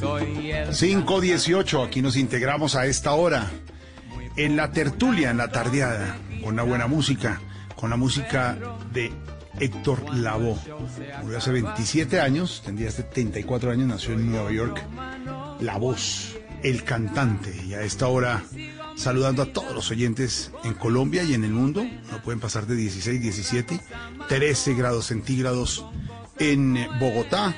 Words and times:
518, 0.00 1.82
aquí 1.82 2.02
nos 2.02 2.16
integramos 2.16 2.74
a 2.74 2.86
esta 2.86 3.12
hora 3.12 3.50
en 4.36 4.56
la 4.56 4.72
tertulia, 4.72 5.30
en 5.30 5.36
la 5.36 5.48
tardeada, 5.48 6.18
con 6.42 6.54
una 6.54 6.62
buena 6.62 6.86
música, 6.86 7.40
con 7.76 7.90
la 7.90 7.96
música 7.96 8.56
de 8.92 9.12
Héctor 9.58 10.16
Lavoe. 10.16 10.56
Murió 11.22 11.38
hace 11.38 11.52
27 11.52 12.20
años, 12.20 12.62
tendría 12.64 12.90
74 12.90 13.70
años, 13.70 13.88
nació 13.88 14.14
en 14.14 14.30
Nueva 14.30 14.50
York. 14.52 14.82
La 15.60 15.76
voz, 15.76 16.38
el 16.62 16.82
cantante, 16.84 17.54
y 17.66 17.74
a 17.74 17.82
esta 17.82 18.08
hora 18.08 18.42
saludando 18.96 19.42
a 19.42 19.46
todos 19.46 19.74
los 19.74 19.90
oyentes 19.90 20.50
en 20.64 20.74
Colombia 20.74 21.22
y 21.22 21.34
en 21.34 21.44
el 21.44 21.52
mundo. 21.52 21.84
No 22.10 22.22
pueden 22.22 22.40
pasar 22.40 22.66
de 22.66 22.76
16, 22.76 23.20
17, 23.20 23.80
13 24.28 24.74
grados 24.74 25.06
centígrados 25.06 25.84
en 26.38 26.78
Bogotá, 26.98 27.54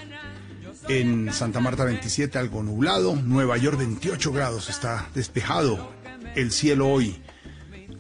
en 0.88 1.32
Santa 1.32 1.60
Marta 1.60 1.84
27 1.84 2.38
algo 2.38 2.62
nublado, 2.62 3.16
Nueva 3.16 3.56
York 3.56 3.78
28 3.78 4.32
grados, 4.32 4.68
está 4.68 5.08
despejado 5.14 5.90
el 6.34 6.50
cielo 6.50 6.88
hoy, 6.88 7.22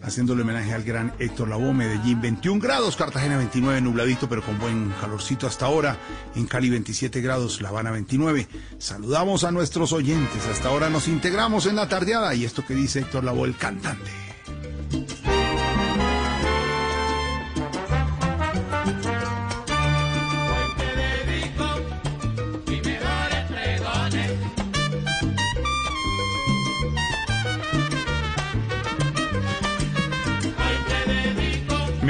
haciéndole 0.02 0.42
homenaje 0.42 0.72
al 0.72 0.82
gran 0.82 1.12
Héctor 1.18 1.48
Lavoe, 1.48 1.72
Medellín 1.72 2.20
21 2.20 2.60
grados, 2.60 2.96
Cartagena 2.96 3.36
29 3.36 3.80
nubladito 3.80 4.28
pero 4.28 4.42
con 4.42 4.58
buen 4.58 4.92
calorcito 5.00 5.46
hasta 5.46 5.66
ahora, 5.66 5.96
en 6.34 6.46
Cali 6.46 6.70
27 6.70 7.20
grados, 7.20 7.60
La 7.62 7.68
Habana 7.68 7.90
29. 7.90 8.48
Saludamos 8.78 9.44
a 9.44 9.52
nuestros 9.52 9.92
oyentes, 9.92 10.46
hasta 10.50 10.68
ahora 10.68 10.90
nos 10.90 11.08
integramos 11.08 11.66
en 11.66 11.76
la 11.76 11.88
tardeada. 11.88 12.34
Y 12.34 12.44
esto 12.44 12.64
que 12.64 12.74
dice 12.74 13.00
Héctor 13.00 13.24
Lavoe, 13.24 13.46
el 13.48 13.56
cantante. 13.56 14.10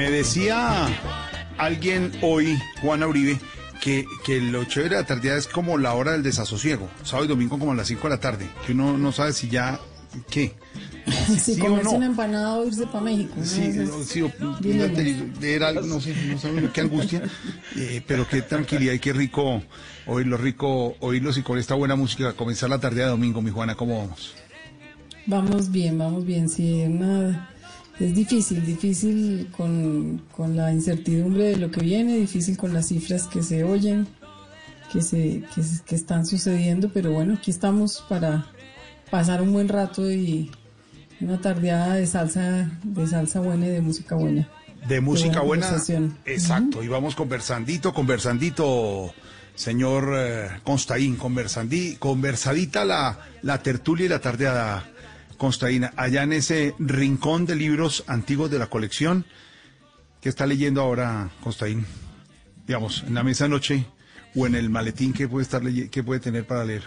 Me 0.03 0.11
decía 0.11 0.89
alguien 1.59 2.11
hoy, 2.23 2.59
Juana 2.81 3.07
Uribe, 3.07 3.39
que, 3.81 4.05
que 4.27 4.41
lo 4.41 4.65
chévere 4.65 4.97
de 4.97 5.01
la 5.03 5.07
tarde 5.07 5.37
es 5.39 5.47
como 5.47 5.79
la 5.79 5.95
hora 5.95 6.11
del 6.11 6.25
desasosiego, 6.25 6.89
sábado 7.05 7.27
y 7.27 7.29
domingo 7.29 7.57
como 7.57 7.71
a 7.71 7.77
las 7.77 7.87
5 7.87 8.03
de 8.03 8.09
la 8.09 8.19
tarde, 8.19 8.49
que 8.67 8.73
uno 8.73 8.99
no 8.99 9.13
sabe 9.13 9.33
si 9.33 9.49
ya, 9.49 9.79
¿qué? 10.29 10.55
Si 11.29 11.55
¿Sí 11.55 11.61
o 11.61 11.65
comerse 11.67 11.85
no? 11.85 11.91
una 11.99 12.07
empanada 12.07 12.55
o 12.59 12.67
irse 12.67 12.85
para 12.87 13.05
México. 13.05 13.35
¿no? 13.37 13.45
Sí, 13.47 13.61
no, 13.77 14.03
sí, 14.03 14.23
o- 14.23 14.33
algo, 15.63 15.83
no 15.87 16.01
sé, 16.01 16.17
no 16.45 16.51
uno 16.51 16.73
qué 16.73 16.81
angustia, 16.81 17.23
eh, 17.77 18.03
pero 18.05 18.27
qué 18.29 18.43
tranquilidad 18.43 18.95
y 18.95 18.99
qué 18.99 19.13
rico 19.13 19.63
oírlo, 20.07 20.37
rico 20.37 20.97
oírlos 20.99 21.39
y 21.39 21.43
con 21.43 21.59
esta 21.59 21.77
buena 21.77 21.95
música 21.95 22.33
comenzar 22.33 22.71
la 22.71 22.81
tarde 22.81 23.03
de 23.03 23.07
domingo, 23.07 23.41
mi 23.41 23.53
Juana, 23.53 23.77
¿cómo 23.77 23.99
vamos? 24.01 24.35
Vamos 25.27 25.71
bien, 25.71 25.97
vamos 25.97 26.27
bien. 26.27 26.49
Sí, 26.49 26.83
una- 26.83 27.51
es 28.07 28.15
difícil, 28.15 28.65
difícil 28.65 29.49
con, 29.57 30.23
con 30.37 30.57
la 30.57 30.73
incertidumbre 30.73 31.51
de 31.51 31.57
lo 31.57 31.71
que 31.71 31.81
viene, 31.81 32.17
difícil 32.17 32.57
con 32.57 32.75
las 32.75 32.89
cifras 32.89 33.27
que 33.27 33.43
se 33.43 33.63
oyen, 33.65 34.09
que, 34.93 35.03
se, 35.03 35.45
que, 35.55 35.63
que 35.87 35.95
están 35.95 36.27
sucediendo, 36.27 36.91
pero 36.93 37.13
bueno, 37.13 37.35
aquí 37.35 37.51
estamos 37.51 38.05
para 38.09 38.47
pasar 39.11 39.43
un 39.43 39.53
buen 39.53 39.69
rato 39.69 40.11
y, 40.11 40.51
Una 41.21 41.41
tardeada 41.41 41.95
de 41.95 42.07
salsa, 42.07 42.71
de 42.83 43.07
salsa 43.07 43.41
buena 43.41 43.67
y 43.67 43.71
de 43.71 43.81
música 43.81 44.17
buena. 44.17 44.49
De 44.89 45.01
música 45.01 45.41
buena. 45.41 45.71
Exacto. 46.25 46.83
Y 46.83 46.89
vamos 46.89 47.15
conversandito, 47.15 47.95
conversandito, 47.95 49.15
señor 49.55 50.13
eh, 50.17 50.49
Constaín, 50.65 51.15
conversandí, 51.15 51.97
conversadita 52.01 52.85
la, 52.85 53.19
la 53.43 53.63
tertulia 53.63 54.07
y 54.07 54.09
la 54.09 54.19
tardeada, 54.19 54.91
Constaína, 55.43 55.93
allá 55.97 56.23
en 56.23 56.35
ese 56.35 56.73
rincón 56.79 57.47
de 57.47 57.57
libros 57.57 58.05
antiguos 58.07 58.49
de 58.49 58.61
la 58.61 58.69
colección. 58.69 59.25
¿Qué 60.21 60.29
está 60.29 60.47
leyendo 60.47 60.81
ahora, 60.81 61.33
Constaín? 61.43 61.85
Digamos, 62.65 63.03
en 63.09 63.15
la 63.15 63.25
mesa 63.25 63.49
noche 63.49 63.85
o 64.37 64.47
en 64.47 64.55
el 64.55 64.71
maletín 64.71 65.13
que 65.13 65.27
puede 65.27 65.43
estar 65.43 65.61
que 65.91 66.05
puede 66.05 66.21
tener 66.21 66.47
para 66.47 66.65
leer. 66.65 66.85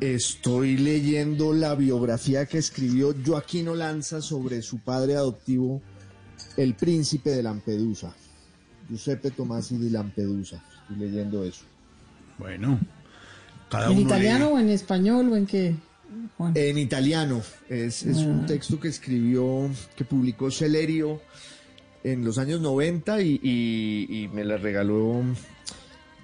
Estoy 0.00 0.76
leyendo 0.76 1.54
la 1.54 1.74
biografía 1.74 2.44
que 2.44 2.58
escribió 2.58 3.14
Joaquín 3.24 3.68
Olanza 3.68 4.20
sobre 4.20 4.60
su 4.60 4.80
padre 4.80 5.16
adoptivo, 5.16 5.80
el 6.58 6.74
príncipe 6.74 7.30
de 7.30 7.42
Lampedusa, 7.42 8.14
Giuseppe 8.86 9.30
Tomasi 9.30 9.78
di 9.78 9.88
Lampedusa. 9.88 10.62
Estoy 10.82 10.96
leyendo 10.96 11.42
eso. 11.42 11.64
Bueno, 12.36 12.78
cada 13.70 13.86
¿En 13.86 13.92
uno 13.92 14.00
italiano 14.02 14.48
lee. 14.48 14.52
o 14.52 14.58
en 14.58 14.68
español 14.68 15.32
o 15.32 15.36
en 15.36 15.46
qué? 15.46 15.74
Juan? 16.36 16.52
En 16.56 16.78
italiano, 16.78 17.42
es, 17.68 18.02
es 18.04 18.18
un 18.18 18.46
texto 18.46 18.78
que 18.80 18.88
escribió, 18.88 19.70
que 19.96 20.04
publicó 20.04 20.50
Celerio 20.50 21.20
en 22.04 22.24
los 22.24 22.38
años 22.38 22.60
90 22.60 23.20
y, 23.22 23.40
y- 23.42 24.06
y 24.24 24.28
me 24.28 24.44
la 24.44 24.56
regaló 24.56 25.22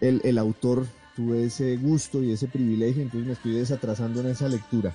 el, 0.00 0.20
el 0.24 0.38
autor. 0.38 0.86
Tuve 1.16 1.44
ese 1.44 1.76
gusto 1.76 2.22
y 2.22 2.32
ese 2.32 2.48
privilegio, 2.48 3.02
entonces 3.02 3.26
me 3.26 3.32
estoy 3.34 3.52
desatrasando 3.52 4.20
en 4.20 4.28
esa 4.28 4.48
lectura. 4.48 4.94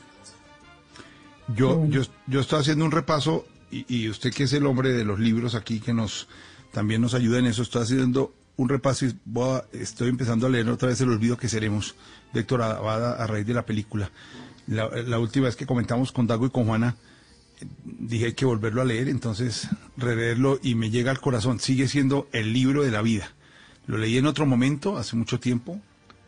Yo, 1.55 1.85
yo, 1.87 2.01
yo 2.27 2.39
estoy 2.41 2.59
haciendo 2.59 2.83
un 2.85 2.91
repaso 2.91 3.45
y, 3.71 3.85
y 3.87 4.09
usted 4.09 4.33
que 4.33 4.43
es 4.43 4.53
el 4.53 4.65
hombre 4.65 4.91
de 4.93 5.05
los 5.05 5.19
libros 5.19 5.55
aquí 5.55 5.79
que 5.79 5.93
nos 5.93 6.27
también 6.71 7.01
nos 7.01 7.13
ayuda 7.13 7.39
en 7.39 7.45
eso, 7.45 7.61
estoy 7.61 7.83
haciendo 7.83 8.33
un 8.57 8.67
repaso 8.69 9.05
y 9.05 9.15
voy 9.25 9.57
a- 9.59 9.65
estoy 9.71 10.09
empezando 10.09 10.47
a 10.47 10.49
leer 10.49 10.67
otra 10.69 10.89
vez 10.89 10.99
El 11.01 11.09
olvido 11.09 11.37
que 11.37 11.47
seremos 11.47 11.95
de 12.33 12.41
Héctor 12.41 12.61
Abada 12.63 13.13
a 13.23 13.27
raíz 13.27 13.45
de 13.45 13.53
la 13.53 13.65
película. 13.65 14.09
La, 14.67 14.89
la 14.89 15.19
última 15.19 15.45
vez 15.45 15.55
que 15.55 15.65
comentamos 15.65 16.11
con 16.11 16.27
Dago 16.27 16.45
y 16.45 16.49
con 16.49 16.65
Juana 16.65 16.95
dije 17.83 18.25
hay 18.25 18.33
que 18.33 18.45
volverlo 18.45 18.81
a 18.81 18.85
leer, 18.85 19.09
entonces 19.09 19.67
releerlo 19.95 20.59
y 20.61 20.75
me 20.75 20.89
llega 20.89 21.11
al 21.11 21.19
corazón. 21.19 21.59
Sigue 21.59 21.87
siendo 21.87 22.27
el 22.31 22.53
libro 22.53 22.83
de 22.83 22.91
la 22.91 23.01
vida. 23.01 23.31
Lo 23.85 23.97
leí 23.97 24.17
en 24.17 24.25
otro 24.25 24.45
momento, 24.45 24.97
hace 24.97 25.15
mucho 25.15 25.39
tiempo, 25.39 25.79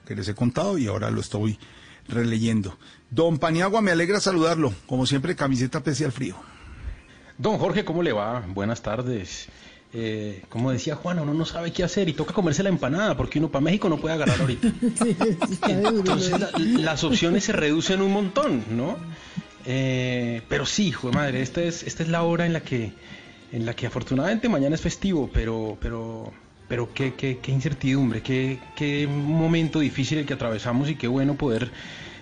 que 0.05 0.15
les 0.15 0.27
he 0.27 0.35
contado 0.35 0.77
y 0.77 0.87
ahora 0.87 1.11
lo 1.11 1.21
estoy 1.21 1.59
releyendo. 2.07 2.77
Don 3.09 3.37
Paniagua, 3.37 3.81
me 3.81 3.91
alegra 3.91 4.19
saludarlo. 4.19 4.73
Como 4.87 5.05
siempre, 5.05 5.35
camiseta 5.35 5.83
pese 5.83 6.05
al 6.05 6.11
frío. 6.11 6.35
Don 7.37 7.57
Jorge, 7.57 7.85
¿cómo 7.85 8.01
le 8.01 8.13
va? 8.13 8.43
Buenas 8.47 8.81
tardes. 8.81 9.47
Eh, 9.91 10.43
como 10.49 10.71
decía 10.71 10.95
Juan, 10.95 11.17
uno 11.17 11.33
no 11.33 11.45
sabe 11.45 11.73
qué 11.73 11.83
hacer 11.83 12.09
y 12.09 12.13
toca 12.13 12.33
comerse 12.33 12.61
la 12.61 12.69
empanada 12.69 13.17
porque 13.17 13.39
uno 13.39 13.49
para 13.49 13.63
México 13.63 13.89
no 13.89 13.97
puede 13.97 14.15
agarrar 14.15 14.39
ahorita. 14.39 14.71
Sí, 14.97 15.15
Entonces 15.67 16.33
las 16.53 17.03
opciones 17.03 17.43
se 17.45 17.53
reducen 17.53 18.01
un 18.01 18.11
montón, 18.11 18.63
¿no? 18.69 18.97
Eh, 19.65 20.41
pero 20.47 20.65
sí, 20.65 20.87
hijo 20.87 21.09
de 21.09 21.15
madre, 21.15 21.41
esta 21.41 21.61
es, 21.61 21.83
esta 21.83 22.03
es 22.03 22.09
la 22.09 22.23
hora 22.23 22.45
en 22.45 22.53
la 22.53 22.61
que, 22.61 22.93
en 23.51 23.65
la 23.65 23.75
que 23.75 23.87
afortunadamente 23.87 24.47
mañana 24.47 24.75
es 24.75 24.81
festivo, 24.81 25.29
pero, 25.33 25.77
pero, 25.81 26.31
pero 26.67 26.93
qué, 26.93 27.15
qué, 27.15 27.39
qué 27.41 27.51
incertidumbre, 27.51 28.21
qué, 28.21 28.59
qué 28.75 29.07
momento 29.07 29.79
difícil 29.79 30.19
el 30.19 30.25
que 30.25 30.33
atravesamos 30.33 30.89
y 30.89 30.95
qué 30.95 31.07
bueno 31.07 31.35
poder 31.35 31.71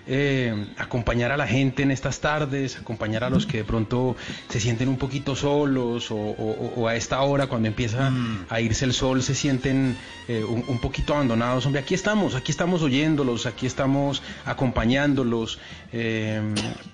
eh, 0.08 0.66
acompañar 0.78 1.30
a 1.32 1.36
la 1.36 1.46
gente 1.46 1.82
en 1.82 1.90
estas 1.90 2.20
tardes, 2.20 2.78
acompañar 2.78 3.24
a 3.24 3.30
los 3.30 3.46
que 3.46 3.58
de 3.58 3.64
pronto 3.64 4.16
se 4.48 4.58
sienten 4.58 4.88
un 4.88 4.96
poquito 4.96 5.36
solos 5.36 6.10
o, 6.10 6.16
o- 6.16 6.72
o 6.76 6.88
a 6.88 6.96
esta 6.96 7.20
hora 7.20 7.46
cuando 7.46 7.68
empieza 7.68 8.10
a 8.48 8.60
irse 8.60 8.84
el 8.86 8.94
sol 8.94 9.22
se 9.22 9.34
sienten 9.34 9.96
eh, 10.26 10.42
un, 10.44 10.64
un 10.66 10.78
poquito 10.80 11.14
abandonados. 11.14 11.66
Hombre, 11.66 11.82
aquí 11.82 11.94
estamos, 11.94 12.34
aquí 12.34 12.50
estamos 12.52 12.82
oyéndolos, 12.82 13.46
aquí 13.46 13.66
estamos 13.66 14.22
acompañándolos. 14.46 15.58
eh, 15.92 16.40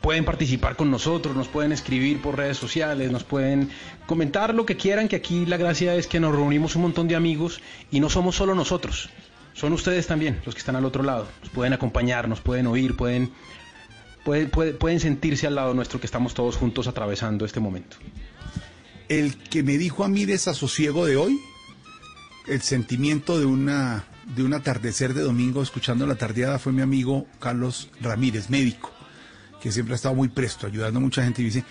pueden 0.00 0.24
participar 0.24 0.76
con 0.76 0.90
nosotros, 0.90 1.34
nos 1.36 1.48
pueden 1.48 1.72
escribir 1.72 2.20
por 2.20 2.36
redes 2.36 2.56
sociales, 2.56 3.10
nos 3.10 3.24
pueden 3.24 3.70
comentar 4.06 4.54
lo 4.54 4.66
que 4.66 4.76
quieran, 4.76 5.08
que 5.08 5.16
aquí 5.16 5.46
la 5.46 5.56
gracia 5.56 5.94
es 5.94 6.06
que 6.06 6.20
nos 6.20 6.32
reunimos 6.34 6.76
un 6.76 6.82
montón 6.82 7.08
de 7.08 7.16
amigos 7.16 7.60
y 7.90 8.00
no 8.00 8.08
somos 8.10 8.36
solo 8.36 8.54
nosotros. 8.54 9.08
Son 9.54 9.72
ustedes 9.72 10.06
también 10.06 10.40
los 10.44 10.54
que 10.54 10.58
están 10.58 10.76
al 10.76 10.84
otro 10.84 11.02
lado. 11.02 11.28
Nos 11.40 11.50
pueden 11.50 11.72
acompañar, 11.72 12.28
nos 12.28 12.40
pueden 12.40 12.66
oír, 12.66 12.96
pueden, 12.96 13.32
pueden, 14.24 14.50
pueden, 14.50 14.76
pueden 14.76 15.00
sentirse 15.00 15.46
al 15.46 15.54
lado 15.54 15.72
nuestro 15.74 16.00
que 16.00 16.06
estamos 16.06 16.34
todos 16.34 16.56
juntos 16.56 16.88
atravesando 16.88 17.44
este 17.44 17.60
momento. 17.60 17.96
El 19.08 19.36
que 19.36 19.62
me 19.62 19.78
dijo 19.78 20.04
a 20.04 20.08
mí 20.08 20.24
desasosiego 20.24 21.06
de 21.06 21.16
hoy, 21.16 21.40
el 22.46 22.60
sentimiento 22.62 23.38
de 23.38 23.46
una 23.46 24.04
de 24.36 24.42
un 24.42 24.54
atardecer 24.54 25.14
de 25.14 25.22
domingo 25.22 25.62
escuchando 25.62 26.06
la 26.06 26.14
tardeada 26.14 26.58
fue 26.58 26.72
mi 26.72 26.82
amigo 26.82 27.26
Carlos 27.38 27.90
Ramírez, 28.00 28.50
médico, 28.50 28.90
que 29.60 29.70
siempre 29.70 29.94
ha 29.94 29.96
estado 29.96 30.14
muy 30.14 30.28
presto, 30.28 30.66
ayudando 30.66 30.98
a 30.98 31.02
mucha 31.02 31.22
gente 31.22 31.42
y 31.42 31.46
dice, 31.46 31.64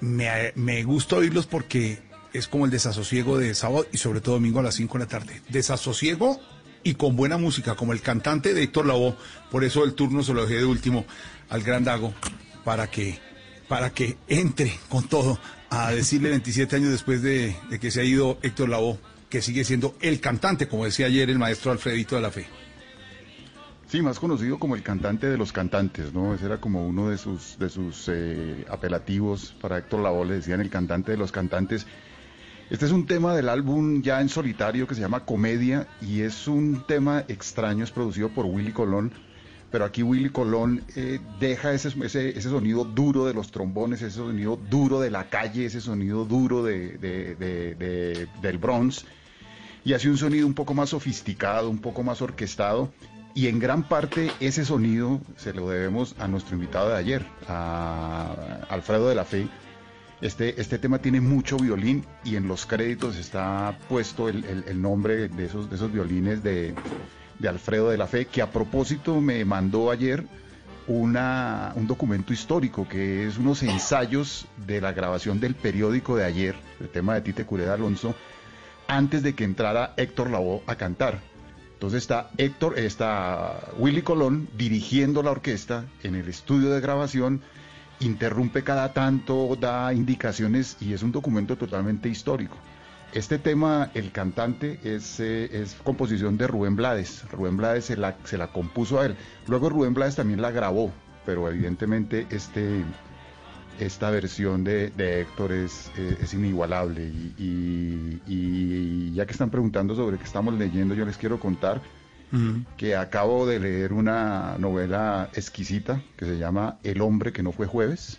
me, 0.00 0.52
me 0.54 0.82
gusta 0.82 1.16
oírlos 1.16 1.46
porque 1.46 1.98
es 2.32 2.48
como 2.48 2.64
el 2.64 2.70
desasosiego 2.70 3.38
de 3.38 3.54
sábado 3.54 3.86
y 3.92 3.98
sobre 3.98 4.20
todo 4.20 4.36
domingo 4.36 4.60
a 4.60 4.62
las 4.62 4.76
5 4.76 4.98
de 4.98 5.04
la 5.04 5.08
tarde. 5.08 5.42
Desasosiego 5.48 6.40
y 6.82 6.94
con 6.94 7.16
buena 7.16 7.38
música, 7.38 7.74
como 7.74 7.92
el 7.92 8.00
cantante 8.00 8.54
de 8.54 8.62
Héctor 8.62 8.86
Lavoe, 8.86 9.14
por 9.50 9.64
eso 9.64 9.84
el 9.84 9.94
turno 9.94 10.22
se 10.22 10.32
lo 10.32 10.42
dejé 10.42 10.58
de 10.58 10.64
último 10.64 11.04
al 11.48 11.62
gran 11.62 11.84
Dago, 11.84 12.14
para 12.64 12.90
que, 12.90 13.18
para 13.68 13.90
que 13.90 14.16
entre 14.28 14.72
con 14.88 15.08
todo 15.08 15.38
a 15.70 15.92
decirle 15.92 16.30
27 16.30 16.76
años 16.76 16.90
después 16.90 17.22
de, 17.22 17.56
de 17.68 17.78
que 17.78 17.90
se 17.90 18.00
ha 18.00 18.04
ido 18.04 18.38
Héctor 18.42 18.68
Lavoe, 18.68 18.98
que 19.28 19.42
sigue 19.42 19.64
siendo 19.64 19.94
el 20.00 20.20
cantante, 20.20 20.68
como 20.68 20.84
decía 20.84 21.06
ayer 21.06 21.30
el 21.30 21.38
maestro 21.38 21.70
Alfredito 21.70 22.16
de 22.16 22.22
la 22.22 22.30
Fe. 22.30 22.46
Sí, 23.90 24.02
más 24.02 24.20
conocido 24.20 24.58
como 24.60 24.76
el 24.76 24.84
cantante 24.84 25.26
de 25.28 25.36
los 25.36 25.52
cantantes, 25.52 26.12
¿no? 26.12 26.32
Ese 26.32 26.46
era 26.46 26.60
como 26.60 26.86
uno 26.86 27.08
de 27.08 27.18
sus, 27.18 27.58
de 27.58 27.68
sus 27.68 28.08
eh, 28.08 28.64
apelativos 28.68 29.52
para 29.60 29.78
Héctor 29.78 30.00
Lavoe, 30.00 30.26
le 30.26 30.34
decían 30.34 30.60
el 30.60 30.70
cantante 30.70 31.10
de 31.10 31.18
los 31.18 31.32
cantantes. 31.32 31.88
Este 32.70 32.86
es 32.86 32.92
un 32.92 33.06
tema 33.06 33.34
del 33.34 33.48
álbum 33.48 34.00
ya 34.00 34.20
en 34.20 34.28
solitario 34.28 34.86
que 34.86 34.94
se 34.94 35.00
llama 35.00 35.24
Comedia 35.24 35.88
y 36.00 36.20
es 36.20 36.46
un 36.46 36.84
tema 36.86 37.24
extraño, 37.26 37.82
es 37.82 37.90
producido 37.90 38.28
por 38.28 38.46
Willy 38.46 38.70
Colón, 38.70 39.10
pero 39.72 39.84
aquí 39.84 40.04
Willy 40.04 40.30
Colón 40.30 40.84
eh, 40.94 41.18
deja 41.40 41.72
ese, 41.72 41.88
ese, 42.04 42.28
ese 42.30 42.48
sonido 42.48 42.84
duro 42.84 43.26
de 43.26 43.34
los 43.34 43.50
trombones, 43.50 44.02
ese 44.02 44.16
sonido 44.16 44.56
duro 44.70 45.00
de 45.00 45.10
la 45.10 45.28
calle, 45.28 45.66
ese 45.66 45.80
sonido 45.80 46.24
duro 46.24 46.62
de, 46.62 46.96
de- 46.98 47.34
de- 47.34 47.74
de- 47.74 48.28
del 48.40 48.58
Bronx 48.58 49.04
y 49.84 49.94
hace 49.94 50.08
un 50.08 50.16
sonido 50.18 50.46
un 50.46 50.54
poco 50.54 50.72
más 50.74 50.90
sofisticado, 50.90 51.68
un 51.70 51.78
poco 51.80 52.02
más 52.04 52.22
orquestado. 52.22 52.92
Y 53.34 53.46
en 53.46 53.58
gran 53.60 53.84
parte 53.88 54.30
ese 54.40 54.64
sonido 54.64 55.20
se 55.36 55.52
lo 55.54 55.68
debemos 55.68 56.14
a 56.18 56.26
nuestro 56.28 56.54
invitado 56.56 56.90
de 56.90 56.96
ayer, 56.96 57.26
a 57.48 58.34
Alfredo 58.68 59.08
de 59.08 59.14
la 59.14 59.24
Fe. 59.24 59.46
Este, 60.20 60.60
este 60.60 60.78
tema 60.78 60.98
tiene 60.98 61.20
mucho 61.20 61.56
violín 61.56 62.04
y 62.24 62.36
en 62.36 62.46
los 62.46 62.66
créditos 62.66 63.16
está 63.16 63.78
puesto 63.88 64.28
el, 64.28 64.44
el- 64.66 64.80
nombre 64.82 65.28
de 65.28 65.46
esos, 65.46 65.70
de 65.70 65.76
esos 65.76 65.90
violines 65.90 66.42
de, 66.42 66.74
de 67.38 67.48
Alfredo 67.48 67.88
de 67.88 67.96
la 67.96 68.06
Fe, 68.06 68.26
que 68.26 68.42
a 68.42 68.50
propósito 68.50 69.18
me 69.22 69.42
mandó 69.46 69.90
ayer 69.90 70.26
una, 70.86 71.72
un 71.74 71.86
documento 71.86 72.32
histórico, 72.34 72.86
que 72.86 73.26
es 73.26 73.38
unos 73.38 73.62
ensayos 73.62 74.46
de 74.66 74.80
la 74.82 74.92
grabación 74.92 75.40
del 75.40 75.54
periódico 75.54 76.16
de 76.16 76.24
ayer, 76.24 76.54
el 76.80 76.88
tema 76.90 77.14
de 77.14 77.22
Tite 77.22 77.46
Cureda 77.46 77.74
Alonso, 77.74 78.14
antes 78.88 79.22
de 79.22 79.34
que 79.34 79.44
entrara 79.44 79.94
Héctor 79.96 80.30
Lavoe 80.30 80.62
a 80.66 80.74
cantar. 80.76 81.20
Entonces 81.74 82.02
está 82.02 82.30
Héctor, 82.36 82.78
está 82.78 83.58
Willy 83.78 84.02
Colón 84.02 84.48
dirigiendo 84.58 85.22
la 85.22 85.30
orquesta 85.30 85.86
en 86.02 86.14
el 86.14 86.28
estudio 86.28 86.68
de 86.70 86.80
grabación, 86.82 87.40
interrumpe 88.00 88.64
cada 88.64 88.92
tanto, 88.92 89.56
da 89.60 89.92
indicaciones 89.92 90.76
y 90.80 90.92
es 90.92 91.02
un 91.02 91.12
documento 91.12 91.56
totalmente 91.56 92.08
histórico. 92.08 92.56
Este 93.12 93.38
tema, 93.38 93.90
el 93.94 94.12
cantante, 94.12 94.78
es, 94.84 95.18
eh, 95.20 95.48
es 95.52 95.74
composición 95.82 96.36
de 96.36 96.46
Rubén 96.46 96.76
Blades. 96.76 97.24
Rubén 97.30 97.56
Blades 97.56 97.86
se 97.86 97.96
la, 97.96 98.16
se 98.24 98.38
la 98.38 98.48
compuso 98.48 99.00
a 99.00 99.06
él. 99.06 99.16
Luego 99.48 99.68
Rubén 99.68 99.94
Blades 99.94 100.16
también 100.16 100.40
la 100.40 100.50
grabó, 100.52 100.92
pero 101.26 101.48
evidentemente 101.50 102.26
este, 102.30 102.84
esta 103.80 104.10
versión 104.10 104.62
de, 104.62 104.92
Héctor 104.96 105.52
es, 105.52 105.90
eh, 105.96 106.16
inigualable. 106.32 107.10
Y 107.36 109.12
ya 109.12 109.26
que 109.26 109.32
están 109.32 109.50
preguntando 109.50 109.96
sobre 109.96 110.16
qué 110.16 110.24
estamos 110.24 110.54
leyendo, 110.54 110.94
yo 110.94 111.04
les 111.04 111.16
quiero 111.16 111.40
contar 111.40 111.80
que 112.76 112.94
acabo 112.96 113.46
de 113.46 113.58
leer 113.58 113.92
una 113.92 114.56
novela 114.58 115.30
exquisita 115.34 116.02
que 116.16 116.24
se 116.26 116.38
llama 116.38 116.78
El 116.84 117.00
hombre 117.00 117.32
que 117.32 117.42
no 117.42 117.50
fue 117.52 117.66
jueves, 117.66 118.18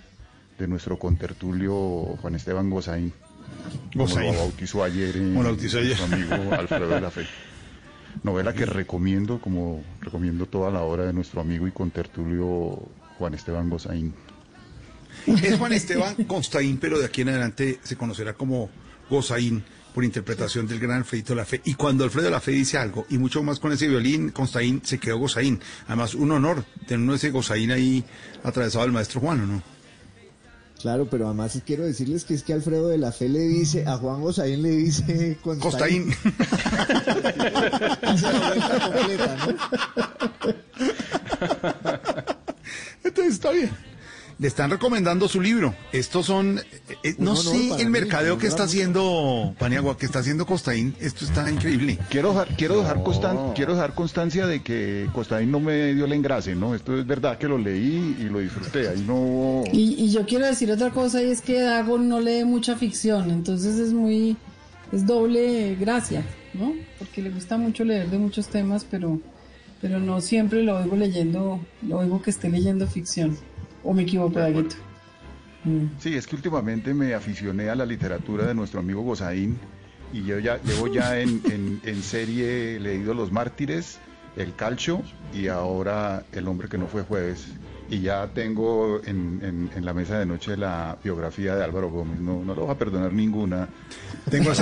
de 0.60 0.68
nuestro 0.68 1.00
contertulio 1.00 1.74
Juan 2.22 2.36
Esteban 2.36 2.70
Gozaín. 2.70 3.14
Como 3.94 4.06
Gozaín. 4.06 4.34
lo 4.34 4.40
bautizó 4.40 4.84
ayer, 4.84 5.16
eh, 5.16 5.20
Como 5.20 5.44
lo 5.44 5.50
bautizó 5.50 5.78
ayer. 5.80 5.98
nuestro 5.98 6.16
amigo 6.36 6.54
Alfredo 6.60 6.88
de 6.90 7.02
la 7.02 7.12
Fe. 7.12 7.26
Novela 8.24 8.54
que 8.54 8.66
recomiendo, 8.66 9.40
como 9.40 9.82
recomiendo 10.02 10.46
toda 10.46 10.70
la 10.72 10.82
obra 10.82 11.06
de 11.06 11.14
nuestro 11.14 11.40
amigo 11.42 11.66
y 11.68 11.72
contertulio 11.72 12.80
Juan 13.18 13.34
Esteban 13.34 13.70
Gozaín. 13.70 14.14
Es 15.26 15.58
Juan 15.58 15.74
Esteban 15.74 16.16
Constaín, 16.26 16.78
pero 16.78 17.00
de 17.00 17.06
aquí 17.06 17.22
en 17.22 17.30
adelante 17.30 17.80
se 17.84 17.96
conocerá 17.96 18.34
como 18.34 18.70
Gozaín 19.10 19.64
por 19.94 20.04
interpretación 20.04 20.68
del 20.68 20.80
gran 20.80 20.98
Alfredito 20.98 21.36
La 21.36 21.46
Fe. 21.46 21.62
Y 21.66 21.76
cuando 21.76 22.04
Alfredo 22.04 22.30
La 22.30 22.40
Fe 22.40 22.52
dice 22.52 22.78
algo, 22.78 23.06
y 23.10 23.18
mucho 23.18 23.44
más 23.44 23.60
con 23.60 23.72
ese 23.72 23.88
violín, 23.88 24.30
Constaín 24.30 24.82
se 24.84 25.00
quedó 25.00 25.18
Gozaín. 25.18 25.60
Además, 25.88 26.14
un 26.16 26.32
honor 26.32 26.66
tener 26.88 27.04
uno 27.04 27.14
ese 27.16 27.30
Gozaín 27.32 27.72
ahí 27.72 28.04
atravesado 28.44 28.84
del 28.86 28.94
maestro 28.94 29.22
Juan, 29.22 29.42
¿o 29.42 29.46
no? 29.48 29.64
Claro, 30.82 31.08
pero 31.10 31.28
además 31.28 31.62
quiero 31.64 31.84
decirles 31.86 32.26
que 32.26 32.34
es 32.34 32.42
que 32.42 32.54
Alfredo 32.54 32.88
de 32.88 32.98
la 32.98 33.12
Fe 33.12 33.30
le 33.30 33.42
dice, 33.42 33.86
a 33.86 33.98
Juan 33.98 34.22
Gozaín 34.22 34.64
le 34.64 34.72
dice 34.72 35.38
Constaín. 35.44 36.12
Entonces 43.04 43.34
está 43.34 43.52
bien 43.52 43.91
le 44.42 44.48
están 44.48 44.72
recomendando 44.72 45.28
su 45.28 45.40
libro. 45.40 45.76
Estos 45.92 46.26
son, 46.26 46.58
eh, 46.58 46.96
eh, 47.04 47.16
no, 47.20 47.36
sé 47.36 47.74
el 47.80 47.92
mercadeo 47.92 48.40
que 48.40 48.48
está 48.48 48.64
haciendo 48.64 49.54
Paniagua, 49.60 50.00
que 50.00 50.08
está 50.08 50.18
haciendo 50.18 50.48
Costaín, 50.48 50.96
esto 51.00 51.26
está 51.26 51.50
increíble. 51.50 52.00
Quiero 52.10 52.30
dejar, 52.30 52.48
quiero 52.58 52.80
dejar, 52.80 53.04
quiero 53.54 53.76
dejar 53.76 53.94
constancia 53.94 54.48
de 54.48 54.64
que 54.64 55.08
Costaín 55.14 55.52
no 55.52 55.60
me 55.60 55.94
dio 55.94 56.06
el 56.06 56.14
engrase, 56.14 56.56
¿no? 56.56 56.74
Esto 56.74 56.98
es 56.98 57.06
verdad 57.06 57.38
que 57.38 57.48
lo 57.48 57.60
leí 57.60 58.18
y 58.20 58.24
lo 58.24 58.40
disfruté, 58.40 58.90
ahí 58.90 59.06
no... 59.06 59.64
Y, 59.72 60.10
yo 60.12 60.26
quiero 60.26 60.48
decir 60.48 60.72
otra 60.72 60.90
cosa 60.90 61.22
y 61.22 61.30
es 61.30 61.42
que 61.42 61.62
Dago 61.62 62.00
no 62.00 62.20
lee 62.20 62.44
mucha 62.44 62.76
ficción, 62.76 63.30
entonces 63.30 63.78
es 63.78 63.94
muy, 63.94 64.38
es 64.92 65.06
doble 65.06 65.76
gracia, 65.76 66.26
¿no? 66.56 66.74
Porque 66.98 67.22
le 67.22 67.30
gusta 67.30 67.60
mucho 67.60 67.84
leer 67.84 68.10
de 68.10 68.18
muchos 68.18 68.48
temas, 68.48 68.88
pero, 68.90 69.22
pero 69.82 70.00
no 70.00 70.20
siempre 70.20 70.64
lo 70.64 70.80
oigo 70.80 70.96
leyendo, 70.96 71.60
lo 71.88 72.00
oigo 72.00 72.24
que 72.24 72.32
esté 72.32 72.50
leyendo 72.50 72.88
ficción. 72.88 73.38
¿O 73.84 73.94
me 73.94 74.04
equivoco, 74.04 74.40
Daguito? 74.40 74.76
Mm. 75.64 76.00
Sí, 76.00 76.16
es 76.16 76.28
que 76.28 76.36
últimamente 76.36 76.94
me 76.94 77.14
aficioné 77.14 77.70
a 77.70 77.76
la 77.76 77.86
literatura 77.86 78.46
de 78.46 78.54
nuestro 78.54 78.80
amigo 78.80 79.02
Gozaín 79.02 79.60
y 80.14 80.24
yo 80.24 80.40
ya 80.40 80.60
llevo 80.64 80.88
ya 80.88 81.20
en, 81.22 81.82
en, 81.84 82.04
serie 82.04 82.80
leído 82.80 83.14
Los 83.14 83.32
Mártires, 83.32 84.00
El 84.36 84.56
Calcho 84.56 85.02
y 85.34 85.48
ahora 85.48 86.24
El 86.32 86.48
Hombre 86.48 86.68
que 86.68 86.78
no 86.78 86.88
fue 86.88 87.04
jueves. 87.04 87.48
Y 87.90 88.00
ya 88.00 88.30
tengo 88.34 89.02
en, 89.06 89.70
en, 89.76 89.86
la 89.86 89.94
mesa 89.94 90.18
de 90.18 90.26
noche 90.26 90.56
la 90.56 90.98
biografía 91.04 91.58
de 91.58 91.64
Álvaro 91.66 91.90
Gómez. 91.90 92.22
No, 92.22 92.42
no 92.42 92.56
lo 92.56 92.62
voy 92.62 92.72
a 92.72 92.78
perdonar 92.78 93.12
ninguna. 93.12 93.68
Tengo, 94.30 94.54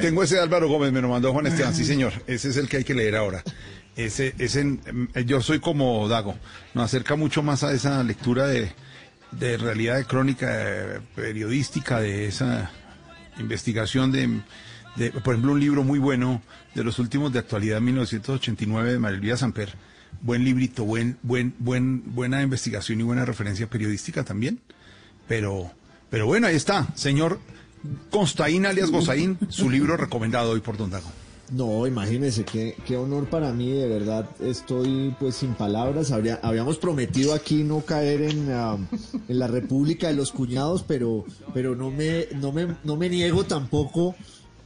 tengo 0.00 0.22
ese 0.22 0.40
Álvaro 0.40 0.68
Gómez, 0.68 0.90
me 0.90 1.02
lo 1.02 1.08
mandó 1.08 1.34
Juan 1.34 1.48
Esteban. 1.48 1.74
Sí, 1.74 1.84
señor. 1.84 2.14
Ese 2.26 2.48
es 2.48 2.56
el 2.56 2.70
que 2.70 2.78
hay 2.78 2.84
que 2.84 2.94
leer 2.94 3.16
ahora. 3.16 3.42
Ese, 3.96 4.34
ese, 4.38 4.78
yo 5.26 5.42
soy 5.42 5.60
como 5.60 6.08
Dago, 6.08 6.34
nos 6.72 6.84
acerca 6.84 7.14
mucho 7.14 7.42
más 7.42 7.62
a 7.62 7.72
esa 7.72 8.02
lectura 8.02 8.46
de, 8.46 8.72
de 9.32 9.56
realidad 9.58 9.96
de 9.96 10.04
crónica 10.06 10.48
eh, 10.50 11.00
periodística, 11.14 12.00
de 12.00 12.26
esa 12.26 12.70
investigación 13.38 14.10
de, 14.10 14.40
de, 14.96 15.10
por 15.10 15.34
ejemplo, 15.34 15.52
un 15.52 15.60
libro 15.60 15.84
muy 15.84 15.98
bueno 15.98 16.40
de 16.74 16.84
los 16.84 16.98
últimos 16.98 17.32
de 17.32 17.40
actualidad, 17.40 17.80
1989, 17.80 18.92
de 18.92 18.98
María 18.98 19.36
Samper. 19.36 19.74
Buen 20.20 20.44
librito, 20.44 20.84
buen, 20.84 21.18
buen, 21.22 21.54
buen, 21.58 22.14
buena 22.14 22.42
investigación 22.42 23.00
y 23.00 23.02
buena 23.02 23.24
referencia 23.24 23.66
periodística 23.66 24.24
también. 24.24 24.60
Pero, 25.28 25.70
pero 26.10 26.26
bueno, 26.26 26.46
ahí 26.46 26.56
está, 26.56 26.86
señor 26.94 27.40
Constaín 28.10 28.66
alias 28.66 28.90
Gozaín, 28.90 29.38
su 29.48 29.68
libro 29.68 29.96
recomendado 29.96 30.50
hoy 30.50 30.60
por 30.60 30.76
Don 30.76 30.90
Dago. 30.90 31.10
No, 31.52 31.86
imagínese, 31.86 32.44
qué, 32.44 32.74
qué 32.86 32.96
honor 32.96 33.26
para 33.26 33.52
mí, 33.52 33.70
de 33.70 33.86
verdad, 33.86 34.28
estoy 34.40 35.14
pues 35.20 35.36
sin 35.36 35.52
palabras. 35.52 36.10
Habría, 36.10 36.40
habíamos 36.42 36.78
prometido 36.78 37.34
aquí 37.34 37.62
no 37.62 37.82
caer 37.82 38.22
en, 38.22 38.48
um, 38.50 38.86
en 39.28 39.38
la 39.38 39.48
República 39.48 40.08
de 40.08 40.14
los 40.14 40.32
Cuñados, 40.32 40.82
pero, 40.82 41.26
pero 41.52 41.76
no, 41.76 41.90
me, 41.90 42.26
no, 42.36 42.52
me, 42.52 42.68
no 42.84 42.96
me 42.96 43.10
niego 43.10 43.44
tampoco 43.44 44.14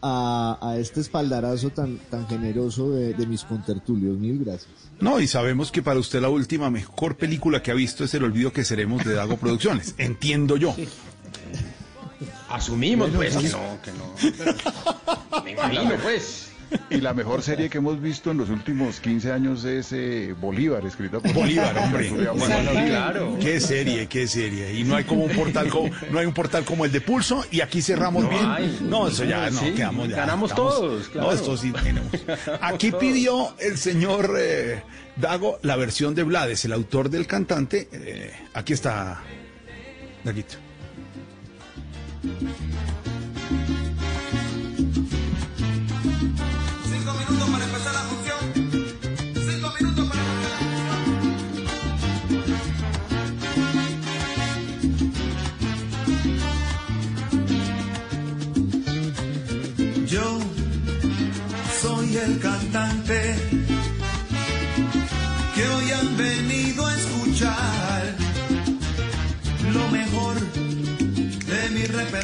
a, 0.00 0.58
a 0.62 0.78
este 0.78 1.00
espaldarazo 1.00 1.70
tan, 1.70 1.98
tan 1.98 2.28
generoso 2.28 2.90
de, 2.90 3.14
de, 3.14 3.26
mis 3.26 3.42
contertulios. 3.42 4.16
Mil 4.16 4.44
gracias. 4.44 4.70
No, 5.00 5.18
y 5.20 5.26
sabemos 5.26 5.72
que 5.72 5.82
para 5.82 5.98
usted 5.98 6.20
la 6.20 6.28
última 6.28 6.70
mejor 6.70 7.16
película 7.16 7.62
que 7.64 7.72
ha 7.72 7.74
visto 7.74 8.04
es 8.04 8.14
El 8.14 8.22
Olvido 8.22 8.52
que 8.52 8.64
Seremos 8.64 9.04
de 9.04 9.14
Dago 9.14 9.36
Producciones. 9.38 9.96
Entiendo 9.98 10.56
yo. 10.56 10.72
Asumimos, 12.48 13.10
pues, 13.10 13.36
que 13.36 13.48
no, 13.48 13.82
que 13.82 13.90
no. 13.92 15.42
Me 15.42 15.50
imagino, 15.50 15.96
pues. 16.00 16.52
Y 16.90 17.00
la 17.00 17.14
mejor 17.14 17.42
serie 17.42 17.68
que 17.68 17.78
hemos 17.78 18.00
visto 18.00 18.30
en 18.30 18.38
los 18.38 18.50
últimos 18.50 19.00
15 19.00 19.32
años 19.32 19.64
es 19.64 19.92
eh, 19.92 20.34
Bolívar, 20.40 20.84
escrita 20.84 21.20
por 21.20 21.32
Bolívar, 21.32 21.76
hombre. 21.78 22.10
claro. 22.10 23.36
Qué 23.40 23.60
serie, 23.60 24.06
qué 24.06 24.26
serie. 24.26 24.74
Y 24.74 24.84
no 24.84 24.96
hay 24.96 25.04
como 25.04 25.24
un 25.24 25.32
portal 25.32 25.68
como, 25.68 25.90
no 26.10 26.18
hay 26.18 26.26
un 26.26 26.34
portal 26.34 26.64
como 26.64 26.84
el 26.84 26.92
de 26.92 27.00
Pulso 27.00 27.44
y 27.50 27.60
aquí 27.60 27.82
cerramos 27.82 28.28
bien. 28.28 28.90
no, 28.90 29.08
eso 29.08 29.24
ya 29.24 29.50
no 29.50 29.60
quedamos 29.74 30.08
ya. 30.08 30.16
Ganamos 30.16 30.54
todos, 30.54 31.14
No, 31.14 31.32
esto 31.32 31.56
sí 31.56 31.72
tenemos. 31.72 32.12
Aquí 32.60 32.92
pidió 32.92 33.54
el 33.58 33.78
señor 33.78 34.34
eh, 34.38 34.82
Dago 35.16 35.58
la 35.62 35.76
versión 35.76 36.14
de 36.14 36.24
Blades, 36.24 36.64
el 36.66 36.72
autor 36.72 37.08
del 37.08 37.26
cantante. 37.26 37.88
Eh, 37.90 38.32
aquí 38.52 38.74
está 38.74 39.22
Daguito. 40.24 40.56
A 72.18 72.22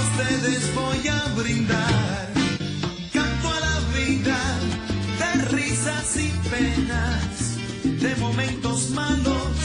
ustedes 0.00 0.74
voy 0.74 1.08
a 1.08 1.24
brindar, 1.36 2.32
canto 3.12 3.48
a 3.48 3.60
la 3.60 3.80
vida 3.98 4.38
de 5.18 5.44
risas 5.56 6.16
y 6.16 6.30
penas, 6.48 7.58
de 8.00 8.14
momentos 8.16 8.90
malos 8.90 9.56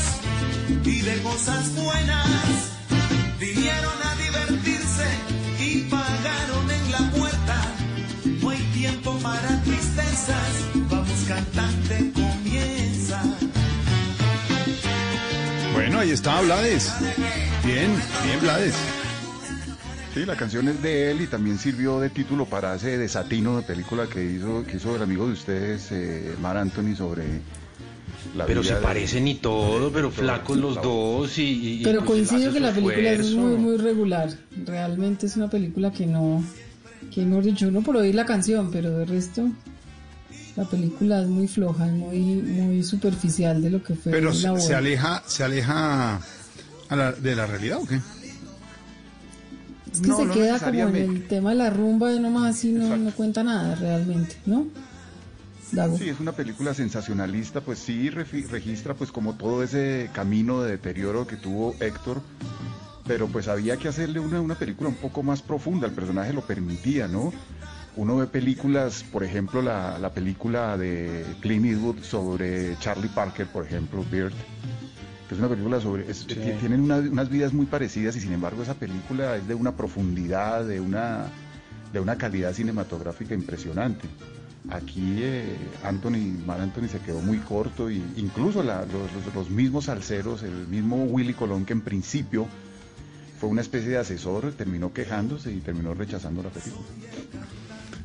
y 0.84 1.02
de 1.02 1.22
cosas 1.22 1.76
buenas. 1.76 2.72
Vinieron 3.40 4.02
a 4.04 4.16
divertirse 4.16 5.08
y 5.60 5.82
pagaron 5.82 6.72
para 9.22 9.62
tristezas, 9.64 10.71
ahí 16.02 16.10
está 16.10 16.42
Blades. 16.42 16.92
Bien, 17.64 17.92
bien 18.26 18.40
Blades. 18.42 18.74
Sí, 20.16 20.26
la 20.26 20.36
canción 20.36 20.68
es 20.68 20.82
de 20.82 21.12
él 21.12 21.22
y 21.22 21.28
también 21.28 21.60
sirvió 21.60 22.00
de 22.00 22.10
título 22.10 22.46
para 22.46 22.76
ese 22.76 22.98
desatino 22.98 23.58
de 23.58 23.62
película 23.62 24.08
que 24.08 24.26
hizo, 24.26 24.64
que 24.66 24.78
hizo 24.78 24.96
el 24.96 25.04
amigo 25.04 25.28
de 25.28 25.34
ustedes, 25.34 25.92
eh, 25.92 26.36
Mar 26.42 26.58
Anthony, 26.58 26.96
sobre 26.98 27.24
la 28.36 28.48
Pero 28.48 28.64
se 28.64 28.74
parecen 28.76 29.28
y 29.28 29.36
todo, 29.36 29.92
pero 29.92 30.10
flacos 30.10 30.58
los 30.58 30.82
dos 30.82 31.38
y... 31.38 31.82
pero 31.84 32.04
coincido 32.04 32.52
que 32.52 32.60
la 32.60 32.72
película 32.72 33.12
es 33.12 33.32
muy, 33.34 33.56
muy 33.58 33.78
regular. 33.78 34.30
Realmente 34.66 35.28
es 35.28 35.38
una 35.38 35.50
película 35.50 35.92
que 35.92 36.08
no 36.08 36.44
que 37.14 37.22
hemos 37.22 37.46
dicho, 37.46 37.70
no 37.70 37.82
por 37.84 37.98
oír 37.98 38.16
la 38.16 38.26
canción, 38.26 38.72
pero 38.72 38.90
de 38.98 39.06
resto 39.06 39.50
la 40.56 40.66
película 40.66 41.22
es 41.22 41.28
muy 41.28 41.48
floja, 41.48 41.86
muy 41.86 42.18
muy 42.18 42.84
superficial 42.84 43.62
de 43.62 43.70
lo 43.70 43.84
que 43.84 43.96
fue 43.96 44.12
pero 44.12 44.32
la 44.34 44.60
se, 44.60 44.76
aleja 44.76 45.24
se 45.26 45.44
aleja 45.44 46.20
de 47.22 47.36
la 47.36 47.46
realidad 47.46 47.80
o 47.82 47.88
qué 47.88 47.96
es 47.96 50.00
que 50.00 50.14
se 50.14 50.28
queda 50.30 50.60
como 50.60 50.90
en 50.90 50.96
el 50.96 51.28
tema 51.28 51.52
de 51.52 51.58
la 51.58 51.70
rumba 51.70 52.14
y 52.14 52.20
nomás 52.20 52.56
así 52.56 52.72
no, 52.72 52.96
no 52.98 53.12
cuenta 53.12 53.44
nada 53.44 53.76
realmente 53.76 54.38
no 54.46 54.68
Sí, 55.98 56.10
es 56.10 56.20
una 56.20 56.34
película 56.34 56.74
sensacionalista, 56.74 57.62
pues 57.62 57.80
sí 57.80 58.10
registra 58.10 58.94
pues 58.94 59.10
como 59.10 59.36
todo 59.36 59.64
ese 59.64 60.10
camino 60.12 60.62
de 60.62 60.72
deterioro 60.72 61.26
que 61.26 61.38
tuvo 61.38 61.76
Héctor 61.80 62.22
pero 63.06 63.28
pues 63.28 63.48
había 63.48 63.78
que 63.78 63.88
hacerle 63.88 64.20
una, 64.20 64.42
una 64.42 64.56
película 64.56 64.90
un 64.90 64.96
poco 64.96 65.24
más 65.24 65.42
profunda, 65.42 65.88
el 65.88 65.94
personaje 65.94 66.34
lo 66.34 66.42
permitía, 66.42 67.08
¿no? 67.08 67.34
Uno 67.98 68.16
ve 68.18 68.28
películas, 68.28 69.04
por 69.12 69.24
ejemplo, 69.24 69.62
la, 69.62 70.00
la 70.00 70.14
película 70.14 70.78
de 70.78 71.26
Clint 71.42 71.66
Eastwood 71.66 72.02
sobre 72.04 72.78
Charlie 72.80 73.10
Parker, 73.10 73.48
por 73.48 73.66
ejemplo, 73.66 74.06
Beard, 74.10 74.32
que 75.28 75.36
es 75.36 75.40
una 75.40 75.50
película 75.50 75.82
sobre... 75.82 76.04
Tienen 76.60 76.90
unas 76.90 77.30
vidas 77.30 77.52
muy 77.54 77.66
parecidas 77.66 78.16
y 78.16 78.22
sin 78.22 78.32
embargo 78.32 78.64
esa 78.64 78.76
película 78.76 79.36
es 79.36 79.48
de 79.48 79.56
una 79.56 79.76
profundidad, 79.76 80.64
de 80.66 80.80
una, 80.80 81.26
de 81.92 82.00
una 82.00 82.18
calidad 82.18 82.54
cinematográfica 82.54 83.34
impresionante. 83.34 84.08
Aquí 84.70 85.18
eh, 85.20 85.58
Anthony, 85.84 86.38
Mar 86.46 86.62
Anthony 86.62 86.88
se 86.88 87.00
quedó 87.00 87.20
muy 87.20 87.40
corto 87.40 87.90
y 87.92 88.02
incluso 88.16 88.64
la- 88.64 88.86
los, 88.86 89.26
los- 89.26 89.36
los 89.36 89.50
mismos 89.50 89.86
salseros, 89.86 90.44
el 90.44 90.68
mismo 90.68 91.04
Willy 91.06 91.34
Colón 91.34 91.66
que 91.66 91.74
en 91.74 91.82
principio 91.82 92.48
fue 93.40 93.50
una 93.50 93.62
especie 93.62 93.90
de 93.90 93.98
asesor, 93.98 94.54
terminó 94.54 94.94
quejándose 94.94 95.52
y 95.52 95.60
terminó 95.60 95.94
rechazando 95.94 96.42
la 96.44 96.50
película. 96.50 96.86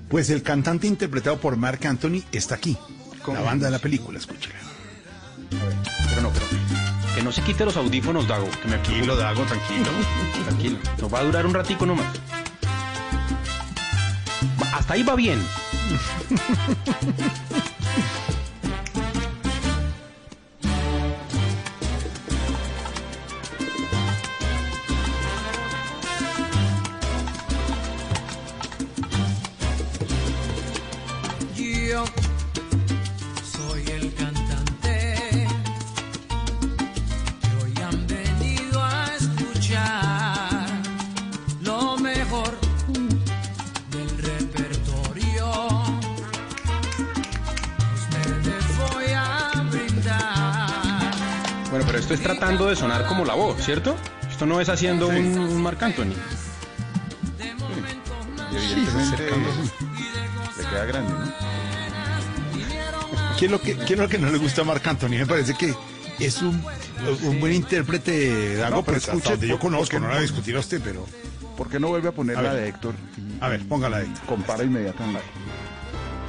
Pues 0.08 0.30
el 0.30 0.42
cantante 0.42 0.86
interpretado 0.86 1.38
por 1.38 1.56
Mark 1.56 1.86
Anthony 1.86 2.22
está 2.32 2.54
aquí. 2.54 2.76
¿Cómo? 3.22 3.36
La 3.36 3.42
banda 3.42 3.66
de 3.66 3.72
la 3.72 3.78
película, 3.78 4.18
escúchela. 4.18 4.54
Pero 5.50 6.22
no, 6.22 6.30
pero 6.30 6.46
que 7.16 7.22
no 7.22 7.32
se 7.32 7.42
quite 7.42 7.64
los 7.64 7.76
audífonos, 7.76 8.28
Dago, 8.28 8.48
que 8.50 8.68
me 8.68 8.78
Tranquilo, 8.78 9.16
Dago, 9.16 9.42
tranquilo. 9.44 9.86
Tranquilo, 10.44 10.78
nos 11.00 11.12
va 11.12 11.20
a 11.20 11.24
durar 11.24 11.46
un 11.46 11.54
ratico 11.54 11.86
nomás. 11.86 12.06
Hasta 14.74 14.94
ahí 14.94 15.02
va 15.02 15.16
bien. 15.16 15.42
como 53.16 53.24
la 53.24 53.34
voz, 53.34 53.62
¿cierto? 53.64 53.96
Esto 54.30 54.44
no 54.46 54.60
es 54.60 54.68
haciendo 54.68 55.08
un, 55.08 55.38
un 55.38 55.62
Marc 55.62 55.82
Anthony. 55.82 56.12
Y 58.52 58.56
evidentemente 58.56 59.22
le 60.58 60.64
queda 60.70 60.84
grande, 60.84 61.12
¿no? 61.12 61.32
¿Qué 63.38 63.46
es, 63.46 63.50
lo 63.50 63.60
que, 63.60 63.76
¿Qué 63.76 63.92
es 63.94 63.98
lo 63.98 64.08
que 64.08 64.18
no 64.18 64.30
le 64.30 64.38
gusta 64.38 64.62
a 64.62 64.64
Marc 64.64 64.86
Anthony? 64.86 65.10
Me 65.10 65.26
parece 65.26 65.54
que 65.54 65.74
es 66.18 66.40
un, 66.42 66.62
un 67.22 67.40
buen 67.40 67.52
intérprete, 67.52 68.56
Dago, 68.56 68.76
No, 68.76 68.82
pero 68.82 68.94
pues, 68.96 69.04
hasta 69.04 69.12
escuche, 69.16 69.30
donde 69.32 69.48
yo 69.48 69.54
por- 69.54 69.60
conozco, 69.72 69.84
porque- 69.84 70.00
no 70.00 70.06
la 70.08 70.14
voy 70.14 70.18
a 70.18 70.22
discutir 70.22 70.56
a 70.56 70.60
usted, 70.60 70.80
pero... 70.82 71.06
¿Por 71.56 71.68
qué 71.70 71.80
no 71.80 71.88
vuelve 71.88 72.08
a 72.08 72.12
poner 72.12 72.36
A 72.36 72.42
la 72.42 72.52
ver. 72.52 72.62
de 72.62 72.68
Héctor? 72.68 72.94
y- 73.16 73.42
A 73.42 73.48
ver, 73.48 73.66
póngala 73.66 73.98
de 73.98 74.04
Héctor. 74.04 74.26
Compara 74.26 74.62
inmediatamente. 74.64 75.22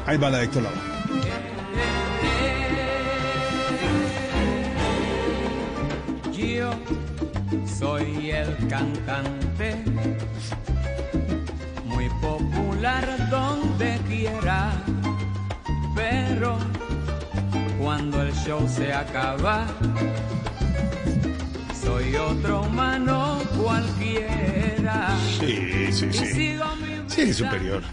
Ahí 0.06 0.18
va 0.18 0.30
la 0.30 0.38
de 0.40 0.44
Héctor 0.46 0.64
Lavoe. 0.64 0.97
Soy 7.78 8.32
el 8.32 8.68
cantante, 8.68 9.76
muy 11.86 12.10
popular 12.22 13.30
donde 13.30 14.00
quiera, 14.08 14.72
pero 15.96 16.58
cuando 17.80 18.24
el 18.24 18.34
show 18.34 18.68
se 18.68 18.92
acaba, 18.92 19.68
soy 21.84 22.16
otro 22.16 22.62
humano 22.62 23.40
cualquiera. 23.62 25.16
Sí, 25.40 25.92
sí, 25.92 26.12
sí. 26.12 26.58
Sí, 27.08 27.34
superior. 27.34 27.84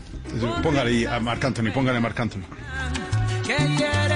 Póngale 0.62 1.06
a 1.06 1.20
Marc 1.20 1.44
Anthony, 1.44 1.70
póngale 1.72 1.98
a 1.98 2.00
Marc 2.00 2.18
Anthony. 2.18 2.42
que 3.46 4.13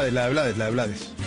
Blades, 0.00 0.14
la 0.14 0.24
de 0.24 0.30
Blades, 0.30 0.56
la 0.56 0.64
de 0.64 0.70
Blades. 0.70 1.19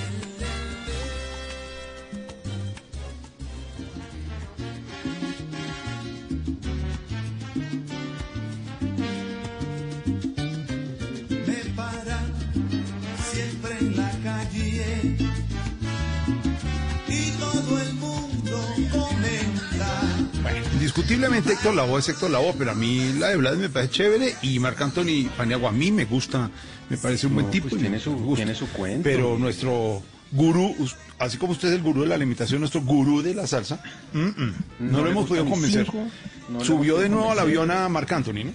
Indiscutiblemente 20.95 21.53
Héctor 21.53 21.73
Lavoe 21.73 21.99
es 21.99 22.09
Héctor 22.09 22.29
Lavoe, 22.29 22.53
pero 22.57 22.71
a 22.71 22.75
mí 22.75 23.13
la 23.17 23.29
de 23.29 23.37
Blades 23.37 23.59
me 23.59 23.69
parece 23.69 23.93
chévere 23.93 24.35
y 24.43 24.59
Marc 24.59 24.79
Anthony 24.79 25.27
Paniagua 25.35 25.69
a 25.69 25.71
mí 25.71 25.91
me 25.91 26.05
gusta, 26.05 26.49
me 26.89 26.97
parece 26.97 27.25
un 27.27 27.33
buen 27.35 27.49
tipo. 27.49 27.67
pues 27.67 27.81
tiene 27.81 27.99
su- 27.99 28.13
gusta. 28.15 28.35
tiene 28.45 28.53
su 28.55 28.67
cuento. 28.69 29.01
Pero 29.03 29.37
nuestro 29.39 30.03
gurú, 30.31 30.75
así 31.17 31.37
como 31.37 31.53
usted 31.53 31.69
es 31.69 31.75
el 31.75 31.81
gurú 31.81 32.01
de 32.01 32.07
la 32.07 32.15
alimentación, 32.15 32.59
nuestro 32.59 32.81
gurú 32.81 33.21
de 33.23 33.33
la 33.33 33.47
salsa, 33.47 33.81
mm, 34.13 34.19
mm, 34.19 34.53
no, 34.81 34.91
No 34.91 35.03
lo 35.03 35.09
hemos 35.09 35.27
podido 35.27 35.45
convencer. 35.45 35.85
cinco, 35.85 36.05
no 36.49 36.59
le 36.59 36.65
Subió 36.65 36.99
de 36.99 37.09
nuevo 37.09 37.31
al 37.31 37.39
avión 37.39 37.71
a 37.71 37.89
Marc 37.89 38.11
Anthony, 38.11 38.43
¿no? 38.45 38.51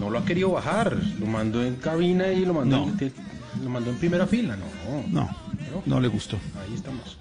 No 0.00 0.10
lo 0.10 0.18
ha 0.20 0.24
querido 0.24 0.52
bajar, 0.52 0.96
lo 1.18 1.26
mandó 1.26 1.62
en 1.62 1.74
cabina 1.76 2.28
y 2.32 2.44
lo 2.46 2.54
mandó, 2.54 2.84
en, 3.00 3.12
lo 3.62 3.68
mandó 3.68 3.90
en 3.90 3.96
primera 3.98 4.26
fila, 4.26 4.56
no. 4.56 4.66
No, 5.10 5.36
no 5.84 6.00
le 6.00 6.08
gustó. 6.08 6.38
Ahí 6.66 6.74
estamos. 6.74 7.18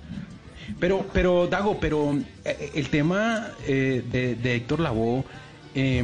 Pero, 0.79 1.05
pero 1.13 1.47
Dago, 1.47 1.79
pero 1.79 2.17
eh, 2.45 2.71
el 2.75 2.89
tema 2.89 3.47
eh, 3.65 4.03
de, 4.11 4.55
Héctor 4.55 4.79
Lavoe 4.79 5.23
eh, 5.75 6.03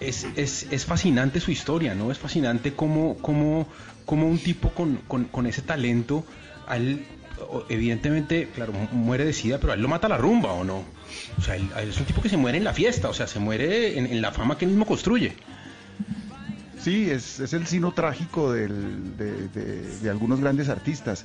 es, 0.00 0.26
es, 0.36 0.66
es 0.70 0.84
fascinante 0.84 1.40
su 1.40 1.50
historia, 1.50 1.94
¿no? 1.94 2.10
Es 2.12 2.18
fascinante 2.18 2.72
cómo, 2.74 3.16
cómo, 3.22 3.66
cómo 4.04 4.28
un 4.28 4.38
tipo 4.38 4.70
con, 4.70 4.96
con, 5.08 5.24
con 5.24 5.46
ese 5.46 5.62
talento, 5.62 6.24
a 6.66 6.76
él, 6.76 7.04
o- 7.50 7.64
evidentemente, 7.68 8.48
claro, 8.54 8.72
mu- 8.72 8.88
muere 8.98 9.24
de 9.24 9.32
sida, 9.32 9.58
pero 9.58 9.72
a 9.72 9.76
él 9.76 9.82
lo 9.82 9.88
mata 9.88 10.08
la 10.08 10.18
rumba, 10.18 10.52
¿o 10.52 10.64
no? 10.64 10.84
O 11.38 11.40
sea, 11.42 11.56
él, 11.56 11.68
es 11.88 11.98
un 11.98 12.04
tipo 12.04 12.20
que 12.20 12.28
se 12.28 12.36
muere 12.36 12.58
en 12.58 12.64
la 12.64 12.74
fiesta, 12.74 13.08
o 13.08 13.14
sea, 13.14 13.26
se 13.26 13.38
muere 13.38 13.98
en, 13.98 14.20
la 14.20 14.32
fama 14.32 14.58
que 14.58 14.64
él 14.66 14.70
mismo 14.72 14.86
construye. 14.86 15.32
Sí, 16.80 17.08
es, 17.10 17.38
es 17.40 17.52
el 17.52 17.66
sino 17.66 17.92
trágico 17.92 18.52
del- 18.52 19.16
de, 19.16 19.48
de- 19.48 19.98
de 20.00 20.10
algunos 20.10 20.40
grandes 20.40 20.68
artistas. 20.68 21.24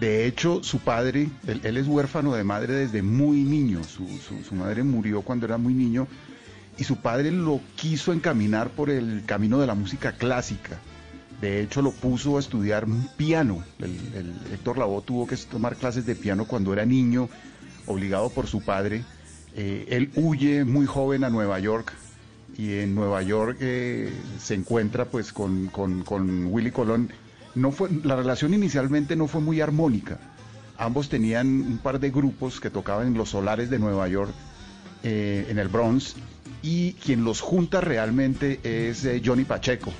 De 0.00 0.26
hecho, 0.26 0.62
su 0.62 0.80
padre, 0.80 1.28
él, 1.46 1.76
es 1.76 1.86
huérfano 1.86 2.34
de 2.34 2.44
madre 2.44 2.74
desde 2.74 3.02
muy 3.02 3.42
niño. 3.42 3.82
Su, 3.84 4.06
su- 4.18 4.44
su 4.44 4.54
madre 4.54 4.82
murió 4.82 5.22
cuando 5.22 5.46
era 5.46 5.56
muy 5.56 5.72
niño 5.72 6.06
y 6.78 6.84
su 6.84 6.96
padre 6.96 7.30
lo 7.30 7.60
quiso 7.76 8.12
encaminar 8.12 8.68
por 8.70 8.90
el 8.90 9.22
camino 9.24 9.58
de 9.58 9.66
la 9.66 9.74
música 9.74 10.12
clásica. 10.12 10.78
De 11.40 11.62
hecho, 11.62 11.80
lo 11.80 11.92
puso 11.92 12.36
a 12.36 12.40
estudiar 12.40 12.86
piano. 13.16 13.64
El, 13.78 13.92
el 14.14 14.34
Héctor 14.52 14.76
Lavoe 14.78 15.02
tuvo 15.02 15.26
que 15.26 15.36
tomar 15.36 15.76
clases 15.76 16.04
de 16.04 16.14
piano 16.14 16.44
cuando 16.46 16.72
era 16.74 16.84
niño, 16.84 17.28
obligado 17.86 18.28
por 18.30 18.46
su 18.46 18.62
padre. 18.62 19.02
Eh, 19.54 19.86
él 19.88 20.10
huye 20.16 20.64
muy 20.64 20.84
joven 20.84 21.24
a 21.24 21.30
Nueva 21.30 21.58
York 21.58 21.94
y 22.58 22.74
en 22.80 22.94
Nueva 22.94 23.22
York 23.22 23.56
eh, 23.60 24.12
se 24.38 24.54
encuentra 24.54 25.06
pues 25.06 25.32
con, 25.32 25.68
con- 25.68 26.02
con 26.04 26.46
Willy 26.52 26.70
Colón. 26.70 27.10
No 27.56 27.72
fue, 27.72 27.88
la 28.04 28.14
relación 28.14 28.54
inicialmente 28.54 29.16
no 29.16 29.26
fue 29.26 29.40
muy 29.40 29.60
armónica. 29.60 30.18
Ambos 30.78 31.08
tenían 31.08 31.46
un 31.48 31.78
par 31.78 31.98
de 31.98 32.10
grupos 32.10 32.60
que 32.60 32.70
tocaban 32.70 33.08
en 33.08 33.14
los 33.14 33.30
solares 33.30 33.70
de 33.70 33.78
Nueva 33.78 34.06
York, 34.08 34.30
eh, 35.02 35.46
en 35.48 35.58
el 35.58 35.68
Bronx, 35.68 36.14
y 36.62 36.92
quien 36.94 37.24
los 37.24 37.40
junta 37.40 37.80
realmente 37.80 38.60
es 38.62 39.04
eh, 39.04 39.22
Johnny 39.24 39.44
Pacheco 39.44 39.92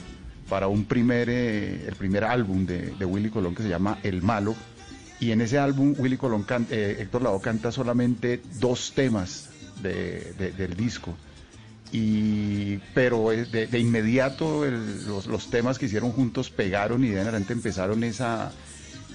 para 0.49 0.69
un 0.69 0.85
primer, 0.85 1.29
eh, 1.31 1.87
el 1.89 1.95
primer 1.97 2.25
álbum 2.25 2.67
de, 2.67 2.93
Willy 3.05 3.31
Colón 3.31 3.55
que 3.55 3.63
se 3.63 3.69
llama 3.69 3.99
El 4.03 4.23
Malo. 4.23 4.55
Y 5.19 5.31
en 5.31 5.41
ese 5.41 5.59
álbum 5.59 5.95
Willy 5.99 6.19
Colón, 6.19 6.43
can- 6.43 6.67
eh, 6.71 6.99
Héctor 7.01 7.23
Lavoe 7.23 7.41
canta 7.41 7.73
solamente 7.73 8.43
dos 8.61 8.93
temas 8.95 9.49
de- 9.83 10.35
de- 10.39 10.53
del 10.53 10.77
disco 10.77 11.17
y 11.93 12.79
pero 12.95 13.33
eh, 13.33 13.45
de, 13.45 13.67
de 13.67 13.79
inmediato 13.79 14.65
los, 14.65 15.27
los 15.27 15.51
temas 15.51 15.79
que 15.79 15.87
hicieron 15.87 16.11
juntos 16.13 16.51
pegaron 16.51 17.05
y 17.05 17.09
de 17.11 17.21
adelante 17.21 17.53
empezaron 17.53 18.03
esa 18.05 18.53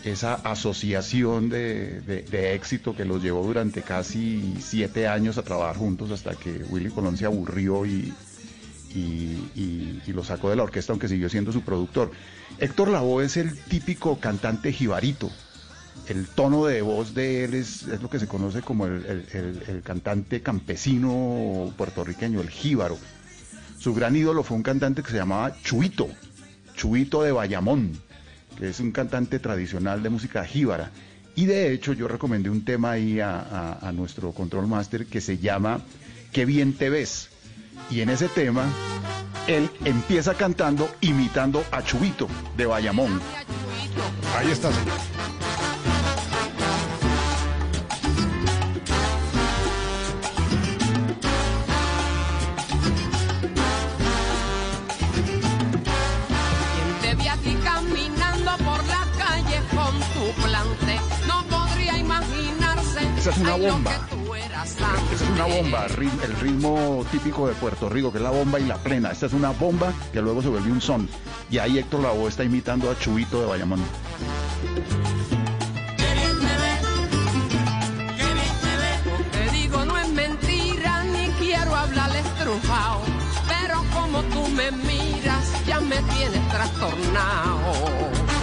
esa 0.03 0.34
asociación 0.34 1.49
de, 1.49 2.01
de- 2.01 2.55
éxito 2.55 2.95
que 2.95 3.05
los 3.05 3.21
llevó 3.21 3.45
durante 3.45 3.84
casi 3.84 4.55
siete 4.60 5.07
años 5.07 5.38
a 5.38 5.43
trabajar 5.43 5.75
juntos 5.77 6.10
hasta 6.10 6.34
que 6.36 6.63
Willy 6.69 6.89
Colón 6.89 7.17
se 7.17 7.25
aburrió 7.25 7.86
y- 7.86 8.12
y 10.05 10.12
lo 10.13 10.23
sacó 10.23 10.49
de 10.49 10.55
la 10.55 10.63
orquesta 10.63 10.91
aunque 10.91 11.07
siguió 11.07 11.29
siendo 11.29 11.51
su 11.51 11.62
productor. 11.62 12.12
Héctor 12.57 12.89
Lavoe 12.89 13.25
es 13.25 13.38
el 13.38 13.57
típico 13.57 14.19
cantante 14.19 14.73
jibarito, 14.73 15.29
el 16.08 16.27
tono 16.27 16.65
de 16.65 16.82
voz 16.82 17.13
de 17.13 17.45
él 17.45 17.54
es, 17.54 17.84
lo 17.84 18.10
que 18.10 18.19
se 18.19 18.27
conoce 18.27 18.62
como 18.62 18.86
el, 18.86 19.82
cantante 19.84 20.41
campesino 20.41 21.73
puertorriqueño, 21.77 22.41
el 22.41 22.49
jíbaro. 22.49 22.97
Su 23.80 23.93
gran 23.93 24.15
ídolo 24.15 24.43
fue 24.43 24.58
un 24.58 24.63
cantante 24.63 25.01
que 25.04 25.12
se 25.12 25.17
llamaba 25.17 25.56
Chuito, 25.63 26.10
Chuito 26.75 27.23
de 27.23 27.32
Bayamón, 27.32 27.93
que 28.58 28.69
es 28.69 28.80
un 28.80 28.91
cantante 28.91 29.39
tradicional 29.39 30.04
de 30.04 30.10
música 30.10 30.45
jíbara. 30.45 30.91
Y 31.36 31.45
de 31.45 31.71
hecho 31.71 31.93
yo 31.93 32.08
recomendé 32.08 32.49
un 32.49 32.65
tema 32.65 32.91
ahí 32.91 33.19
a, 33.19 33.91
nuestro 33.93 34.32
control 34.34 34.67
master 34.67 35.06
que 35.06 35.21
se 35.21 35.38
llama 35.38 35.82
Qué 36.32 36.45
bien 36.45 36.73
te 36.73 36.89
ves. 36.89 37.30
Y 37.89 38.01
en 38.01 38.10
ese 38.10 38.27
tema 38.27 38.65
él 39.47 39.69
empieza 39.86 40.34
cantando 40.36 40.89
imitando 41.01 41.63
a 41.71 41.84
Chubito 41.84 42.27
de 42.58 42.65
Bayamón. 42.65 43.21
Ahí 44.38 44.51
está. 44.51 44.69
Esa 63.21 63.29
es 63.29 63.38
una 63.38 63.55
bomba. 63.55 63.91
Esa 65.13 65.23
es 65.23 65.29
una 65.29 65.45
bomba, 65.45 65.86
el 65.86 66.39
ritmo 66.39 67.05
típico 67.12 67.47
de 67.47 67.53
Puerto 67.53 67.88
Rico, 67.88 68.12
que 68.12 68.17
es 68.17 68.23
la 68.23 68.31
bomba 68.31 68.60
y 68.60 68.65
la 68.65 68.77
plena. 68.77 69.12
Esta 69.12 69.27
es 69.27 69.34
una 69.34 69.51
bomba 69.51 69.93
que 70.12 70.23
luego 70.23 70.41
se 70.41 70.49
volvió 70.49 70.73
un 70.73 70.81
son. 70.81 71.07
Y 71.51 71.60
ahí 71.60 71.77
Héctor 71.77 72.01
Lavoe 72.01 72.29
está 72.29 72.43
imitando 72.43 72.89
a 72.89 72.97
Chubito 72.97 73.39
de 73.39 73.45
Bayamón. 73.45 73.79
Te 79.31 79.51
digo 79.51 79.86
no 79.86 79.99
es 79.99 80.10
mentira 80.10 81.03
ni 81.03 81.27
quiero 81.34 81.75
hablar 81.75 82.15
estrujado, 82.15 83.01
pero 83.47 83.84
como 83.93 84.23
tú 84.34 84.47
me 84.47 84.71
miras 84.71 85.63
ya 85.67 85.79
me 85.79 85.97
tienes 85.97 86.49
trastornado. 86.49 88.40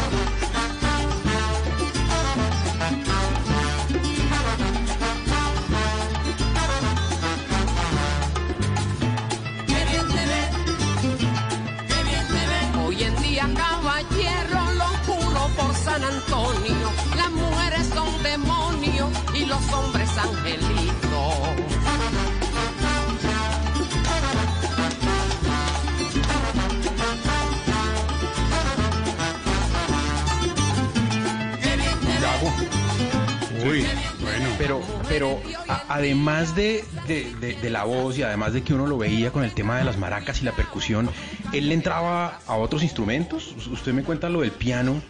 Pero, 35.18 35.40
a- 35.66 35.83
además 35.88 36.54
de, 36.54 36.85
de- 37.09 37.35
de- 37.40 37.54
de 37.54 37.70
la 37.70 37.83
voz 37.85 38.16
y 38.18 38.22
además 38.22 38.52
de 38.52 38.62
que 38.62 38.72
uno 38.72 38.87
lo 38.87 38.98
veía 38.98 39.33
con 39.33 39.42
el 39.42 39.52
tema 39.52 39.76
de 39.78 39.85
las 39.85 39.96
maracas 39.98 40.40
y 40.42 40.44
la 40.44 40.52
percusión, 40.52 41.11
él 41.52 41.68
le 41.68 41.74
entraba 41.74 42.38
a 42.46 42.54
otros 42.54 42.85
instrumentos. 42.85 43.52
Usted 43.72 43.92
me 43.92 44.04
cuenta 44.04 44.28
lo 44.28 44.42
del 44.42 44.52
piano, 44.52 45.02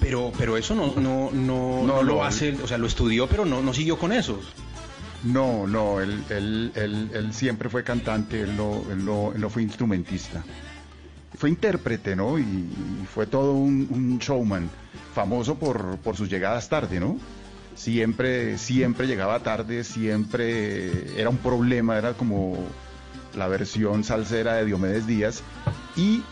pero, 0.00 0.32
pero 0.36 0.56
eso 0.56 0.74
no, 0.74 0.92
no, 0.96 1.30
no, 1.32 1.82
no 1.86 2.02
lo 2.02 2.24
hace, 2.24 2.56
o 2.64 2.66
sea, 2.66 2.78
lo 2.78 2.88
estudió, 2.88 3.28
pero 3.28 3.44
no, 3.44 3.62
no 3.62 3.72
siguió 3.72 3.96
con 3.96 4.12
eso. 4.12 4.40
No, 5.22 5.66
no, 5.68 6.00
él, 6.00 6.22
él, 6.30 6.72
él, 6.74 7.10
él 7.14 7.32
siempre 7.32 7.68
fue 7.70 7.84
cantante, 7.84 8.40
él 8.40 8.56
no, 8.56 8.82
él 8.90 9.04
no, 9.04 9.32
él 9.34 9.40
no 9.40 9.48
fue 9.50 9.62
instrumentista. 9.62 10.44
Fue 11.38 11.48
intérprete, 11.48 12.14
¿no? 12.16 12.38
Y, 12.40 12.42
y 12.42 13.06
fue 13.12 13.26
todo 13.26 13.52
un, 13.52 13.86
un 13.90 14.18
showman, 14.18 14.68
famoso 15.14 15.54
por, 15.54 15.96
por 15.98 16.16
sus 16.16 16.28
llegadas 16.28 16.68
tarde, 16.68 16.98
¿no? 17.00 17.16
Siempre, 17.74 18.56
siempre 18.58 19.06
llegaba 19.06 19.40
tarde, 19.40 19.84
siempre 19.84 21.18
era 21.20 21.28
un 21.28 21.38
problema, 21.38 21.98
era 21.98 22.12
como 22.14 22.56
la 23.36 23.48
versión 23.48 24.04
salsera 24.04 24.54
de 24.54 24.64
Diomedes 24.66 25.06
Díaz. 25.06 25.42
Y 25.96 26.22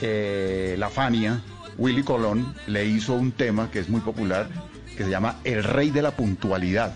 eh, 0.00 0.74
la 0.78 0.88
Fania, 0.90 1.40
Willy 1.78 2.02
Colón, 2.02 2.54
le 2.66 2.86
hizo 2.86 3.14
un 3.14 3.32
tema 3.32 3.70
que 3.70 3.78
es 3.78 3.88
muy 3.88 4.00
popular, 4.00 4.48
que 4.96 5.04
se 5.04 5.10
llama 5.10 5.36
El 5.44 5.62
Rey 5.64 5.90
de 5.90 6.02
la 6.02 6.10
Puntualidad. 6.10 6.92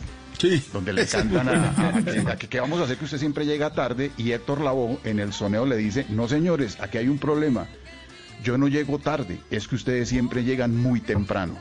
Donde 0.72 0.92
le 0.92 1.06
cantan 1.06 1.48
a, 1.48 2.02
bueno. 2.02 2.28
a- 2.30 2.32
a 2.32 2.36
que, 2.36 2.60
vamos 2.60 2.80
a 2.80 2.84
hacer 2.84 2.96
que 2.96 3.04
usted 3.04 3.18
siempre 3.18 3.46
llega 3.46 3.72
tarde 3.72 4.10
y 4.18 4.32
Héctor 4.32 4.60
Lavoe 4.60 4.98
en 5.04 5.20
el 5.20 5.32
soneo 5.32 5.64
le 5.64 5.76
dice, 5.76 6.04
no 6.10 6.26
señores, 6.28 6.76
aquí 6.80 6.98
hay 6.98 7.08
un 7.08 7.18
problema. 7.18 7.66
Yo 8.42 8.58
no 8.58 8.66
llego 8.68 8.98
tarde, 8.98 9.38
es 9.50 9.68
que 9.68 9.76
ustedes 9.76 10.08
siempre 10.08 10.42
llegan 10.44 10.76
muy 10.76 11.00
temprano. 11.00 11.56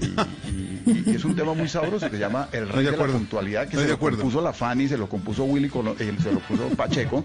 Y, 0.00 0.90
y- 0.90 1.02
y 1.06 1.14
es 1.14 1.24
un 1.24 1.34
tema 1.34 1.54
muy 1.54 1.68
sabroso 1.68 2.06
que 2.06 2.16
se 2.16 2.20
llama 2.20 2.48
El 2.52 2.68
Rey 2.68 2.84
de 2.84 2.90
de, 2.92 2.96
la. 2.96 3.06
Puntualidad, 3.06 3.60
que 3.62 3.76
Estoy 3.76 3.78
se 3.80 3.84
de 3.84 3.88
lo 3.90 3.94
acuerdo. 3.96 4.18
compuso 4.18 4.40
la 4.42 4.52
Fanny, 4.52 4.88
se 4.88 4.96
lo 4.98 5.08
compuso 5.08 5.44
Willy 5.44 5.68
Colón, 5.68 5.96
eh, 5.98 6.14
se 6.22 6.32
lo 6.32 6.38
puso 6.40 6.68
Pacheco. 6.76 7.24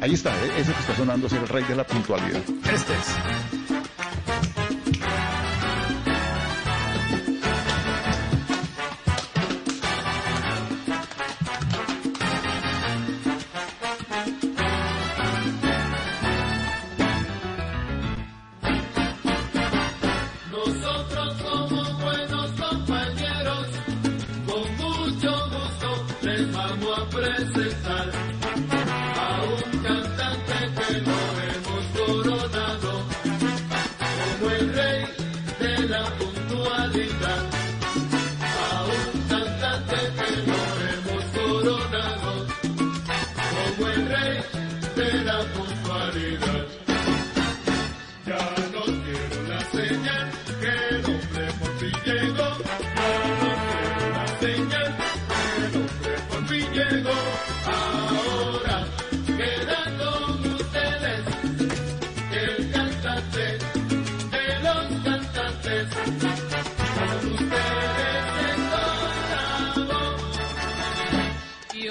Ahí 0.00 0.14
está, 0.14 0.34
eh, 0.44 0.50
ese 0.58 0.72
que 0.72 0.80
está 0.80 0.96
sonando 0.96 1.26
es 1.26 1.32
El 1.34 1.48
Rey 1.48 1.64
de 1.64 1.76
la 1.76 1.84
Puntualidad. 1.84 2.40
Este 2.72 2.92
es. 2.94 3.16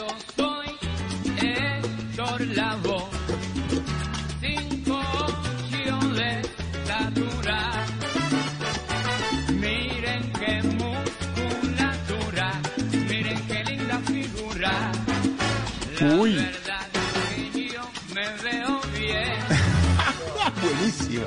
Yo 0.05 0.13
soy 0.35 0.67
Héctor 1.41 2.41
Lavoe, 2.47 3.09
cinco 4.39 5.01
de 6.13 6.41
estatura. 6.41 7.57
Miren 9.49 10.31
qué 10.33 10.61
musculatura, 10.77 12.47
miren 13.07 13.47
qué 13.47 13.63
linda 13.63 13.99
figura. 14.05 14.91
La 15.99 16.15
Uy. 16.15 16.35
verdad 16.35 16.87
es 17.37 17.51
que 17.51 17.69
yo 17.69 17.81
me 18.13 18.27
veo 18.43 18.81
bien. 18.99 19.39
Buenísima. 20.61 21.25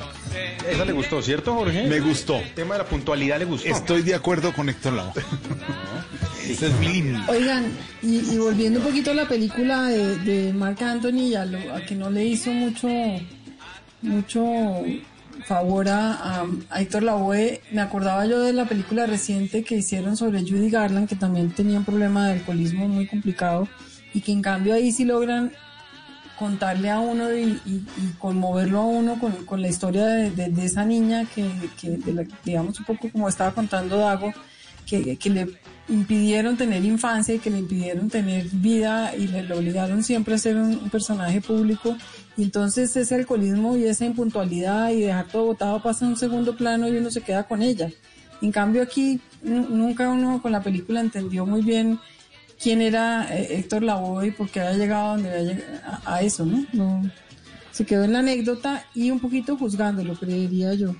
Esa 0.68 0.84
le 0.84 0.92
gustó, 0.92 1.20
¿cierto, 1.22 1.54
Jorge? 1.54 1.88
Me 1.88 1.98
gustó. 1.98 2.36
El 2.36 2.54
tema 2.54 2.74
de 2.76 2.82
la 2.84 2.88
puntualidad 2.88 3.38
le 3.40 3.44
gustó. 3.46 3.68
Estoy 3.68 4.02
de 4.02 4.14
acuerdo 4.14 4.52
con 4.52 4.68
Héctor 4.68 4.92
Lavoe. 4.92 5.24
Oigan, 7.28 7.66
y, 8.02 8.36
volviendo 8.38 8.78
un 8.80 8.86
poquito 8.86 9.10
a 9.10 9.14
la 9.14 9.26
película 9.28 9.84
de, 9.84 10.16
de 10.18 10.52
Marc 10.52 10.80
Anthony, 10.82 11.34
a, 11.36 11.44
lo- 11.44 11.58
que 11.86 11.94
no 11.94 12.10
le 12.10 12.24
hizo 12.24 12.50
mucho, 12.52 12.88
mucho 14.02 14.42
favor 15.46 15.88
a, 15.88 16.40
a- 16.70 16.80
Héctor 16.80 17.02
Lavoe, 17.04 17.60
me 17.72 17.80
acordaba 17.80 18.26
yo 18.26 18.40
de 18.40 18.52
la 18.52 18.64
película 18.66 19.06
reciente 19.06 19.62
que 19.64 19.76
hicieron 19.76 20.16
sobre 20.16 20.40
Judy 20.42 20.70
Garland, 20.70 21.08
que 21.08 21.16
también 21.16 21.50
tenía 21.50 21.78
un 21.78 21.84
problema 21.84 22.26
de 22.26 22.34
alcoholismo 22.34 22.88
muy 22.88 23.06
complicado, 23.06 23.68
y 24.14 24.20
que 24.20 24.32
en 24.32 24.42
cambio 24.42 24.74
ahí 24.74 24.90
sí 24.92 25.04
logran 25.04 25.52
contarle 26.38 26.88
a 26.90 27.00
uno 27.00 27.32
y, 27.34 27.58
y- 27.66 27.84
y 27.96 28.12
conmoverlo 28.18 28.80
a 28.80 28.84
uno 28.84 29.18
con, 29.18 29.32
con 29.44 29.60
la 29.60 29.68
historia 29.68 30.06
de, 30.06 30.30
de- 30.30 30.48
de 30.50 30.64
esa 30.64 30.84
niña 30.84 31.24
que, 31.34 31.48
que 31.80 31.90
de 31.90 32.12
la- 32.12 32.24
digamos 32.44 32.78
un 32.78 32.84
poco 32.86 33.10
como 33.10 33.28
estaba 33.28 33.52
contando 33.52 33.98
Dago, 33.98 34.32
que, 34.86 35.16
que 35.16 35.30
le 35.30 35.48
impidieron 35.88 36.56
tener 36.56 36.84
infancia 36.84 37.34
y 37.34 37.38
que 37.38 37.50
le 37.50 37.58
impidieron 37.58 38.08
tener 38.10 38.46
vida 38.52 39.14
y 39.16 39.26
le, 39.28 39.50
obligaron 39.52 40.02
siempre 40.04 40.34
a 40.34 40.38
ser 40.38 40.56
un, 40.56 40.90
personaje 40.90 41.40
público. 41.40 41.96
Y 42.36 42.42
entonces 42.44 42.94
ese 42.96 43.14
alcoholismo 43.14 43.76
y 43.76 43.84
esa 43.84 44.04
impuntualidad 44.04 44.90
y 44.90 45.00
dejar 45.00 45.26
todo 45.28 45.46
botado 45.46 45.82
pasa 45.82 46.04
en 46.04 46.12
un 46.12 46.16
segundo 46.16 46.56
plano 46.56 46.88
y 46.88 46.96
uno 46.96 47.10
se 47.10 47.20
queda 47.22 47.44
con 47.44 47.62
ella. 47.62 47.90
En 48.42 48.52
cambio 48.52 48.82
aquí 48.82 49.20
nu- 49.42 49.68
nunca 49.68 50.08
uno 50.08 50.40
con 50.40 50.52
la 50.52 50.62
película 50.62 51.00
entendió 51.00 51.44
muy 51.46 51.62
bien 51.62 51.98
quién 52.62 52.80
era 52.80 53.26
eh, 53.36 53.58
Héctor 53.58 53.82
Lavoe 53.82 54.28
y 54.28 54.30
por 54.30 54.48
qué 54.48 54.60
había 54.60 54.78
llegado 54.78 55.06
a 55.06 55.12
donde 55.14 55.30
había 55.30 55.52
lleg- 55.52 55.64
a, 55.84 56.14
a 56.14 56.22
eso, 56.22 56.44
¿no? 56.44 56.64
no 56.72 57.10
se 57.72 57.86
quedó 57.86 58.02
en 58.02 58.12
la 58.12 58.18
anécdota 58.18 58.84
y 58.92 59.12
un 59.12 59.20
poquito 59.20 59.56
juzgándolo, 59.56 60.14
creería 60.14 60.74
yo, 60.74 60.96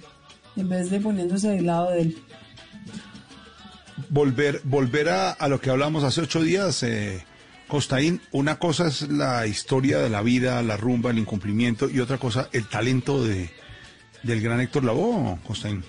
en 0.54 0.68
vez 0.68 0.90
de 0.90 1.00
poniéndose 1.00 1.48
del 1.48 1.66
lado 1.66 1.90
de 1.90 2.02
él. 2.02 2.18
Volver, 4.10 4.60
volver 4.64 5.08
a, 5.08 5.30
a 5.30 5.48
lo 5.48 5.60
que 5.60 5.70
hablamos 5.70 6.04
hace 6.04 6.20
ocho 6.22 6.42
días, 6.42 6.82
eh, 6.82 7.24
Costaín, 7.68 8.20
una 8.32 8.58
cosa 8.58 8.88
es 8.88 9.08
la 9.08 9.46
historia 9.46 9.98
de 9.98 10.08
la 10.08 10.22
vida, 10.22 10.62
la 10.62 10.76
rumba, 10.76 11.10
el 11.10 11.18
incumplimiento, 11.18 11.88
y 11.90 12.00
otra 12.00 12.18
cosa, 12.18 12.48
el 12.52 12.66
talento 12.66 13.22
de, 13.22 13.50
del 14.22 14.40
gran 14.40 14.60
Héctor 14.60 14.84
Lavoe, 14.84 15.38
Costaín. 15.46 15.84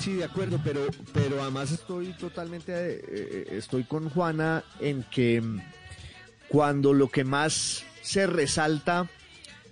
Sí, 0.00 0.14
de 0.14 0.24
acuerdo, 0.24 0.60
pero, 0.64 0.86
pero 1.12 1.42
además 1.42 1.70
estoy 1.70 2.08
totalmente, 2.14 2.72
eh, 2.72 3.04
eh, 3.08 3.46
estoy 3.52 3.84
con 3.84 4.10
Juana 4.10 4.64
en 4.80 5.04
que 5.04 5.40
mm, 5.40 5.60
cuando 6.48 6.92
lo 6.92 7.08
que 7.08 7.24
más 7.24 7.84
se 8.02 8.26
resalta 8.26 9.08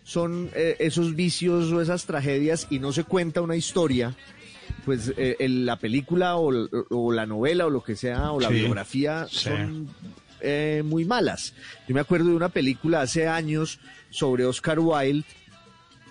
son 0.05 0.51
eh, 0.55 0.77
esos 0.79 1.17
vicios 1.17 1.73
o 1.73 1.81
esas 1.81 2.05
tragedias 2.05 2.67
y 2.71 2.79
no 2.79 2.93
se 2.93 3.05
cuenta 3.05 3.41
una 3.41 3.57
historia, 3.57 4.15
pues 4.85 5.13
eh, 5.17 5.37
el- 5.41 5.67
la 5.67 5.77
película 5.77 6.37
o, 6.37 7.13
la 7.13 7.27
novela 7.27 7.67
o 7.67 7.71
lo 7.71 7.83
que 7.83 7.97
sea, 7.97 8.33
o 8.33 8.41
la 8.41 8.49
Sí, 8.49 8.55
biografía 8.55 9.27
sí. 9.29 9.39
son 9.39 9.89
eh, 10.41 10.83
muy 10.85 11.05
malas. 11.05 11.55
Yo 11.89 11.95
me 11.95 12.01
acuerdo 12.01 12.31
de 12.31 12.35
una 12.37 12.49
película 12.49 13.03
hace 13.03 13.29
años 13.29 13.79
sobre 14.11 14.45
Oscar 14.47 14.79
Wilde 14.81 15.25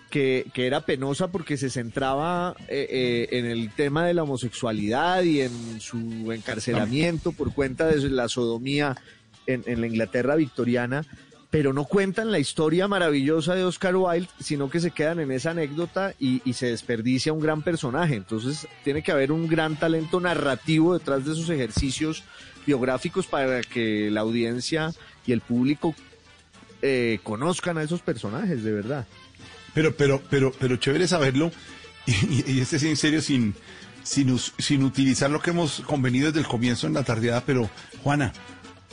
que, 0.10 0.48
que 0.54 0.66
era 0.66 0.82
penosa 0.82 1.28
porque 1.32 1.56
se 1.58 1.70
centraba 1.70 2.56
eh, 2.68 2.88
eh, 2.90 3.38
en 3.38 3.46
el 3.46 3.70
tema 3.72 4.06
de 4.08 4.14
la 4.16 4.24
homosexualidad 4.24 5.22
y 5.24 5.42
en 5.42 5.80
su 5.80 6.32
encarcelamiento 6.32 7.32
por 7.32 7.54
cuenta 7.54 7.86
de 7.88 8.10
la 8.10 8.28
sodomía 8.28 8.96
en, 9.46 9.64
en 9.68 9.82
la 9.82 9.88
Inglaterra 9.88 10.36
victoriana, 10.36 11.06
pero 11.50 11.74
no 11.74 11.86
cuentan 11.86 12.32
la 12.32 12.40
historia 12.40 12.88
maravillosa 12.88 13.56
de 13.56 13.64
Oscar 13.64 13.96
Wilde, 13.96 14.30
sino 14.40 14.70
que 14.70 14.80
se 14.80 14.92
quedan 14.92 15.20
en 15.20 15.32
esa 15.32 15.52
anécdota 15.52 16.14
y, 16.20 16.42
y 16.46 16.54
se 16.54 16.68
desperdicia 16.68 17.34
un 17.34 17.40
gran 17.40 17.64
personaje. 17.64 18.16
Entonces 18.16 18.68
tiene 18.84 19.02
que 19.02 19.12
haber 19.12 19.32
un 19.32 19.48
gran 19.48 19.76
talento 19.78 20.20
narrativo 20.20 20.98
detrás 20.98 21.26
de 21.26 21.34
esos 21.34 21.50
ejercicios 21.50 22.24
biográficos 22.66 23.26
para 23.26 23.62
que 23.62 24.12
la 24.12 24.22
audiencia 24.22 24.94
y 25.26 25.32
el 25.32 25.42
público 25.42 25.96
eh, 26.82 27.20
conozcan 27.24 27.78
a 27.78 27.84
esos 27.84 28.02
personajes, 28.02 28.64
de 28.64 28.72
verdad. 28.72 29.08
Pero, 29.74 29.96
pero, 29.96 30.22
pero, 30.30 30.52
pero 30.58 30.78
chévere 30.78 31.08
saberlo, 31.08 31.52
y, 32.06 32.60
este 32.60 32.78
es 32.78 32.84
en 32.84 32.96
serio 32.96 33.22
sin, 33.22 33.54
sin, 34.04 34.38
sin 34.38 34.84
utilizar 34.84 35.30
lo 35.30 35.42
que 35.42 35.50
hemos 35.50 35.82
convenido 35.82 36.28
desde 36.28 36.40
el 36.40 36.48
comienzo 36.48 36.88
en 36.88 36.94
la 36.94 37.04
tardeada, 37.04 37.44
pero 37.46 37.70
Juana, 38.04 38.34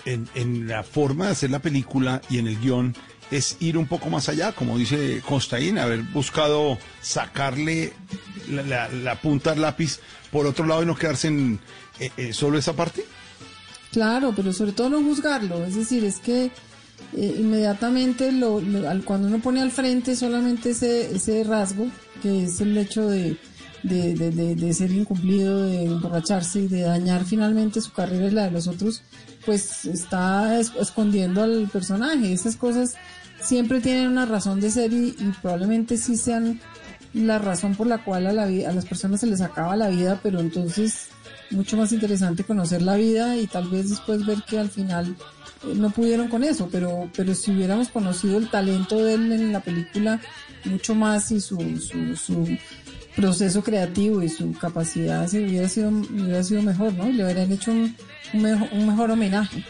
en, 0.06 0.26
en 0.34 0.66
la 0.68 0.82
forma 0.82 1.26
de 1.26 1.32
hacer 1.32 1.50
la 1.50 1.58
película 1.58 2.22
y 2.30 2.38
en 2.38 2.46
el 2.46 2.58
guion 2.58 2.94
es 3.30 3.56
ir 3.60 3.76
un 3.76 3.86
poco 3.86 4.08
más 4.08 4.28
allá, 4.28 4.52
como 4.52 4.78
dice 4.78 5.20
Costaín, 5.26 5.78
haber 5.78 6.02
buscado 6.02 6.78
sacarle 7.02 7.92
la, 8.48 9.20
punta 9.20 9.50
al 9.52 9.60
lápiz 9.60 9.98
por 10.30 10.46
otro 10.46 10.64
lado 10.66 10.82
y 10.82 10.86
no 10.86 10.94
quedarse 10.96 11.28
en 11.28 11.58
eh, 11.98 12.10
eh, 12.16 12.32
solo 12.32 12.56
esa 12.58 12.74
parte. 12.74 13.04
Claro, 13.92 14.32
pero 14.34 14.52
sobre 14.52 14.72
todo 14.72 14.90
no 14.90 15.02
juzgarlo, 15.02 15.64
es 15.64 15.74
decir, 15.74 16.04
es 16.04 16.18
que 16.20 16.50
eh, 17.16 17.36
inmediatamente 17.38 18.30
lo, 18.30 18.60
lo- 18.60 19.04
cuando 19.04 19.28
uno 19.28 19.38
pone 19.40 19.60
al 19.60 19.70
frente 19.72 20.14
solamente 20.16 20.70
ese, 20.70 21.14
ese 21.16 21.42
rasgo, 21.44 21.88
que 22.22 22.44
es 22.44 22.60
el 22.60 22.76
hecho 22.76 23.08
de, 23.08 23.36
de, 23.82 24.14
de- 24.14 24.30
de- 24.30 24.54
de 24.56 24.74
ser 24.74 24.90
incumplido, 24.90 25.62
de 25.64 25.84
emborracharse 25.84 26.60
y 26.62 26.68
de 26.68 26.82
dañar 26.82 27.24
finalmente 27.24 27.80
su 27.80 27.92
carrera 27.92 28.26
y 28.28 28.30
la 28.30 28.44
de 28.44 28.50
los 28.50 28.66
otros, 28.68 29.02
pues 29.44 29.84
está 29.84 30.58
es- 30.58 30.72
escondiendo 30.80 31.42
al 31.42 31.68
personaje. 31.72 32.32
Esas 32.32 32.56
cosas 32.56 32.94
siempre 33.42 33.80
tienen 33.80 34.08
una 34.08 34.26
razón 34.26 34.60
de 34.60 34.70
ser 34.70 34.92
y, 34.92 35.12
probablemente 35.42 35.96
sí 35.98 36.16
sean 36.16 36.60
la 37.14 37.38
razón 37.38 37.74
por 37.76 37.86
la 37.86 38.02
cual 38.04 38.26
a, 38.26 38.32
la 38.32 38.42
a 38.44 38.72
las 38.72 38.84
personas 38.86 39.20
se 39.20 39.26
les 39.26 39.40
acaba 39.40 39.76
la 39.76 39.88
vida, 39.88 40.20
pero 40.22 40.40
entonces 40.40 41.08
mucho 41.50 41.76
más 41.76 41.92
interesante 41.92 42.42
conocer 42.44 42.82
la 42.82 42.96
vida 42.96 43.36
y 43.36 43.46
tal 43.46 43.68
vez 43.68 43.88
después 43.90 44.26
ver 44.26 44.42
que 44.48 44.58
al 44.58 44.68
final 44.68 45.14
eh, 45.64 45.74
no 45.76 45.90
pudieron 45.90 46.28
con 46.28 46.42
eso, 46.42 46.68
pero, 46.72 47.08
pero 47.16 47.34
si 47.36 47.52
hubiéramos 47.52 47.88
conocido 47.88 48.36
el 48.38 48.50
talento 48.50 48.96
de 49.02 49.14
él 49.14 49.30
en 49.32 49.52
la 49.52 49.60
película 49.60 50.20
mucho 50.64 50.94
más 50.96 51.30
y 51.30 51.40
su, 51.40 51.56
su, 51.78 52.16
su 52.16 52.48
proceso 53.16 53.62
creativo 53.64 54.22
y 54.22 54.28
su 54.28 54.52
capacidad 54.52 55.26
se 55.26 55.42
hubiera 55.44 55.68
sido, 55.68 55.88
hubiera 55.88 56.42
sido 56.44 56.62
mejor, 56.62 56.92
¿no? 56.94 57.08
Le 57.08 57.24
hubieran 57.24 57.50
hecho 57.50 57.72
un, 57.72 57.96
un, 58.34 58.42
mejo- 58.42 58.68
un 58.72 58.86
mejor 58.86 59.10
homenaje. 59.10 59.64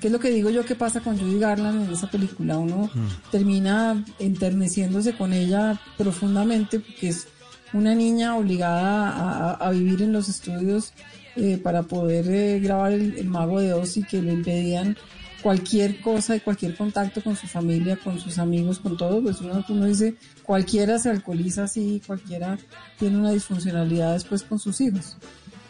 ¿Qué 0.00 0.06
es 0.06 0.12
lo 0.12 0.18
que 0.20 0.30
digo 0.30 0.48
yo 0.50 0.64
que 0.64 0.74
pasa 0.74 1.00
con 1.00 1.18
Judy 1.18 1.38
Garland 1.38 1.86
en 1.86 1.92
esa 1.92 2.10
película? 2.10 2.56
Uno 2.58 2.90
termina 3.30 4.02
enterneciéndose 4.18 5.14
con 5.14 5.32
ella 5.32 5.78
profundamente 5.98 6.80
porque 6.80 7.08
es 7.08 7.26
una 7.72 7.94
niña 7.94 8.36
obligada 8.36 9.52
a 9.54 9.70
vivir 9.70 10.02
en 10.02 10.12
los 10.12 10.28
estudios 10.28 10.92
eh, 11.36 11.58
para 11.62 11.82
poder 11.84 12.26
eh, 12.28 12.60
grabar 12.60 12.92
el, 12.92 13.16
el 13.18 13.26
Mago 13.28 13.60
de 13.60 13.72
Oz 13.74 13.96
y 13.96 14.02
que 14.02 14.20
le 14.22 14.32
impedían 14.32 14.96
cualquier 15.42 16.00
cosa 16.00 16.36
y 16.36 16.40
cualquier 16.40 16.76
contacto 16.76 17.22
con 17.22 17.36
su 17.36 17.46
familia, 17.46 17.96
con 17.96 18.18
sus 18.18 18.38
amigos, 18.38 18.78
con 18.78 18.96
todo, 18.96 19.22
pues 19.22 19.40
uno, 19.40 19.64
uno 19.68 19.86
dice, 19.86 20.14
cualquiera 20.42 20.98
se 20.98 21.10
alcoholiza 21.10 21.64
así, 21.64 22.02
cualquiera 22.06 22.58
tiene 22.98 23.18
una 23.18 23.30
disfuncionalidad 23.30 24.12
después 24.14 24.42
con 24.42 24.58
sus 24.58 24.80
hijos. 24.80 25.16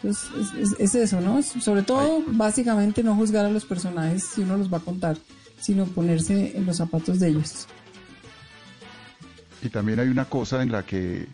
Entonces, 0.02 0.30
es, 0.58 0.72
es- 0.72 0.80
es 0.80 0.94
eso, 0.94 1.20
¿no? 1.20 1.42
Sobre 1.42 1.82
todo, 1.82 2.22
básicamente, 2.26 3.02
no 3.02 3.14
juzgar 3.16 3.44
a 3.46 3.50
los 3.50 3.64
personajes 3.64 4.24
si 4.24 4.40
uno 4.42 4.56
los 4.56 4.72
va 4.72 4.78
a 4.78 4.80
contar, 4.80 5.16
sino 5.60 5.84
ponerse 5.84 6.56
en 6.56 6.64
los 6.66 6.76
zapatos 6.78 7.20
de 7.20 7.28
ellos. 7.28 7.66
Y 9.62 9.68
también 9.68 10.00
hay 10.00 10.08
una 10.08 10.24
cosa 10.24 10.62
en 10.62 10.72
la 10.72 10.84
que 10.84 11.26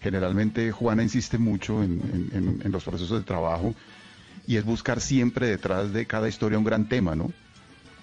generalmente 0.00 0.70
Juana 0.72 1.02
insiste 1.02 1.38
mucho 1.38 1.82
en, 1.82 2.00
en- 2.32 2.38
en- 2.38 2.62
en 2.64 2.72
los 2.72 2.84
procesos 2.84 3.18
de 3.18 3.24
trabajo 3.24 3.74
y 4.46 4.56
es 4.56 4.64
buscar 4.64 5.00
siempre 5.00 5.46
detrás 5.48 5.92
de 5.92 6.06
cada 6.06 6.28
historia 6.28 6.58
un 6.58 6.64
gran 6.64 6.88
tema, 6.88 7.14
¿no? 7.14 7.30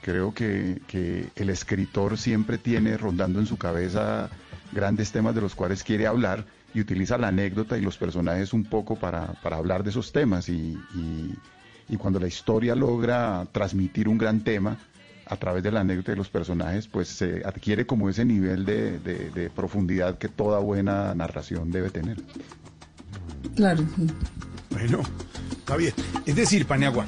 Creo 0.01 0.33
que, 0.33 0.81
que 0.87 1.29
el 1.35 1.49
escritor 1.49 2.17
siempre 2.17 2.57
tiene 2.57 2.97
rondando 2.97 3.39
en 3.39 3.45
su 3.45 3.57
cabeza 3.57 4.29
grandes 4.71 5.11
temas 5.11 5.35
de 5.35 5.41
los 5.41 5.53
cuales 5.55 5.83
quiere 5.83 6.07
hablar 6.07 6.45
y 6.73 6.79
utiliza 6.81 7.17
la 7.17 7.27
anécdota 7.27 7.77
y 7.77 7.81
los 7.81 7.97
personajes 7.97 8.53
un 8.53 8.63
poco 8.63 8.95
para, 8.95 9.33
para 9.43 9.57
hablar 9.57 9.83
de 9.83 9.89
esos 9.91 10.11
temas 10.11 10.49
y, 10.49 10.77
y- 10.95 11.35
y 11.89 11.97
cuando 11.97 12.19
la 12.21 12.27
historia 12.27 12.73
logra 12.73 13.45
transmitir 13.51 14.07
un 14.07 14.17
gran 14.17 14.39
tema 14.45 14.77
a 15.25 15.35
través 15.35 15.61
de 15.63 15.71
la 15.71 15.81
anécdota 15.81 16.13
y 16.13 16.15
los 16.15 16.29
personajes, 16.29 16.87
pues 16.87 17.09
se 17.09 17.41
adquiere 17.45 17.85
como 17.85 18.09
ese 18.09 18.23
nivel 18.23 18.63
de, 18.65 18.97
de- 18.99 19.29
de 19.29 19.49
profundidad 19.49 20.17
que 20.17 20.29
toda 20.29 20.59
buena 20.59 21.13
narración 21.15 21.71
debe 21.71 21.89
tener. 21.89 22.17
Claro. 23.55 23.83
Bueno, 24.69 25.01
está 25.51 25.75
bien. 25.75 25.93
Es 26.25 26.35
decir, 26.35 26.65
Paniagua, 26.65 27.05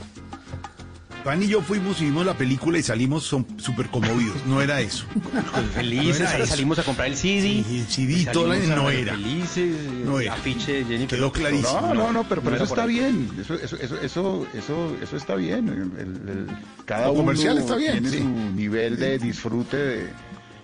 Pan 1.24 1.42
y 1.42 1.48
yo 1.48 1.62
fuimos 1.62 2.02
y 2.02 2.06
vimos 2.06 2.26
la 2.26 2.34
película 2.38 2.78
y 2.78 2.84
salimos 2.84 3.24
son 3.24 3.46
súper 3.58 3.88
conmovidos. 3.88 4.46
No 4.46 4.62
era 4.62 4.82
eso. 4.82 5.06
Felices, 5.74 6.20
No 6.22 6.28
era 6.30 6.38
eso. 6.40 6.48
salimos 6.48 6.80
a 6.80 6.84
comprar 6.84 7.08
el 7.08 7.16
CD. 7.16 7.42
Sí, 7.42 7.80
el 7.80 7.88
CD, 7.88 8.14
y 8.20 8.26
toda 8.26 8.56
la- 8.58 8.76
no 8.76 8.90
era. 8.90 9.14
Felices, 9.14 9.76
No 10.06 10.20
era. 10.20 10.34
afiche 10.34 10.74
de 10.74 10.84
Jennifer 10.86 11.08
Quedó 11.18 11.32
clarísimo. 11.32 11.80
No, 11.82 11.94
no, 11.94 12.12
no, 12.14 12.24
pero, 12.28 12.42
pero 12.42 12.56
eso 12.58 12.66
por 12.68 12.78
está 12.80 12.84
ahí. 12.84 12.94
bien. 13.00 13.30
Eso, 13.40 13.54
eso, 13.56 13.78
eso, 13.78 13.98
eso, 14.02 14.48
eso, 14.54 14.98
eso 15.02 15.18
está 15.18 15.36
bien. 15.36 15.70
El- 15.70 16.30
el- 16.30 16.48
cada 16.86 17.08
Lo 17.08 17.14
comercial 17.16 17.54
uno 17.54 17.62
está 17.62 17.76
bien, 17.78 17.94
tiene 17.94 18.10
sí. 18.10 18.18
su 18.18 18.26
nivel 18.56 18.98
de 18.98 19.18
disfrute 19.18 19.78
de, 19.78 20.10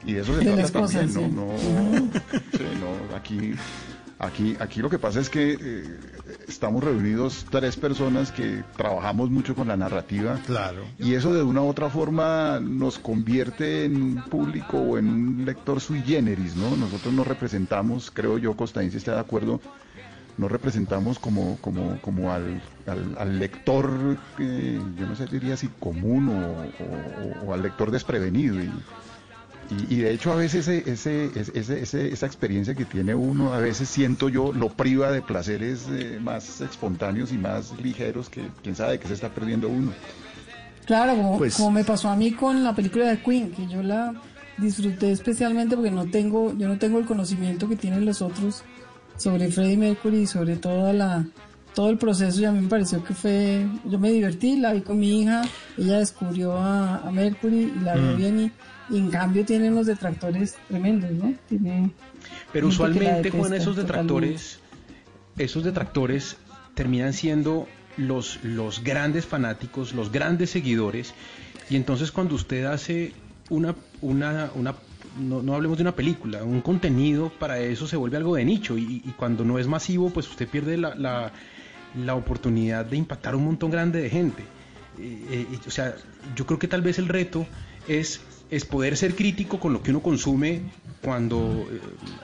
y 0.05 0.13
de 0.13 0.21
eso 0.21 0.33
se 0.33 0.39
De 0.39 0.45
trata 0.45 0.61
las 0.61 0.71
también. 0.71 1.07
cosas, 1.07 1.31
¿no? 1.31 1.53
sí. 1.57 1.67
No, 1.71 2.11
sí, 2.57 2.63
no, 3.09 3.15
aquí, 3.15 3.53
aquí, 4.19 4.55
aquí 4.59 4.81
lo 4.81 4.89
que 4.89 4.99
pasa 4.99 5.19
es 5.19 5.29
que 5.29 5.57
eh, 5.59 5.99
estamos 6.47 6.83
reunidos 6.83 7.45
tres 7.49 7.75
personas 7.77 8.31
que 8.31 8.63
trabajamos 8.77 9.29
mucho 9.29 9.55
con 9.55 9.67
la 9.67 9.77
narrativa. 9.77 10.39
Claro. 10.45 10.83
Y 10.99 11.13
eso 11.13 11.33
de 11.33 11.41
una 11.43 11.61
u 11.61 11.67
otra 11.67 11.89
forma 11.89 12.59
nos 12.59 12.99
convierte 12.99 13.85
en 13.85 13.95
un 14.01 14.21
público 14.29 14.77
o 14.77 14.97
en 14.97 15.07
un 15.09 15.45
lector 15.45 15.79
sui 15.81 16.01
generis, 16.01 16.55
¿no? 16.55 16.75
Nosotros 16.75 17.13
nos 17.13 17.25
representamos, 17.27 18.11
creo 18.11 18.37
yo, 18.37 18.55
Costaín, 18.55 18.91
si 18.91 18.97
está 18.97 19.13
de 19.13 19.21
acuerdo, 19.21 19.59
nos 20.37 20.51
representamos 20.51 21.19
como, 21.19 21.57
como, 21.61 21.99
como 22.01 22.31
al, 22.31 22.61
al, 22.87 23.15
al 23.17 23.39
lector, 23.39 24.17
eh, 24.39 24.79
yo 24.97 25.05
no 25.05 25.15
sé, 25.15 25.25
diría 25.27 25.57
si 25.57 25.67
común 25.79 26.29
o, 26.29 27.43
o- 27.43 27.47
o 27.47 27.53
al 27.53 27.61
lector 27.61 27.91
desprevenido. 27.91 28.59
Y, 28.61 28.71
Y, 29.69 29.95
y 29.95 29.97
de 29.99 30.13
hecho 30.13 30.31
a 30.31 30.35
veces 30.35 30.67
ese, 30.67 30.89
ese, 30.91 31.31
ese, 31.53 31.79
ese- 31.81 32.11
esa 32.11 32.25
experiencia 32.25 32.73
que 32.73 32.85
tiene 32.85 33.13
uno, 33.13 33.53
a 33.53 33.59
veces 33.59 33.87
siento 33.87 34.27
yo, 34.29 34.51
lo 34.51 34.69
priva 34.69 35.11
de 35.11 35.21
placeres 35.21 35.85
eh, 35.91 36.19
más 36.21 36.61
espontáneos 36.61 37.31
y 37.31 37.37
más 37.37 37.73
ligeros 37.81 38.29
que 38.29 38.47
quién 38.63 38.75
sabe 38.75 38.99
qué 38.99 39.07
se 39.07 39.13
está 39.13 39.29
perdiendo 39.29 39.67
uno. 39.69 39.91
Claro, 40.85 41.15
como, 41.15 41.37
Pues- 41.37 41.55
como 41.55 41.71
me 41.71 41.83
pasó 41.83 42.09
a 42.09 42.15
mí 42.15 42.31
con 42.31 42.63
la 42.63 42.73
película 42.73 43.05
de 43.09 43.21
Queen, 43.21 43.51
que 43.51 43.67
yo 43.67 43.83
la 43.83 44.13
disfruté 44.57 45.11
especialmente 45.11 45.75
porque 45.75 45.91
no 45.91 46.05
tengo, 46.09 46.51
yo 46.57 46.67
no 46.67 46.77
tengo 46.79 46.97
el 46.99 47.05
conocimiento 47.05 47.69
que 47.69 47.75
tienen 47.75 48.05
los 48.05 48.21
otros 48.23 48.63
sobre 49.17 49.51
Freddie 49.51 49.77
Mercury 49.77 50.21
y 50.21 50.27
sobre 50.27 50.55
toda 50.55 50.93
la, 50.93 51.25
todo 51.75 51.91
el 51.91 51.97
proceso 51.99 52.41
y 52.41 52.45
a 52.45 52.51
mí 52.51 52.61
me 52.61 52.67
pareció 52.69 53.03
que 53.03 53.13
fue, 53.13 53.67
yo 53.85 53.99
me 53.99 54.11
divertí, 54.11 54.57
la 54.57 54.73
vi 54.73 54.81
con 54.81 54.97
mi 54.99 55.21
hija, 55.21 55.43
ella 55.77 55.99
descubrió 55.99 56.57
a, 56.57 56.97
a 57.07 57.11
Mercury 57.11 57.71
y 57.79 57.83
la 57.83 57.93
vio 57.93 58.03
Mm. 58.13 58.17
bien 58.17 58.39
y, 58.39 58.51
y 58.89 58.97
en 58.97 59.09
cambio 59.11 59.45
tiene 59.45 59.69
unos 59.69 59.87
detractores 59.87 60.57
tremendos, 60.67 61.11
¿no? 61.11 61.33
Tiene 61.47 61.91
Pero 62.51 62.67
usualmente, 62.67 63.29
Juan, 63.31 63.53
esos 63.53 63.75
totalmente. 63.75 63.81
detractores, 63.81 64.59
esos 65.37 65.63
detractores 65.63 66.37
terminan 66.73 67.13
siendo 67.13 67.67
los, 67.97 68.43
los 68.43 68.83
grandes 68.83 69.25
fanáticos, 69.25 69.93
los 69.93 70.11
grandes 70.11 70.49
seguidores, 70.49 71.13
y 71.69 71.75
entonces 71.75 72.11
cuando 72.11 72.35
usted 72.35 72.65
hace 72.65 73.13
una, 73.49 73.75
una, 74.01 74.51
una 74.55 74.75
no, 75.19 75.41
no 75.41 75.55
hablemos 75.55 75.77
de 75.77 75.83
una 75.83 75.95
película, 75.95 76.43
un 76.43 76.61
contenido 76.61 77.31
para 77.39 77.59
eso 77.59 77.87
se 77.87 77.97
vuelve 77.97 78.17
algo 78.17 78.35
de 78.35 78.45
nicho, 78.45 78.77
y, 78.77 79.01
y 79.05 79.13
cuando 79.17 79.43
no 79.43 79.59
es 79.59 79.67
masivo, 79.67 80.09
pues 80.09 80.27
usted 80.29 80.47
pierde 80.47 80.77
la, 80.77 80.95
la, 80.95 81.31
la 81.95 82.15
oportunidad 82.15 82.85
de 82.85 82.97
impactar 82.97 83.33
a 83.33 83.37
un 83.37 83.45
montón 83.45 83.71
grande 83.71 84.01
de 84.01 84.09
gente. 84.09 84.43
Eh, 84.99 85.47
eh, 85.51 85.59
o 85.65 85.71
sea, 85.71 85.95
yo 86.35 86.45
creo 86.45 86.59
que 86.59 86.67
tal 86.67 86.81
vez 86.81 86.99
el 86.99 87.07
reto 87.07 87.45
es, 87.87 88.21
es 88.51 88.65
poder 88.65 88.97
ser 88.97 89.15
crítico 89.15 89.59
con 89.59 89.73
lo 89.73 89.81
que 89.83 89.91
uno 89.91 90.01
consume 90.01 90.61
cuando 91.01 91.67
eh, 91.71 91.79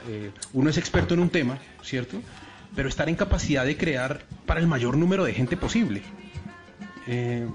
eh, 0.09 0.31
uno 0.53 0.69
es 0.69 0.77
experto 0.77 1.13
en 1.13 1.19
un 1.19 1.29
tema, 1.29 1.59
¿cierto? 1.83 2.21
Pero 2.75 2.89
estar 2.89 3.07
en 3.09 3.15
capacidad 3.15 3.65
de 3.65 3.77
crear 3.77 4.23
para 4.45 4.59
el 4.59 4.67
mayor 4.67 4.97
número 4.97 5.23
de 5.23 5.33
gente 5.33 5.55
posible. 5.57 6.01
Eh, 7.07 7.47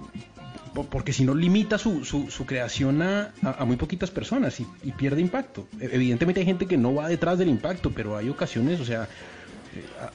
po- 0.74 0.86
porque 0.86 1.12
si 1.12 1.24
no 1.24 1.34
limita 1.34 1.78
su, 1.78 2.04
su, 2.04 2.30
su 2.30 2.46
creación 2.46 3.02
a, 3.02 3.32
a- 3.42 3.64
muy 3.64 3.76
poquitas 3.76 4.10
personas 4.10 4.60
y, 4.60 4.66
y 4.84 4.92
pierde 4.92 5.20
impacto. 5.20 5.66
E- 5.80 5.90
Evidentemente 5.92 6.40
hay 6.40 6.46
gente 6.46 6.66
que 6.66 6.76
no 6.76 6.94
va 6.94 7.08
detrás 7.08 7.38
del 7.38 7.48
impacto, 7.48 7.90
pero 7.90 8.16
hay 8.16 8.28
ocasiones, 8.28 8.80
o 8.80 8.84
sea, 8.84 9.08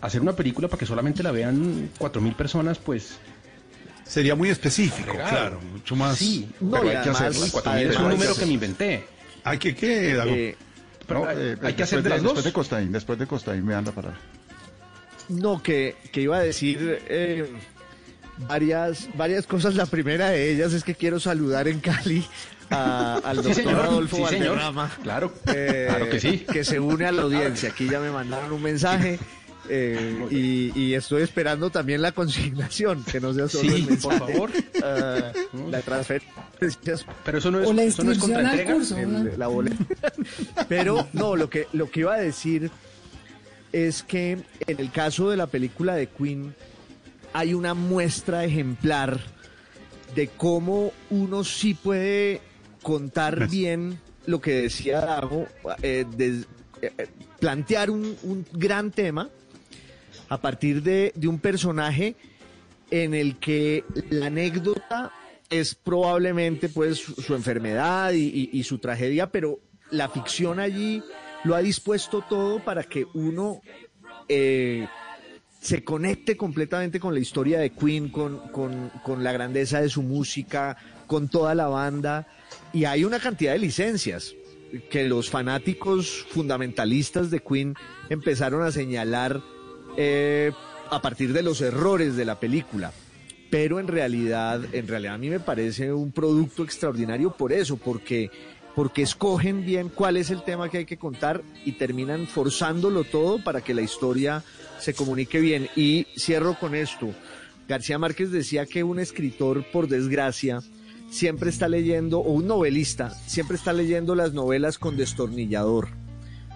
hacer 0.01 0.21
una 0.21 0.33
película 0.33 0.67
para 0.67 0.79
que 0.79 0.85
solamente 0.85 1.23
la 1.23 1.31
vean 1.31 1.89
4.000 1.99 2.35
personas, 2.35 2.77
pues 2.79 3.17
Sería 4.05 4.35
muy 4.35 4.49
específico, 4.49 5.13
claro, 5.13 5.59
mucho 5.71 5.95
más. 5.95 6.17
Sí, 6.17 6.47
No, 6.61 6.71
pero 6.71 6.83
hay 6.83 6.89
que 6.91 6.97
además- 7.09 7.21
hacerlo. 7.21 7.47
4.000 7.51 7.77
es 7.81 7.85
un 7.87 7.95
además- 7.95 8.13
número 8.13 8.35
que 8.35 8.45
me 8.45 8.53
inventé. 8.53 9.05
Hay 9.43 9.57
que, 9.57 9.75
¿qué, 9.75 10.13
Dago? 10.13 10.31
Eh, 10.31 10.55
Pero 11.07 11.19
No, 11.23 11.29
hay, 11.29 11.37
eh, 11.39 11.55
hay 11.61 11.73
que 11.73 11.83
hacer 11.83 12.01
después 12.01 12.03
de 12.03 12.09
las 12.09 12.21
Después 12.21 12.35
dos. 12.35 12.43
de 12.45 12.53
Costaín, 12.53 12.91
después 12.91 13.19
de 13.19 13.27
Costaín 13.27 13.65
me 13.65 13.75
anda 13.75 13.91
para. 13.91 14.13
No, 15.29 15.61
que, 15.61 15.95
que 16.11 16.21
iba 16.21 16.37
a 16.37 16.39
decir 16.41 16.99
eh, 17.07 17.47
varias, 18.47 19.07
varias 19.15 19.45
cosas. 19.45 19.75
La 19.75 19.85
primera 19.85 20.29
de 20.29 20.51
ellas 20.51 20.73
es 20.73 20.83
que 20.83 20.95
quiero 20.95 21.19
saludar 21.19 21.67
en 21.67 21.79
Cali 21.79 22.25
a- 22.71 23.15
al 23.23 23.37
Sí, 23.37 23.43
doctor 23.43 23.53
señor. 23.55 23.81
Adolfo 23.81 24.17
Sí, 24.17 24.25
señor. 24.25 24.49
Valderrama. 24.49 24.91
Claro, 25.03 25.33
eh, 25.47 25.85
claro 25.89 26.09
que 26.09 26.19
sí. 26.19 26.39
que 26.51 26.63
se 26.63 26.79
une 26.79 27.05
a 27.05 27.11
la 27.11 27.21
audiencia. 27.23 27.69
Aquí 27.69 27.87
ya 27.89 27.99
me 27.99 28.09
mandaron 28.11 28.51
un 28.51 28.61
mensaje. 28.63 29.19
Eh, 29.69 30.25
y, 30.31 30.79
y 30.79 30.93
estoy 30.93 31.21
esperando 31.23 31.69
también 31.69 32.01
la 32.01 32.11
consignación, 32.11 33.03
que 33.03 33.19
no 33.19 33.33
sea 33.33 33.47
solo 33.47 33.75
el 33.75 33.83
Sí, 33.83 33.89
mensaje. 33.89 34.19
por 34.19 34.29
favor. 34.31 34.51
Ah, 34.83 35.31
la 35.69 35.81
transferencia 35.81 36.31
Pero 37.23 37.37
eso 37.37 37.51
no 37.51 37.59
es, 37.61 37.67
o 37.67 37.73
la 37.73 37.83
eso 37.83 38.03
no 38.03 38.11
es 38.11 38.17
inscripción 38.17 38.45
al 38.45 38.65
curso, 38.65 38.97
el- 38.97 39.39
la 39.39 39.47
boleta. 39.47 39.85
Pero 40.69 41.07
no, 41.13 41.35
lo 41.35 41.49
que, 41.49 41.67
lo 41.73 41.89
que 41.89 42.01
iba 42.01 42.13
a 42.13 42.19
decir 42.19 42.69
es 43.71 44.03
que 44.03 44.37
en 44.67 44.79
el 44.79 44.91
caso 44.91 45.29
de 45.29 45.37
la 45.37 45.47
película 45.47 45.95
de 45.95 46.07
Queen 46.07 46.55
hay 47.33 47.53
una 47.53 47.73
muestra 47.73 48.45
ejemplar 48.45 49.19
de 50.15 50.27
cómo 50.29 50.93
uno 51.09 51.43
sí 51.43 51.73
puede 51.73 52.39
contar 52.81 53.49
bien 53.49 53.99
lo 54.27 54.39
que 54.39 54.61
decía 54.61 55.01
Dago, 55.01 55.47
eh, 55.81 56.05
des- 56.15 56.45
eh, 56.81 56.91
eh, 56.97 57.07
plantear 57.39 57.89
un, 57.89 58.15
un 58.23 58.45
gran 58.53 58.91
tema 58.91 59.29
a 60.29 60.39
partir 60.39 60.81
de, 60.81 61.13
un 61.27 61.39
personaje 61.39 62.15
en 62.91 63.13
el 63.13 63.37
que 63.37 63.83
la 64.09 64.27
anécdota 64.27 65.11
es 65.49 65.75
probablemente 65.75 66.69
pues 66.69 66.97
su, 66.99 67.35
enfermedad 67.35 68.11
y, 68.13 68.63
su 68.63 68.79
tragedia, 68.79 69.31
pero 69.31 69.59
la 69.91 70.09
ficción 70.09 70.59
allí 70.59 71.03
lo 71.43 71.55
ha 71.55 71.59
dispuesto 71.59 72.23
todo 72.27 72.63
para 72.63 72.83
que 72.83 73.05
uno 73.13 73.61
eh, 74.27 74.87
se 75.61 75.83
conecte 75.83 76.35
completamente 76.35 76.99
con 76.99 77.13
la 77.13 77.19
historia 77.19 77.59
de 77.59 77.71
Queen, 77.71 78.09
con 78.09 79.23
la 79.23 79.31
grandeza 79.31 79.81
de 79.81 79.89
su 79.89 80.01
música, 80.01 80.77
con 81.07 81.29
toda 81.29 81.55
la 81.55 81.67
banda. 81.67 82.27
Y 82.73 82.85
hay 82.85 83.03
una 83.03 83.19
cantidad 83.19 83.53
de 83.53 83.59
licencias 83.59 84.35
que 84.89 85.07
los 85.07 85.29
fanáticos 85.29 86.25
fundamentalistas 86.29 87.29
de 87.31 87.39
Queen 87.39 87.75
empezaron 88.09 88.63
a 88.63 88.71
señalar 88.71 89.41
eh, 89.97 90.51
a 90.89 91.01
partir 91.01 91.33
de 91.33 91.43
los 91.43 91.61
errores 91.61 92.15
de 92.15 92.25
la 92.25 92.39
película. 92.39 92.91
Pero 93.49 93.79
en 93.79 93.87
realidad, 93.87 94.61
en 94.73 94.87
realidad 94.87 95.15
a 95.15 95.17
mí 95.17 95.29
me 95.29 95.39
parece 95.39 95.93
un 95.93 96.11
producto 96.11 96.63
extraordinario 96.63 97.31
por 97.31 97.53
eso, 97.53 97.77
porque, 97.77 98.29
porque 98.75 99.03
escogen 99.03 99.65
bien 99.65 99.89
cuál 99.89 100.17
es 100.17 100.29
el 100.29 100.43
tema 100.43 100.69
que 100.69 100.79
hay 100.79 100.85
que 100.85 100.97
contar 100.97 101.41
y 101.63 101.73
terminan 101.73 102.27
forzándolo 102.27 103.03
todo 103.03 103.43
para 103.43 103.61
que 103.61 103.73
la 103.73 103.81
historia 103.81 104.43
se 104.79 104.93
comunique 104.93 105.39
bien. 105.39 105.69
Y 105.75 106.07
cierro 106.17 106.57
con 106.59 106.75
esto. 106.75 107.13
García 107.67 107.97
Márquez 107.97 108.31
decía 108.31 108.65
que 108.65 108.83
un 108.83 108.99
escritor, 108.99 109.65
por 109.71 109.87
desgracia, 109.87 110.59
siempre 111.09 111.49
está 111.49 111.67
leyendo, 111.67 112.19
o 112.19 112.33
un 112.33 112.47
novelista, 112.47 113.09
siempre 113.09 113.57
está 113.57 113.73
leyendo 113.73 114.15
las 114.15 114.33
novelas 114.33 114.77
con 114.77 114.97
destornillador, 114.97 115.87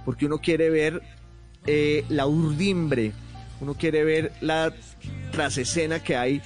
porque 0.06 0.25
uno 0.25 0.39
quiere 0.39 0.69
ver 0.69 1.02
eh, 1.65 2.04
la 2.10 2.28
urdimbre, 2.28 3.13
uno 3.62 3.74
quiere 3.76 4.04
ver 4.04 4.32
la 4.41 4.74
trasescena 5.32 6.02
que 6.04 6.15
hay 6.15 6.41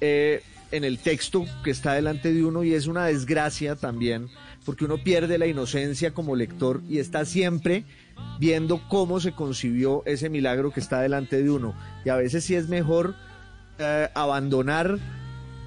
eh, 0.00 0.42
en 0.70 0.84
el 0.84 0.98
texto 0.98 1.44
que 1.62 1.70
está 1.70 1.94
delante 1.94 2.32
de 2.32 2.44
uno 2.44 2.64
y 2.64 2.74
es 2.74 2.86
una 2.86 3.06
desgracia 3.06 3.76
también, 3.76 4.28
porque 4.64 4.84
uno 4.84 4.98
pierde 4.98 5.38
la 5.38 5.46
inocencia 5.46 6.12
como 6.12 6.36
lector 6.36 6.82
y 6.88 6.98
está 6.98 7.24
siempre 7.24 7.84
viendo 8.38 8.80
cómo 8.88 9.20
se 9.20 9.32
concibió 9.32 10.02
ese 10.06 10.28
milagro 10.28 10.72
que 10.72 10.80
está 10.80 11.00
delante 11.00 11.42
de 11.42 11.50
uno. 11.50 11.74
Y 12.04 12.08
a 12.08 12.16
veces 12.16 12.44
sí 12.44 12.54
es 12.54 12.68
mejor 12.68 13.14
eh, 13.78 14.08
abandonar 14.14 14.98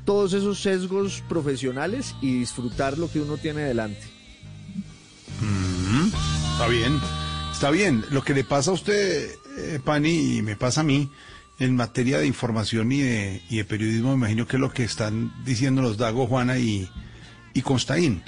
todos 0.06 0.34
esos 0.34 0.60
sesgos 0.60 1.24
profesionales 1.30 2.16
y 2.22 2.40
disfrutar 2.40 2.98
lo 2.98 3.12
que 3.12 3.22
uno 3.22 3.38
tiene 3.38 3.62
delante. 3.62 4.02
Mm, 5.42 6.08
está 6.52 6.68
bien, 6.68 7.00
está 7.52 7.72
bien. 7.72 8.04
Lo 8.10 8.24
que 8.24 8.34
le 8.34 8.44
pasa 8.44 8.72
a 8.72 8.74
usted, 8.74 9.30
eh, 9.60 9.80
Pani, 9.84 10.38
y 10.38 10.42
me 10.42 10.56
pasa 10.56 10.82
a 10.82 10.84
mí, 10.84 11.10
en 11.60 11.76
materia 11.76 12.20
de 12.20 12.28
información 12.28 12.92
y 12.92 13.02
de, 13.02 13.42
y 13.50 13.58
de 13.58 13.66
periodismo, 13.66 14.10
me 14.12 14.16
imagino 14.16 14.48
que 14.48 14.56
es 14.56 14.62
lo 14.62 14.72
que 14.72 14.84
están 14.84 15.34
diciendo 15.44 15.82
los 15.82 15.98
Dago, 15.98 16.28
Juana 16.28 16.58
y, 16.58 16.90
y. 17.54 17.60
Eh, 17.60 18.22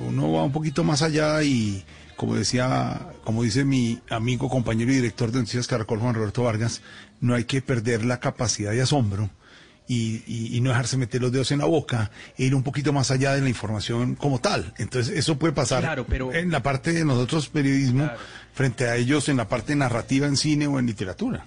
uno 0.00 0.32
va 0.32 0.44
un 0.44 0.52
poquito 0.52 0.82
más 0.84 1.02
allá 1.02 1.42
y, 1.42 1.84
como 2.16 2.34
decía, 2.34 3.08
como 3.24 3.42
dice 3.42 3.64
mi 3.64 4.00
amigo, 4.10 4.48
compañero 4.48 4.90
y 4.92 4.96
director 4.96 5.30
de 5.30 5.38
Noticias 5.38 5.66
Caracol, 5.66 6.00
Juan 6.00 6.14
Roberto 6.14 6.42
Vargas, 6.42 6.82
no 7.20 7.34
hay 7.34 7.44
que 7.44 7.62
perder 7.62 8.04
la 8.04 8.20
capacidad 8.20 8.72
de 8.72 8.82
asombro. 8.82 9.30
Y, 9.88 10.22
y- 10.26 10.56
y 10.56 10.60
no 10.60 10.70
dejarse 10.70 10.96
meter 10.96 11.22
los 11.22 11.30
dedos 11.30 11.52
en 11.52 11.60
la 11.60 11.64
boca 11.64 12.10
e 12.36 12.44
ir 12.44 12.56
un 12.56 12.64
poquito 12.64 12.92
más 12.92 13.12
allá 13.12 13.34
de 13.34 13.40
la 13.40 13.48
información 13.48 14.16
como 14.16 14.40
tal. 14.40 14.74
Entonces, 14.78 15.16
eso 15.16 15.38
puede 15.38 15.52
pasar 15.52 15.80
Claro, 15.82 16.04
pero- 16.08 16.32
en 16.34 16.50
la 16.50 16.60
parte 16.60 16.92
de 16.92 17.04
nosotros 17.04 17.48
periodismo 17.48 18.02
Claro. 18.04 18.18
frente 18.52 18.86
a 18.88 18.96
ellos 18.96 19.28
en 19.28 19.36
la 19.36 19.48
parte 19.48 19.76
narrativa 19.76 20.26
en 20.26 20.36
cine 20.36 20.66
o 20.66 20.80
en 20.80 20.86
literatura. 20.86 21.44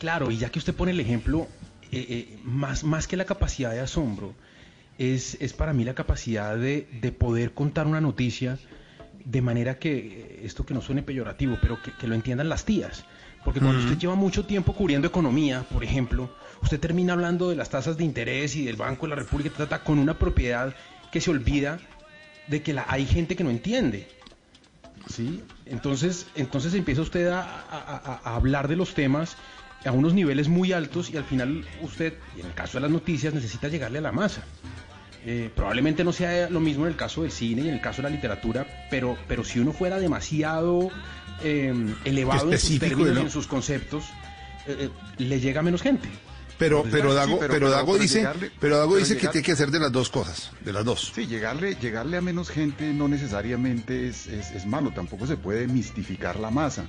Claro, 0.00 0.32
y 0.32 0.38
ya 0.38 0.48
que 0.50 0.58
usted 0.58 0.74
pone 0.74 0.90
el 0.90 0.98
ejemplo, 0.98 1.46
eh, 1.92 2.04
eh, 2.08 2.38
más, 2.42 2.82
más 2.82 3.06
que 3.06 3.16
la 3.16 3.26
capacidad 3.26 3.70
de 3.70 3.78
asombro, 3.78 4.34
es, 4.98 5.36
es 5.40 5.52
para 5.52 5.72
mí 5.72 5.84
la 5.84 5.94
capacidad 5.94 6.56
de, 6.56 6.88
de 7.00 7.12
poder 7.12 7.54
contar 7.54 7.86
una 7.86 8.00
noticia 8.00 8.58
de 9.24 9.40
manera 9.40 9.78
que, 9.78 9.96
eh, 9.98 10.40
esto 10.44 10.66
que 10.66 10.74
no 10.74 10.82
suene 10.82 11.04
peyorativo, 11.04 11.56
pero 11.62 11.80
que, 11.80 11.92
que 11.92 12.08
lo 12.08 12.16
entiendan 12.16 12.48
las 12.48 12.64
tías. 12.64 13.04
Porque 13.44 13.60
cuando 13.60 13.78
usted 13.80 13.98
lleva 13.98 14.14
mucho 14.16 14.44
tiempo 14.46 14.72
cubriendo 14.72 15.06
economía, 15.08 15.64
por 15.72 15.82
ejemplo, 15.82 16.32
usted 16.62 16.80
termina 16.80 17.12
hablando 17.12 17.48
de 17.50 17.56
las 17.56 17.70
tasas 17.70 17.96
de 17.96 18.04
interés 18.04 18.56
y 18.56 18.64
del 18.64 18.76
Banco 18.76 19.06
de 19.06 19.10
la 19.10 19.16
República, 19.16 19.50
ta, 19.56 19.68
ta, 19.68 19.82
con 19.84 19.98
una 19.98 20.18
propiedad 20.18 20.74
que 21.10 21.20
se 21.20 21.30
olvida 21.30 21.78
de 22.46 22.62
que 22.62 22.72
la, 22.72 22.84
hay 22.88 23.06
gente 23.06 23.36
que 23.36 23.44
no 23.44 23.50
entiende. 23.50 24.08
¿sí? 25.08 25.42
Entonces, 25.66 26.26
entonces 26.34 26.74
empieza 26.74 27.02
usted 27.02 27.28
a, 27.28 27.40
a- 27.42 27.60
a- 27.70 28.20
a 28.24 28.36
hablar 28.36 28.68
de 28.68 28.76
los 28.76 28.94
temas 28.94 29.36
a 29.84 29.90
unos 29.90 30.14
niveles 30.14 30.48
muy 30.48 30.72
altos 30.72 31.10
y 31.10 31.16
al 31.16 31.24
final 31.24 31.64
usted, 31.82 32.14
y 32.36 32.40
en 32.40 32.46
el 32.46 32.54
caso 32.54 32.78
de 32.78 32.82
las 32.82 32.90
noticias, 32.90 33.34
necesita 33.34 33.68
llegarle 33.68 33.98
a 33.98 34.02
la 34.02 34.12
masa. 34.12 34.42
Eh, 35.24 35.50
probablemente 35.54 36.02
no 36.04 36.12
sea 36.12 36.48
lo 36.50 36.60
mismo 36.60 36.84
en 36.84 36.90
el 36.92 36.96
caso 36.96 37.22
del 37.22 37.30
cine 37.32 37.62
y 37.62 37.68
en 37.68 37.74
el 37.74 37.80
caso 37.80 38.02
de 38.02 38.08
la 38.08 38.14
literatura, 38.14 38.66
pero, 38.90 39.16
pero 39.28 39.44
si 39.44 39.58
uno 39.60 39.72
fuera 39.72 39.98
demasiado 39.98 40.90
eh, 41.44 41.72
elevado 42.04 42.50
en 42.52 42.58
sus 42.58 42.68
términos 42.88 43.14
¿no? 43.14 43.20
y 43.20 43.24
en 43.24 43.30
sus 43.30 43.46
conceptos, 43.46 44.04
eh, 44.66 44.76
eh, 44.80 44.90
le 45.18 45.40
llega 45.40 45.60
a 45.60 45.62
menos 45.62 45.82
gente. 45.82 46.08
Pero, 46.62 46.84
pero 46.90 47.14
Dago, 47.14 47.38
pero- 47.38 47.40
pero, 47.40 47.52
pero- 47.52 47.70
Dago 47.70 47.92
pero 47.92 48.02
dice, 48.02 48.18
llegarle- 48.20 48.50
pero 48.60 48.78
Dago 48.78 48.96
dice 48.96 49.16
que 49.16 49.28
tiene 49.28 49.44
que 49.44 49.52
hacer 49.52 49.70
de 49.70 49.80
las 49.80 49.92
dos 49.92 50.08
cosas, 50.10 50.50
de 50.64 50.72
las 50.72 50.84
dos. 50.84 51.12
Sí, 51.14 51.26
llegarle, 51.26 51.74
llegarle 51.74 52.16
a 52.16 52.20
menos 52.20 52.48
gente 52.50 52.92
no 52.92 53.08
necesariamente 53.08 54.08
es, 54.08 54.26
es, 54.26 54.50
es 54.52 54.66
malo, 54.66 54.90
tampoco 54.92 55.26
se 55.26 55.36
puede 55.36 55.66
mistificar 55.66 56.38
la 56.38 56.50
masa. 56.50 56.84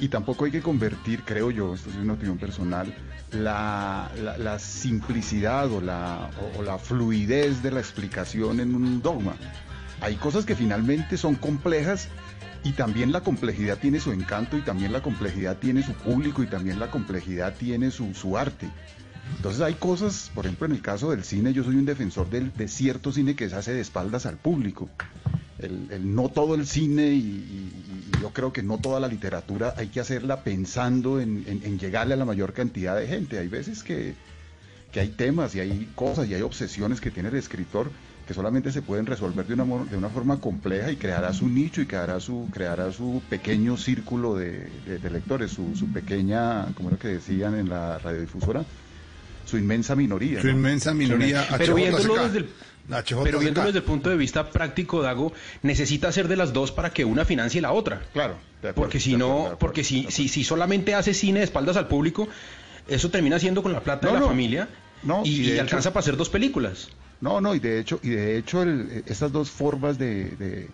Y 0.00 0.08
tampoco 0.08 0.44
hay 0.44 0.52
que 0.52 0.62
convertir, 0.62 1.22
creo 1.24 1.50
yo, 1.50 1.74
esto 1.74 1.90
es 1.90 1.96
una 1.96 2.12
opinión 2.12 2.38
personal, 2.38 2.94
la, 3.32 4.10
la- 4.22 4.38
la 4.38 4.58
simplicidad 4.58 5.70
o 5.72 5.80
la, 5.80 6.30
o- 6.40 6.58
o 6.60 6.62
la 6.62 6.78
fluidez 6.78 7.62
de 7.62 7.70
la 7.72 7.80
explicación 7.80 8.60
en 8.60 8.74
un 8.74 9.02
dogma. 9.02 9.34
Hay 10.00 10.14
cosas 10.16 10.44
que 10.44 10.54
finalmente 10.54 11.16
son 11.16 11.34
complejas 11.34 12.08
y 12.64 12.72
también 12.72 13.12
la 13.12 13.20
complejidad 13.20 13.78
tiene 13.78 14.00
su 14.00 14.12
encanto 14.12 14.56
y 14.56 14.62
también 14.62 14.92
la 14.92 15.00
complejidad 15.00 15.56
tiene 15.58 15.82
su 15.82 15.92
público 15.92 16.42
y 16.42 16.46
también 16.46 16.78
la 16.78 16.90
complejidad 16.90 17.54
tiene 17.56 17.90
su, 17.90 18.14
su 18.14 18.36
arte. 18.36 18.68
Entonces 19.36 19.60
hay 19.62 19.74
cosas, 19.74 20.30
por 20.34 20.46
ejemplo 20.46 20.66
en 20.66 20.72
el 20.72 20.82
caso 20.82 21.10
del 21.10 21.22
cine, 21.24 21.52
yo 21.52 21.62
soy 21.62 21.76
un 21.76 21.84
defensor 21.84 22.28
del, 22.30 22.52
de 22.56 22.66
cierto 22.68 23.12
cine 23.12 23.36
que 23.36 23.48
se 23.48 23.56
hace 23.56 23.72
de 23.72 23.80
espaldas 23.80 24.26
al 24.26 24.36
público. 24.36 24.88
El, 25.60 25.88
el 25.90 26.14
no 26.14 26.28
todo 26.28 26.54
el 26.54 26.66
cine 26.66 27.08
y, 27.12 27.18
y- 27.18 28.04
y 28.16 28.20
yo 28.20 28.30
creo 28.30 28.52
que 28.52 28.62
no 28.62 28.78
toda 28.78 29.00
la 29.00 29.08
literatura 29.08 29.74
hay 29.76 29.88
que 29.88 30.00
hacerla 30.00 30.42
pensando 30.44 31.20
en, 31.20 31.44
en- 31.48 31.62
en 31.64 31.78
llegarle 31.78 32.14
a 32.14 32.16
la 32.16 32.24
mayor 32.24 32.52
cantidad 32.52 32.96
de 32.96 33.06
gente. 33.06 33.38
Hay 33.38 33.48
veces 33.48 33.82
que, 33.82 34.14
que 34.92 35.00
hay 35.00 35.08
temas 35.08 35.54
y 35.54 35.60
hay 35.60 35.88
cosas 35.94 36.28
y 36.28 36.34
hay 36.34 36.42
obsesiones 36.42 37.00
que 37.00 37.10
tiene 37.10 37.28
el 37.28 37.36
escritor 37.36 37.90
que 38.28 38.34
solamente 38.34 38.70
se 38.70 38.82
pueden 38.82 39.06
resolver 39.06 39.46
de 39.46 39.54
una, 39.54 39.64
de 39.86 39.96
una 39.96 40.10
forma 40.10 40.38
compleja 40.38 40.92
y 40.92 40.96
creará 40.96 41.32
su 41.32 41.48
nicho 41.48 41.80
y 41.80 41.86
creará 41.86 42.20
su, 42.20 42.46
creará 42.52 42.92
su 42.92 43.22
pequeño 43.26 43.78
círculo 43.78 44.34
de, 44.36 44.68
de- 44.84 44.98
de 44.98 45.10
lectores, 45.10 45.50
su, 45.50 45.74
su 45.74 45.90
pequeña, 45.90 46.66
como 46.74 46.90
era 46.90 46.98
que 46.98 47.08
decían 47.08 47.54
en 47.58 47.70
la 47.70 47.98
radiodifusora, 47.98 48.66
su 49.46 49.56
inmensa 49.56 49.96
minoría. 49.96 50.42
Su 50.42 50.48
¿no? 50.48 50.52
inmensa 50.52 50.92
minoría. 50.92 51.46
Pero 51.56 51.74
viéndolo 51.74 52.22
desde 52.22 52.38
el, 52.40 52.50
pero 53.24 53.38
viéndolo 53.38 53.68
desde 53.68 53.78
el 53.78 53.84
punto 53.86 54.10
de 54.10 54.16
vista 54.18 54.50
práctico, 54.50 55.00
Dago, 55.00 55.32
necesita 55.62 56.12
ser 56.12 56.28
de 56.28 56.36
las 56.36 56.52
dos 56.52 56.70
para 56.70 56.90
que 56.90 57.06
una 57.06 57.24
financie 57.24 57.62
la 57.62 57.72
otra. 57.72 58.02
Claro, 58.12 58.34
de 58.60 58.68
acuerdo, 58.68 58.74
Porque 58.74 59.00
si 59.00 59.12
de 59.12 59.16
no, 59.18 59.24
acuerdo, 59.24 59.38
de 59.38 59.46
acuerdo, 59.46 59.58
porque 59.58 59.84
si, 59.84 60.06
si, 60.10 60.28
si 60.28 60.44
solamente 60.44 60.94
hace 60.94 61.14
cine 61.14 61.38
de 61.38 61.44
espaldas 61.46 61.78
al 61.78 61.88
público, 61.88 62.28
eso 62.88 63.10
termina 63.10 63.38
siendo 63.38 63.62
con 63.62 63.72
la 63.72 63.80
plata 63.80 64.06
No, 64.06 64.12
de 64.12 64.14
la 64.16 64.20
no. 64.20 64.26
familia 64.26 64.68
No, 65.02 65.22
y, 65.24 65.30
y 65.30 65.38
de 65.38 65.42
y 65.48 65.52
hecho- 65.52 65.62
alcanza 65.62 65.94
para 65.94 66.00
hacer 66.00 66.18
dos 66.18 66.28
películas. 66.28 66.90
No, 67.20 67.40
no, 67.40 67.54
y 67.54 67.58
de 67.58 67.80
hecho, 67.80 67.98
y 68.02 68.10
de 68.10 68.36
hecho 68.38 68.62
el- 68.62 69.02
estas 69.06 69.32
dos 69.32 69.50
formas 69.50 69.98
de, 69.98 70.36
de, 70.36 70.70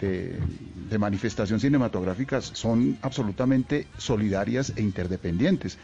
de- 0.00 0.40
de 0.88 0.98
manifestación 0.98 1.60
cinematográficas 1.60 2.50
son 2.54 2.98
absolutamente 3.02 3.86
solidarias 3.98 4.72
e 4.76 4.82
interdependientes. 4.82 5.78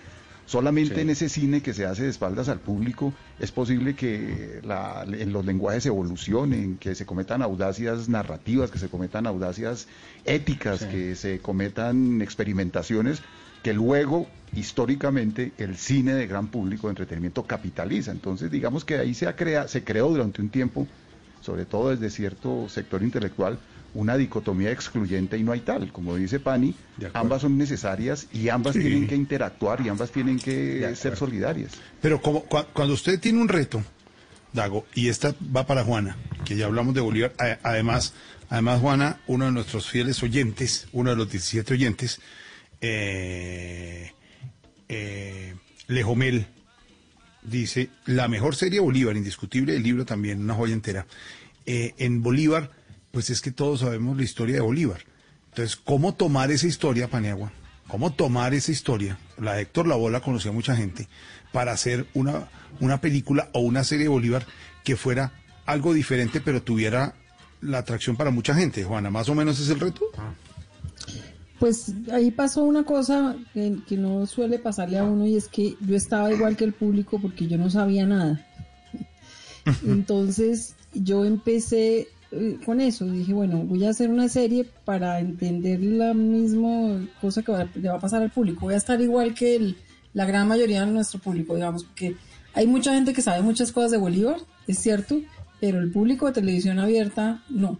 Solamente 0.45 0.97
Sí. 0.97 1.01
en 1.03 1.11
ese 1.11 1.29
cine 1.29 1.63
que 1.63 1.73
se 1.73 1.87
hace 1.87 2.03
de 2.03 2.09
espaldas 2.11 2.49
al 2.49 2.61
público 2.61 3.15
es 3.39 3.53
posible 3.53 3.95
que 3.95 4.61
la- 4.65 5.05
en 5.07 5.33
los 5.33 5.45
lenguajes 5.45 5.87
evolucionen, 5.87 6.79
que 6.79 6.95
se 6.97 7.07
cometan 7.07 7.43
audacias 7.43 8.09
narrativas, 8.09 8.71
que 8.71 8.79
se 8.79 8.89
cometan 8.89 9.27
audacias 9.27 9.87
éticas, 10.25 10.81
Sí. 10.81 10.87
que 10.89 11.15
se 11.15 11.39
cometan 11.41 12.21
experimentaciones 12.23 13.23
que 13.63 13.73
luego 13.73 14.27
históricamente 14.55 15.53
el 15.59 15.77
cine 15.77 16.15
de 16.15 16.27
gran 16.27 16.49
público 16.49 16.87
de 16.87 16.93
entretenimiento 16.93 17.47
capitaliza. 17.47 18.11
Entonces, 18.13 18.51
digamos 18.51 18.85
que 18.85 18.99
ahí 18.99 19.15
se, 19.15 19.27
ha 19.27 19.37
crea, 19.37 19.69
se 19.69 19.85
creó 19.85 20.09
durante 20.09 20.43
un 20.43 20.51
tiempo, 20.51 20.87
sobre 21.41 21.65
todo 21.65 21.91
desde 21.91 22.11
cierto 22.11 22.69
sector 22.69 23.03
intelectual, 23.03 23.59
una 23.95 24.17
dicotomía 24.17 24.71
excluyente 24.71 25.37
y 25.37 25.43
no 25.43 25.53
hay 25.53 25.61
tal. 25.61 25.93
Como 25.93 26.17
dice 26.17 26.41
Pani, 26.41 26.75
ambas 27.15 27.43
son 27.43 27.59
necesarias 27.59 28.27
y 28.33 28.49
ambas 28.49 28.75
Sí. 28.75 28.81
tienen 28.81 29.07
que 29.07 29.17
interactuar 29.17 29.81
y 29.85 29.89
ambas 29.89 30.11
tienen 30.13 30.39
que 30.39 30.95
ser 30.97 31.17
solidarias. 31.17 31.73
Pero 32.01 32.21
como, 32.23 32.45
cua- 32.49 32.67
cuando 32.73 32.95
usted 32.95 33.21
tiene 33.21 33.41
un 33.41 33.49
reto, 33.49 33.83
Dago, 34.53 34.85
y 34.95 35.09
esta 35.09 35.35
va 35.55 35.67
para 35.67 35.83
Juana, 35.83 36.17
que 36.45 36.57
ya 36.57 36.67
hablamos 36.67 36.95
de 36.95 37.01
Bolívar, 37.01 37.33
además, 37.63 38.13
además 38.51 38.81
Juana, 38.81 39.21
uno 39.27 39.47
de 39.47 39.53
nuestros 39.53 39.89
fieles 39.89 40.23
oyentes, 40.23 40.89
uno 40.93 41.09
de 41.11 41.17
los 41.17 41.31
17 41.31 41.73
oyentes, 41.73 42.21
eh, 42.83 44.13
eh, 44.95 45.55
Lejomel, 45.89 46.47
dice, 47.43 47.89
la 48.05 48.29
mejor 48.29 48.55
serie 48.55 48.79
Bolívar, 48.79 49.17
indiscutible, 49.17 49.75
el 49.75 49.83
libro 49.83 50.05
también, 50.05 50.43
una 50.43 50.55
joya 50.55 50.75
entera. 50.75 51.07
Eh, 51.65 51.95
en 51.97 52.23
Bolívar, 52.23 52.71
pues 53.11 53.31
es 53.31 53.41
que 53.41 53.53
todos 53.53 53.81
sabemos 53.81 54.19
la 54.19 54.23
historia 54.23 54.57
de 54.57 54.61
Bolívar. 54.61 55.01
Entonces, 55.49 55.77
¿cómo 55.77 56.15
tomar 56.15 56.51
esa 56.51 56.67
historia, 56.67 57.09
Paniagua? 57.09 57.53
¿Cómo 57.89 58.13
tomar 58.13 58.53
esa 58.53 58.71
historia? 58.71 59.19
La 59.39 59.55
de 59.55 59.63
Héctor 59.63 59.87
Lavoe 59.87 60.11
la 60.11 60.21
conocía 60.21 60.53
mucha 60.53 60.77
gente, 60.77 61.09
para 61.53 61.73
hacer 61.73 62.07
una, 62.13 62.49
una 62.81 63.01
película 63.01 63.49
o 63.53 63.61
una 63.61 63.85
serie 63.85 64.05
de 64.05 64.11
Bolívar 64.11 64.47
que 64.85 64.97
fuera 64.97 65.33
algo 65.65 65.95
diferente, 65.95 66.43
pero 66.43 66.63
tuviera 66.63 67.15
la 67.63 67.79
atracción 67.79 68.17
para 68.17 68.31
mucha 68.31 68.55
gente. 68.55 68.85
Juana, 68.85 69.11
más 69.11 69.31
o 69.31 69.35
menos 69.35 69.59
es 69.59 69.71
el 69.71 69.81
reto. 69.81 70.05
Pues 71.63 71.95
ahí 72.11 72.33
pasó 72.33 72.65
una 72.65 72.83
cosa 72.83 73.37
que, 73.55 73.77
que 73.87 73.97
no 73.97 74.27
suele 74.27 74.59
pasarle 74.59 74.99
a 74.99 75.05
uno 75.05 75.27
y 75.27 75.37
es 75.37 75.47
que 75.47 75.77
yo 75.81 75.95
estaba 75.95 76.33
igual 76.33 76.57
que 76.57 76.65
el 76.65 76.73
público 76.73 77.21
porque 77.23 77.47
yo 77.47 77.57
no 77.57 77.71
sabía 77.71 78.05
nada. 78.05 78.45
Entonces 79.87 80.75
yo 80.93 81.25
empecé 81.25 82.09
eh, 82.33 82.59
con 82.65 82.81
eso, 82.81 83.07
dije, 83.07 83.33
bueno, 83.33 83.59
voy 83.59 83.85
a 83.85 83.91
hacer 83.91 84.11
una 84.11 84.29
serie 84.29 84.67
para 84.85 85.21
entender 85.21 85.81
la 85.83 86.15
misma 86.15 87.07
cosa 87.21 87.43
que 87.43 87.53
va- 87.53 87.69
le 87.75 87.89
va 87.89 87.97
a 87.97 88.01
pasar 88.01 88.23
al 88.23 88.31
público. 88.31 88.63
Voy 88.63 88.75
a 88.75 88.79
estar 88.79 89.01
igual 89.01 89.35
que 89.35 89.55
el- 89.57 89.77
la 90.15 90.27
gran 90.27 90.49
mayoría 90.49 90.85
de 90.85 90.91
nuestro 90.93 91.21
público, 91.21 91.55
digamos, 91.55 91.85
porque 91.85 92.17
hay 92.55 92.67
mucha 92.67 92.93
gente 92.93 93.13
que 93.13 93.23
sabe 93.23 93.41
muchas 93.43 93.71
cosas 93.73 93.93
de 93.93 93.99
Bolívar, 93.99 94.39
es 94.67 94.79
cierto, 94.79 95.21
pero 95.61 95.79
el 95.79 95.91
público 95.93 96.27
de 96.27 96.33
televisión 96.33 96.79
abierta 96.81 97.43
no 97.49 97.79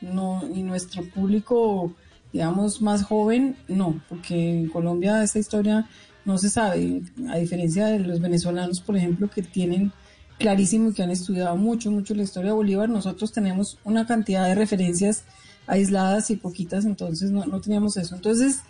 no 0.00 0.42
y 0.54 0.62
nuestro 0.62 1.02
público 1.04 1.94
digamos 2.34 2.82
más 2.82 3.04
joven 3.04 3.56
no 3.68 4.02
porque 4.10 4.58
en 4.58 4.68
Colombia 4.68 5.22
esta 5.22 5.38
historia 5.38 5.88
no 6.26 6.36
se 6.36 6.50
sabe 6.50 7.00
a 7.30 7.38
diferencia 7.38 7.86
de 7.86 8.00
los 8.00 8.20
venezolanos 8.20 8.80
por 8.82 8.96
ejemplo 8.96 9.30
que 9.30 9.42
tienen 9.42 9.92
clarísimo 10.38 10.90
y 10.90 10.92
que 10.92 11.02
han 11.02 11.10
estudiado 11.10 11.56
mucho 11.56 11.90
mucho 11.90 12.14
la 12.14 12.24
historia 12.24 12.50
de 12.50 12.56
Bolívar 12.56 12.90
nosotros 12.90 13.32
tenemos 13.32 13.78
una 13.84 14.06
cantidad 14.06 14.46
de 14.46 14.54
referencias 14.54 15.24
aisladas 15.66 16.30
y 16.30 16.36
poquitas 16.36 16.84
entonces 16.84 17.30
no, 17.30 17.44
no 17.46 17.60
teníamos 17.60 17.96
eso. 17.96 18.14
Entonces 18.14 18.60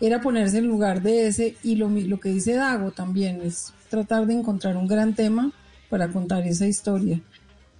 era 0.00 0.20
ponerse 0.20 0.58
en 0.58 0.66
lugar 0.66 1.02
de 1.02 1.26
ese 1.26 1.56
y 1.62 1.74
lo, 1.74 1.88
lo 1.88 2.20
que 2.20 2.30
dice 2.30 2.54
Dago 2.54 2.92
también 2.92 3.40
es 3.42 3.72
tratar 3.90 4.26
de 4.26 4.34
encontrar 4.34 4.76
un 4.76 4.86
gran 4.86 5.14
tema 5.14 5.52
para 5.90 6.08
contar 6.08 6.46
esa 6.46 6.66
historia 6.66 7.20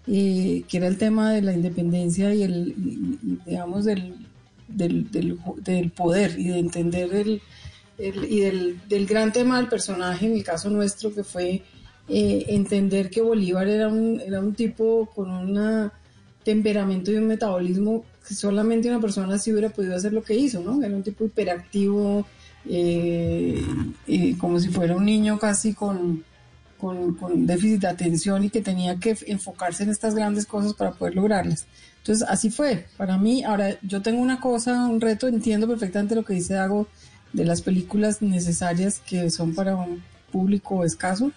eh, 0.07 0.64
que 0.68 0.78
era 0.78 0.86
el 0.86 0.97
tema 0.97 1.32
de 1.32 1.43
la 1.43 1.53
independencia 1.53 2.34
y 2.34 2.43
el, 2.43 3.41
digamos, 3.45 3.84
del, 3.84 4.14
del, 4.69 5.11
del, 5.11 5.91
poder 5.91 6.39
y 6.39 6.49
de 6.49 6.59
entender 6.59 7.14
el, 7.14 7.43
el- 7.99 8.25
y 8.31 8.41
del, 8.41 8.81
del 8.89 9.07
gran 9.07 9.33
tema 9.33 9.57
del 9.59 9.69
personaje, 9.69 10.27
en 10.27 10.35
el 10.35 10.45
caso 10.45 10.71
nuestro, 10.71 11.12
que 11.14 11.25
fue 11.25 11.62
eh, 12.09 12.45
entender 12.49 13.11
que 13.11 13.21
Bolívar 13.21 13.69
era 13.69 13.89
un, 13.89 14.21
era 14.21 14.41
un 14.41 14.55
tipo 14.55 15.11
con 15.14 15.31
un 15.31 15.91
temperamento 16.45 17.11
y 17.11 17.16
un 17.16 17.27
metabolismo 17.27 18.05
que 18.27 18.35
solamente 18.35 18.89
una 18.89 19.01
persona 19.01 19.35
así 19.35 19.51
hubiera 19.53 19.71
podido 19.71 19.97
hacer 19.97 20.12
lo 20.12 20.23
que 20.23 20.35
hizo, 20.35 20.61
¿no? 20.61 20.83
Era 20.83 20.95
un 20.95 21.03
tipo 21.03 21.25
hiperactivo, 21.25 22.27
eh, 22.69 23.62
como 24.39 24.61
si 24.61 24.69
fuera 24.69 24.95
un 24.97 25.05
niño 25.05 25.39
casi 25.39 25.75
con, 25.75 26.25
con, 26.81 27.14
con 27.14 27.47
déficit 27.47 27.81
de 27.83 27.89
atención 27.89 28.45
y 28.45 28.51
que 28.51 28.62
tenía 28.62 28.97
que 28.97 29.16
enfocarse 29.26 29.83
en 29.83 29.91
estas 29.91 30.14
grandes 30.14 30.47
cosas 30.47 30.74
para 30.74 30.93
poder 30.93 31.14
lograrlas. 31.14 31.66
Entonces, 31.99 32.26
así 32.29 32.51
fue. 32.51 32.87
Para 32.97 33.18
mí, 33.18 33.45
ahora 33.45 33.79
yo 33.83 34.01
tengo 34.01 34.22
una 34.22 34.41
cosa, 34.41 34.87
un 34.87 35.01
reto, 35.01 35.29
entiendo 35.29 35.68
perfectamente 35.68 36.14
lo 36.14 36.24
que 36.24 36.35
dice 36.35 36.55
Dago 36.55 36.87
de 37.33 37.45
las 37.45 37.61
películas 37.61 38.22
necesarias 38.22 39.01
que 39.01 39.31
son 39.31 39.55
para 39.55 39.76
un 39.76 40.03
público 40.33 40.85
escaso, 40.85 41.33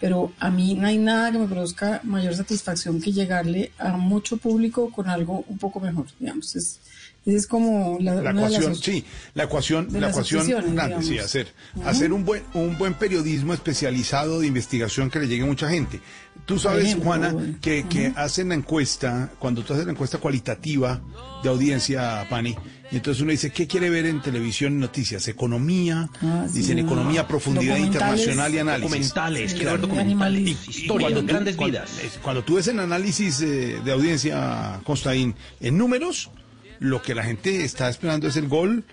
pero 0.00 0.32
a 0.38 0.50
mí 0.50 0.74
no 0.74 0.86
hay 0.86 0.98
nada 0.98 1.30
que 1.30 1.38
me 1.38 1.46
produzca 1.46 2.00
mayor 2.04 2.34
satisfacción 2.34 3.00
que 3.00 3.12
llegarle 3.12 3.72
a 3.78 3.96
mucho 3.96 4.36
público 4.36 4.90
con 4.90 5.08
algo 5.08 5.44
un 5.48 5.58
poco 5.58 5.80
mejor, 5.80 6.06
digamos. 6.18 6.56
Es, 6.56 6.80
Esa 7.26 7.36
es 7.38 7.46
como 7.46 7.96
la, 8.00 8.16
las 8.16 8.34
ecuación, 8.36 8.74
sí, 8.76 9.04
la 9.32 9.44
ecuación, 9.44 9.88
la 9.92 10.10
ecuación 10.10 10.46
grande, 10.74 11.02
sí, 11.02 11.18
hacer, 11.18 11.48
hacer 11.84 12.12
un 12.12 12.24
buen, 12.26 12.42
un 12.52 12.76
buen 12.76 12.92
periodismo 12.94 13.54
especializado 13.54 14.40
de 14.40 14.46
investigación 14.46 15.08
que 15.10 15.20
le 15.20 15.28
llegue 15.28 15.42
a 15.44 15.46
mucha 15.46 15.68
gente. 15.70 16.00
Tú 16.44 16.58
sabes, 16.58 16.84
ejemplo, 16.84 17.06
Juana, 17.06 17.32
bueno. 17.32 17.56
que, 17.62 17.86
que 17.88 18.12
hacen 18.16 18.50
la 18.50 18.54
encuesta, 18.56 19.30
cuando 19.38 19.62
tú 19.64 19.72
haces 19.72 19.86
la 19.86 19.92
encuesta 19.92 20.18
cualitativa 20.18 21.00
de 21.42 21.48
audiencia, 21.48 22.26
Pani, 22.28 22.54
y 22.90 22.96
entonces 22.96 23.22
uno 23.22 23.30
dice, 23.30 23.50
¿qué 23.50 23.66
quiere 23.66 23.88
ver 23.88 24.04
en 24.04 24.20
televisión 24.20 24.74
y 24.74 24.76
noticias? 24.80 25.26
Economía, 25.26 26.10
Ah, 26.20 26.46
sí. 26.52 26.58
dicen 26.58 26.78
economía, 26.78 27.26
profundidad 27.26 27.78
internacional 27.78 28.54
y 28.54 28.58
análisis. 28.58 28.90
Documentales, 28.90 29.50
Sí, 29.52 29.56
quiero 29.56 29.70
ver 29.72 29.80
documentales, 29.80 30.12
animales. 30.12 30.68
historia, 30.68 31.06
Cuando 31.10 31.32
grandes 31.32 31.56
cuando- 31.56 31.72
vidas. 31.78 31.90
Cuando 32.22 32.44
tú 32.44 32.56
ves 32.56 32.68
en 32.68 32.80
análisis 32.80 33.40
eh, 33.40 33.80
de 33.82 33.92
audiencia, 33.92 34.80
Constaín, 34.84 35.34
en 35.60 35.78
números, 35.78 36.30
lo 36.84 37.00
que 37.02 37.14
la 37.14 37.24
gente 37.24 37.64
está 37.64 37.88
esperando 37.88 38.28
es 38.28 38.36
el 38.36 38.48
gol 38.48 38.84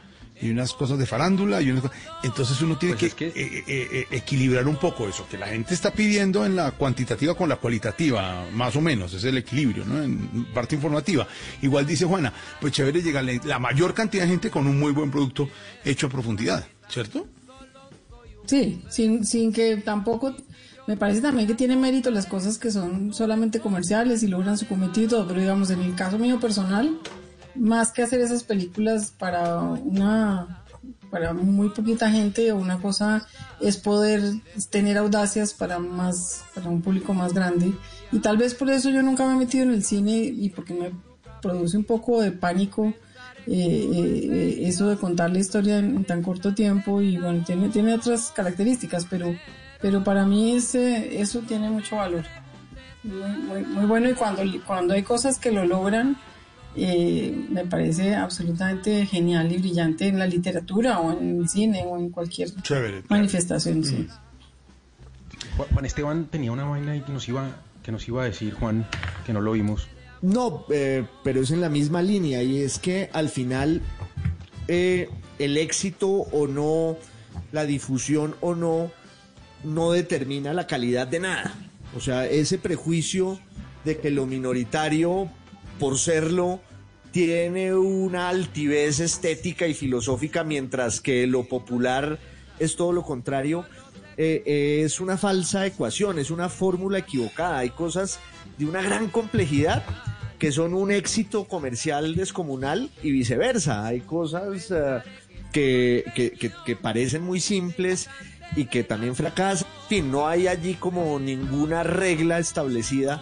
y 0.41 0.49
unas 0.49 0.73
cosas 0.73 0.97
de 0.97 1.05
farándula 1.05 1.61
y 1.61 1.69
unas 1.69 1.83
entonces 2.23 2.59
uno 2.61 2.77
tiene 2.77 2.95
Pues 2.95 3.13
que, 3.13 3.27
es 3.27 3.33
que- 3.33 3.41
eh, 3.41 3.63
eh, 3.67 3.87
eh, 3.91 4.07
equilibrar 4.11 4.67
un 4.67 4.77
poco 4.77 5.07
eso 5.07 5.27
que 5.29 5.37
la 5.37 5.47
gente 5.47 5.73
está 5.73 5.91
pidiendo 5.91 6.45
en 6.45 6.55
la 6.55 6.71
cuantitativa 6.71 7.35
con 7.35 7.47
la 7.49 7.57
cualitativa 7.57 8.45
más 8.51 8.75
o 8.75 8.81
menos 8.81 9.13
es 9.13 9.23
el 9.25 9.37
equilibrio 9.37 9.85
no 9.85 10.01
en 10.01 10.45
parte 10.53 10.73
informativa. 10.75 11.27
Igual 11.61 11.85
dice 11.85 12.05
Juana 12.05 12.33
pues 12.59 12.73
chévere 12.73 13.01
llegarle 13.03 13.39
la 13.43 13.59
mayor 13.59 13.93
cantidad 13.93 14.23
de 14.23 14.29
gente 14.29 14.49
con 14.49 14.65
un 14.65 14.79
muy 14.79 14.93
buen 14.93 15.11
producto 15.11 15.47
hecho 15.85 16.07
a 16.07 16.09
profundidad 16.09 16.65
cierto 16.89 17.27
Sí, 18.45 18.81
sin, 18.89 19.23
sin 19.25 19.53
que 19.53 19.77
tampoco, 19.77 20.35
me 20.87 20.97
parece 20.97 21.21
también 21.21 21.47
que 21.47 21.53
tiene 21.53 21.75
mérito 21.75 22.09
las 22.11 22.25
cosas 22.25 22.57
que 22.57 22.71
son 22.71 23.13
solamente 23.13 23.59
comerciales 23.59 24.23
y 24.23 24.27
logran 24.27 24.57
su 24.57 24.67
cometido 24.67 25.05
y 25.05 25.09
todo, 25.09 25.27
pero 25.27 25.39
digamos, 25.39 25.69
en 25.69 25.81
el 25.81 25.95
caso 25.95 26.17
mío 26.17 26.39
personal, 26.39 26.97
más 27.55 27.91
que 27.91 28.03
hacer 28.03 28.21
esas 28.21 28.43
películas 28.43 29.13
para 29.17 29.59
una, 29.59 30.63
para 31.09 31.33
muy 31.33 31.69
poquita 31.69 32.09
gente 32.09 32.53
una 32.53 32.79
cosa, 32.79 33.27
es 33.59 33.77
poder 33.77 34.21
tener 34.69 34.97
audacias 34.97 35.53
para 35.53 35.79
más, 35.79 36.43
para 36.55 36.69
un 36.69 36.81
público 36.81 37.13
más 37.13 37.33
grande. 37.33 37.73
Y 38.11 38.19
tal 38.19 38.37
vez 38.37 38.53
por 38.53 38.69
eso 38.69 38.89
yo 38.89 39.01
nunca 39.03 39.25
me 39.25 39.33
he 39.33 39.37
metido 39.37 39.63
en 39.63 39.71
el 39.71 39.83
cine 39.83 40.17
y 40.17 40.49
porque 40.49 40.73
me 40.73 40.91
produce 41.41 41.77
un 41.77 41.83
poco 41.83 42.21
de 42.21 42.31
pánico 42.31 42.93
eh, 43.47 43.89
eh, 43.91 44.67
eso 44.67 44.87
de 44.87 44.97
contar 44.97 45.31
la 45.31 45.39
historia 45.39 45.79
en, 45.79 46.03
tan 46.05 46.21
corto 46.21 46.53
tiempo 46.53 47.01
y 47.01 47.17
bueno, 47.17 47.43
tiene, 47.43 47.69
tiene 47.69 47.95
otras 47.95 48.31
características, 48.31 49.07
pero, 49.09 49.35
pero 49.81 50.03
para 50.03 50.25
mí 50.25 50.55
ese, 50.55 51.19
eso 51.19 51.39
tiene 51.39 51.69
mucho 51.69 51.95
valor. 51.95 52.23
Muy, 53.03 53.63
muy 53.63 53.85
bueno 53.85 54.09
y 54.09 54.13
cuando, 54.13 54.43
cuando 54.67 54.93
hay 54.93 55.01
cosas 55.01 55.39
que 55.39 55.51
lo 55.51 55.65
logran, 55.65 56.17
eh, 56.75 57.47
me 57.49 57.65
parece 57.65 58.15
absolutamente 58.15 59.05
genial 59.05 59.51
y 59.51 59.57
brillante 59.57 60.07
en 60.07 60.19
la 60.19 60.27
literatura 60.27 60.99
o 60.99 61.17
en 61.19 61.41
el 61.41 61.49
cine 61.49 61.83
o 61.85 61.97
en 61.97 62.09
cualquier 62.09 62.49
chévere 62.61 63.03
manifestación. 63.09 63.83
sí. 63.83 64.07
Juan 65.57 65.85
Esteban 65.85 66.25
tenía 66.25 66.51
una 66.51 66.63
vaina 66.63 66.93
ahí 66.93 67.01
que 67.01 67.11
nos 67.11 67.27
iba, 67.27 67.61
que 67.83 67.91
nos 67.91 68.07
iba 68.07 68.23
a 68.23 68.25
decir, 68.25 68.53
Juan, 68.53 68.87
que 69.25 69.33
no 69.33 69.41
lo 69.41 69.51
vimos. 69.51 69.87
No, 70.21 70.65
eh, 70.69 71.05
pero 71.23 71.41
es 71.41 71.51
en 71.51 71.61
la 71.61 71.69
misma 71.69 72.01
línea 72.01 72.41
y 72.43 72.61
es 72.61 72.79
que 72.79 73.09
al 73.11 73.29
final 73.29 73.81
eh, 74.67 75.09
el 75.39 75.57
éxito 75.57 76.09
o 76.09 76.47
no, 76.47 76.97
la 77.51 77.65
difusión 77.65 78.35
o 78.39 78.55
no, 78.55 78.91
no 79.63 79.91
determina 79.91 80.53
la 80.53 80.67
calidad 80.67 81.07
de 81.07 81.19
nada. 81.19 81.53
O 81.95 81.99
sea, 81.99 82.25
ese 82.25 82.57
prejuicio 82.57 83.39
de 83.83 83.97
que 83.97 84.11
lo 84.11 84.25
minoritario, 84.25 85.29
por 85.81 85.97
serlo, 85.97 86.59
tiene 87.11 87.73
una 87.73 88.29
altivez 88.29 88.99
estética 88.99 89.65
y 89.65 89.73
filosófica, 89.73 90.43
mientras 90.43 91.01
que 91.01 91.25
lo 91.25 91.45
popular 91.47 92.19
es 92.59 92.75
todo 92.75 92.93
lo 92.93 93.01
contrario, 93.01 93.65
eh, 94.15 94.43
eh, 94.45 94.83
es 94.85 94.99
una 94.99 95.17
falsa 95.17 95.65
ecuación, 95.65 96.19
es 96.19 96.29
una 96.29 96.49
fórmula 96.49 96.99
equivocada. 96.99 97.57
Hay 97.57 97.71
cosas 97.71 98.19
de 98.59 98.65
una 98.67 98.83
gran 98.83 99.07
complejidad 99.09 99.83
que 100.37 100.51
son 100.51 100.75
un 100.75 100.91
éxito 100.91 101.45
comercial 101.45 102.13
descomunal 102.15 102.91
y 103.01 103.09
viceversa. 103.11 103.87
Hay 103.87 104.01
cosas 104.01 104.71
eh, 104.71 105.01
que, 105.51 106.03
que- 106.63 106.75
parecen 106.75 107.23
muy 107.23 107.39
simples 107.39 108.07
y 108.55 108.65
que 108.65 108.83
también 108.83 109.15
fracasan. 109.15 109.67
En 109.83 109.87
fin, 109.89 110.11
no 110.11 110.27
hay 110.27 110.47
allí 110.47 110.75
como 110.75 111.19
ninguna 111.19 111.81
regla 111.81 112.37
establecida 112.37 113.19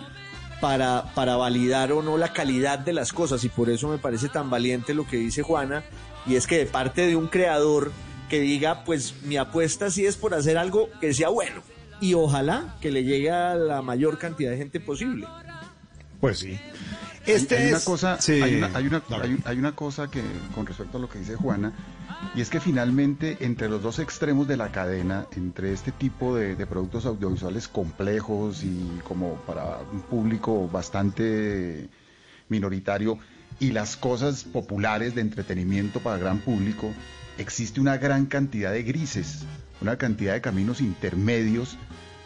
para, 0.61 1.13
para 1.15 1.35
validar 1.35 1.91
o 1.91 2.01
no 2.01 2.17
la 2.17 2.33
calidad 2.33 2.79
de 2.79 2.93
las 2.93 3.13
cosas. 3.13 3.43
Y 3.43 3.49
por 3.49 3.69
eso 3.69 3.87
me 3.87 3.97
parece 3.97 4.29
tan 4.29 4.49
valiente 4.49 4.93
lo 4.93 5.07
que 5.07 5.17
dice 5.17 5.41
Juana. 5.41 5.83
Y 6.25 6.35
es 6.35 6.47
que 6.47 6.57
de 6.57 6.65
parte 6.65 7.07
de 7.07 7.15
un 7.15 7.27
creador 7.27 7.91
que 8.29 8.39
diga 8.39 8.83
pues 8.83 9.15
mi 9.23 9.37
apuesta 9.37 9.89
sí 9.89 10.05
es 10.05 10.15
por 10.15 10.33
hacer 10.33 10.57
algo 10.57 10.89
que 11.01 11.13
sea 11.13 11.29
bueno. 11.29 11.61
Y 12.01 12.13
ojalá 12.13 12.77
que 12.81 12.91
le 12.91 13.03
llegue 13.03 13.31
a 13.31 13.55
la 13.55 13.81
mayor 13.81 14.17
cantidad 14.17 14.51
de 14.51 14.57
gente 14.57 14.79
posible. 14.79 15.27
pues 16.19 16.39
sí 16.39 16.59
este 17.31 17.57
hay, 17.57 17.67
una 17.69 17.77
es- 17.77 17.83
cosa, 17.85 18.21
sí. 18.21 18.33
hay, 18.41 18.55
una, 18.55 18.71
hay, 18.73 18.87
una, 18.87 19.03
Dale. 19.09 19.23
hay 19.23 19.33
un- 19.33 19.41
hay 19.45 19.57
una 19.57 19.71
cosa 19.75 20.09
que 20.09 20.21
con 20.55 20.65
respecto 20.65 20.97
a 20.97 21.01
lo 21.01 21.09
que 21.09 21.19
dice 21.19 21.35
Juana, 21.35 21.73
y 22.35 22.41
es 22.41 22.49
que 22.49 22.59
finalmente 22.59 23.37
entre 23.41 23.69
los 23.69 23.81
dos 23.81 23.99
extremos 23.99 24.47
de 24.47 24.57
la 24.57 24.71
cadena, 24.71 25.25
entre 25.35 25.73
este 25.73 25.91
tipo 25.91 26.35
de, 26.35 26.55
de 26.55 26.65
productos 26.67 27.05
audiovisuales 27.05 27.67
complejos 27.67 28.63
y 28.63 28.99
como 29.03 29.35
para 29.47 29.79
un 29.91 30.01
público 30.01 30.67
bastante 30.67 31.87
minoritario, 32.49 33.17
y 33.59 33.71
las 33.71 33.97
cosas 33.97 34.43
populares 34.43 35.15
de 35.15 35.21
entretenimiento 35.21 35.99
para 35.99 36.17
gran 36.17 36.39
público, 36.39 36.93
existe 37.37 37.79
una 37.81 37.97
gran 37.97 38.25
cantidad 38.25 38.71
de 38.71 38.83
grises, 38.83 39.43
una 39.81 39.97
cantidad 39.97 40.33
de 40.33 40.41
caminos 40.41 40.81
intermedios 40.81 41.77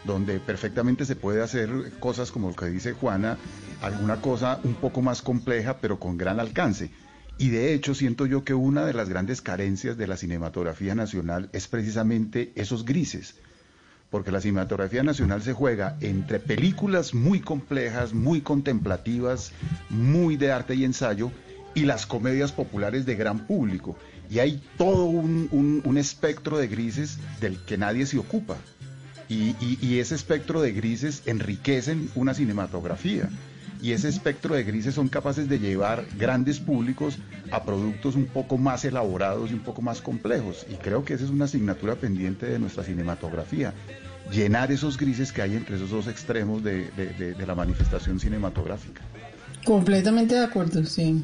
donde 0.04 0.38
perfectamente 0.40 1.04
se 1.04 1.16
puede 1.16 1.42
hacer 1.42 1.70
cosas 2.00 2.30
como 2.30 2.48
lo 2.48 2.54
que 2.56 2.66
dice 2.66 2.92
Juana, 2.92 3.38
alguna 3.82 4.20
cosa 4.20 4.60
un 4.64 4.74
poco 4.74 5.02
más 5.02 5.22
compleja 5.22 5.78
pero 5.80 5.98
con 5.98 6.16
gran 6.18 6.40
alcance. 6.40 6.90
Y 7.38 7.48
de 7.48 7.74
hecho 7.74 7.94
siento 7.94 8.26
yo 8.26 8.44
que 8.44 8.54
una 8.54 8.84
de 8.86 8.94
las 8.94 9.08
grandes 9.08 9.40
carencias 9.40 9.96
de 9.96 10.06
la 10.06 10.16
cinematografía 10.16 10.94
nacional 10.94 11.48
es 11.52 11.66
precisamente 11.66 12.52
esos 12.54 12.84
grises, 12.84 13.34
porque 14.10 14.30
la 14.30 14.40
cinematografía 14.40 15.02
nacional 15.02 15.42
se 15.42 15.52
juega 15.52 15.96
entre 16.00 16.38
películas 16.38 17.12
muy 17.14 17.40
complejas, 17.40 18.12
muy 18.14 18.40
contemplativas, 18.40 19.50
muy 19.90 20.36
de 20.36 20.52
arte 20.52 20.76
y 20.76 20.84
ensayo, 20.84 21.32
y 21.74 21.86
las 21.86 22.06
comedias 22.06 22.52
populares 22.52 23.04
de 23.04 23.16
gran 23.16 23.40
público. 23.48 23.96
Y 24.30 24.38
hay 24.38 24.62
todo 24.78 25.06
un, 25.06 25.48
un- 25.50 25.82
un 25.84 25.98
espectro 25.98 26.56
de 26.58 26.68
grises 26.68 27.18
del 27.40 27.58
que 27.64 27.76
nadie 27.76 28.06
se 28.06 28.16
ocupa. 28.18 28.56
Y, 29.28 29.56
y- 29.60 29.78
y 29.80 29.98
ese 30.00 30.14
espectro 30.14 30.60
de 30.60 30.72
grises 30.72 31.22
enriquecen 31.26 32.10
una 32.14 32.34
cinematografía. 32.34 33.28
Y 33.82 33.92
ese 33.92 34.08
espectro 34.08 34.54
de 34.54 34.64
grises 34.64 34.94
son 34.94 35.08
capaces 35.08 35.46
de 35.48 35.58
llevar 35.58 36.06
grandes 36.18 36.58
públicos 36.58 37.18
a 37.50 37.64
productos 37.64 38.14
un 38.16 38.26
poco 38.26 38.56
más 38.56 38.84
elaborados 38.86 39.50
y 39.50 39.54
un 39.54 39.60
poco 39.60 39.82
más 39.82 40.00
complejos. 40.00 40.64
Y 40.70 40.74
creo 40.76 41.04
que 41.04 41.14
esa 41.14 41.24
es 41.24 41.30
una 41.30 41.44
asignatura 41.44 41.94
pendiente 41.96 42.46
de 42.46 42.58
nuestra 42.58 42.82
cinematografía. 42.84 43.74
Llenar 44.32 44.72
esos 44.72 44.96
grises 44.96 45.32
que 45.32 45.42
hay 45.42 45.54
entre 45.56 45.76
esos 45.76 45.90
dos 45.90 46.06
extremos 46.06 46.64
de, 46.64 46.90
de- 46.92 47.12
de- 47.18 47.34
de 47.34 47.46
la 47.46 47.54
manifestación 47.54 48.18
cinematográfica. 48.20 49.02
Completamente 49.64 50.34
de 50.34 50.44
acuerdo, 50.44 50.82
sí. 50.84 51.22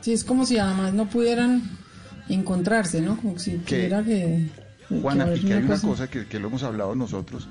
Sí, 0.00 0.12
es 0.12 0.24
como 0.24 0.46
si 0.46 0.56
además 0.58 0.94
no 0.94 1.10
pudieran 1.10 1.62
encontrarse, 2.30 3.00
¿no? 3.02 3.16
Como 3.18 3.38
si 3.38 3.52
tuviera 3.58 4.02
que... 4.02 4.46
Juana, 4.88 5.34
y 5.34 5.40
que 5.40 5.54
hay 5.54 5.62
una 5.62 5.80
cosa 5.80 6.08
que, 6.08 6.26
que 6.26 6.38
lo 6.38 6.48
hemos 6.48 6.62
hablado 6.62 6.94
nosotros 6.94 7.48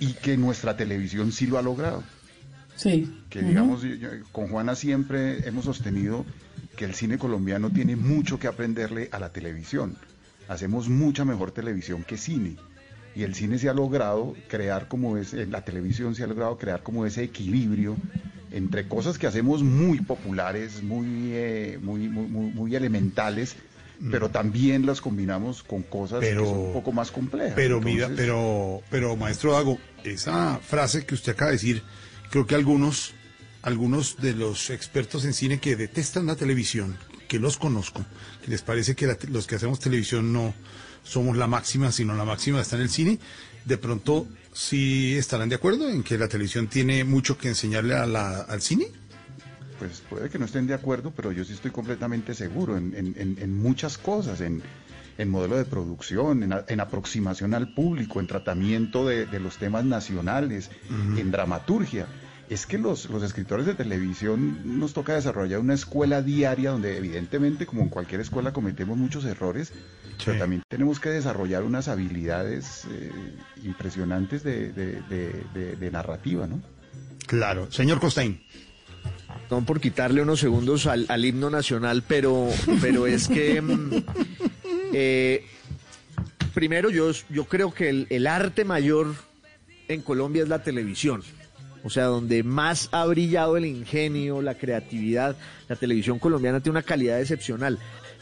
y 0.00 0.14
que 0.14 0.36
nuestra 0.36 0.76
televisión 0.76 1.30
sí 1.32 1.46
lo 1.46 1.58
ha 1.58 1.62
logrado. 1.62 2.02
Sí. 2.76 3.20
que 3.30 3.40
ujú. 3.40 3.48
digamos, 3.48 3.82
yo- 3.82 4.08
con 4.32 4.48
Juana 4.48 4.74
siempre 4.74 5.46
hemos 5.46 5.64
sostenido 5.66 6.24
que 6.76 6.84
el 6.86 6.94
cine 6.94 7.18
colombiano 7.18 7.70
tiene 7.70 7.96
mucho 7.96 8.38
que 8.38 8.46
aprenderle 8.48 9.08
a 9.12 9.18
la 9.18 9.28
televisión. 9.30 9.96
Hacemos 10.48 10.88
mucha 10.88 11.24
mejor 11.24 11.52
televisión 11.52 12.02
que 12.02 12.16
cine. 12.16 12.56
Y 13.14 13.22
el 13.24 13.34
cine 13.34 13.58
se 13.58 13.68
ha 13.68 13.74
logrado 13.74 14.34
crear 14.48 14.88
como 14.88 15.18
ese, 15.18 15.46
la 15.46 15.64
televisión 15.64 16.14
se 16.14 16.24
ha 16.24 16.26
logrado 16.26 16.56
crear 16.56 16.82
como 16.82 17.04
ese 17.04 17.22
equilibrio 17.22 17.96
entre 18.50 18.88
cosas 18.88 19.18
que 19.18 19.26
hacemos 19.26 19.62
muy 19.62 20.00
populares, 20.00 20.82
muy, 20.82 21.06
eh, 21.32 21.78
muy, 21.82 22.08
muy, 22.08 22.26
muy, 22.26 22.50
muy 22.52 22.74
elementales, 22.74 23.54
pero 24.10 24.30
también 24.30 24.84
las 24.86 25.00
combinamos 25.00 25.62
con 25.62 25.82
cosas 25.82 26.18
Mm. 26.18 26.22
Pero- 26.22 26.42
que 26.44 26.48
son 26.50 26.58
un 26.58 26.72
poco 26.72 26.92
más 26.92 27.10
complejas. 27.10 27.52
Pero 27.54 27.80
mira, 27.80 28.10
pero, 28.16 28.82
pero 28.90 29.16
maestro 29.16 29.52
Dago, 29.52 29.78
esa 30.04 30.58
frase 30.58 31.06
que 31.06 31.14
usted 31.14 31.32
acaba 31.32 31.50
de 31.50 31.56
decir, 31.56 31.82
creo 32.30 32.46
que 32.46 32.54
algunos, 32.54 33.12
algunos 33.62 34.16
de 34.16 34.32
los 34.34 34.70
expertos 34.70 35.24
en 35.24 35.34
cine 35.34 35.60
que 35.60 35.76
detestan 35.76 36.26
la 36.26 36.36
televisión, 36.36 36.96
que 37.28 37.38
los 37.38 37.56
conozco, 37.58 38.04
que 38.44 38.50
les 38.50 38.62
parece 38.62 38.94
que 38.96 39.06
la 39.06 39.16
los 39.28 39.46
que 39.46 39.54
hacemos 39.54 39.78
televisión 39.78 40.32
no 40.32 40.52
somos 41.04 41.36
la 41.36 41.46
máxima, 41.46 41.92
sino 41.92 42.14
la 42.14 42.24
máxima 42.24 42.60
está 42.60 42.76
en 42.76 42.82
el 42.82 42.90
cine, 42.90 43.18
de 43.64 43.78
pronto 43.78 44.26
sí 44.52 45.16
estarán 45.16 45.48
de 45.48 45.54
acuerdo 45.54 45.88
en 45.88 46.02
que 46.02 46.18
la 46.18 46.28
televisión 46.28 46.66
tiene 46.68 47.04
mucho 47.04 47.38
que 47.38 47.48
enseñarle 47.48 47.94
a 47.94 48.06
la- 48.06 48.40
al 48.42 48.60
cine. 48.60 48.86
Pues 49.82 50.00
puede 50.08 50.28
que 50.30 50.38
no 50.38 50.44
estén 50.44 50.66
de 50.68 50.74
acuerdo, 50.74 51.12
pero 51.14 51.32
yo 51.32 51.44
sí 51.44 51.52
estoy 51.54 51.72
completamente 51.72 52.34
seguro 52.34 52.76
en, 52.76 52.94
en- 52.94 53.36
en 53.40 53.56
muchas 53.60 53.98
cosas, 53.98 54.40
en, 54.40 54.62
en 55.18 55.28
modelo 55.28 55.56
de 55.56 55.64
producción, 55.64 56.42
en, 56.68 56.80
aproximación 56.80 57.52
al 57.52 57.74
público, 57.74 58.20
en 58.20 58.28
tratamiento 58.28 59.04
de, 59.06 59.26
de 59.26 59.40
los 59.40 59.56
temas 59.58 59.84
nacionales, 59.84 60.70
en 61.16 61.30
dramaturgia. 61.32 62.06
Es 62.48 62.66
que 62.66 62.78
los, 62.78 63.08
los 63.10 63.22
escritores 63.24 63.66
de 63.66 63.74
televisión 63.74 64.78
nos 64.78 64.92
toca 64.92 65.14
desarrollar 65.14 65.58
una 65.58 65.74
escuela 65.74 66.22
diaria 66.22 66.70
donde 66.70 66.96
evidentemente, 66.98 67.66
como 67.66 67.82
en 67.82 67.88
cualquier 67.88 68.20
escuela, 68.20 68.52
cometemos 68.52 68.96
muchos 68.96 69.24
errores, 69.24 69.72
pero 70.24 70.38
también 70.38 70.62
tenemos 70.68 71.00
que 71.00 71.08
desarrollar 71.08 71.62
unas 71.64 71.88
habilidades 71.88 72.84
eh, 72.90 73.10
impresionantes 73.64 74.44
de 74.44 75.88
narrativa, 75.92 76.46
¿no? 76.46 76.60
Claro. 77.26 77.70
Señor 77.72 77.98
Costaín. 78.00 78.40
No 79.52 79.62
por 79.66 79.82
quitarle 79.82 80.22
unos 80.22 80.40
segundos 80.40 80.86
al, 80.86 81.24
himno 81.26 81.50
nacional, 81.50 82.02
pero, 82.08 82.48
pero 82.80 83.06
es 83.06 83.28
que 83.28 83.60
mm, 83.60 83.90
eh, 84.94 85.44
primero 86.54 86.88
yo, 86.88 87.10
yo 87.28 87.44
creo 87.44 87.70
que 87.70 87.90
el, 87.90 88.06
el 88.08 88.26
arte 88.26 88.64
mayor 88.64 89.14
en 89.88 90.00
Colombia 90.00 90.42
es 90.42 90.48
la 90.48 90.62
televisión. 90.62 91.22
O 91.84 91.90
sea, 91.90 92.04
donde 92.04 92.42
más 92.42 92.88
ha 92.92 93.04
brillado 93.04 93.58
el 93.58 93.66
ingenio, 93.66 94.40
la 94.40 94.54
creatividad, 94.54 95.36
la 95.68 95.76
televisión 95.76 96.18
colombiana 96.18 96.60
tiene 96.60 96.78
una 96.78 96.82
calidad 96.82 97.20
excepcional. 97.20 97.78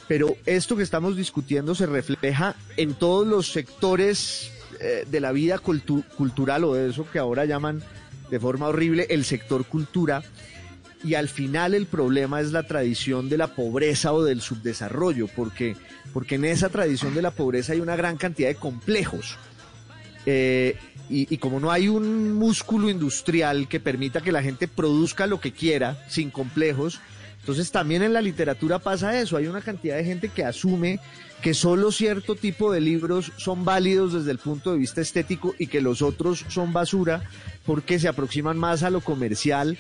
Pero 0.09 0.35
esto 0.47 0.77
que 0.77 0.83
estamos 0.83 1.17
discutiendo 1.17 1.77
se 1.77 1.87
refleja 1.87 2.57
en 2.77 2.95
todos 2.95 3.25
los 3.25 3.53
sectores 3.53 4.51
eh, 4.81 5.07
de 5.09 5.21
la 5.21 5.31
vida 5.31 5.61
cultu- 5.63 6.05
cultural 6.17 6.65
o 6.65 6.75
de 6.75 6.91
eso 6.91 7.07
que 7.09 7.21
ahora 7.21 7.45
llaman 7.45 7.85
de 8.33 8.41
forma 8.41 8.67
horrible 8.67 9.07
el 9.11 9.25
sector 9.25 9.65
cultura 9.65 10.25
y 11.03 11.15
al 11.15 11.29
final 11.29 11.75
el 11.75 11.87
problema 11.87 12.41
es 12.41 12.53
la 12.53 12.65
tradición 12.65 13.29
de 13.29 13.39
la 13.39 13.55
pobreza 13.55 14.13
o 14.13 14.23
del 14.23 14.41
subdesarrollo, 14.41 15.29
porque, 15.29 15.77
porque 16.13 16.35
en 16.35 16.45
esa 16.45 16.69
tradición 16.69 17.15
de 17.15 17.23
la 17.23 17.31
pobreza 17.31 17.73
hay 17.73 17.81
una 17.81 17.97
gran 17.97 18.17
cantidad 18.17 18.49
de 18.49 18.57
complejos. 18.57 19.37
Eh, 20.27 20.77
y, 21.09 21.33
y 21.33 21.39
como 21.39 21.59
no 21.59 21.71
hay 21.71 21.89
un 21.89 22.35
músculo 22.35 22.89
industrial 22.89 23.67
que 23.69 23.81
permita 23.81 24.21
que 24.21 24.33
la 24.33 24.43
gente 24.43 24.69
produzca 24.69 25.27
lo 25.27 25.41
que 25.41 25.53
quiera 25.53 26.05
sin 26.09 26.31
complejos, 26.31 27.01
entonces 27.41 27.71
también 27.73 28.03
en 28.03 28.13
la 28.13 28.21
literatura 28.21 28.79
pasa 28.79 29.19
eso, 29.19 29.37
hay 29.37 29.47
una 29.47 29.63
cantidad 29.63 29.97
de 29.97 30.05
gente 30.05 30.29
que 30.29 30.45
asume 30.45 31.01
que 31.41 31.55
solo 31.55 31.91
cierto 31.91 32.37
tipo 32.37 32.71
de 32.71 32.83
libros 32.83 33.33
son 33.39 33.65
válidos 33.65 34.13
desde 34.13 34.31
el 34.31 34.39
punto 34.39 34.73
de 34.73 34.79
vista 34.79 35.01
estético 35.01 35.55
y 35.59 35.69
que 35.69 35.81
los 35.81 36.03
otros 36.03 36.45
son 36.49 36.73
basura 36.73 37.23
porque 37.65 37.99
se 37.99 38.09
aproximan 38.09 38.59
más 38.59 38.83
a 38.83 38.91
lo 38.91 39.01
comercial 39.01 39.79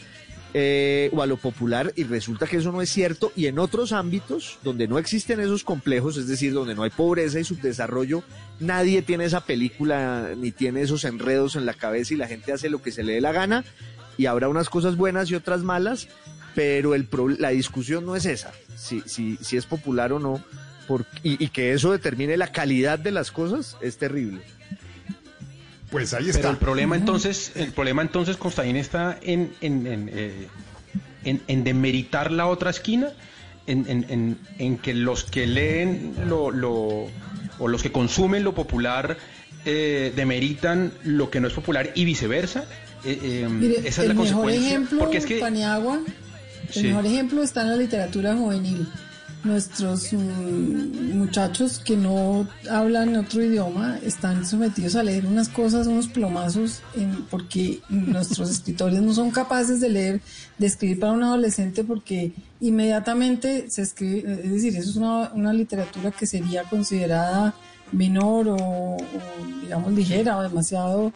eh, 0.54 1.10
o 1.12 1.22
a 1.22 1.26
lo 1.26 1.36
popular 1.36 1.92
y 1.96 2.04
resulta 2.04 2.46
que 2.46 2.56
eso 2.56 2.72
no 2.72 2.82
es 2.82 2.90
cierto 2.90 3.32
y 3.36 3.46
en 3.46 3.58
otros 3.58 3.92
ámbitos 3.92 4.58
donde 4.64 4.88
no 4.88 4.98
existen 4.98 5.40
esos 5.40 5.62
complejos, 5.64 6.16
es 6.16 6.26
decir, 6.26 6.52
donde 6.52 6.74
no 6.74 6.82
hay 6.82 6.90
pobreza 6.90 7.38
y 7.38 7.44
subdesarrollo, 7.44 8.22
nadie 8.58 9.02
tiene 9.02 9.24
esa 9.26 9.44
película 9.44 10.30
ni 10.36 10.50
tiene 10.50 10.82
esos 10.82 11.04
enredos 11.04 11.56
en 11.56 11.66
la 11.66 11.74
cabeza 11.74 12.14
y 12.14 12.16
la 12.16 12.26
gente 12.28 12.52
hace 12.52 12.68
lo 12.70 12.82
que 12.82 12.90
se 12.92 13.02
le 13.04 13.12
dé 13.14 13.20
la 13.20 13.32
gana 13.32 13.64
y 14.18 14.26
habrá 14.26 14.48
unas 14.48 14.68
cosas 14.68 14.96
buenas 14.96 15.30
y 15.30 15.34
otras 15.34 15.62
malas, 15.62 16.08
pero 16.54 16.94
el 16.94 17.04
pro- 17.04 17.28
la 17.28 17.50
discusión 17.50 18.04
no 18.04 18.16
es 18.16 18.26
esa, 18.26 18.52
si, 18.76 19.02
si, 19.06 19.36
si 19.40 19.56
es 19.56 19.66
popular 19.66 20.12
o 20.12 20.18
no, 20.18 20.42
por- 20.88 21.06
y, 21.22 21.42
y 21.42 21.48
que 21.50 21.72
eso 21.72 21.92
determine 21.92 22.36
la 22.36 22.48
calidad 22.52 22.98
de 22.98 23.12
las 23.12 23.30
cosas 23.30 23.76
es 23.80 23.96
terrible. 23.98 24.42
Pues 25.90 26.14
ahí 26.14 26.30
Pero 26.32 26.50
el 26.50 26.56
problema 26.56 26.96
entonces, 26.96 27.52
el 27.56 27.72
problema 27.72 28.02
entonces, 28.02 28.36
Constaín, 28.36 28.76
está 28.76 29.18
en, 29.22 29.52
en, 29.60 29.86
en, 29.86 30.10
eh, 30.12 30.46
en- 31.24 31.42
en 31.48 31.64
demeritar 31.64 32.30
la 32.30 32.46
otra 32.46 32.70
esquina, 32.70 33.08
en, 33.66 33.86
en- 33.88 34.06
en- 34.08 34.38
en 34.58 34.78
que 34.78 34.94
los 34.94 35.24
que 35.24 35.46
leen 35.46 36.14
lo, 36.28 36.50
lo- 36.52 37.06
o 37.58 37.68
los 37.68 37.82
que 37.82 37.90
consumen 37.92 38.44
lo 38.44 38.54
popular 38.54 39.16
eh, 39.66 40.12
demeritan 40.16 40.92
lo 41.04 41.28
que 41.28 41.38
no 41.40 41.48
es 41.48 41.52
popular 41.52 41.90
y 41.94 42.04
viceversa. 42.06 42.64
Eh, 43.04 43.18
eh, 43.44 43.48
Mire, 43.50 43.78
esa 43.80 43.88
es 43.88 43.98
el 43.98 44.08
la 44.08 44.14
mejor 44.14 44.26
consecuencia. 44.28 44.68
ejemplo, 44.68 44.98
porque 45.00 45.18
es 45.18 45.26
que 45.26 45.38
Paniagua, 45.38 46.00
el 46.68 46.72
Sí. 46.72 46.82
mejor 46.88 47.04
ejemplo 47.06 47.42
está 47.42 47.62
en 47.62 47.68
la 47.70 47.76
literatura 47.76 48.34
juvenil. 48.36 48.88
Nuestros 49.42 50.12
mm, 50.12 51.16
muchachos 51.16 51.78
que 51.78 51.96
no 51.96 52.46
hablan 52.70 53.16
otro 53.16 53.42
idioma 53.42 53.98
están 54.04 54.44
sometidos 54.44 54.96
a 54.96 55.02
leer 55.02 55.24
unas 55.24 55.48
cosas, 55.48 55.86
unos 55.86 56.08
plomazos, 56.08 56.82
en- 56.94 57.24
porque 57.30 57.80
nuestros 57.88 58.50
escritores 58.56 59.00
no 59.00 59.14
son 59.14 59.30
capaces 59.30 59.80
de 59.80 59.88
leer, 59.88 60.20
de 60.58 60.66
escribir 60.66 61.00
para 61.00 61.12
un 61.12 61.22
adolescente 61.22 61.84
porque 61.84 62.32
inmediatamente 62.60 63.70
se 63.70 63.82
escribe, 63.82 64.30
es 64.44 64.50
decir, 64.52 64.76
eso 64.76 64.90
es 64.90 64.96
una, 64.96 65.32
una 65.32 65.52
literatura 65.54 66.10
que 66.10 66.26
sería 66.26 66.64
considerada 66.64 67.54
menor 67.92 68.48
o, 68.48 68.56
o, 68.56 68.96
digamos 69.62 69.92
ligera 69.92 70.36
o 70.36 70.42
demasiado. 70.42 71.12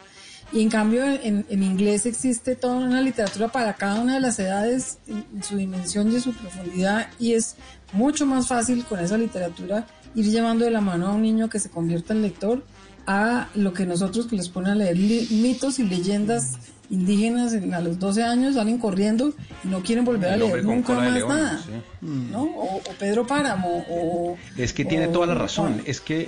Y 0.51 0.61
en 0.61 0.69
cambio 0.69 1.03
en, 1.03 1.43
en 1.49 1.63
inglés 1.63 2.05
existe 2.05 2.55
toda 2.55 2.75
una 2.75 3.01
literatura 3.01 3.47
para 3.47 3.73
cada 3.73 3.99
una 3.99 4.13
de 4.13 4.19
las 4.19 4.37
edades 4.39 4.99
en 5.07 5.43
su 5.43 5.57
dimensión 5.57 6.11
y 6.11 6.15
en 6.15 6.21
su 6.21 6.33
profundidad 6.33 7.07
y 7.19 7.33
es 7.33 7.55
mucho 7.95 8.25
más 8.25 8.47
fácil 8.47 8.85
con 8.85 8.99
esa 8.99 9.17
literatura 9.17 9.85
ir 10.15 10.25
llevando 10.25 10.65
de 10.65 10.71
la 10.71 10.81
mano 10.81 11.07
a 11.07 11.11
un 11.13 11.21
niño 11.21 11.49
que 11.49 11.59
se 11.59 11.69
convierta 11.69 12.13
en 12.13 12.21
lector 12.21 12.63
a 13.07 13.49
lo 13.55 13.73
que 13.73 13.85
nosotros 13.85 14.27
que 14.27 14.35
les 14.35 14.49
ponen 14.49 14.71
a 14.71 14.75
leer 14.75 14.97
li- 14.97 15.27
mitos 15.31 15.79
y 15.79 15.83
leyendas 15.83 16.53
indígenas 16.89 17.53
en- 17.53 17.73
a 17.73 17.81
los 17.81 17.97
12 17.99 18.23
años 18.23 18.55
salen 18.55 18.77
corriendo 18.77 19.33
y 19.63 19.67
no 19.67 19.81
quieren 19.81 20.05
volver 20.05 20.33
a 20.33 20.37
leer 20.37 20.63
nunca 20.63 20.93
más 20.93 21.13
león, 21.13 21.29
nada. 21.29 21.61
sí. 21.65 22.07
¿no? 22.31 22.43
O, 22.43 22.77
o 22.77 22.81
Pedro 22.99 23.25
Páramo 23.25 23.83
o 23.89 24.37
Es 24.57 24.71
que 24.73 24.85
tiene 24.85 25.07
o- 25.07 25.11
toda 25.11 25.27
la 25.27 25.33
razón. 25.35 25.81
Es 25.85 25.99
que, 25.99 26.27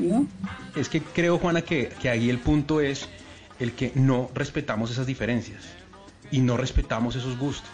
es 0.76 0.90
que 0.90 1.02
creo, 1.02 1.38
Juana, 1.38 1.62
que, 1.62 1.90
que 2.02 2.10
ahí 2.10 2.30
el 2.30 2.40
punto 2.40 2.82
es 2.82 3.08
el 3.60 3.74
que 3.74 3.92
no 3.96 4.30
respetamos 4.36 4.92
esas 4.92 5.06
diferencias 5.08 5.62
y 6.32 6.40
no 6.40 6.58
respetamos 6.58 7.16
esos 7.16 7.38
gustos 7.38 7.70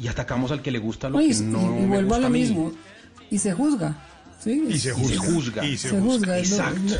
y 0.00 0.08
atacamos 0.08 0.50
al 0.52 0.62
que 0.62 0.70
le 0.72 0.78
gusta 0.80 1.08
lo 1.08 1.18
que 1.18 1.26
y- 1.26 1.40
no 1.40 1.60
y 1.78 1.82
me 1.82 1.86
vuelvo 1.86 2.14
a 2.14 2.18
gusta 2.18 2.18
lo 2.20 2.26
a 2.26 2.30
mí. 2.30 2.72
Y 3.32 3.38
se 3.38 3.52
juzga 3.52 3.96
¿sí? 4.42 4.64
Y 4.68 4.78
se 4.78 4.92
juzga. 4.92 5.64
Y 5.64 5.76
se 5.78 5.88
se 5.90 5.98
juzga. 6.00 6.02
juzga 6.12 6.38
es 6.38 6.50
lo- 6.50 6.56
Exacto. 6.56 6.94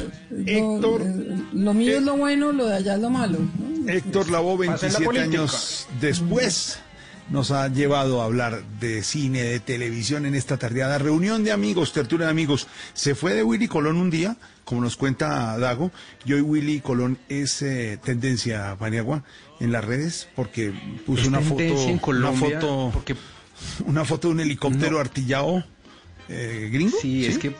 lo- 0.80 0.98
lo- 0.98 1.36
lo 1.52 1.74
mío 1.74 1.96
es 1.98 2.02
lo 2.02 2.16
bueno 2.16 2.52
lo 2.52 2.66
de 2.66 2.76
allá 2.76 2.94
es 2.96 3.00
lo 3.00 3.10
malo 3.10 3.38
¿no? 3.38 3.90
Héctor 3.92 4.30
Lavoe, 4.30 4.66
Pasa 4.66 4.86
en 4.86 4.92
la 4.92 4.98
27 5.00 5.04
política. 5.04 5.24
años 5.42 5.86
después, 6.00 6.78
nos 7.30 7.50
ha 7.50 7.66
llevado 7.68 8.22
a 8.22 8.26
hablar 8.26 8.62
de 8.78 9.02
cine, 9.02 9.42
de 9.42 9.58
televisión 9.60 10.24
en 10.26 10.34
esta 10.36 10.56
tardeada. 10.56 10.98
Reunión 10.98 11.42
de 11.42 11.50
amigos, 11.50 11.92
tertulia 11.92 12.26
de 12.26 12.30
amigos. 12.30 12.68
Se 12.94 13.14
fue 13.16 13.34
de 13.34 13.42
Willy 13.42 13.66
Colón 13.68 13.96
un 13.96 14.08
día, 14.10 14.36
como 14.64 14.82
nos 14.82 14.96
cuenta 14.96 15.56
Dago, 15.58 15.90
y 16.24 16.32
hoy 16.34 16.42
Willy 16.42 16.80
Colón 16.80 17.18
es 17.28 17.62
eh, 17.62 17.98
tendencia, 18.04 18.76
Paniagua, 18.78 19.24
en 19.58 19.72
las 19.72 19.84
redes, 19.84 20.28
porque 20.36 20.72
puso 21.06 21.22
Es 21.22 21.28
una 21.28 21.40
foto, 21.40 21.62
en 21.62 21.98
Colombia 21.98 22.30
una 22.48 22.60
foto, 22.60 22.90
porque- 22.92 23.16
una 23.86 24.04
foto 24.04 24.28
de 24.28 24.34
un 24.34 24.40
helicóptero 24.40 25.00
artillado 25.00 25.64
eh, 26.28 26.68
gringo. 26.72 26.96
Sí, 27.00 27.26
es 27.26 27.38
que 27.38 27.54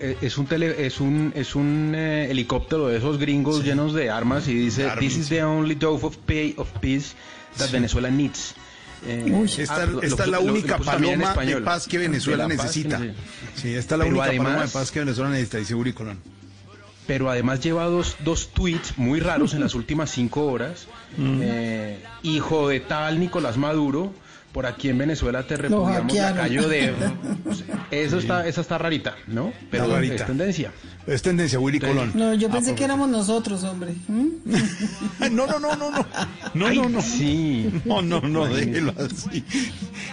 eh, 0.00 0.16
es 0.20 0.38
un 0.38 0.46
tele, 0.46 0.86
es 0.86 1.00
un 1.00 1.32
es 1.34 1.54
un 1.54 1.92
eh, 1.94 2.30
helicóptero 2.30 2.88
de 2.88 2.98
esos 2.98 3.18
gringos 3.18 3.64
llenos 3.64 3.92
de 3.94 4.10
armas 4.10 4.48
y 4.48 4.54
dice 4.54 4.84
Armas. 4.84 4.98
this 5.00 5.16
is 5.16 5.28
the 5.28 5.42
only 5.44 5.74
dove 5.74 6.04
of, 6.04 6.16
pay, 6.18 6.54
of 6.56 6.68
peace 6.80 7.14
that 7.58 7.66
Sí. 7.66 7.72
Venezuela 7.72 8.10
needs. 8.10 8.54
Eh, 9.06 9.24
Uy, 9.30 9.50
ah, 9.58 9.62
esta, 9.62 9.86
lo- 9.86 10.00
esta 10.02 10.24
lo- 10.24 10.24
es 10.24 10.30
la 10.30 10.38
lo- 10.38 10.46
lo 10.46 10.52
única 10.52 10.76
en 10.76 10.82
paloma 10.82 11.34
de 11.44 11.56
paz 11.60 11.86
que 11.86 11.98
Venezuela 11.98 12.48
la 12.48 12.56
paz 12.56 12.72
que 12.72 12.78
necesita. 12.88 12.98
necesita. 12.98 13.60
Sí, 13.60 13.74
esta 13.74 13.94
es 13.96 13.98
la 13.98 14.04
Pero 14.04 14.16
única 14.16 14.26
paloma 14.28 14.48
de 14.48 14.54
además- 14.56 14.72
paz 14.72 14.90
que 14.90 15.00
Venezuela 15.00 15.30
necesita, 15.30 15.58
dice 15.58 15.74
Willy 15.74 15.92
Colón. 15.92 16.18
pero 17.06 17.28
además 17.28 17.60
lleva 17.60 17.84
dos, 17.84 18.16
dos 18.24 18.48
tweets 18.54 18.96
muy 18.96 19.20
raros 19.20 19.52
en 19.52 19.60
las 19.60 19.74
últimas 19.74 20.10
cinco 20.10 20.46
horas. 20.46 20.86
Mm. 21.18 21.40
Eh, 21.42 21.98
hijo 22.22 22.68
de 22.68 22.80
tal 22.80 23.20
Nicolás 23.20 23.58
Maduro, 23.58 24.14
por 24.54 24.66
aquí 24.66 24.88
en 24.88 24.96
Venezuela 24.98 25.44
te 25.44 25.56
repudiamos 25.56 26.02
hackearon. 26.12 26.36
lacayo 26.36 26.68
de... 26.68 26.94
Eso 27.90 28.18
está, 28.18 28.46
esa 28.46 28.60
está 28.60 28.78
rarita, 28.78 29.16
¿no? 29.26 29.52
Pero 29.70 29.88
rarita. 29.88 30.14
es 30.14 30.26
tendencia. 30.26 30.72
Es 31.06 31.20
tendencia, 31.22 31.58
Willy 31.60 31.80
Colón. 31.80 32.12
no 32.14 32.32
yo 32.34 32.48
pensé 32.48 32.70
Ah, 32.70 32.74
que 32.74 32.84
éramos 32.84 33.10
nosotros 33.10 33.62
hombre 33.64 33.94
¿Mm? 34.08 34.28
No, 35.32 35.46
no, 35.46 35.58
no, 35.58 35.76
no, 35.76 35.90
no. 35.90 36.06
No, 36.54 36.66
Ay, 36.66 36.78
no, 36.78 36.88
no. 36.88 37.02
Sí. 37.02 37.70
No, 37.84 38.00
no, 38.00 38.20
no, 38.20 38.46
déjelo 38.46 38.94
así. 38.96 39.44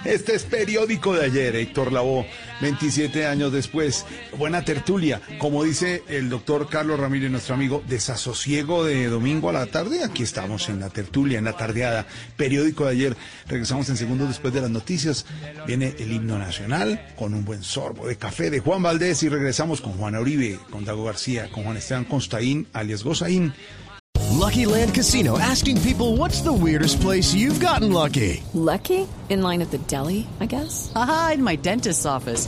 Este 0.03 0.35
es 0.35 0.43
periódico 0.43 1.13
de 1.13 1.25
ayer, 1.25 1.55
Héctor 1.55 1.91
Lavoe, 1.93 2.25
27 2.61 3.25
años 3.25 3.53
después. 3.53 4.05
Buena 4.37 4.63
tertulia. 4.65 5.21
Como 5.39 5.63
dice 5.63 6.03
el 6.09 6.29
doctor 6.29 6.67
Carlos 6.67 6.99
Ramírez, 6.99 7.29
nuestro 7.31 7.55
amigo, 7.55 7.83
desasosiego 7.87 8.83
de 8.83 9.07
domingo 9.07 9.49
a 9.49 9.53
la 9.53 9.67
tarde. 9.67 10.03
Aquí 10.03 10.23
estamos 10.23 10.67
en 10.69 10.79
la 10.79 10.89
tertulia, 10.89 11.37
en 11.39 11.45
la 11.45 11.53
tardeada. 11.55 12.05
Periódico 12.37 12.85
de 12.85 12.91
ayer. 12.91 13.17
Regresamos 13.47 13.87
en 13.89 13.97
segundos 13.97 14.29
después 14.31 14.53
de 14.53 14.61
las 14.61 14.69
noticias. 14.69 15.25
Viene 15.67 15.95
el 15.99 16.11
himno 16.11 16.37
nacional 16.37 17.13
con 17.15 17.33
un 17.33 17.45
buen 17.45 17.63
sorbo 17.63 18.07
de 18.07 18.17
café 18.17 18.49
de 18.49 18.59
Juan 18.59 18.81
Valdés 18.81 19.23
y 19.23 19.29
regresamos 19.29 19.81
con 19.81 19.93
Juana 19.93 20.19
Uribe, 20.19 20.59
con 20.71 20.85
Dago 20.85 21.05
García, 21.05 21.49
con 21.51 21.63
Juan 21.63 21.77
Esteban 21.77 22.05
Constaín, 22.05 22.67
alias 22.73 23.03
Gozaín. 23.03 23.53
Lucky 24.31 24.65
Land 24.65 24.95
Casino 24.95 25.37
asking 25.37 25.79
people 25.81 26.17
what's 26.17 26.41
the 26.41 26.51
weirdest 26.51 26.99
place 27.01 27.33
you've 27.33 27.59
gotten 27.59 27.91
lucky? 27.93 28.41
Lucky? 28.53 29.07
In 29.29 29.41
line 29.41 29.61
at 29.61 29.71
the 29.71 29.77
deli, 29.77 30.27
I 30.39 30.47
guess? 30.47 30.91
Aha, 30.95 31.33
in 31.35 31.43
my 31.43 31.55
dentist's 31.57 32.05
office. 32.05 32.47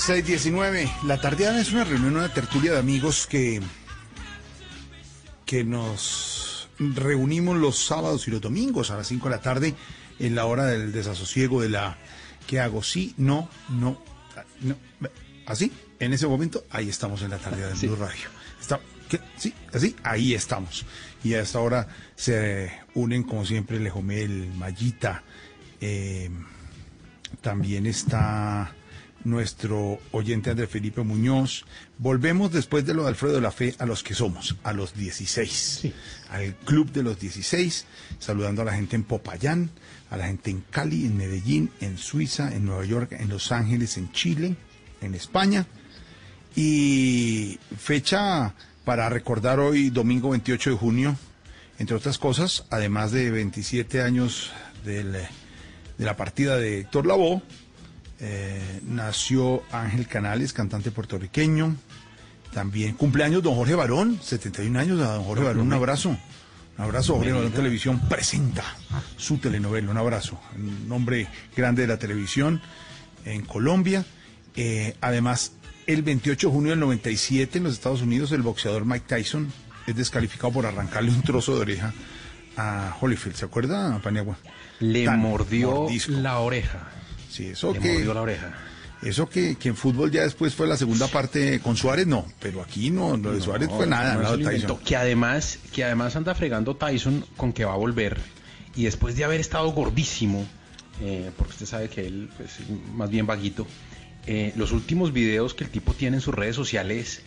619. 0.00 0.90
La 1.04 1.20
tardeada 1.20 1.60
es 1.60 1.72
una 1.72 1.84
reunión, 1.84 2.16
una 2.16 2.32
tertulia 2.32 2.72
de 2.72 2.78
amigos 2.78 3.26
que, 3.26 3.60
que 5.44 5.62
nos 5.62 6.68
reunimos 6.78 7.58
los 7.58 7.84
sábados 7.84 8.26
y 8.26 8.30
los 8.30 8.40
domingos 8.40 8.90
a 8.90 8.96
las 8.96 9.08
5 9.08 9.28
de 9.28 9.36
la 9.36 9.42
tarde 9.42 9.74
en 10.18 10.34
la 10.34 10.46
hora 10.46 10.64
del 10.64 10.92
desasosiego 10.92 11.60
de 11.60 11.68
la 11.68 11.98
¿qué 12.46 12.60
hago? 12.60 12.82
Sí, 12.82 13.14
no, 13.18 13.50
no, 13.68 14.02
no. 14.62 14.76
Así, 15.44 15.70
en 15.98 16.14
ese 16.14 16.26
momento, 16.26 16.64
ahí 16.70 16.88
estamos 16.88 17.20
en 17.22 17.30
la 17.30 17.38
tardeada 17.38 17.74
de 17.74 17.86
Blue 17.86 17.96
Radio. 17.96 18.28
Está, 18.58 18.80
¿qué? 19.08 19.20
Sí, 19.36 19.52
así, 19.72 19.94
ahí 20.02 20.32
estamos. 20.32 20.86
Y 21.22 21.34
a 21.34 21.42
esta 21.42 21.60
hora 21.60 21.88
se 22.16 22.72
unen, 22.94 23.22
como 23.22 23.44
siempre, 23.44 23.78
Lejomel, 23.78 24.50
Mayita, 24.54 25.22
eh, 25.80 26.30
también 27.42 27.86
está 27.86 28.74
nuestro 29.24 29.98
oyente 30.12 30.50
André 30.50 30.66
Felipe 30.66 31.02
Muñoz. 31.02 31.64
Volvemos 31.98 32.52
después 32.52 32.86
de 32.86 32.94
lo 32.94 33.02
de 33.02 33.08
Alfredo 33.10 33.34
de 33.34 33.40
la 33.40 33.50
Fe 33.50 33.74
a 33.78 33.86
los 33.86 34.02
que 34.02 34.14
somos, 34.14 34.56
a 34.62 34.72
los 34.72 34.94
16, 34.94 35.88
al 36.30 36.54
club 36.56 36.90
de 36.92 37.02
los 37.02 37.18
16, 37.18 37.86
saludando 38.18 38.62
a 38.62 38.64
la 38.64 38.74
gente 38.74 38.96
en 38.96 39.04
Popayán, 39.04 39.70
a 40.10 40.16
la 40.16 40.26
gente 40.26 40.50
en 40.50 40.62
Cali, 40.70 41.06
en 41.06 41.16
Medellín, 41.16 41.70
en 41.80 41.98
Suiza, 41.98 42.54
en 42.54 42.64
Nueva 42.64 42.84
York, 42.84 43.12
en 43.12 43.28
Los 43.28 43.52
Ángeles, 43.52 43.96
en 43.96 44.10
Chile, 44.12 44.56
en 45.00 45.14
España. 45.14 45.66
Y 46.56 47.58
fecha 47.78 48.54
para 48.84 49.08
recordar 49.08 49.60
hoy, 49.60 49.90
domingo 49.90 50.30
28 50.30 50.70
de 50.70 50.76
junio, 50.76 51.16
entre 51.78 51.96
otras 51.96 52.18
cosas, 52.18 52.64
además 52.70 53.12
de 53.12 53.30
27 53.30 54.02
años 54.02 54.50
del, 54.84 55.12
de 55.12 56.04
la 56.04 56.16
partida 56.16 56.56
de 56.56 56.80
Héctor 56.80 57.06
Lavoe, 57.06 57.42
eh, 58.20 58.80
nació 58.86 59.62
Ángel 59.72 60.06
Canales, 60.06 60.52
cantante 60.52 60.90
puertorriqueño. 60.90 61.76
También 62.52 62.94
cumpleaños 62.94 63.42
don 63.42 63.54
Jorge 63.54 63.74
Barón, 63.74 64.18
71 64.22 64.78
años 64.78 65.00
a 65.00 65.14
don 65.14 65.24
Jorge 65.24 65.44
Barón, 65.44 65.66
un 65.66 65.72
abrazo. 65.72 66.10
Un 66.10 66.84
abrazo, 66.84 67.16
Jorge 67.16 67.32
Barón 67.32 67.52
Televisión 67.52 68.00
presenta 68.08 68.64
su 69.16 69.38
telenovela, 69.38 69.90
un 69.90 69.98
abrazo. 69.98 70.40
Un 70.56 70.90
hombre 70.90 71.28
grande 71.56 71.82
de 71.82 71.88
la 71.88 71.98
televisión 71.98 72.60
en 73.24 73.44
Colombia. 73.44 74.04
Eh, 74.56 74.96
además, 75.00 75.52
el 75.86 76.02
28 76.02 76.48
de 76.48 76.52
junio 76.52 76.70
del 76.70 76.80
97 76.80 77.58
en 77.58 77.64
los 77.64 77.74
Estados 77.74 78.02
Unidos, 78.02 78.32
el 78.32 78.42
boxeador 78.42 78.84
Mike 78.84 79.04
Tyson 79.06 79.52
es 79.86 79.94
descalificado 79.96 80.52
por 80.52 80.66
arrancarle 80.66 81.10
un 81.10 81.22
trozo 81.22 81.54
de 81.54 81.60
oreja 81.60 81.92
a 82.56 82.96
Holyfield. 83.00 83.36
¿Se 83.36 83.44
acuerda, 83.44 83.98
Paniagua? 84.02 84.36
Le 84.80 85.04
Tan 85.04 85.20
mordió 85.20 85.70
mordisco. 85.72 86.12
la 86.12 86.38
oreja. 86.38 86.88
Sí, 87.30 87.46
eso 87.46 87.72
Le 87.72 87.78
que... 87.80 87.92
mordió 87.92 88.14
la 88.14 88.22
oreja. 88.22 88.54
Eso 89.02 89.30
que, 89.30 89.56
que 89.56 89.70
en 89.70 89.76
fútbol 89.76 90.10
ya 90.10 90.22
después 90.22 90.54
fue 90.54 90.66
la 90.66 90.76
segunda 90.76 91.06
parte 91.06 91.58
con 91.60 91.74
Suárez, 91.74 92.06
no, 92.06 92.26
pero 92.38 92.60
aquí 92.60 92.90
no, 92.90 93.16
lo 93.16 93.32
de 93.32 93.40
Suárez 93.40 93.70
fue 93.74 93.86
nada, 93.86 94.14
No, 94.16 94.36
lo 94.36 94.50
Tyson. 94.50 94.78
Que 94.84 94.94
además, 94.94 95.58
que 95.72 95.84
además 95.84 96.16
anda 96.16 96.34
fregando 96.34 96.76
Tyson 96.76 97.24
con 97.38 97.54
que 97.54 97.64
va 97.64 97.72
a 97.72 97.76
volver. 97.76 98.18
Y 98.76 98.84
después 98.84 99.16
de 99.16 99.24
haber 99.24 99.40
estado 99.40 99.70
gordísimo, 99.72 100.46
eh, 101.00 101.30
porque 101.34 101.52
usted 101.54 101.64
sabe 101.66 101.88
que 101.88 102.06
él 102.06 102.28
pues, 102.36 102.60
es 102.60 102.66
más 102.94 103.08
bien 103.08 103.26
vaguito, 103.26 103.66
eh, 104.26 104.52
los 104.56 104.70
últimos 104.72 105.14
videos 105.14 105.54
que 105.54 105.64
el 105.64 105.70
tipo 105.70 105.94
tiene 105.94 106.18
en 106.18 106.20
sus 106.20 106.34
redes 106.34 106.54
sociales 106.54 107.22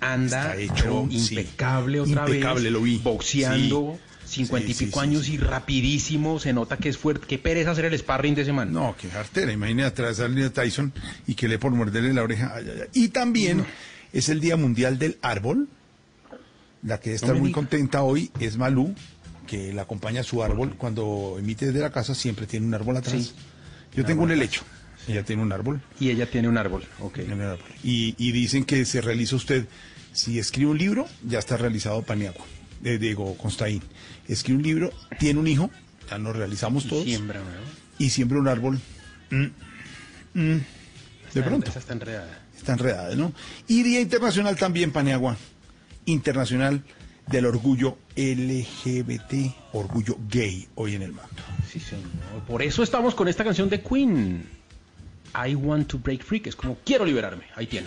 anda 0.00 0.54
Está 0.54 0.56
hecho, 0.56 0.74
pero 0.82 1.08
sí. 1.10 1.34
impecable 1.34 2.00
otra 2.00 2.22
Impecable, 2.26 2.62
vez, 2.64 2.72
lo 2.72 2.80
vi. 2.80 2.96
boxeando. 2.98 3.98
Sí. 3.98 4.17
50 4.28 4.66
y 4.68 4.72
Sí, 4.72 4.78
sí, 4.78 4.84
pico 4.86 5.00
sí, 5.00 5.06
años 5.06 5.24
sí. 5.26 5.34
y 5.34 5.36
rapidísimo, 5.38 6.38
se 6.38 6.52
nota 6.52 6.76
que 6.76 6.88
es 6.88 6.98
fuerte, 6.98 7.26
qué 7.26 7.38
pereza 7.38 7.70
hacer 7.72 7.86
el 7.86 7.98
sparring 7.98 8.34
de 8.34 8.44
semana. 8.44 8.70
No, 8.70 8.94
qué 9.00 9.10
artera, 9.16 9.52
imagínate 9.52 9.88
atravesarle 9.88 10.44
a 10.44 10.50
Tyson 10.52 10.92
y 11.26 11.34
que 11.34 11.48
le 11.48 11.58
por 11.58 11.72
morderle 11.72 12.12
la 12.12 12.22
oreja. 12.22 12.52
ay, 12.54 12.66
ay, 12.68 12.78
ay. 12.82 12.88
Y 12.92 13.08
también 13.08 13.64
es 14.12 14.28
el 14.28 14.40
Día 14.40 14.56
Mundial 14.56 14.98
del 14.98 15.18
Árbol. 15.22 15.68
La 16.82 17.00
que 17.00 17.16
me 17.22 17.32
muy 17.34 17.48
diga. 17.48 17.54
contenta 17.54 18.02
hoy 18.02 18.30
es 18.38 18.56
Malú, 18.56 18.94
que 19.48 19.72
la 19.72 19.82
acompaña 19.82 20.20
a 20.20 20.24
su 20.24 20.42
árbol. 20.44 20.74
Cuando 20.76 21.36
emite 21.38 21.66
desde 21.66 21.80
la 21.80 21.90
casa 21.90 22.14
siempre 22.14 22.46
tiene 22.46 22.66
un 22.66 22.74
árbol 22.74 22.96
atrás. 22.96 23.34
Yo 23.96 24.04
tengo 24.04 24.22
un 24.22 24.30
helecho, 24.30 24.62
ella 25.08 25.24
tiene 25.24 25.42
un 25.42 25.50
árbol. 25.52 25.80
Y 25.98 26.10
ella 26.10 26.30
tiene 26.30 26.48
un 26.48 26.56
árbol, 26.56 26.84
ok. 27.00 27.18
Y, 27.82 28.14
y 28.16 28.32
dicen 28.32 28.64
que 28.64 28.84
se 28.84 29.00
realiza 29.00 29.34
usted, 29.34 29.66
si 30.12 30.38
escribe 30.38 30.70
un 30.70 30.78
libro, 30.78 31.08
ya 31.26 31.38
está 31.40 31.56
realizado 31.56 32.02
Paniagua, 32.02 32.44
eh, 32.84 32.98
digo, 32.98 33.36
Constaín. 33.36 33.82
Escribe 34.26 34.58
un 34.58 34.62
libro, 34.62 34.92
tiene 35.18 35.40
un 35.40 35.46
hijo, 35.46 35.70
ya 36.10 36.18
nos 36.18 36.36
realizamos 36.36 36.86
todos, 36.86 37.04
Siembra, 37.04 37.40
¿no? 37.40 37.46
y 37.98 38.10
siembra 38.10 38.38
un 38.38 38.48
árbol. 38.48 38.80
Mm, 39.30 39.46
mm, 40.34 40.60
de 41.34 41.42
pronto. 41.42 41.70
Esa 41.70 41.78
está 41.78 41.92
enredada. 41.92 42.44
Está 42.56 42.72
enredada, 42.72 43.14
¿no? 43.14 43.32
Y 43.66 43.82
Día 43.82 44.00
Internacional 44.00 44.56
también, 44.56 44.90
Paniagua, 44.90 45.36
Internacional 46.06 46.82
del 47.26 47.46
Orgullo 47.46 47.98
LGBT, 48.16 49.54
Orgullo 49.72 50.16
Gay, 50.28 50.68
hoy 50.74 50.94
en 50.94 51.02
el 51.02 51.12
mundo. 51.12 51.42
Sí, 51.70 51.78
señor. 51.78 52.04
Por 52.46 52.62
eso 52.62 52.82
estamos 52.82 53.14
con 53.14 53.28
esta 53.28 53.44
canción 53.44 53.68
de 53.68 53.82
Queen. 53.82 54.44
I 55.34 55.54
want 55.54 55.88
to 55.88 55.98
break 55.98 56.24
free, 56.24 56.40
que 56.40 56.48
es 56.48 56.56
como 56.56 56.78
quiero 56.84 57.04
liberarme. 57.04 57.44
Ahí 57.54 57.66
tiene. 57.66 57.86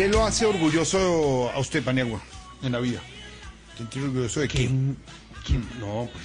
Qué 0.00 0.08
lo 0.08 0.24
hace 0.24 0.46
orgulloso 0.46 1.50
a 1.54 1.58
usted, 1.58 1.84
Paniagua, 1.84 2.22
en 2.62 2.72
la 2.72 2.80
vida? 2.80 3.00
¿Quién 3.76 3.88
tiene 3.90 4.08
orgulloso 4.08 4.40
de 4.40 4.48
qué? 4.48 4.56
¿Quién- 4.56 4.96
quién- 5.44 5.68
No, 5.78 6.08
pues 6.10 6.24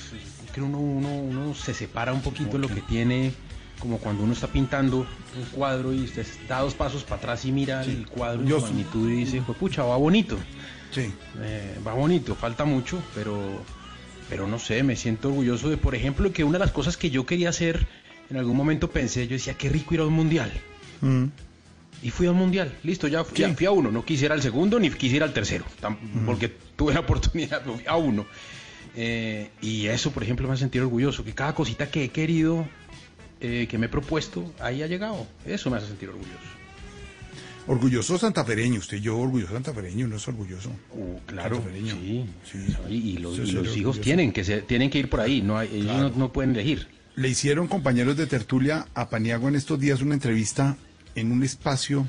que 0.53 0.61
uno, 0.61 0.77
uno, 0.79 1.09
uno 1.09 1.53
se 1.53 1.73
separa 1.73 2.13
un 2.13 2.21
poquito 2.21 2.53
de 2.53 2.59
lo 2.59 2.69
que 2.69 2.79
tiene, 2.79 3.33
como 3.79 3.97
cuando 3.97 4.23
uno 4.23 4.31
está 4.31 4.47
pintando 4.47 4.99
un 4.99 5.45
cuadro 5.51 5.91
y 5.93 6.05
usted 6.05 6.25
da 6.47 6.61
dos 6.61 6.73
pasos 6.73 7.03
para 7.03 7.17
atrás 7.17 7.43
y 7.43 7.51
mira 7.51 7.83
el 7.83 8.07
cuadro 8.07 8.43
en 8.43 8.47
su 8.47 8.61
magnitud 8.61 9.09
y 9.11 9.15
dice, 9.15 9.43
pues 9.45 9.57
pucha, 9.57 9.83
va 9.83 9.97
bonito. 9.97 10.37
Sí. 10.91 11.11
Eh, 11.41 11.77
va 11.85 11.93
bonito, 11.93 12.33
falta 12.33 12.63
mucho, 12.63 13.03
pero, 13.13 13.61
pero 14.29 14.47
no 14.47 14.57
sé, 14.57 14.83
me 14.83 14.95
siento 14.95 15.27
orgulloso 15.27 15.69
de, 15.69 15.75
por 15.75 15.95
ejemplo, 15.95 16.31
que 16.31 16.45
una 16.45 16.59
de 16.59 16.63
las 16.65 16.71
cosas 16.71 16.95
que 16.95 17.09
yo 17.09 17.25
quería 17.25 17.49
hacer, 17.49 17.85
en 18.29 18.37
algún 18.37 18.55
momento 18.55 18.89
pensé, 18.89 19.27
yo 19.27 19.33
decía, 19.33 19.55
qué 19.55 19.67
rico 19.67 19.93
ir 19.95 19.99
a 19.99 20.05
un 20.05 20.13
mundial. 20.13 20.49
Mm. 21.01 21.25
Y 22.03 22.11
fui 22.11 22.27
a 22.27 22.31
un 22.31 22.37
mundial, 22.37 22.71
listo, 22.83 23.07
ya, 23.07 23.25
ya 23.33 23.53
fui 23.55 23.65
a 23.65 23.71
uno, 23.71 23.89
no 23.91 24.05
quisiera 24.05 24.35
el 24.35 24.41
segundo 24.41 24.79
ni 24.79 24.89
quisiera 24.91 25.25
el 25.25 25.33
tercero, 25.33 25.65
porque 26.25 26.49
tuve 26.75 26.93
la 26.93 26.99
oportunidad, 27.05 27.63
fui 27.63 27.83
a 27.87 27.95
uno. 27.95 28.25
Eh, 28.95 29.49
y 29.61 29.87
eso, 29.87 30.11
por 30.11 30.23
ejemplo, 30.23 30.47
me 30.47 30.53
hace 30.53 30.61
sentir 30.61 30.81
orgulloso, 30.81 31.23
que 31.23 31.33
cada 31.33 31.53
cosita 31.55 31.89
que 31.89 32.03
he 32.05 32.09
querido, 32.09 32.67
eh, 33.41 33.67
que 33.69 33.77
me 33.77 33.87
he 33.87 33.89
propuesto, 33.89 34.53
ahí 34.59 34.83
ha 34.83 34.87
llegado. 34.87 35.25
Eso 35.45 35.69
me 35.71 35.77
hace 35.77 35.87
sentir 35.87 36.09
orgulloso. 36.09 36.37
Orgulloso 37.67 38.19
santafereño, 38.19 38.79
usted 38.79 38.97
y 38.97 39.01
yo 39.01 39.17
orgulloso 39.17 39.53
santafereño, 39.53 40.07
no 40.07 40.17
es 40.17 40.27
orgulloso. 40.27 40.69
Claro, 41.25 41.55
Santafereño. 41.55 41.95
sí, 42.49 42.59
y, 42.89 42.93
y 42.93 43.17
los, 43.17 43.39
y 43.39 43.51
los 43.51 43.75
hijos 43.75 43.99
tienen 43.99 44.31
que, 44.31 44.43
ser- 44.43 44.61
tienen 44.67 44.91
que 44.91 44.99
ir 44.99 45.09
por 45.09 45.19
ahí, 45.21 45.41
no 45.41 45.57
hay- 45.57 45.69
ellos 45.73 45.97
no, 45.97 46.09
no 46.11 46.31
pueden 46.31 46.51
elegir. 46.51 46.87
Le 47.15 47.27
hicieron 47.29 47.67
compañeros 47.67 48.17
de 48.17 48.27
tertulia 48.27 48.85
a 48.93 49.09
Paniagua 49.09 49.49
en 49.49 49.55
estos 49.55 49.79
días 49.79 50.01
una 50.03 50.13
entrevista 50.13 50.77
en 51.15 51.31
un 51.31 51.43
espacio 51.43 52.07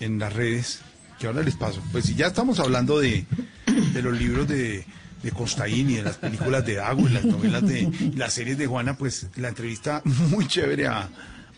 en 0.00 0.18
las 0.18 0.32
redes, 0.32 0.80
que 1.18 1.26
ahora 1.26 1.42
les 1.42 1.56
paso. 1.56 1.82
Pues 1.92 2.06
si 2.06 2.14
ya 2.14 2.28
estamos 2.28 2.58
hablando 2.60 2.98
de, 2.98 3.26
los 4.02 4.18
libros 4.18 4.48
de, 4.48 4.84
de 5.22 5.30
Costaín 5.30 5.90
y 5.90 5.94
de 5.94 6.02
las 6.02 6.16
películas 6.16 6.64
de 6.64 6.74
Dago 6.74 7.08
y 7.08 7.12
las 7.12 7.24
novelas 7.24 7.66
de 7.66 7.90
las 8.16 8.32
series 8.32 8.58
de 8.58 8.66
Juana, 8.66 8.96
pues 8.96 9.28
la 9.36 9.48
entrevista 9.48 10.02
muy 10.30 10.46
chévere 10.46 10.86
a, 10.86 11.08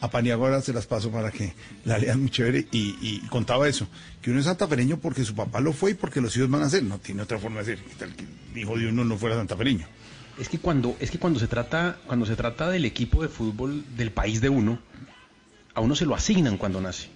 a 0.00 0.10
ahora 0.32 0.60
se 0.60 0.72
las 0.72 0.86
paso 0.86 1.10
para 1.10 1.30
que 1.30 1.54
la 1.84 1.98
lean 1.98 2.20
muy 2.20 2.30
chévere 2.30 2.66
y, 2.70 2.96
y 3.00 3.20
contaba 3.28 3.68
eso, 3.68 3.88
que 4.22 4.30
uno 4.30 4.40
es 4.40 4.46
santafereño 4.46 4.98
porque 4.98 5.24
su 5.24 5.34
papá 5.34 5.60
lo 5.60 5.72
fue 5.72 5.92
y 5.92 5.94
porque 5.94 6.20
los 6.20 6.36
hijos 6.36 6.50
van 6.50 6.62
a 6.62 6.70
ser, 6.70 6.82
no 6.82 6.98
tiene 6.98 7.22
otra 7.22 7.38
forma 7.38 7.60
de 7.60 7.64
ser, 7.64 7.78
¿Qué 7.78 7.94
tal 7.98 8.14
que 8.14 8.24
el 8.24 8.58
hijo 8.58 8.78
de 8.78 8.88
uno 8.88 9.04
no 9.04 9.16
fuera 9.16 9.36
santafereño. 9.36 9.86
Es 10.38 10.48
que 10.48 10.58
cuando, 10.58 10.96
es 11.00 11.10
que 11.10 11.18
cuando 11.18 11.40
se 11.40 11.46
trata, 11.46 11.98
cuando 12.06 12.26
se 12.26 12.36
trata 12.36 12.68
del 12.68 12.84
equipo 12.84 13.22
de 13.22 13.28
fútbol 13.28 13.84
del 13.96 14.10
país 14.10 14.40
de 14.40 14.50
uno, 14.50 14.78
a 15.76 15.80
uno 15.80 15.94
se 15.94 16.04
lo 16.06 16.14
asignan 16.16 16.56
cuando 16.56 16.80
nace. 16.80 17.06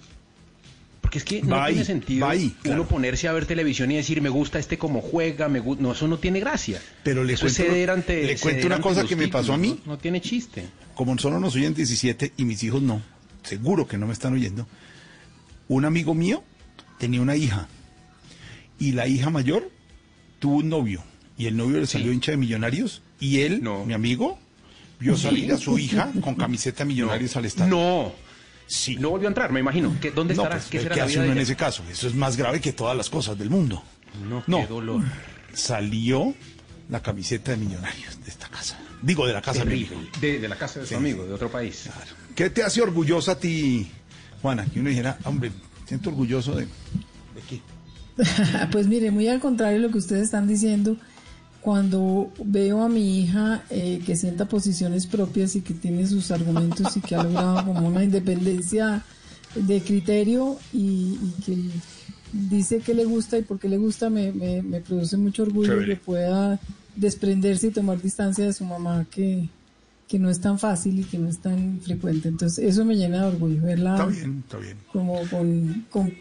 Porque 1.01 1.19
es 1.19 1.25
que 1.25 1.43
no 1.43 1.65
tiene 1.67 1.85
sentido 1.85 2.29
uno 2.67 2.87
ponerse 2.87 3.27
a 3.27 3.33
ver 3.33 3.45
televisión 3.47 3.91
y 3.91 3.97
decir 3.97 4.21
me 4.23 4.29
gusta 4.29 4.59
este 4.61 4.79
como 4.79 5.01
juega, 5.01 5.49
me 5.49 5.61
gu-". 5.61 5.79
no, 5.79 5.91
eso 5.93 6.07
no 6.07 6.19
tiene 6.19 6.39
gracia. 6.39 6.81
Pero 7.03 7.25
le 7.25 7.33
Eso 7.33 7.47
es 7.49 7.57
cuento- 7.57 7.73
ceder 7.73 7.91
ante- 7.91 8.25
le 8.25 8.37
cuento 8.39 8.67
una 8.69 8.81
cosa 8.81 9.05
que 9.05 9.17
me 9.17 9.27
pasó 9.27 9.55
a 9.55 9.57
mí. 9.57 9.81
No, 9.85 9.93
No 9.95 9.99
tiene 9.99 10.21
chiste. 10.21 10.67
como 10.95 11.19
solo 11.19 11.41
nos 11.41 11.57
oyen 11.57 11.75
17 11.75 12.33
y 12.37 12.45
mis 12.45 12.63
hijos 12.63 12.81
no, 12.83 13.03
seguro 13.43 13.89
que 13.89 13.99
no 13.99 14.07
me 14.07 14.13
están 14.13 14.35
oyendo, 14.35 14.69
un 15.69 15.85
amigo 15.85 16.15
mío 16.15 16.45
tenía 16.99 17.23
una 17.23 17.35
hija 17.35 17.67
y 18.79 18.93
la 18.93 19.09
hija 19.09 19.31
mayor 19.31 19.71
tuvo 20.39 20.57
un 20.59 20.69
novio 20.69 21.03
y 21.39 21.47
el 21.47 21.57
novio 21.57 21.79
le 21.81 21.87
salió 21.87 22.13
hincha 22.13 22.31
de 22.33 22.37
millonarios 22.37 23.03
y 23.19 23.41
él, 23.41 23.63
mi 23.87 23.95
amigo, 23.95 24.39
vio 25.01 25.17
salir 25.17 25.51
a 25.53 25.57
su 25.57 25.79
hija 25.79 26.13
con 26.21 26.35
camiseta 26.35 26.85
millonarios 26.85 27.35
al 27.37 27.47
estadio. 27.47 27.71
No. 27.75 28.30
Sí. 28.73 28.95
No 28.97 29.11
volvió 29.11 29.27
a 29.27 29.31
entrar, 29.31 29.51
me 29.51 29.59
imagino. 29.59 29.97
¿Qué- 30.01 30.13
¿Dónde 30.13 30.33
No, 30.35 30.43
estará? 30.45 30.61
pues, 30.61 30.71
¿Qué 30.71 30.79
será 30.81 30.95
¿qué 30.95 31.01
la 31.01 31.05
hace 31.07 31.15
vida 31.15 31.23
uno 31.25 31.31
de 31.35 31.37
en 31.39 31.43
ese 31.43 31.57
caso? 31.57 31.83
Eso 31.91 32.07
es 32.07 32.15
más 32.15 32.37
grave 32.37 32.61
que 32.61 32.73
todas 32.73 32.97
las 32.97 33.11
cosas 33.11 33.37
del 33.37 33.51
mundo. 33.51 33.83
No, 34.29 34.45
No. 34.47 34.59
qué 34.61 34.67
dolor. 34.69 35.03
Salió 35.53 36.35
la 36.89 37.03
camiseta 37.03 37.51
de 37.51 37.57
millonarios 37.57 38.23
de 38.25 38.31
esta 38.31 38.49
casa. 38.49 38.79
Digo, 39.03 39.27
de 39.27 39.33
la 39.33 39.43
casa 39.43 39.61
de 39.61 39.65
mi 39.65 39.71
Terrible. 39.85 39.97
amigo. 39.97 40.13
De, 40.21 40.39
de 40.39 40.49
la 40.49 40.57
casa 40.57 40.81
de 40.81 40.87
su 40.87 40.95
amigo, 40.97 41.25
de 41.27 41.33
otro 41.33 41.51
país. 41.51 41.89
¿Qué 42.37 42.51
te 42.51 42.63
hace 42.63 42.81
orgullosa 42.81 43.33
a 43.33 43.39
ti, 43.39 43.91
Juana? 44.41 44.65
Que 44.67 44.79
uno 44.81 44.89
dijera, 44.91 45.19
hombre, 45.25 45.51
siento 45.87 46.11
orgulloso 46.11 46.55
de... 46.55 46.65
¿De 46.67 47.41
qué? 47.49 47.61
Pues 48.71 48.87
mire, 48.87 49.11
muy 49.11 49.27
al 49.29 49.41
contrario 49.41 49.79
de 49.81 49.87
lo 49.87 49.91
que 49.91 49.99
ustedes 49.99 50.23
están 50.25 50.47
diciendo, 50.47 50.97
cuando 51.61 52.33
veo 52.43 52.83
a 52.83 52.89
mi 52.89 53.21
hija 53.21 53.65
eh, 53.71 54.01
que 54.07 54.17
sienta 54.17 54.49
posiciones 54.49 55.07
propias 55.07 55.57
y 55.57 55.61
que 55.61 55.75
tiene 55.75 56.07
sus 56.07 56.31
argumentos 56.31 56.97
y 56.97 57.01
que 57.01 57.15
ha 57.15 57.23
logrado 57.23 57.65
como 57.67 57.87
una 57.87 58.03
independencia 58.03 59.03
de 59.55 59.81
criterio 59.83 60.57
y, 60.73 61.19
y 61.23 61.35
que 61.45 61.59
dice 62.33 62.79
que 62.79 62.95
le 62.95 63.05
gusta 63.05 63.37
y 63.39 63.43
por 63.43 63.59
qué 63.59 63.69
le 63.69 63.77
gusta, 63.77 64.09
me, 64.09 64.33
me- 64.33 64.63
me 64.63 64.81
produce 64.81 65.17
mucho 65.17 65.43
orgullo 65.43 65.73
Chévere. 65.75 65.95
que 65.99 66.01
pueda 66.05 66.59
desprenderse 66.97 67.67
y 67.69 67.71
tomar 67.71 68.01
distancia 68.01 68.45
de 68.47 68.53
su 68.53 68.65
mamá 68.65 69.05
que, 69.11 69.49
que 70.09 70.19
no 70.19 70.31
es 70.31 70.41
tan 70.41 70.59
fácil 70.59 71.01
y 71.01 71.05
que 71.05 71.19
no 71.19 71.29
es 71.29 71.39
tan 71.41 71.81
frecuente. 71.83 72.29
Entonces 72.29 72.65
eso 72.65 72.85
me 72.85 72.97
llena 72.97 73.23
de 73.23 73.29
orgullo, 73.29 73.63
verla 73.63 73.93
Está 73.95 74.07
bien, 74.07 74.39
está 74.45 74.59
bien. 74.59 74.77
como 74.93 75.21
con, 75.29 75.87
con, 75.91 76.13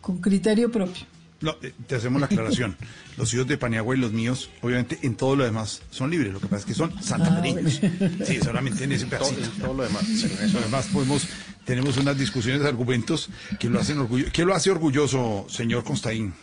con 0.00 0.18
criterio 0.18 0.70
propio. 0.70 1.04
No, 1.44 1.54
eh, 1.62 1.74
te 1.86 1.96
hacemos 1.96 2.20
la 2.20 2.26
aclaración. 2.26 2.74
Los 3.18 3.34
hijos 3.34 3.46
de 3.46 3.58
Paniagua 3.58 3.94
y 3.94 4.00
los 4.00 4.12
míos, 4.12 4.50
obviamente, 4.62 4.98
en 5.02 5.14
todo 5.14 5.36
lo 5.36 5.44
demás 5.44 5.82
son 5.90 6.10
libres. 6.10 6.32
Lo 6.32 6.40
que 6.40 6.46
pasa 6.46 6.60
es 6.60 6.64
que 6.64 6.74
son 6.74 7.00
santafereños. 7.00 7.80
Sí, 8.26 8.40
solamente 8.42 8.82
en 8.82 8.92
ese 8.92 9.06
pedacito. 9.06 9.40
Todo, 9.40 9.66
todo 9.66 9.74
lo 9.74 9.82
demás. 9.84 10.02
En 10.02 10.44
eso 10.44 10.58
además 10.58 10.88
podemos, 10.92 11.28
tenemos 11.64 11.96
unas 11.96 12.18
discusiones 12.18 12.62
de 12.62 12.68
argumentos 12.68 13.30
que 13.60 13.68
lo 13.68 13.78
hacen 13.78 13.98
orgulloso. 13.98 14.32
¿Qué 14.32 14.44
lo 14.44 14.52
hace 14.52 14.72
orgulloso, 14.72 15.46
señor 15.48 15.84
Constaín? 15.84 16.34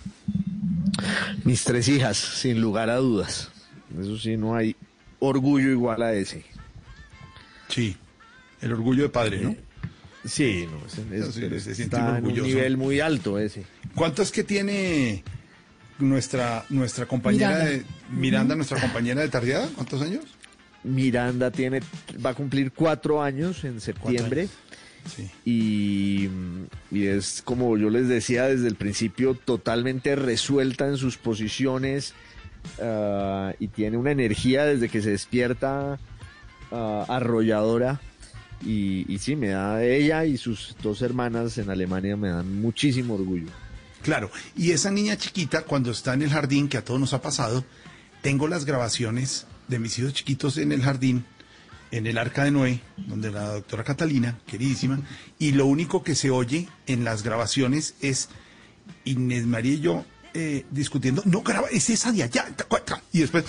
Mis 1.43 1.63
tres 1.65 1.89
hijas, 1.89 2.17
sin 2.17 2.61
lugar 2.61 2.89
a 2.89 2.95
dudas. 2.97 3.49
Eso 3.99 4.17
sí, 4.17 4.37
no 4.37 4.55
hay 4.55 4.77
orgullo 5.19 5.71
igual 5.71 6.03
a 6.03 6.13
ese. 6.13 6.45
Sí, 7.67 7.97
el 8.61 8.71
orgullo 8.71 9.03
de 9.03 9.09
padre, 9.09 9.41
¿no? 9.41 9.55
Sí, 10.25 10.67
no, 10.71 10.79
sí, 11.31 11.59
se 11.59 11.83
está 11.83 12.17
en 12.17 12.25
un 12.25 12.33
nivel 12.33 12.77
muy 12.77 12.99
alto 12.99 13.39
ese. 13.39 13.65
¿Cuántas 13.95 14.31
que 14.31 14.43
tiene 14.43 15.23
nuestra 15.99 16.65
nuestra 16.69 17.05
compañera 17.05 17.49
Miranda. 17.49 17.71
de 17.71 17.85
Miranda, 18.11 18.55
nuestra 18.55 18.79
compañera 18.79 19.21
de 19.21 19.29
tardeada? 19.29 19.69
¿Cuántos 19.75 20.01
años? 20.01 20.25
Miranda 20.83 21.51
tiene, 21.51 21.81
va 22.23 22.31
a 22.31 22.33
cumplir 22.33 22.71
cuatro 22.71 23.21
años 23.21 23.63
en 23.63 23.79
septiembre. 23.81 24.47
Y, 25.45 26.29
y 26.91 27.05
es 27.07 27.41
como 27.43 27.75
yo 27.75 27.89
les 27.89 28.07
decía 28.07 28.45
desde 28.45 28.67
el 28.67 28.75
principio, 28.75 29.33
totalmente 29.33 30.15
resuelta 30.15 30.87
en 30.87 30.97
sus 30.97 31.17
posiciones 31.17 32.13
ah, 32.79 33.53
y 33.59 33.67
tiene 33.69 33.97
una 33.97 34.11
energía 34.11 34.65
desde 34.65 34.89
que 34.89 35.01
se 35.01 35.09
despierta 35.11 35.99
ah, 36.71 37.05
arrolladora. 37.07 37.99
Y, 38.65 39.17
sí, 39.19 39.35
me 39.35 39.49
da 39.49 39.83
ella 39.83 40.25
y 40.25 40.37
sus 40.37 40.75
dos 40.81 41.01
hermanas 41.01 41.57
en 41.57 41.69
Alemania 41.69 42.15
me 42.15 42.29
dan 42.29 42.61
muchísimo 42.61 43.15
orgullo. 43.15 43.47
Claro, 44.01 44.31
y 44.55 44.71
esa 44.71 44.91
niña 44.91 45.17
chiquita, 45.17 45.63
cuando 45.63 45.91
está 45.91 46.13
en 46.13 46.23
el 46.23 46.29
jardín, 46.29 46.67
que 46.67 46.77
a 46.77 46.83
todos 46.83 46.99
nos 46.99 47.13
ha 47.13 47.21
pasado, 47.21 47.63
tengo 48.21 48.47
las 48.47 48.65
grabaciones 48.65 49.45
de 49.67 49.79
mis 49.79 49.97
hijos 49.99 50.13
chiquitos 50.13 50.57
en 50.57 50.71
el 50.71 50.81
jardín, 50.81 51.25
en 51.91 52.07
el 52.07 52.17
Arca 52.17 52.43
de 52.43 52.51
Noé, 52.51 52.81
donde 52.97 53.31
la 53.31 53.53
doctora 53.53 53.83
Catalina, 53.83 54.39
queridísima, 54.47 55.01
y 55.37 55.51
lo 55.51 55.65
único 55.65 56.03
que 56.03 56.15
se 56.15 56.29
oye 56.31 56.67
en 56.87 57.03
las 57.03 57.23
grabaciones 57.23 57.95
es 58.01 58.29
Inés 59.05 59.45
María 59.45 59.73
y 59.73 59.79
yo 59.81 60.05
eh, 60.33 60.65
discutiendo, 60.71 61.21
no 61.25 61.41
graba, 61.41 61.67
es 61.69 61.89
esa 61.89 62.11
de 62.11 62.23
allá, 62.23 62.45
ta, 62.55 62.63
cua, 62.63 62.83
ta", 62.83 63.01
y 63.11 63.19
después, 63.19 63.45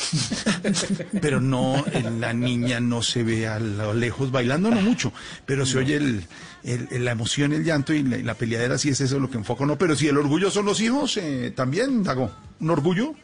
pero 1.21 1.41
no, 1.41 1.85
en 1.93 2.21
la 2.21 2.33
niña 2.33 2.81
no 2.81 3.03
se 3.03 3.23
ve 3.23 3.47
a 3.47 3.59
lo 3.61 3.95
lejos 3.95 4.33
bailando, 4.33 4.71
no 4.71 4.81
mucho, 4.81 5.13
pero 5.47 5.65
se 5.65 5.79
oye 5.79 5.97
el, 5.97 6.27
la 7.05 7.13
emoción, 7.13 7.53
el 7.53 7.65
llanto 7.65 7.93
y 7.93 8.03
la, 8.03 8.35
peleadera, 8.35 8.79
si 8.79 8.89
es 8.89 9.01
eso 9.01 9.21
lo 9.21 9.31
que 9.31 9.39
enfoca, 9.39 9.65
no, 9.65 9.79
pero 9.79 9.95
si 9.95 10.09
el 10.09 10.17
orgullo 10.17 10.51
son 10.51 10.67
los 10.67 10.81
hijos, 10.81 11.17
eh, 11.19 11.53
también, 11.55 12.03
Dago, 12.03 12.31
un 12.61 12.71
orgullo. 12.71 13.15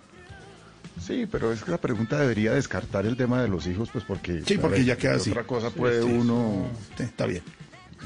Sí, 1.04 1.26
pero 1.30 1.52
es 1.52 1.62
que 1.62 1.70
la 1.70 1.78
pregunta 1.78 2.18
debería 2.18 2.52
descartar 2.52 3.06
el 3.06 3.16
tema 3.16 3.40
de 3.40 3.48
los 3.48 3.66
hijos, 3.66 3.88
pues 3.92 4.04
porque... 4.04 4.42
Sí, 4.46 4.58
porque 4.58 4.84
ya 4.84 4.96
queda 4.96 5.12
¿Qué 5.12 5.16
así. 5.18 5.30
Otra 5.30 5.44
cosa 5.44 5.70
puede 5.70 6.02
sí, 6.02 6.08
uno... 6.08 6.68
sí, 6.96 7.04
está 7.04 7.26
bien. 7.26 7.42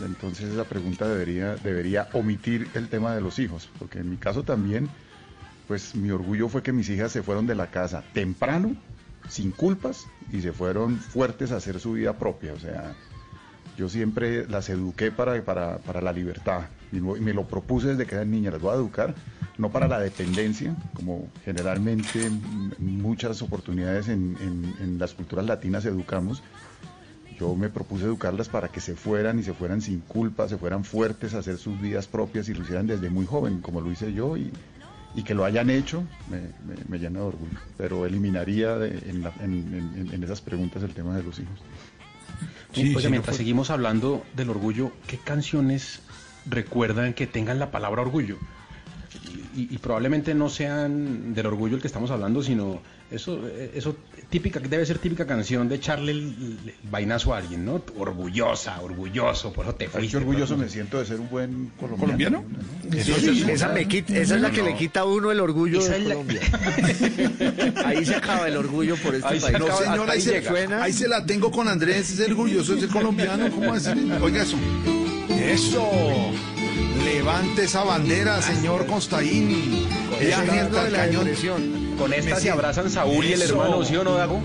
Entonces 0.04 0.50
esa 0.50 0.64
pregunta 0.64 1.06
debería, 1.08 1.56
debería 1.56 2.08
omitir 2.12 2.68
el 2.74 2.88
tema 2.88 3.14
de 3.14 3.20
los 3.20 3.38
hijos, 3.38 3.68
porque 3.78 3.98
en 3.98 4.10
mi 4.10 4.16
caso 4.16 4.42
también, 4.42 4.88
pues 5.72 5.94
mi 5.94 6.10
orgullo 6.10 6.50
fue 6.50 6.62
que 6.62 6.70
mis 6.70 6.90
hijas 6.90 7.12
se 7.12 7.22
fueron 7.22 7.46
de 7.46 7.54
la 7.54 7.68
casa 7.68 8.04
temprano, 8.12 8.76
sin 9.30 9.52
culpas, 9.52 10.06
y 10.30 10.42
se 10.42 10.52
fueron 10.52 10.98
fuertes 10.98 11.50
a 11.50 11.56
hacer 11.56 11.80
su 11.80 11.92
vida 11.92 12.18
propia. 12.18 12.52
O 12.52 12.58
sea, 12.58 12.92
yo 13.78 13.88
siempre 13.88 14.46
las 14.48 14.68
eduqué 14.68 15.10
para, 15.10 15.42
para, 15.42 15.78
para 15.78 16.02
la 16.02 16.12
libertad, 16.12 16.64
y 16.92 17.00
me 17.00 17.32
lo 17.32 17.46
propuse 17.46 17.88
desde 17.88 18.04
que 18.04 18.16
eran 18.16 18.30
niñas, 18.30 18.52
las 18.52 18.60
voy 18.60 18.72
a 18.72 18.74
educar, 18.74 19.14
no 19.56 19.70
para 19.70 19.88
la 19.88 19.98
dependencia, 19.98 20.76
como 20.92 21.30
generalmente 21.42 22.26
en 22.26 23.00
muchas 23.00 23.40
oportunidades 23.40 24.08
en 24.08 24.96
las 24.98 25.14
culturas 25.14 25.46
latinas 25.46 25.86
educamos, 25.86 26.42
yo 27.40 27.56
me 27.56 27.70
propuse 27.70 28.04
educarlas 28.04 28.50
para 28.50 28.68
que 28.68 28.80
se 28.80 28.94
fueran 28.94 29.38
y 29.38 29.42
se 29.42 29.54
fueran 29.54 29.80
sin 29.80 30.00
culpa, 30.00 30.50
se 30.50 30.58
fueran 30.58 30.84
fuertes 30.84 31.32
a 31.32 31.38
hacer 31.38 31.56
sus 31.56 31.80
vidas 31.80 32.08
propias 32.08 32.50
y 32.50 32.52
lo 32.52 32.62
hicieran 32.62 32.86
desde 32.86 33.08
muy 33.08 33.24
joven, 33.24 33.62
como 33.62 33.80
lo 33.80 33.90
hice 33.90 34.12
yo, 34.12 34.36
y, 34.36 34.52
y 35.14 35.22
que 35.22 35.34
lo 35.34 35.44
hayan 35.44 35.68
hecho 35.70 36.04
me, 36.30 36.38
me- 36.40 36.82
me 36.88 36.98
llena 36.98 37.20
de 37.20 37.26
orgullo. 37.26 37.58
Pero 37.76 38.06
eliminaría 38.06 38.76
de- 38.76 38.98
en, 39.10 39.22
la- 39.22 39.32
en- 39.40 39.94
en- 39.96 40.10
en 40.14 40.24
esas 40.24 40.40
preguntas 40.40 40.82
el 40.82 40.94
tema 40.94 41.16
de 41.16 41.22
los 41.22 41.38
hijos. 41.38 41.58
Sí, 42.72 42.94
no 43.04 43.10
mientras 43.10 43.36
fue- 43.36 43.42
seguimos 43.44 43.70
hablando 43.70 44.24
del 44.34 44.50
orgullo, 44.50 44.92
¿qué 45.06 45.18
canciones 45.18 46.00
recuerdan 46.46 47.12
que 47.14 47.26
tengan 47.26 47.58
la 47.58 47.70
palabra 47.70 48.00
orgullo? 48.02 48.38
Y, 49.54 49.68
y 49.74 49.78
probablemente 49.78 50.34
no 50.34 50.48
sean 50.48 51.34
del 51.34 51.44
orgullo 51.46 51.76
el 51.76 51.82
que 51.82 51.86
estamos 51.86 52.10
hablando, 52.10 52.42
sino 52.42 52.80
eso, 53.10 53.46
eh, 53.46 53.72
eso 53.74 53.94
típica, 54.32 54.58
debe 54.58 54.84
ser 54.84 54.98
típica 54.98 55.26
canción 55.26 55.68
de 55.68 55.76
echarle 55.76 56.10
el, 56.10 56.18
el 56.64 56.74
vainazo 56.90 57.32
a 57.34 57.38
alguien, 57.38 57.64
¿no? 57.64 57.82
Orgullosa, 57.96 58.80
orgulloso, 58.80 59.52
por 59.52 59.66
eso 59.66 59.74
te 59.76 59.88
fuiste. 59.88 60.10
qué 60.10 60.16
orgulloso 60.16 60.56
me 60.56 60.68
siento 60.68 60.98
de 60.98 61.06
ser 61.06 61.20
un 61.20 61.28
buen 61.30 61.70
colombiano. 61.78 62.42
¿Colombiano? 62.42 62.44
Esa, 62.96 63.52
esa 63.52 63.68
me 63.68 63.86
quita- 63.86 64.16
esa 64.18 64.34
es 64.36 64.40
la 64.40 64.50
que 64.50 64.62
le 64.62 64.74
quita 64.74 65.00
a 65.00 65.04
uno 65.04 65.30
el 65.30 65.38
orgullo 65.38 65.78
Esa 65.78 65.92
de 65.92 65.98
es 65.98 66.04
la- 66.06 66.14
Colombia. 66.14 66.40
Ahí 67.86 68.04
se 68.04 68.16
acaba 68.16 68.48
el 68.48 68.56
orgullo 68.56 68.96
por 68.96 69.14
este 69.14 69.28
Ahí 69.28 69.38
país. 69.38 69.54
Acaba- 69.54 69.92
ahí, 69.94 70.00
ahí 70.08 70.20
se, 70.20 70.30
llega. 70.32 70.50
suena. 70.50 70.82
ahí 70.82 70.92
se 70.92 71.06
la 71.08 71.24
tengo 71.26 71.50
con 71.50 71.68
Andrés, 71.68 72.18
es 72.18 72.28
orgulloso, 72.28 72.74
es 72.74 72.86
colombiano, 72.86 73.50
¿cómo 73.50 73.72
así? 73.74 73.90
Oiga 74.20 74.42
eso. 74.42 74.56
Eso. 75.38 75.86
Levante 77.04 77.64
esa 77.64 77.84
bandera, 77.84 78.40
señor 78.40 78.86
Constaín. 78.86 79.86
Ella 80.20 80.40
de 80.42 80.58
el 80.60 80.72
la 80.92 80.98
cañón. 80.98 81.24
depresión. 81.24 81.81
Con 82.02 82.12
esta 82.12 82.36
se 82.40 82.50
abrazan 82.50 82.90
Saúl 82.90 83.24
y 83.24 83.32
el 83.32 83.42
Eso. 83.42 83.52
hermano, 83.62 83.84
¿sí 83.84 83.94
o 83.96 84.02
no, 84.04 84.14
Dago? 84.14 84.40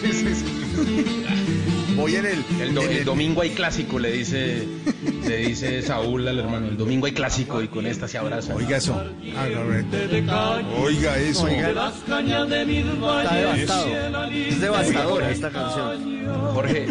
Sí, 0.00 0.12
sí, 0.12 0.34
sí. 0.34 0.44
Voy 1.94 2.16
en 2.16 2.24
el. 2.26 2.44
El, 2.60 2.74
do- 2.74 2.82
en 2.82 2.90
el 2.90 2.96
el- 2.98 3.04
domingo 3.04 3.42
hay 3.42 3.50
clásico, 3.50 3.98
le 3.98 4.10
dice, 4.12 4.66
le 5.28 5.36
dice 5.36 5.82
Saúl 5.82 6.26
al 6.26 6.38
hermano. 6.38 6.68
El 6.68 6.76
domingo 6.78 7.04
hay 7.06 7.12
clásico 7.12 7.62
y 7.62 7.68
con 7.68 7.86
esta 7.86 8.08
se 8.08 8.16
abrazan. 8.18 8.56
Oiga 8.56 8.78
eso. 8.78 8.98
Ah, 9.36 9.46
no. 10.62 10.76
Oiga 10.82 11.18
eso. 11.18 11.46
Está 11.48 11.68
devastado. 13.34 13.86
Es 14.32 14.60
devastadora 14.60 15.30
esta 15.30 15.50
canción. 15.50 16.24
Jorge, 16.54 16.86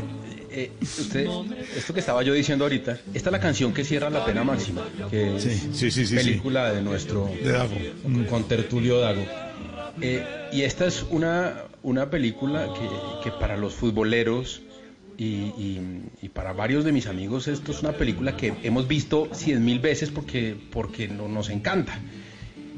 eh, 0.51 0.71
usted, 0.81 1.27
esto 1.77 1.93
que 1.93 1.99
estaba 1.99 2.23
yo 2.23 2.33
diciendo 2.33 2.65
ahorita, 2.65 2.99
esta 3.13 3.29
es 3.29 3.31
la 3.31 3.39
canción 3.39 3.73
que 3.73 3.83
cierra 3.83 4.09
La 4.09 4.25
Pena 4.25 4.43
Máxima, 4.43 4.85
que 5.09 5.35
es 5.37 5.43
Sí, 5.73 5.91
sí, 5.91 6.05
sí, 6.05 6.15
película 6.15 6.71
de 6.73 6.81
nuestro 6.81 7.29
De 7.43 7.51
Dago. 7.51 7.75
con, 8.29 8.43
Tertulio 8.45 8.99
Dago. 8.99 9.23
Eh, 10.01 10.25
y 10.51 10.61
esta 10.63 10.85
es 10.87 11.05
una, 11.09 11.63
una 11.83 12.09
película 12.09 12.67
que, 12.73 13.29
que 13.29 13.31
para 13.37 13.57
los 13.57 13.73
futboleros 13.73 14.61
y, 15.17 15.25
y- 15.25 16.01
y 16.21 16.29
para 16.29 16.53
varios 16.53 16.83
de 16.85 16.91
mis 16.91 17.05
amigos 17.07 17.47
esto 17.47 17.71
es 17.71 17.81
una 17.81 17.91
película 17.91 18.35
que 18.37 18.53
hemos 18.63 18.87
visto 18.87 19.29
cien 19.33 19.63
mil 19.63 19.79
veces 19.79 20.09
porque, 20.09 20.55
porque 20.71 21.07
no, 21.07 21.27
nos 21.27 21.49
encanta. 21.49 21.99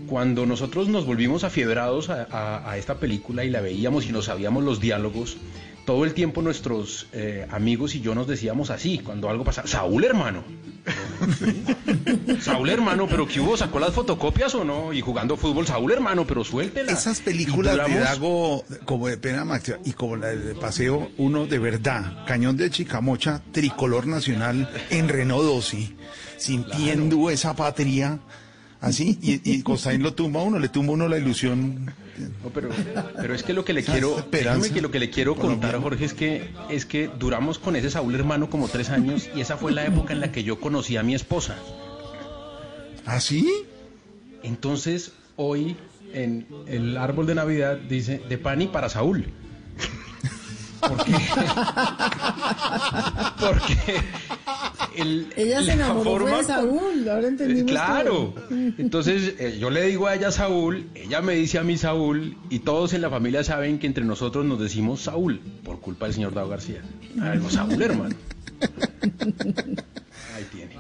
Cuando 0.07 0.45
nosotros 0.45 0.89
nos 0.89 1.05
volvimos 1.05 1.43
afiebrados 1.43 2.09
a, 2.09 2.28
a- 2.30 2.69
a 2.71 2.78
esta 2.78 2.95
película 2.99 3.45
y 3.45 3.49
la 3.49 3.61
veíamos 3.61 4.05
y 4.05 4.11
nos 4.11 4.26
sabíamos 4.26 4.63
los 4.63 4.82
diálogos, 4.82 5.38
todo 5.86 6.05
el 6.05 6.13
tiempo 6.13 6.41
nuestros 6.41 7.07
eh, 7.13 7.45
amigos 7.51 7.95
y 7.95 8.01
yo 8.01 8.15
nos 8.15 8.27
decíamos 8.27 8.69
así, 8.69 8.99
cuando 8.99 9.29
algo 9.29 9.43
pasaba, 9.43 9.67
Saúl 9.67 10.03
hermano. 10.05 10.43
Saúl 12.41 12.69
hermano, 12.69 13.07
pero 13.07 13.27
¿qué 13.27 13.39
hubo? 13.39 13.55
¿Sacó 13.57 13.79
las 13.79 13.93
fotocopias 13.93 14.55
o 14.55 14.63
no? 14.63 14.93
Y 14.93 15.01
jugando 15.01 15.38
fútbol, 15.38 15.67
Saúl 15.67 15.91
hermano, 15.91 16.25
pero 16.25 16.43
suéltela. 16.43 16.91
Esas 16.91 17.21
películas 17.21 17.75
de 17.88 17.99
Dago, 17.99 18.63
como 18.86 19.07
de 19.07 19.17
pena 19.17 19.45
máxima 19.45 19.77
y 19.86 19.93
como 19.93 20.15
la 20.15 20.27
de 20.27 20.55
paseo, 20.55 21.11
uno 21.17 21.45
de 21.45 21.59
verdad, 21.59 22.25
Cañón 22.25 22.57
de 22.57 22.69
Chicamocha, 22.69 23.41
tricolor 23.51 24.07
nacional 24.07 24.69
en 24.89 25.09
Renault 25.09 25.43
12, 25.43 25.89
sintiendo 26.38 27.29
esa 27.29 27.55
patria, 27.55 28.19
así, 28.84 29.17
y, 29.21 29.41
y 29.51 29.63
Costaín 29.63 30.03
lo 30.03 30.13
tumba 30.13 30.41
a 30.41 30.43
uno, 30.43 30.59
le 30.59 30.69
tumba 30.69 30.91
a 30.91 30.93
uno 30.95 31.07
la 31.07 31.17
ilusión. 31.17 31.93
No, 32.43 32.49
pero, 32.53 32.69
pero 33.15 33.34
es 33.34 33.41
que 33.41 33.53
lo 33.53 33.65
que 33.65 33.73
le 33.73 33.84
quiero, 33.84 34.29
que 34.29 34.81
lo 34.81 34.91
que 34.91 34.99
le 34.99 35.09
quiero 35.09 35.36
contar. 35.36 35.81
Jorge, 35.81 36.05
es 36.05 36.13
que, 36.13 36.51
es 36.69 36.86
que 36.86 37.09
duramos 37.19 37.57
con 37.57 37.75
ese 37.75 37.89
Saúl 37.89 38.13
hermano 38.13 38.49
como 38.49 38.67
tres 38.67 38.89
años 38.89 39.29
y 39.36 39.41
esa 39.41 39.57
fue 39.57 39.71
la 39.71 39.86
época 39.86 40.13
en 40.13 40.19
la 40.19 40.31
que 40.31 40.43
yo 40.43 40.59
conocí 40.59 40.95
a 40.97 41.03
mi 41.03 41.15
esposa. 41.15 41.57
¿Ah, 43.05 43.19
sí? 43.19 43.49
Entonces, 44.43 45.13
hoy 45.36 45.75
en 46.13 46.45
el 46.67 46.97
árbol 46.97 47.25
de 47.25 47.36
Navidad 47.36 47.77
dice 47.77 48.21
de 48.29 48.38
Pani 48.38 48.67
para 48.67 48.89
Saúl. 48.89 49.25
¿Por 50.88 51.05
qué? 51.05 51.13
Porque 53.39 54.01
el- 54.95 55.34
Ella 55.36 55.63
se 55.63 55.71
enamoró 55.73 56.03
forma 56.03 56.38
de 56.38 56.43
Saúl, 56.43 57.09
ahora 57.09 57.27
entendimos 57.27 57.71
Claro. 57.71 58.34
todo. 58.36 58.45
Entonces 58.77 59.36
eh, 59.39 59.57
yo 59.59 59.69
le 59.69 59.84
digo 59.88 60.07
a 60.07 60.15
ella 60.15 60.31
Saúl, 60.31 60.88
ella 60.95 61.21
me 61.21 61.34
dice 61.36 61.57
a 61.59 61.63
mí 61.63 61.77
Saúl, 61.77 62.38
y 62.49 62.59
todos 62.59 62.93
en 62.93 63.01
la 63.01 63.09
familia 63.09 63.43
saben 63.43 63.79
que 63.79 63.88
entre 63.88 64.03
nosotros 64.05 64.45
nos 64.45 64.59
decimos 64.59 65.01
Saúl, 65.01 65.39
por 65.63 65.79
culpa 65.79 66.05
del 66.05 66.15
señor 66.15 66.34
Dado 66.34 66.49
García. 66.49 66.81
Ah, 67.19 67.36
no, 67.36 67.49
Saúl, 67.49 67.81
hermano. 67.81 68.15
Tiene. 70.54 70.78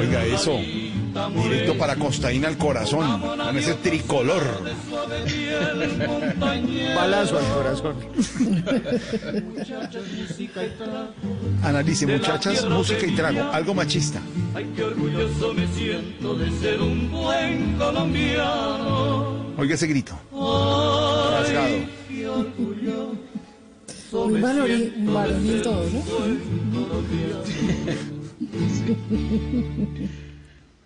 Oiga 0.00 0.24
eso, 0.24 0.58
directo 1.42 1.78
para 1.78 1.94
Costaín 1.94 2.44
al 2.44 2.58
corazón, 2.58 3.20
con 3.20 3.56
ese 3.56 3.74
tricolor. 3.74 4.42
Balazo 6.96 7.38
al 7.38 7.44
corazón. 7.54 7.96
Analice, 11.62 12.06
muchachas, 12.08 12.68
música 12.68 13.06
y 13.06 13.14
trago, 13.14 13.40
algo 13.52 13.72
machista. 13.72 14.20
Ay, 14.54 14.68
qué 14.74 14.82
orgulloso 14.82 15.54
me 15.54 15.68
siento 15.68 16.34
de 16.34 16.50
ser 16.58 16.80
un 16.80 17.12
buen 17.12 17.76
colombiano. 17.78 19.54
Oiga 19.56 19.76
ese 19.76 19.86
grito. 19.86 20.18
Qué 22.08 22.26
orgulloso 22.28 23.16
Muy 24.12 25.60
todo, 25.62 25.82
un 25.82 26.02
¿no? 26.72 28.23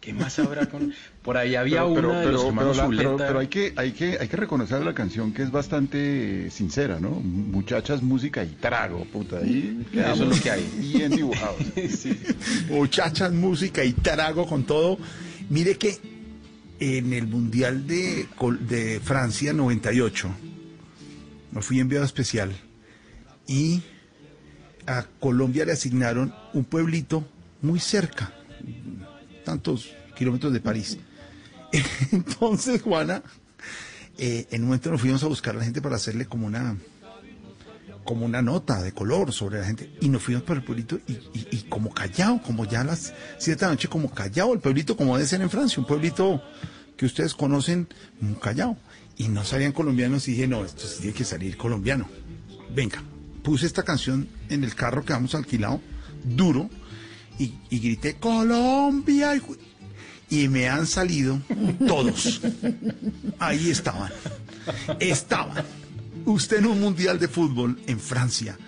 ¿Qué 0.01 0.12
más 0.14 0.38
habrá 0.38 0.66
con...? 0.66 0.94
Por 1.22 1.36
ahí 1.36 1.55
había 1.55 1.80
pero, 1.80 1.94
pero, 1.94 2.09
una 2.09 2.20
de 2.20 2.32
los 2.74 2.96
pero, 2.96 3.16
pero 3.16 3.38
hay 3.40 3.49
que 3.49 3.74
hay 3.76 3.92
que 3.92 4.16
hay 4.18 4.28
que 4.28 4.36
reconocer 4.36 4.82
la 4.82 4.94
canción 4.94 5.32
que 5.32 5.42
es 5.42 5.51
bastante 5.51 6.46
eh, 6.46 6.51
sincera, 6.51 6.99
¿no? 6.99 7.11
Muchachas, 7.11 8.03
música 8.03 8.42
y 8.42 8.49
trago, 8.61 9.05
puta. 9.05 9.38
Ahí 9.38 9.86
Eso 9.92 10.22
es 10.24 10.36
lo 10.36 10.42
que 10.42 10.51
hay. 10.51 10.66
Bien 10.78 11.11
dibujado. 11.11 11.57
Muchachas, 12.70 13.32
música 13.32 13.84
y 13.84 13.92
trago 13.92 14.46
con 14.46 14.64
todo. 14.64 14.99
Mire 15.51 15.76
que 15.76 15.99
en 16.80 17.12
el 17.12 17.26
Mundial 17.26 17.86
de, 17.86 18.28
de 18.61 19.01
Francia 19.01 19.53
98, 19.53 20.30
me 21.51 21.61
fui 21.62 21.80
enviado 21.80 22.05
especial 22.05 22.53
y 23.46 23.82
a 24.86 25.05
Colombia 25.20 25.64
le 25.64 25.72
asignaron 25.72 26.32
un 26.55 26.64
pueblito 26.64 27.26
muy 27.62 27.80
cerca, 27.80 28.32
tantos 29.44 29.90
kilómetros 30.16 30.52
de 30.52 30.61
París. 30.61 30.98
Entonces, 32.12 32.82
Juana, 32.82 33.22
eh, 34.16 34.46
en 34.50 34.62
un 34.62 34.68
momento 34.68 34.90
nos 34.90 35.00
fuimos 35.00 35.22
a 35.22 35.26
buscar 35.26 35.54
a 35.54 35.59
la 35.59 35.64
gente 35.64 35.80
para 35.80 35.96
hacerle 35.96 36.26
como 36.26 36.46
una 36.46 36.76
como 38.09 38.24
una 38.24 38.40
nota 38.40 38.82
de 38.82 38.92
color 38.92 39.34
sobre 39.34 39.61
la 39.61 39.66
gente 39.66 39.92
y 40.00 40.09
nos 40.09 40.22
fuimos 40.22 40.42
para 40.42 40.61
el 40.61 40.64
pueblito 40.64 40.98
y, 41.06 41.64
como 41.68 41.92
callado, 41.92 42.40
como 42.40 42.64
ya 42.64 42.80
a 42.80 42.84
las 42.84 43.12
siete 43.36 43.61
de 43.61 43.66
la 43.66 43.72
noche, 43.72 43.88
como 43.88 44.11
callado 44.11 44.54
el 44.54 44.61
pueblito, 44.61 44.96
como 44.96 45.14
debe 45.18 45.28
ser 45.28 45.42
en 45.42 45.50
Francia, 45.50 45.78
un 45.78 45.86
pueblito 45.86 46.42
que 46.96 47.04
ustedes 47.04 47.34
conocen, 47.34 47.86
callado. 48.40 48.78
Y 49.18 49.28
no 49.28 49.44
salían 49.44 49.72
colombianos 49.72 50.26
y 50.26 50.30
dije, 50.30 50.46
no, 50.46 50.64
esto 50.64 50.86
sí 50.86 51.02
tiene 51.02 51.12
que 51.12 51.24
salir 51.24 51.59
colombiano. 51.59 52.09
Venga, 52.74 53.02
puse 53.42 53.66
esta 53.66 53.82
canción 53.82 54.26
en 54.48 54.64
el 54.64 54.74
carro 54.74 55.04
que 55.04 55.12
habíamos 55.12 55.34
alquilado, 55.34 55.82
duro, 56.24 56.70
y, 57.39 57.53
y 57.70 57.78
grité, 57.78 58.14
Colombia. 58.14 59.34
hijo-". 59.36 59.57
Y 60.30 60.49
me 60.49 60.68
han 60.68 60.86
salido 60.86 61.41
todos. 61.86 62.41
Ahí 63.39 63.70
estaban. 63.70 64.12
Estaban. 65.01 65.64
Usted 66.26 66.59
en 66.59 66.66
un 66.66 66.80
mundial 66.80 67.18
de 67.18 67.28
fútbol 67.28 67.80
en 67.86 67.99
Francia, 67.99 68.59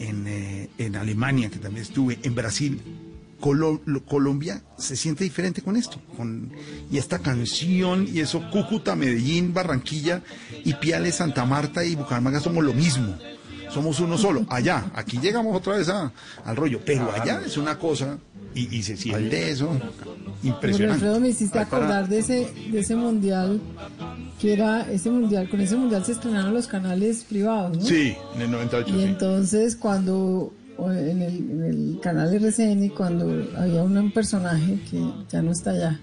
en, 0.00 0.26
eh, 0.26 0.68
en 0.78 0.96
Alemania, 0.96 1.50
que 1.50 1.58
también 1.58 1.84
estuve, 1.84 2.18
en 2.22 2.34
Brasil, 2.34 2.80
Colo- 3.40 3.80
lo- 3.86 4.04
Colombia 4.04 4.64
se 4.76 4.96
siente 4.96 5.22
diferente 5.22 5.62
con 5.62 5.76
esto. 5.76 6.00
Con, 6.16 6.50
y 6.90 6.98
esta 6.98 7.20
canción, 7.20 8.08
y 8.12 8.18
eso, 8.18 8.42
Cúcuta, 8.50 8.96
Medellín, 8.96 9.54
Barranquilla, 9.54 10.22
y 10.64 10.74
Piales, 10.74 11.14
Santa 11.16 11.44
Marta 11.44 11.84
y 11.84 11.94
Bucaramanga 11.94 12.40
somos 12.40 12.64
lo 12.64 12.74
mismo. 12.74 13.16
Somos 13.70 14.00
uno 14.00 14.16
solo. 14.18 14.44
Allá, 14.48 14.90
aquí 14.94 15.18
llegamos 15.18 15.56
otra 15.56 15.76
vez 15.76 15.88
a- 15.88 16.12
al 16.44 16.56
rollo, 16.56 16.80
pero 16.84 17.10
allá 17.12 17.40
es 17.44 17.56
una 17.56 17.78
cosa, 17.78 18.18
y, 18.54 18.76
y 18.76 18.82
se 18.82 18.96
siente 18.96 19.50
eso 19.50 19.70
impresionante. 20.42 20.94
Alfredo, 21.04 21.20
me 21.20 21.28
hiciste 21.28 21.58
acordar 21.58 22.08
de 22.08 22.18
ese, 22.18 22.48
de 22.70 22.80
ese 22.80 22.96
mundial, 22.96 23.60
que 24.40 24.52
era 24.52 24.90
ese 24.90 25.10
mundial, 25.10 25.48
con 25.48 25.60
ese 25.60 25.76
mundial 25.76 26.04
se 26.04 26.12
estrenaron 26.12 26.54
los 26.54 26.66
canales 26.66 27.24
privados, 27.24 27.76
¿no? 27.76 27.84
Sí, 27.84 28.14
en 28.36 28.42
el 28.42 28.50
98, 28.50 28.88
Y 28.94 28.98
sí. 29.00 29.04
entonces 29.04 29.76
cuando 29.76 30.52
o 30.80 30.92
en 30.92 31.20
el, 31.22 31.36
en 31.50 31.64
el 31.64 31.98
canal 32.00 32.32
RCN, 32.32 32.90
cuando 32.90 33.24
había 33.58 33.82
un 33.82 34.12
personaje 34.12 34.78
que 34.88 35.02
ya 35.28 35.42
no 35.42 35.50
está 35.50 35.70
allá, 35.72 36.00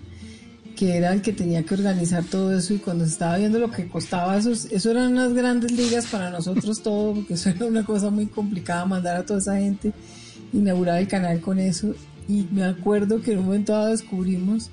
que 0.75 0.97
era 0.97 1.13
el 1.13 1.21
que 1.21 1.33
tenía 1.33 1.63
que 1.63 1.73
organizar 1.73 2.23
todo 2.23 2.55
eso 2.55 2.73
y 2.73 2.77
cuando 2.77 3.05
estaba 3.05 3.37
viendo 3.37 3.57
lo 3.59 3.71
que 3.71 3.87
costaba 3.87 4.37
eso, 4.37 4.51
eso 4.51 4.91
eran 4.91 5.13
unas 5.13 5.33
grandes 5.33 5.71
ligas 5.71 6.07
para 6.07 6.29
nosotros 6.29 6.81
todo, 6.83 7.15
porque 7.15 7.35
eso 7.35 7.49
era 7.49 7.65
una 7.65 7.85
cosa 7.85 8.09
muy 8.09 8.27
complicada 8.27 8.85
mandar 8.85 9.17
a 9.17 9.25
toda 9.25 9.39
esa 9.39 9.57
gente, 9.57 9.93
inaugurar 10.53 10.99
el 10.99 11.07
canal 11.07 11.39
con 11.39 11.59
eso. 11.59 11.95
Y 12.27 12.47
me 12.51 12.63
acuerdo 12.63 13.21
que 13.21 13.33
en 13.33 13.39
un 13.39 13.45
momento 13.45 13.73
dado 13.73 13.87
descubrimos 13.87 14.69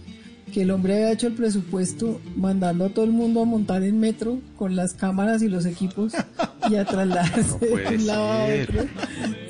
que 0.52 0.62
el 0.62 0.70
hombre 0.70 0.94
había 0.94 1.12
hecho 1.12 1.26
el 1.26 1.32
presupuesto 1.34 2.20
mandando 2.36 2.84
a 2.84 2.88
todo 2.90 3.04
el 3.04 3.10
mundo 3.10 3.40
a 3.42 3.44
montar 3.44 3.82
en 3.82 3.98
metro 3.98 4.38
con 4.56 4.76
las 4.76 4.94
cámaras 4.94 5.42
y 5.42 5.48
los 5.48 5.64
equipos 5.66 6.12
y 6.70 6.76
a 6.76 6.84
trasladarse 6.84 7.58
de 7.60 7.66
puede 7.66 7.96
un 7.96 8.06
lado 8.06 8.32
a 8.32 8.44
otro. 8.44 8.82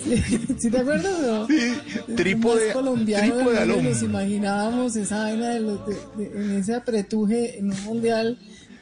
¿Sí, 0.03 0.17
¿sí 0.59 0.71
te 0.71 0.79
acuerdas? 0.79 1.13
No? 1.21 1.47
Sí, 1.49 1.75
trípode- 2.15 2.73
colombiano 2.73 3.35
trípode 3.35 3.57
mundo, 3.61 3.75
hombro. 3.75 3.91
nos 3.91 4.03
imaginábamos 4.03 4.97
esa 4.97 5.19
vaina 5.25 5.51
de 5.51 5.61
los- 5.61 5.81
de- 5.87 6.25
de- 6.25 6.45
en 6.45 6.51
ese 6.53 6.75
apretuje 6.75 7.59
en 7.59 7.71
un 7.73 7.85
mundial. 7.85 8.39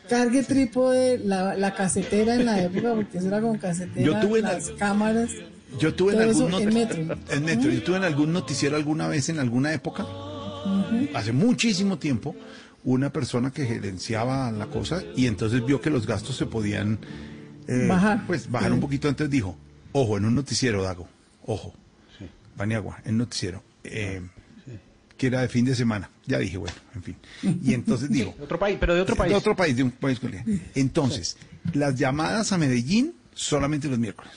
Cargue 0.09 0.43
trípode, 0.43 1.19
la, 1.21 1.55
la 1.57 1.73
casetera 1.75 2.35
en 2.35 2.45
la 2.45 2.61
época, 2.61 2.95
porque 2.95 3.19
eso 3.19 3.29
era 3.29 3.41
con 3.41 3.59
casetera, 3.59 4.05
Yo 4.05 4.19
tuve 4.21 4.43
la- 4.43 4.55
las 4.55 4.71
cámaras. 4.73 5.31
Yo 5.79 5.95
tuve 5.95 6.13
en 6.15 6.19
todo 6.19 6.29
algún 6.31 6.49
eso 6.49 6.51
not- 6.59 6.63
en 6.63 6.75
metro. 6.75 7.19
en 7.31 7.45
metro. 7.45 7.71
Yo 7.71 7.83
tuve 7.85 7.97
en 7.99 8.05
algún 8.05 8.33
noticiero 8.33 8.75
alguna 8.77 9.07
vez 9.07 9.29
en 9.29 9.39
alguna 9.39 9.73
época, 9.73 10.05
Hace 11.15 11.33
muchísimo 11.33 11.99
tiempo, 11.99 12.35
una 12.85 13.13
persona 13.13 13.51
que 13.51 13.67
gerenciaba 13.67 14.51
la 14.53 14.67
cosa 14.67 15.03
y 15.17 15.27
entonces 15.27 15.65
vio 15.65 15.81
que 15.81 15.91
los 15.91 16.07
gastos 16.07 16.37
se 16.37 16.47
podían 16.47 16.99
eh, 17.67 17.87
Bajar. 17.89 18.27
Pues 18.27 18.51
bajar 18.51 18.69
Sí. 18.71 18.75
un 18.75 18.81
poquito. 18.81 19.09
Entonces 19.09 19.31
dijo, 19.31 19.57
ojo, 19.93 20.17
en 20.19 20.25
un 20.25 20.35
noticiero, 20.35 20.83
Dago, 20.83 21.09
ojo, 21.45 21.75
Paniagua, 22.57 23.01
en 23.05 23.17
noticiero, 23.19 23.63
eh, 23.85 24.21
que 25.17 25.27
era 25.29 25.43
de 25.43 25.49
fin 25.49 25.65
de 25.65 25.75
semana. 25.75 26.11
Ya 26.27 26.39
dije, 26.39 26.57
bueno, 26.57 26.77
en 26.95 27.03
fin. 27.03 27.17
Y 27.63 27.75
entonces 27.75 28.09
digo, 28.11 28.35
De 28.37 28.45
otro 28.45 28.59
país, 28.59 28.77
pero 28.81 28.95
de 28.95 29.01
otro 29.03 29.17
país. 29.17 29.31
de 29.33 29.37
otro 29.39 29.55
país, 29.57 29.77
de 29.77 29.83
un 29.83 29.91
país. 29.91 30.21
Entonces, 30.75 31.37
las 31.75 31.95
llamadas 31.97 32.53
a 32.53 32.59
Medellín 32.59 33.15
solamente 33.35 33.89
los 33.89 33.99
miércoles. 33.99 34.33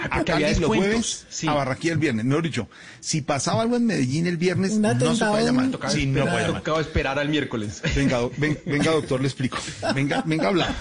A 0.00 0.24
Cali 0.24 0.44
los 0.60 0.66
jueves, 0.66 1.26
a 1.46 1.54
Barranquilla 1.54 1.92
el 1.92 1.98
viernes. 1.98 2.24
Mejor 2.24 2.42
dicho, 2.42 2.68
si 3.00 3.20
pasaba 3.20 3.62
algo 3.62 3.76
en 3.76 3.86
Medellín 3.86 4.26
el 4.26 4.36
viernes, 4.36 4.78
no 4.78 5.14
se 5.14 5.24
puede 5.26 5.44
llamar. 5.44 5.70
tocaba 5.70 5.92
Sí, 5.92 6.06
no 6.06 6.24
puede 6.24 6.46
llamar. 6.46 6.60
Tocaba 6.60 6.80
esperar 6.80 7.18
al 7.18 7.28
miércoles. 7.28 7.82
Venga, 7.94 8.18
do- 8.18 8.32
ven- 8.38 8.58
venga, 8.66 8.90
doctor, 8.92 9.20
le 9.20 9.26
explico. 9.28 9.58
Venga, 9.94 10.22
venga 10.26 10.44
a 10.44 10.48
hablar. 10.48 10.74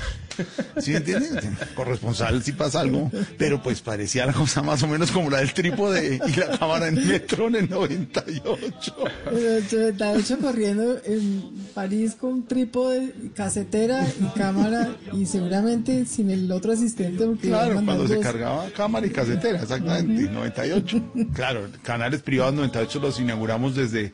¿Sí 0.80 0.92
me 0.92 0.98
entiende? 0.98 1.30
Corresponsal 1.76 2.42
si 2.44 2.52
pasa 2.54 2.82
algo, 2.82 3.12
pero 3.38 3.62
pues 3.62 3.82
parecía 3.82 4.26
la 4.26 4.34
cosa 4.34 4.62
más 4.62 4.82
o 4.84 4.88
menos 4.88 5.12
como 5.12 5.30
la 5.30 5.40
del 5.40 5.54
trípode 5.54 6.20
y 6.28 6.36
la 6.40 6.58
cámara 6.58 6.88
en 6.88 7.08
metro 7.08 7.48
en 7.48 7.56
el 7.56 7.70
98. 7.70 8.96
Pero 9.26 9.66
88 9.66 10.38
corriendo 10.42 10.98
en 11.06 11.52
París 11.74 12.16
con 12.20 12.46
trípode, 12.48 13.14
casetera 13.36 14.06
y 14.20 14.38
cámara 14.38 14.96
y 15.14 15.26
seguramente 15.26 16.06
sin 16.06 16.30
el 16.32 16.52
otro 16.52 16.72
asistente 16.74 17.26
porque 17.26 17.48
Claro, 17.50 17.76
cuando 17.84 18.08
se 18.08 18.16
dos. 18.16 18.24
cargaba 18.24 18.66
cámara 18.76 19.06
y 19.08 19.10
casetera, 19.12 19.62
exactamente, 19.62 20.24
98. 20.32 21.02
Claro, 21.34 21.68
canales 21.84 22.22
privados 22.22 22.54
98 22.56 23.00
los 23.00 23.20
inauguramos 23.20 23.76
desde, 23.76 24.14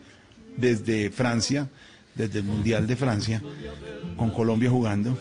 desde 0.57 1.09
Francia, 1.09 1.67
desde 2.15 2.39
el 2.39 2.45
Mundial 2.45 2.88
de 2.88 2.95
Francia, 2.95 3.41
con 4.17 4.32
Colombia 4.32 4.70
jugando 4.70 5.17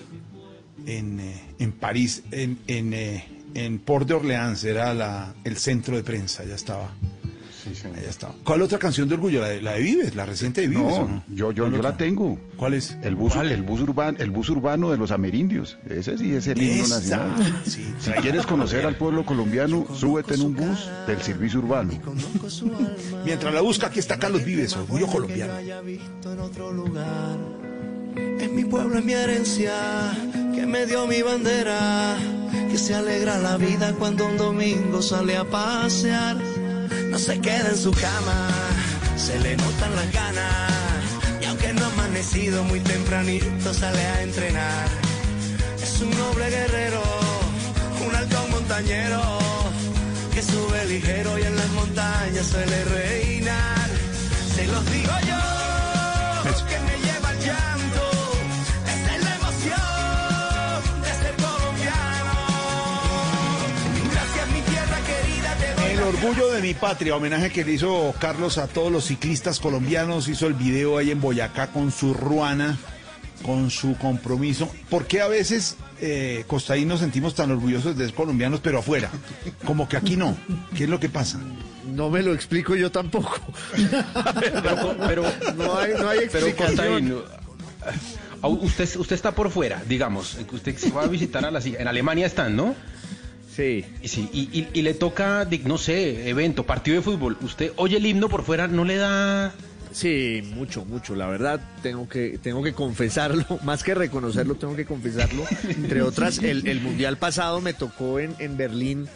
en, 0.88 1.20
eh, 1.20 1.40
en 1.58 1.72
París, 1.72 2.22
en, 2.30 2.58
en, 2.66 2.94
eh, 2.94 3.24
en 3.54 3.78
Port 3.78 4.08
de 4.08 4.14
Orleans, 4.14 4.64
era 4.64 4.94
la, 4.94 5.34
el 5.44 5.56
centro 5.56 5.96
de 5.96 6.02
prensa, 6.02 6.44
ya 6.44 6.54
estaba. 6.54 6.90
Allá 7.94 8.08
estaba. 8.08 8.34
¿Cuál 8.44 8.62
otra 8.62 8.78
canción 8.78 9.08
de 9.08 9.14
orgullo? 9.16 9.42
La 9.42 9.48
de, 9.48 9.60
la 9.60 9.72
de 9.72 9.82
Vives, 9.82 10.14
la 10.14 10.24
reciente 10.24 10.62
de 10.62 10.68
Vives. 10.68 10.84
No, 10.84 11.22
yo, 11.28 11.52
yo, 11.52 11.64
¿Cuál 11.64 11.76
yo 11.76 11.82
la 11.82 11.96
tengo. 11.98 12.38
¿Cuál 12.56 12.72
es? 12.72 12.96
El 13.02 13.14
bus, 13.14 13.36
el 13.36 13.62
bus 13.62 13.80
urbano, 13.82 14.16
el 14.18 14.30
bus 14.30 14.48
urbano 14.48 14.90
de 14.90 14.96
los 14.96 15.10
amerindios. 15.10 15.76
Ese 15.86 16.16
sí 16.16 16.32
es 16.32 16.46
el 16.46 16.62
himno 16.62 16.88
nacional. 16.88 17.62
sí, 17.66 17.84
si 17.98 18.10
quieres 18.12 18.46
conocer 18.46 18.86
al 18.86 18.96
pueblo 18.96 19.26
colombiano, 19.26 19.86
súbete 19.94 20.34
en 20.34 20.42
un 20.42 20.54
bus 20.54 20.88
del 21.06 21.20
servicio 21.20 21.58
urbano. 21.58 21.92
Mientras 23.26 23.52
la 23.52 23.60
busca, 23.60 23.88
aquí 23.88 23.98
está 23.98 24.18
Carlos 24.18 24.44
Vives, 24.44 24.74
orgullo 24.74 25.06
colombiano. 25.06 25.52
Es 28.16 28.50
mi 28.50 28.64
pueblo, 28.64 28.98
es 28.98 29.04
mi 29.04 29.12
herencia, 29.12 30.16
que 30.58 30.66
me 30.66 30.86
dio 30.86 31.06
mi 31.06 31.22
bandera, 31.22 32.16
que 32.68 32.76
se 32.76 32.92
alegra 32.92 33.38
la 33.38 33.56
vida 33.56 33.94
cuando 33.96 34.26
un 34.26 34.36
domingo 34.36 35.00
sale 35.00 35.36
a 35.36 35.44
pasear. 35.44 36.36
No 37.10 37.18
se 37.18 37.40
queda 37.40 37.68
en 37.70 37.76
su 37.76 37.92
cama, 37.92 38.48
se 39.16 39.38
le 39.38 39.56
notan 39.56 39.94
las 39.94 40.12
ganas, 40.12 41.02
y 41.40 41.44
aunque 41.44 41.72
no 41.74 41.84
ha 41.84 41.92
amanecido 41.92 42.64
muy 42.64 42.80
tempranito, 42.80 43.72
sale 43.72 44.00
a 44.00 44.22
entrenar. 44.22 44.88
Es 45.80 46.00
un 46.00 46.10
noble 46.10 46.50
guerrero, 46.50 47.02
un 48.04 48.16
halcón 48.16 48.50
montañero, 48.50 49.22
que 50.34 50.42
sube 50.42 50.86
ligero 50.86 51.38
y 51.38 51.42
en 51.42 51.56
las 51.56 51.70
montañas 51.70 52.46
suele 52.46 52.84
reinar. 52.96 53.88
Se 54.56 54.66
los 54.66 54.84
digo 54.90 55.14
yo, 55.28 55.57
orgullo 66.08 66.50
de 66.52 66.62
mi 66.62 66.72
patria, 66.72 67.14
homenaje 67.16 67.50
que 67.50 67.64
le 67.64 67.72
hizo 67.72 68.14
Carlos 68.18 68.56
a 68.56 68.66
todos 68.66 68.90
los 68.90 69.04
ciclistas 69.04 69.60
colombianos, 69.60 70.28
hizo 70.28 70.46
el 70.46 70.54
video 70.54 70.96
ahí 70.96 71.10
en 71.10 71.20
Boyacá 71.20 71.66
con 71.66 71.92
su 71.92 72.14
ruana, 72.14 72.78
con 73.42 73.70
su 73.70 73.96
compromiso. 73.98 74.70
¿Por 74.88 75.06
qué 75.06 75.20
a 75.20 75.28
veces 75.28 75.76
eh, 76.00 76.44
costaínos 76.46 76.88
nos 76.88 77.00
sentimos 77.00 77.34
tan 77.34 77.50
orgullosos 77.50 77.96
de 77.96 78.06
ser 78.06 78.14
colombianos, 78.14 78.60
pero 78.60 78.78
afuera? 78.78 79.10
Como 79.66 79.86
que 79.86 79.98
aquí 79.98 80.16
no. 80.16 80.34
¿Qué 80.74 80.84
es 80.84 80.90
lo 80.90 80.98
que 80.98 81.10
pasa? 81.10 81.40
No 81.86 82.08
me 82.08 82.22
lo 82.22 82.32
explico 82.32 82.74
yo 82.74 82.90
tampoco. 82.90 83.34
Pero, 84.40 84.96
pero 84.98 85.22
no 85.56 85.78
hay, 85.78 85.92
no 85.94 86.08
hay 86.08 86.20
Pero 86.30 86.46
explicación. 86.46 87.10
Constaín, 87.10 87.14
ah, 88.42 88.48
usted, 88.48 88.96
usted 88.96 89.16
está 89.16 89.32
por 89.32 89.50
fuera, 89.50 89.82
digamos. 89.88 90.36
Usted 90.52 90.76
se 90.76 90.90
va 90.90 91.04
a 91.04 91.06
visitar 91.06 91.44
a 91.44 91.50
la 91.50 91.60
En 91.60 91.88
Alemania 91.88 92.26
están, 92.26 92.54
¿no? 92.56 92.74
Sí. 93.58 93.84
Y, 94.02 94.06
sí, 94.06 94.28
y, 94.32 94.40
y- 94.56 94.68
y 94.72 94.82
le 94.82 94.94
toca, 94.94 95.48
no 95.64 95.78
sé, 95.78 96.28
evento, 96.28 96.62
partido 96.64 96.96
de 96.98 97.02
fútbol. 97.02 97.36
Usted 97.40 97.72
oye 97.74 97.96
el 97.96 98.06
himno 98.06 98.28
por 98.28 98.44
fuera, 98.44 98.68
no 98.68 98.84
le 98.84 98.94
da. 98.96 99.52
Sí, 99.90 100.42
mucho, 100.54 100.84
mucho. 100.84 101.16
La 101.16 101.26
verdad, 101.26 101.60
tengo 101.82 102.08
que, 102.08 102.38
tengo 102.40 102.62
que 102.62 102.72
confesarlo, 102.72 103.44
más 103.64 103.82
que 103.82 103.96
reconocerlo, 103.96 104.54
tengo 104.54 104.76
que 104.76 104.84
confesarlo. 104.84 105.42
Entre 105.68 106.02
otras, 106.02 106.38
el, 106.42 106.68
el 106.68 106.80
mundial 106.80 107.16
pasado 107.16 107.60
me 107.60 107.72
tocó 107.74 108.20
en, 108.20 108.36
en 108.38 108.56
Berlín 108.56 109.08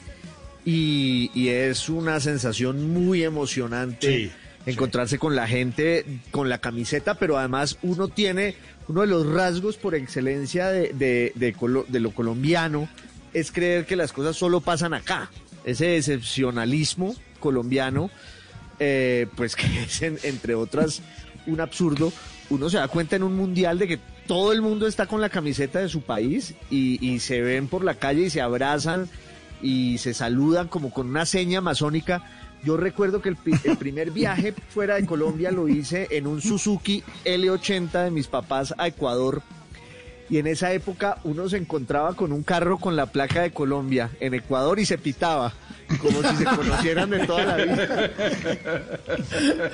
y, 0.64 1.30
y 1.34 1.48
es 1.50 1.88
una 1.88 2.18
sensación 2.18 2.92
muy 2.92 3.22
emocionante 3.22 4.06
Sí, 4.08 4.32
encontrarse 4.66 5.18
con 5.18 5.36
la 5.36 5.46
gente, 5.46 6.04
con 6.32 6.48
la 6.48 6.58
camiseta, 6.58 7.14
pero 7.14 7.38
además 7.38 7.78
uno 7.82 8.08
tiene 8.08 8.56
uno 8.88 9.02
de 9.02 9.06
los 9.06 9.24
rasgos 9.26 9.76
por 9.76 9.94
excelencia 9.94 10.66
de, 10.68 10.92
de- 10.94 11.32
de 11.36 11.54
colo- 11.54 11.84
de 11.86 12.00
lo 12.00 12.10
colombiano 12.12 12.88
es 13.34 13.50
creer 13.52 13.86
que 13.86 13.96
las 13.96 14.12
cosas 14.12 14.36
solo 14.36 14.60
pasan 14.60 14.94
acá. 14.94 15.30
Ese 15.64 15.96
excepcionalismo 15.96 17.14
colombiano 17.40 18.10
eh, 18.78 19.26
pues 19.36 19.54
que 19.56 19.82
es 19.82 20.02
en- 20.02 20.18
entre 20.22 20.54
otras 20.54 21.02
un 21.46 21.60
absurdo. 21.60 22.12
Uno 22.50 22.68
se 22.70 22.76
da 22.78 22.88
cuenta 22.88 23.16
en 23.16 23.22
un 23.22 23.36
mundial 23.36 23.78
de 23.78 23.88
que 23.88 23.98
todo 24.26 24.52
el 24.52 24.60
mundo 24.62 24.86
está 24.86 25.06
con 25.06 25.20
la 25.20 25.28
camiseta 25.30 25.78
de 25.80 25.88
su 25.88 26.02
país 26.02 26.54
y, 26.70 27.04
y 27.06 27.18
se 27.20 27.40
ven 27.40 27.66
por 27.68 27.82
la 27.84 27.94
calle 27.94 28.22
y 28.22 28.30
se 28.30 28.40
abrazan 28.40 29.08
y 29.62 29.98
se 29.98 30.12
saludan 30.14 30.68
como 30.68 30.92
con 30.92 31.08
una 31.08 31.24
seña 31.26 31.60
masónica. 31.60 32.22
Yo 32.64 32.76
recuerdo 32.76 33.20
que 33.22 33.30
el, 33.30 33.36
el 33.64 33.76
primer 33.76 34.10
viaje 34.12 34.54
fuera 34.70 34.96
de 34.96 35.06
Colombia 35.06 35.50
lo 35.50 35.68
hice 35.68 36.08
en 36.10 36.26
un 36.26 36.40
Suzuki 36.42 37.02
L80 37.24 38.04
de 38.04 38.10
mis 38.10 38.26
papás 38.28 38.74
a 38.78 38.86
Ecuador. 38.88 39.42
Y 40.30 40.38
en 40.38 40.46
esa 40.46 40.72
época 40.72 41.18
uno 41.24 41.48
se 41.48 41.56
encontraba 41.58 42.14
con 42.14 42.32
un 42.32 42.42
carro 42.42 42.78
con 42.78 42.96
la 42.96 43.06
placa 43.06 43.42
de 43.42 43.50
Colombia 43.52 44.10
en 44.20 44.32
Ecuador 44.34 44.78
y 44.80 44.86
se 44.86 44.96
pitaba, 44.96 45.52
como 46.00 46.22
si 46.22 46.36
se 46.36 46.44
conocieran 46.44 47.10
de 47.10 47.26
toda 47.26 47.44
la 47.44 47.56
vida. 47.56 48.10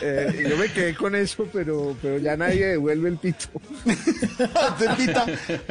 Eh, 0.01 0.47
yo 0.49 0.57
me 0.57 0.69
quedé 0.73 0.95
con 0.95 1.15
eso, 1.15 1.47
pero, 1.53 1.97
pero 2.01 2.19
ya 2.19 2.37
nadie 2.37 2.67
devuelve 2.67 3.09
el 3.09 3.17
pito. 3.19 3.47
Usted 3.85 4.97
pita, 4.97 5.27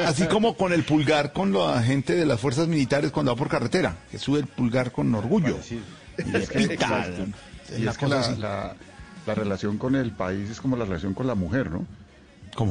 así 0.06 0.26
como 0.28 0.56
con 0.56 0.74
el 0.74 0.84
pulgar 0.84 1.34
con 1.34 1.54
la 1.54 1.82
gente 1.82 2.16
de 2.16 2.26
las 2.26 2.40
fuerzas 2.40 2.68
militares 2.68 3.12
cuando 3.12 3.32
va 3.34 3.38
por 3.38 3.50
carretera, 3.50 3.96
que 4.12 4.18
sube 4.20 4.40
el 4.40 4.48
pulgar 4.48 4.92
con 4.92 5.14
orgullo. 5.16 5.58
Y 6.18 6.32
le 6.32 6.40
pita. 6.48 6.74
Exacto. 6.74 7.26
Es 7.72 7.80
Y 7.80 7.88
es 7.88 7.98
que 7.98 8.08
la- 8.08 8.76
la 9.26 9.36
relación 9.36 9.78
con 9.78 9.96
el 9.96 10.12
país 10.12 10.50
es 10.50 10.62
como 10.62 10.78
la 10.78 10.86
relación 10.86 11.14
con 11.14 11.28
la 11.28 11.36
mujer, 11.36 11.70
¿no? 11.70 11.86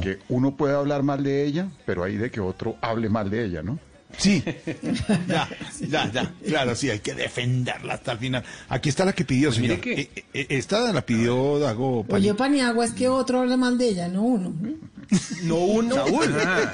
Que 0.01 0.19
uno 0.29 0.55
puede 0.55 0.75
hablar 0.75 1.03
mal 1.03 1.23
de 1.23 1.45
ella, 1.45 1.67
pero 1.85 2.03
hay 2.03 2.17
de 2.17 2.29
que 2.31 2.39
otro 2.41 2.75
hable 2.81 3.09
mal 3.09 3.29
de 3.29 3.45
ella, 3.45 3.63
¿no? 3.63 3.79
Sí, 4.17 4.41
ya, 5.27 5.49
ya, 5.81 6.11
ya, 6.11 6.33
claro, 6.45 6.75
sí, 6.75 6.89
hay 6.89 6.99
que 6.99 7.13
defenderla 7.13 7.95
hasta 7.95 8.13
el 8.13 8.17
final. 8.19 8.43
Aquí 8.69 8.87
está 8.89 9.03
la 9.05 9.13
que 9.13 9.25
pidió, 9.25 9.49
Pues 9.49 9.59
mire 9.59 9.75
señor. 9.75 9.95
que- 9.95 10.01
Eh, 10.01 10.23
eh, 10.33 10.45
Esta 10.49 10.91
la 10.93 11.05
pidió 11.05 11.59
Dago 11.59 12.03
Pani- 12.05 12.25
Oye, 12.29 12.33
Paniagua, 12.33 12.85
es 12.85 12.93
que 12.93 13.09
otro 13.09 13.41
habla 13.41 13.57
mal 13.57 13.77
de 13.77 13.89
ella, 13.89 14.07
no 14.07 14.23
uno. 14.23 14.53
No 15.43 15.55
uno. 15.57 15.95
Saúl. 15.95 16.35
Ah, 16.45 16.71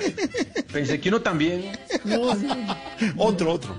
pensé 0.71 0.99
que 1.01 1.09
uno 1.09 1.21
también. 1.21 1.71
No, 2.05 2.35
sí. 2.35 2.47
Otro, 3.17 3.51
otro. 3.53 3.75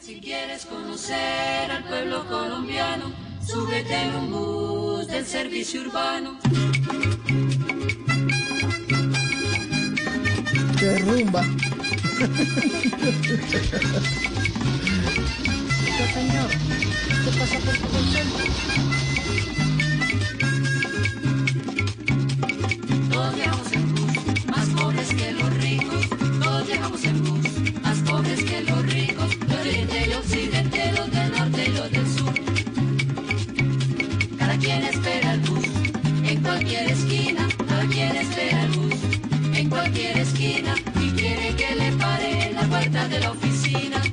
Si 0.00 0.20
quieres 0.20 0.64
conocer 0.66 1.70
al 1.70 1.84
pueblo 1.84 2.26
colombiano, 2.28 3.12
súbete 3.46 3.94
en 3.94 4.14
un 4.14 4.30
bus 4.30 5.06
del 5.08 5.24
servicio 5.26 5.82
urbano. 5.82 6.38
Qué 10.80 10.96
rumba. 10.96 11.42
señor, 16.14 16.48
¿qué 17.22 17.30
pasa 17.38 17.58
por 17.58 17.76
tu 17.76 17.86
Todos 23.10 23.34
viajamos 23.34 23.72
en 23.72 23.94
bus, 23.94 24.14
más 24.46 24.68
pobres 24.70 25.08
que 25.10 25.32
los 25.32 25.54
ricos. 25.58 26.08
Todos 26.42 26.66
viajamos 26.66 27.04
en 27.04 27.24
bus, 27.24 27.46
más 27.82 27.98
pobres 27.98 28.42
que 28.42 28.62
los 28.62 28.82
ricos. 28.86 29.36
Los 29.36 29.48
de 29.48 29.56
oriente 29.60 30.08
y 30.08 30.12
occidente, 30.14 30.92
los 30.96 31.10
del 31.10 31.30
norte 31.32 31.66
y 31.66 31.72
los 31.76 31.90
del 31.90 32.08
sur. 32.08 32.32
Cada 34.38 34.56
quien 34.56 34.82
espera 34.84 35.34
el 35.34 35.40
bus, 35.40 35.66
en 36.24 36.42
cualquier 36.42 36.90
esquina. 36.90 37.46
Cada 37.68 37.84
quien 37.84 38.16
espera 38.16 38.62
el 38.62 38.70
bus, 38.70 39.09
cualquier 39.70 40.18
esquina. 40.18 40.74
Y 41.00 41.10
quiere 41.12 41.54
que 41.56 41.74
le 41.76 41.92
pare 41.92 42.48
en 42.48 42.54
la 42.56 42.62
puerta 42.62 43.08
de 43.08 43.20
la 43.20 43.30
oficina. 43.30 44.02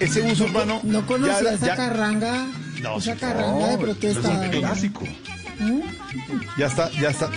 Ese 0.00 0.20
bus 0.22 0.40
urbano. 0.40 0.80
No 0.82 1.06
conocía 1.06 1.42
ya- 1.42 1.52
esa 1.54 1.66
ya- 1.66 1.76
carranga, 1.76 2.46
No, 2.82 2.98
esa 2.98 3.14
sí, 3.14 3.20
carranga 3.20 3.66
de 3.68 3.72
no, 3.76 3.80
protesta. 3.80 4.20
eso 4.20 4.32
es 4.42 4.54
un 4.54 4.60
clásico. 4.60 5.04
Ya 6.58 6.66
está, 6.66 6.90
ya 6.92 7.10
está. 7.10 7.30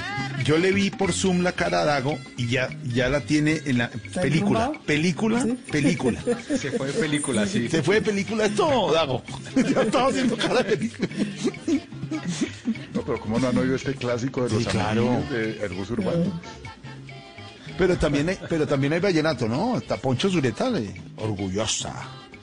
Yo 0.44 0.58
le 0.58 0.72
vi 0.72 0.90
por 0.90 1.14
Zoom 1.14 1.42
la 1.42 1.52
cara 1.52 1.82
a 1.82 1.86
Dago 1.86 2.18
y 2.38 2.48
ya, 2.48 2.70
ya 2.94 3.10
la 3.10 3.22
tiene 3.22 3.62
en 3.66 3.78
la 3.80 3.90
película. 3.90 4.72
Película, 4.86 5.46
película. 5.72 6.20
Se 6.58 6.72
fue 6.72 6.88
de 6.88 6.94
película, 6.94 7.46
sí. 7.46 7.68
Se 7.70 7.84
fue 7.84 7.96
de 7.96 8.02
película 8.02 8.46
esto, 8.46 8.92
Dago. 8.92 9.24
Ya 9.56 9.82
estaba 9.82 10.10
haciendo 10.10 10.38
cara 10.38 10.64
de 10.64 10.78
película. 10.78 11.08
Pero 13.08 13.20
¿cómo 13.22 13.40
no 13.40 13.48
han 13.48 13.58
oído 13.58 13.76
este 13.76 13.96
clásico 13.96 14.44
de 14.44 14.50
los 14.54 14.64
Sí, 14.64 14.70
claro. 14.70 15.24
de 15.32 15.66
El 15.66 15.74
Bus 15.74 15.90
Urbano? 15.90 16.40
Pero 17.78 17.96
también 17.98 18.30
hay, 18.30 18.38
pero 18.50 18.68
también 18.68 18.94
hay 18.94 19.00
vallenato, 19.00 19.48
¿no? 19.48 19.78
Está 19.78 19.98
Poncho 19.98 20.30
Zuleta, 20.30 20.70
le- 20.70 20.94
orgullosa. 21.18 21.94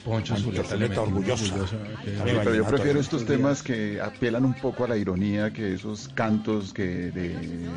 Poncho 0.03 0.35
Zuleta 0.37 1.01
orgullosa. 1.01 1.45
Sí, 1.67 2.11
pero 2.25 2.55
yo 2.55 2.65
prefiero 2.65 2.99
estos 2.99 3.25
temas 3.25 3.61
que 3.63 3.99
apelan 4.01 4.43
un 4.45 4.53
poco 4.55 4.85
a 4.85 4.87
la 4.87 4.97
ironía 4.97 5.51
que 5.53 5.73
esos 5.73 6.07
cantos 6.09 6.73
que 6.73 6.83
de 7.11 7.33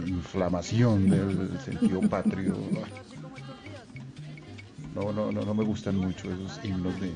inflamación 0.06 1.10
del 1.10 1.58
sentido 1.64 2.00
patrio. 2.02 2.56
No, 4.94 5.12
no, 5.12 5.30
no, 5.30 5.42
no 5.42 5.54
me 5.54 5.64
gustan 5.64 5.96
mucho 5.96 6.28
esos 6.32 6.58
himnos 6.64 6.98
de, 7.00 7.08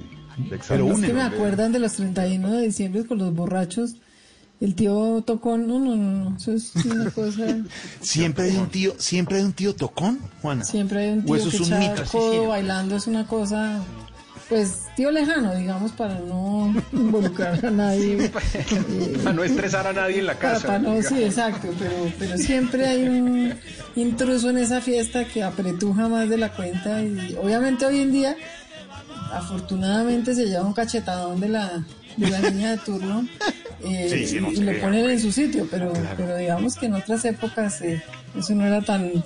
de 0.51 0.57
Es 0.57 0.67
que 1.07 1.13
me 1.13 1.23
acuerdan 1.23 1.73
de 1.73 1.79
los 1.79 1.95
31 1.95 2.51
de 2.53 2.63
diciembre 2.63 3.05
con 3.07 3.19
los 3.19 3.35
borrachos. 3.35 3.97
El 4.63 4.75
tío 4.77 5.23
tocón, 5.27 5.67
no, 5.67 5.79
no, 5.81 5.97
no, 5.97 6.31
no, 6.31 6.37
eso 6.37 6.53
es 6.53 6.75
una 6.87 7.11
cosa. 7.11 7.43
Siempre 8.01 8.45
hay 8.45 8.57
un 8.57 8.69
tío, 8.69 8.95
siempre 8.97 9.39
hay 9.39 9.43
un 9.43 9.53
tío 9.53 9.75
tocón, 9.75 10.21
Juana. 10.41 10.65
Siempre 10.65 11.01
hay 11.01 11.11
un 11.11 11.19
O 11.21 11.25
tío 11.25 11.35
eso 11.35 11.51
que 11.51 11.57
es 11.57 11.63
un 11.63 11.73
echa 11.73 11.91
mito. 11.93 12.05
codo 12.13 12.47
bailando, 12.47 12.95
es 12.97 13.09
una 13.09 13.27
cosa, 13.27 13.81
pues, 14.49 14.83
tío 14.95 15.11
lejano, 15.11 15.53
digamos, 15.57 15.91
para 15.93 16.21
no 16.21 16.73
involucrar 16.93 17.67
a 17.67 17.71
nadie. 17.73 18.31
Para 19.25 19.33
no 19.35 19.43
estresar 19.43 19.85
a 19.89 19.93
nadie 19.93 20.21
en 20.21 20.27
la 20.27 20.35
Para, 20.39 20.53
casa. 20.55 20.67
para 20.69 20.79
no, 20.79 21.03
sí, 21.03 21.25
exacto, 21.25 21.69
pero, 21.79 21.95
pero 22.21 22.39
siempre 22.39 22.87
hay 22.87 23.03
un 23.09 23.55
intruso 23.97 24.51
en 24.51 24.59
esa 24.59 24.81
fiesta 24.81 25.25
que 25.27 25.43
apretuja 25.43 26.07
más 26.09 26.29
de 26.29 26.39
la 26.39 26.53
cuenta 26.55 27.03
y 27.03 27.37
obviamente 27.43 27.85
hoy 27.85 27.99
en 27.99 28.13
día, 28.13 28.37
afortunadamente 29.33 30.35
se 30.37 30.47
lleva 30.47 30.65
un 30.65 30.73
cachetadón 30.73 31.41
de 31.41 31.49
la, 31.49 31.85
de 32.17 32.31
la 32.31 32.41
niña 32.51 32.71
de 32.73 32.79
turno 32.79 33.27
eh, 33.85 34.09
Sí, 34.11 34.27
sí, 34.27 34.41
no 34.41 34.51
y 34.53 34.57
lo 34.57 34.81
ponen 34.81 35.09
en 35.11 35.21
su 35.21 35.33
sitio, 35.33 35.67
pero, 35.71 35.93
pero 36.17 36.37
digamos 36.37 36.77
que 36.77 36.87
en 36.87 36.95
otras 36.95 37.25
épocas 37.25 37.81
eh, 37.83 38.03
eso 38.37 38.55
no 38.55 38.65
era 38.67 38.81
tan, 38.83 39.25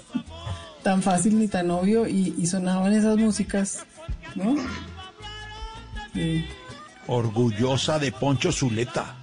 tan 0.82 1.02
fácil 1.02 1.38
ni 1.38 1.48
tan 1.48 1.70
obvio 1.70 2.06
y, 2.06 2.34
y 2.38 2.46
sonaban 2.46 2.92
esas 2.92 3.16
músicas, 3.16 3.84
¿no? 4.34 4.54
Sí. 6.14 6.44
Orgullosa 7.06 7.98
de 7.98 8.10
Poncho 8.12 8.50
Zuleta. 8.52 9.16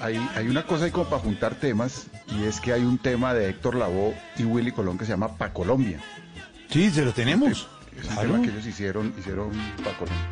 Hay, 0.00 0.16
hay 0.34 0.48
una 0.48 0.64
cosa 0.64 0.86
ahí 0.86 0.90
como 0.90 1.08
para 1.08 1.22
juntar 1.22 1.54
temas 1.54 2.06
y 2.38 2.44
es 2.44 2.60
que 2.60 2.72
hay 2.72 2.82
un 2.82 2.98
tema 2.98 3.34
de 3.34 3.48
Héctor 3.50 3.76
Lavoe 3.76 4.14
y 4.38 4.44
Willy 4.44 4.72
Colón 4.72 4.96
que 4.98 5.04
se 5.04 5.12
llama 5.12 5.36
Pa 5.36 5.52
Colombia. 5.52 6.00
Sí, 6.70 6.90
se 6.90 7.04
lo 7.04 7.12
tenemos. 7.12 7.68
Es 7.98 8.06
un 8.08 8.12
Claro. 8.14 8.20
tema 8.32 8.42
que 8.42 8.50
ellos 8.50 8.66
hicieron, 8.66 9.12
hicieron 9.18 9.50
Pa 9.84 9.92
Colombia. 9.98 10.26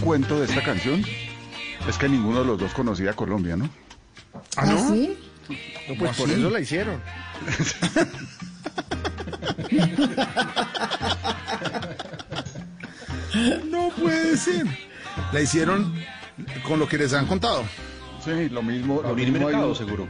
Cuento 0.00 0.38
de 0.40 0.46
esta 0.46 0.62
canción 0.62 1.04
es 1.88 1.98
que 1.98 2.08
ninguno 2.08 2.40
de 2.40 2.46
los 2.46 2.58
dos 2.58 2.72
conocía 2.74 3.12
Colombia, 3.14 3.56
¿no? 3.56 3.68
¿Ah, 4.56 4.66
sí? 4.66 5.16
No, 5.88 5.94
pues 5.98 6.16
por 6.16 6.28
¿Ah, 6.28 6.32
sí? 6.34 6.40
eso 6.40 6.50
la 6.50 6.60
hicieron. 6.60 7.00
No 13.70 13.88
puede 13.90 14.36
ser. 14.36 14.66
La 15.32 15.40
hicieron 15.40 15.94
con 16.66 16.78
lo 16.78 16.88
que 16.88 16.98
les 16.98 17.12
han 17.12 17.26
contado. 17.26 17.64
Sí, 18.24 18.48
lo 18.48 18.62
mismo. 18.62 19.00
Lo 19.02 19.14
mismo 19.14 19.36
hay 19.38 19.44
mercado, 19.44 19.68
un- 19.70 19.76
seguro. 19.76 20.06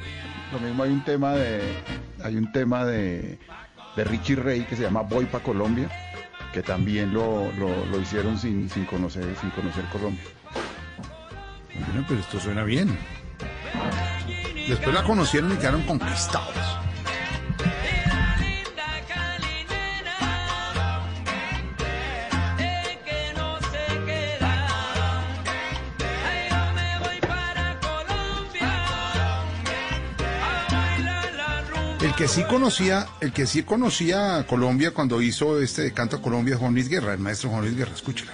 Lo 0.52 0.58
mismo 0.58 0.82
hay 0.82 0.90
un 0.90 1.04
tema 1.04 1.34
de 1.34 1.60
hay 2.24 2.36
un 2.36 2.50
tema 2.52 2.84
de, 2.84 3.38
de 3.96 4.04
Richie 4.04 4.36
Ray 4.36 4.62
que 4.64 4.76
se 4.76 4.82
llama 4.82 5.02
Voy 5.02 5.26
pa 5.26 5.40
Colombia, 5.40 5.88
que 6.52 6.62
también 6.62 7.12
lo, 7.12 7.51
lo, 7.52 8.01
hicieron 8.01 8.39
sin, 8.39 8.68
sin 8.68 8.85
conocer 8.85 9.24
sin 9.40 9.51
conocer 9.51 9.85
Colombia. 9.86 10.24
Bueno, 11.74 12.05
pero 12.09 12.20
esto 12.20 12.40
suena 12.40 12.64
bien. 12.64 12.97
Después 14.68 14.94
la 14.94 15.02
conocieron 15.02 15.52
y 15.52 15.56
quedaron 15.56 15.82
conquistados. 15.82 16.69
El 32.02 32.14
que 32.14 32.28
sí 32.28 32.44
conocía, 32.44 33.06
el 33.20 33.31
que 33.31 33.47
sí 33.47 33.62
conocía 33.62 34.39
a 34.39 34.47
Colombia 34.47 34.93
cuando 34.93 35.20
hizo 35.20 35.60
este 35.60 35.82
de 35.82 35.93
canto 35.93 36.16
a 36.16 36.22
Colombia, 36.22 36.56
Juan 36.56 36.72
Luis 36.72 36.89
Guerra, 36.89 37.12
el 37.12 37.18
maestro 37.18 37.51
Juan 37.51 37.60
Luis 37.62 37.77
Guerra, 37.77 37.93
escúchela. 37.94 38.32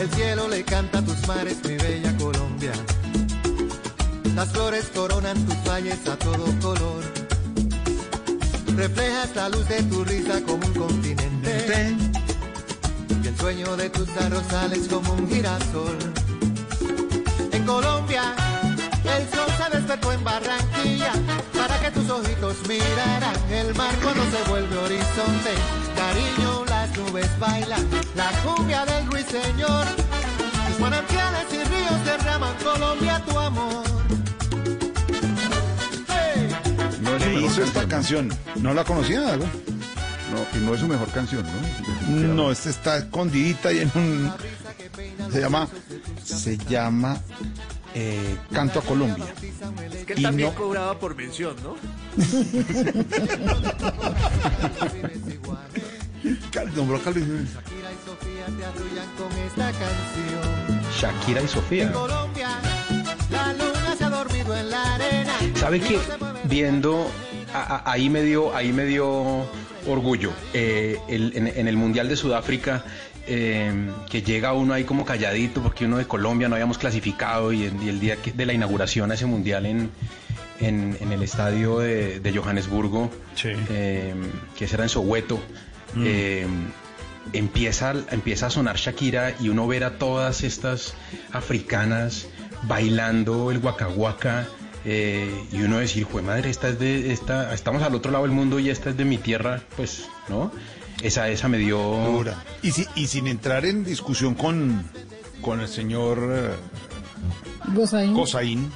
El 0.00 0.10
cielo 0.10 0.48
le 0.48 0.62
canta 0.64 0.98
a 0.98 1.02
tus 1.02 1.26
mares, 1.26 1.56
mi 1.64 1.76
bella 1.76 2.14
Colombia. 2.18 2.72
Las 4.34 4.50
flores 4.50 4.90
coronan 4.94 5.42
tus 5.46 5.64
valles 5.64 6.06
a 6.06 6.16
todo 6.16 6.44
color. 6.60 7.04
Reflejas 8.76 9.34
la 9.34 9.48
luz 9.48 9.66
de 9.66 9.82
tu 9.84 10.04
risa 10.04 10.42
como 10.42 10.66
un 10.66 10.74
continente. 10.74 12.09
Sueño 13.40 13.74
de 13.74 13.88
tus 13.88 14.08
arrozales 14.18 14.86
como 14.86 15.14
un 15.14 15.26
girasol. 15.26 15.96
En 17.52 17.64
Colombia, 17.64 18.34
el 19.04 19.28
sol 19.30 19.48
se 19.56 19.76
despertó 19.78 20.12
en 20.12 20.22
Barranquilla 20.22 21.12
para 21.56 21.80
que 21.80 21.90
tus 21.90 22.10
ojitos 22.10 22.56
miraran 22.68 23.34
el 23.50 23.74
mar 23.74 23.94
cuando 24.02 24.22
se 24.30 24.50
vuelve 24.50 24.76
horizonte. 24.76 25.54
Cariño, 25.96 26.66
las 26.66 26.96
nubes 26.98 27.38
bailan 27.38 27.88
la 28.14 28.30
cumbia 28.42 28.84
del 28.84 29.06
ruiseñor. 29.06 29.86
Tus 30.68 30.78
manantiales 30.78 31.46
y 31.50 31.64
ríos 31.64 32.04
derraman 32.04 32.54
Colombia 32.62 33.24
tu 33.26 33.38
amor. 33.38 33.84
No 37.00 37.16
es 37.16 37.22
su 37.22 37.28
¿Qué 37.28 37.34
mejor 37.34 37.50
hizo 37.50 37.62
esta 37.64 37.88
canción? 37.88 38.28
¿No 38.56 38.74
la 38.74 38.84
conocía, 38.84 39.22
Dago? 39.22 39.46
No, 40.30 40.58
y 40.58 40.62
no 40.62 40.74
es 40.74 40.80
su 40.80 40.86
mejor 40.86 41.08
canción, 41.08 41.42
¿no? 41.42 41.99
No, 42.10 42.50
esta 42.50 42.70
está 42.70 42.98
escondidita 42.98 43.72
y 43.72 43.78
en 43.80 43.92
un... 43.94 44.32
Se 45.32 45.40
llama... 45.40 45.68
Se 46.24 46.56
llama... 46.58 47.20
eh, 47.94 48.36
Canto 48.52 48.78
a 48.80 48.82
Colombia. 48.82 49.26
Es 49.92 50.04
que 50.04 50.14
Y 50.16 50.22
también 50.22 50.48
no- 50.50 50.54
cobraba 50.54 50.98
por 50.98 51.14
mención, 51.14 51.56
¿no? 51.62 51.76
Nombró 56.76 56.96
a 56.96 57.00
Calvin. 57.02 57.46
Shakira 57.46 57.90
y 57.92 57.96
Sofía 58.06 58.46
te 58.46 58.64
arrullan 58.64 59.08
con 59.16 59.32
esta 59.38 59.72
canción. 59.72 60.80
Shakira 61.00 61.40
y 61.40 61.44
En 61.44 61.48
Sofía. 61.48 61.92
Colombia, 61.92 62.48
la 63.30 63.52
luna 63.54 63.96
se 63.96 64.04
ha 64.04 64.10
dormido 64.10 64.56
en 64.56 64.70
la 64.70 64.94
arena. 64.94 65.32
¿Sabe 65.56 65.80
qué? 65.80 65.98
Viendo, 66.44 67.10
a- 67.54 67.76
a- 67.76 67.90
ahí 67.92 68.08
me 68.10 68.22
dio, 68.22 68.54
ahí 68.54 68.72
me 68.72 68.84
dio 68.84 69.46
orgullo. 69.86 70.32
Eh, 70.54 70.98
el- 71.08 71.32
en, 71.36 71.46
en 71.46 71.68
el 71.68 71.76
Mundial 71.76 72.08
de 72.08 72.16
Sudáfrica, 72.16 72.84
eh, 73.26 73.72
que 74.10 74.22
llega 74.22 74.52
uno 74.52 74.74
ahí 74.74 74.84
como 74.84 75.04
calladito, 75.04 75.62
porque 75.62 75.84
uno 75.84 75.98
de 75.98 76.06
Colombia 76.06 76.48
no 76.48 76.54
habíamos 76.56 76.78
clasificado 76.78 77.52
y, 77.52 77.64
el- 77.64 77.82
y 77.82 77.88
el 77.88 78.00
día 78.00 78.16
de 78.34 78.46
la 78.46 78.52
inauguración 78.52 79.10
a 79.10 79.14
ese 79.14 79.26
Mundial 79.26 79.66
en, 79.66 79.90
en- 80.60 80.96
en 81.00 81.12
el 81.12 81.22
estadio 81.22 81.78
de, 81.78 82.20
de 82.20 82.36
Johannesburgo, 82.36 83.10
eh, 83.70 84.14
que 84.58 84.66
será 84.68 84.82
en 84.84 84.88
Soweto, 84.88 85.40
eh, 85.96 86.46
empieza, 87.32 87.94
empieza 88.10 88.46
a 88.46 88.50
sonar 88.50 88.76
Shakira 88.76 89.34
y 89.40 89.48
uno 89.48 89.66
ver 89.66 89.84
a 89.84 89.98
todas 89.98 90.42
estas 90.42 90.94
africanas 91.32 92.26
bailando 92.62 93.50
el 93.50 93.58
waka, 93.58 93.88
eh, 94.84 95.44
y 95.52 95.62
uno 95.62 95.78
decir, 95.78 96.04
jue 96.04 96.22
madre, 96.22 96.50
esta 96.50 96.68
es 96.68 96.78
de, 96.78 97.12
esta, 97.12 97.52
estamos 97.54 97.82
al 97.82 97.94
otro 97.94 98.10
lado 98.12 98.24
del 98.24 98.32
mundo 98.32 98.58
y 98.58 98.70
esta 98.70 98.90
es 98.90 98.96
de 98.96 99.04
mi 99.04 99.18
tierra, 99.18 99.62
pues, 99.76 100.04
¿no? 100.28 100.50
Esa, 101.02 101.28
esa 101.28 101.48
me 101.48 101.58
dio... 101.58 101.78
Dura. 101.78 102.42
Y, 102.62 102.72
si- 102.72 102.86
y 102.94 103.06
sin 103.06 103.26
entrar 103.26 103.64
en 103.64 103.84
discusión 103.84 104.34
con, 104.34 104.84
con 105.40 105.60
el 105.60 105.68
señor 105.68 106.18
eh, 106.32 106.50
Gozaín. 108.14 108.70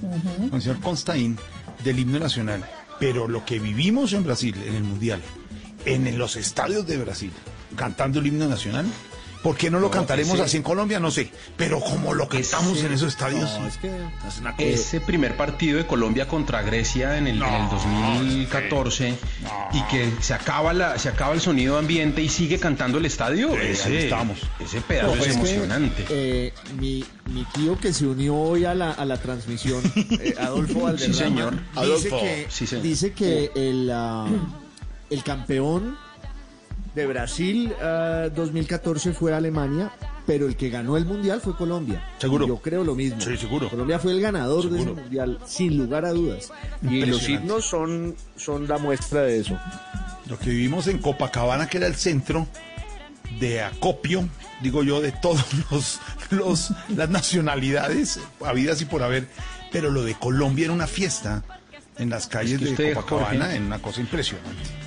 Con 0.00 0.54
el 0.54 0.62
señor 0.62 0.80
Constaín, 0.80 1.38
del 1.84 1.98
himno 1.98 2.18
nacional. 2.18 2.64
Pero 2.98 3.28
lo 3.28 3.44
que 3.44 3.58
vivimos 3.58 4.12
en 4.14 4.24
Brasil, 4.24 4.54
en 4.66 4.74
el 4.74 4.82
Mundial, 4.84 5.20
en 5.84 6.18
los 6.18 6.36
estadios 6.36 6.86
de 6.86 6.96
Brasil, 6.98 7.32
cantando 7.76 8.20
el 8.20 8.26
himno 8.26 8.46
nacional, 8.48 8.86
¿por 9.42 9.56
qué 9.56 9.70
no 9.70 9.78
lo 9.80 9.86
No, 9.88 9.90
cantaremos 9.90 10.34
ese- 10.34 10.42
así 10.42 10.56
en 10.58 10.62
Colombia? 10.62 11.00
No 11.00 11.10
sé. 11.10 11.30
Pero 11.56 11.80
como 11.80 12.12
lo 12.14 12.28
cantamos 12.28 12.76
Ese- 12.78 12.86
en 12.86 12.92
esos 12.92 13.08
estadios, 13.08 13.48
No, 13.58 13.66
es 13.66 13.76
que- 13.78 13.88
es 14.28 14.38
una 14.40 14.52
cosa- 14.56 14.62
Ese 14.68 15.00
primer 15.00 15.36
partido 15.36 15.78
de 15.78 15.86
Colombia 15.86 16.28
contra 16.28 16.62
Grecia 16.62 17.16
en 17.18 17.26
el, 17.26 17.42
en 17.42 17.54
el 17.54 17.68
2014 17.70 19.14
y 19.72 19.82
que 19.90 20.10
se 20.20 20.34
acaba 20.34 20.72
la 20.72 20.98
se 20.98 21.08
acaba 21.08 21.34
el 21.34 21.40
sonido 21.40 21.78
ambiente 21.78 22.22
y 22.22 22.28
sigue 22.28 22.58
cantando 22.58 22.98
el 22.98 23.06
estadio, 23.06 23.52
ahí 23.52 23.96
estamos. 23.96 24.38
ese 24.58 24.80
pedazo 24.80 25.08
No, 25.08 25.12
es 25.14 25.18
pues 25.18 25.28
que, 25.30 25.34
emocionante. 25.54 26.06
eh, 26.10 26.52
mi, 26.78 27.04
mi 27.32 27.44
tío 27.54 27.78
que 27.78 27.92
se 27.92 28.06
unió 28.06 28.34
hoy 28.36 28.64
a 28.64 28.74
la, 28.74 28.90
a 28.92 29.04
la 29.04 29.16
transmisión, 29.16 29.82
eh, 30.20 30.34
Adolfo 30.38 30.80
Valderrama, 30.80 31.14
Sí, 31.14 31.24
señor. 31.24 31.52
Dice, 31.54 31.80
Adolfo. 31.80 32.20
que, 32.20 32.46
Sí, 32.50 32.66
señor. 32.66 32.82
dice 32.84 33.12
que 33.12 33.50
el, 33.54 33.90
ah, 33.92 34.26
el 35.10 35.22
campeón 35.22 35.96
de 36.94 37.06
Brasil 37.06 37.72
ah, 37.82 38.28
2014 38.34 39.12
fue 39.12 39.32
Alemania, 39.32 39.92
pero 40.26 40.46
el 40.46 40.56
que 40.56 40.70
ganó 40.70 40.96
el 40.96 41.04
mundial 41.04 41.40
fue 41.40 41.56
Colombia. 41.56 42.02
Seguro. 42.18 42.46
Yo 42.46 42.56
creo 42.58 42.84
lo 42.84 42.94
mismo. 42.94 43.20
Sí, 43.20 43.36
seguro. 43.36 43.68
Colombia 43.68 43.98
fue 43.98 44.12
el 44.12 44.20
ganador 44.20 44.64
de 44.68 44.76
ese 44.76 44.84
Seguro. 44.84 45.02
mundial, 45.02 45.38
sin 45.46 45.76
lugar 45.76 46.04
a 46.04 46.10
dudas. 46.10 46.52
Y 46.82 47.04
los 47.06 47.28
himnos 47.28 47.64
son, 47.64 48.16
son 48.36 48.66
la 48.68 48.78
muestra 48.78 49.22
de 49.22 49.38
eso. 49.40 49.58
Lo 50.28 50.38
que 50.38 50.50
vivimos 50.50 50.86
en 50.86 50.98
Copacabana, 50.98 51.68
que 51.68 51.78
era 51.78 51.86
el 51.86 51.96
centro 51.96 52.46
de 53.38 53.62
acopio, 53.62 54.28
digo 54.62 54.82
yo, 54.82 55.00
de 55.00 55.12
todos 55.12 55.44
los, 55.70 56.00
los 56.30 56.72
las 56.88 57.08
nacionalidades 57.08 58.20
habidas 58.44 58.80
y 58.82 58.84
por 58.84 59.02
haber, 59.02 59.26
pero 59.72 59.90
lo 59.90 60.02
de 60.02 60.14
Colombia 60.14 60.64
era 60.66 60.74
una 60.74 60.86
fiesta 60.86 61.42
en 61.98 62.10
las 62.10 62.26
calles 62.26 62.60
que 62.60 62.82
de 62.82 62.94
Copacabana, 62.94 63.44
Jorge, 63.44 63.56
en 63.56 63.64
una 63.64 63.80
cosa 63.80 64.00
impresionante. 64.00 64.79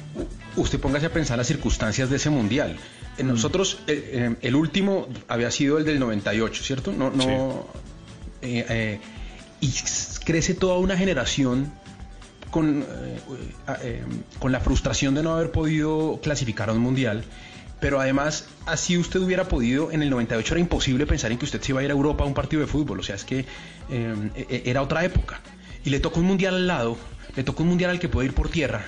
Usted 0.55 0.79
póngase 0.79 1.07
a 1.07 1.09
pensar 1.13 1.37
las 1.37 1.47
circunstancias 1.47 2.09
de 2.09 2.17
ese 2.17 2.29
mundial. 2.29 2.77
Eh, 3.17 3.23
Nosotros, 3.23 3.79
eh, 3.87 4.09
eh, 4.13 4.35
el 4.41 4.55
último 4.55 5.07
había 5.27 5.49
sido 5.51 5.77
el 5.77 5.85
del 5.85 5.99
98, 5.99 6.63
¿cierto? 6.63 6.91
No, 6.91 7.09
no. 7.09 7.65
eh, 8.41 8.65
eh, 8.69 8.99
y 9.61 9.73
crece 10.25 10.53
toda 10.53 10.77
una 10.77 10.95
generación 10.97 11.71
con, 12.51 12.85
eh, 13.81 14.03
con 14.39 14.51
la 14.51 14.59
frustración 14.59 15.15
de 15.15 15.23
no 15.23 15.33
haber 15.33 15.51
podido 15.51 16.19
clasificar 16.21 16.69
a 16.69 16.73
un 16.73 16.79
mundial. 16.79 17.23
Pero 17.79 17.99
además, 17.99 18.45
así 18.65 18.97
usted 18.97 19.19
hubiera 19.19 19.45
podido, 19.49 19.91
en 19.91 20.03
el 20.03 20.09
98 20.09 20.53
era 20.53 20.61
imposible 20.61 21.05
pensar 21.05 21.31
en 21.31 21.37
que 21.37 21.45
usted 21.45 21.61
se 21.61 21.71
iba 21.71 21.81
a 21.81 21.83
ir 21.83 21.89
a 21.89 21.93
Europa 21.93 22.23
a 22.23 22.27
un 22.27 22.33
partido 22.33 22.61
de 22.61 22.67
fútbol. 22.67 22.99
O 22.99 23.03
sea, 23.03 23.15
es 23.15 23.25
que 23.25 23.39
eh, 23.39 23.45
eh, 24.35 24.63
era 24.65 24.81
otra 24.81 25.03
época. 25.03 25.41
Y 25.83 25.89
le 25.89 25.99
tocó 25.99 26.19
un 26.21 26.27
mundial 26.27 26.55
al 26.55 26.67
lado, 26.67 26.97
le 27.35 27.43
tocó 27.43 27.63
un 27.63 27.69
mundial 27.69 27.91
al 27.91 27.99
que 27.99 28.07
puede 28.07 28.27
ir 28.27 28.33
por 28.33 28.49
tierra. 28.49 28.85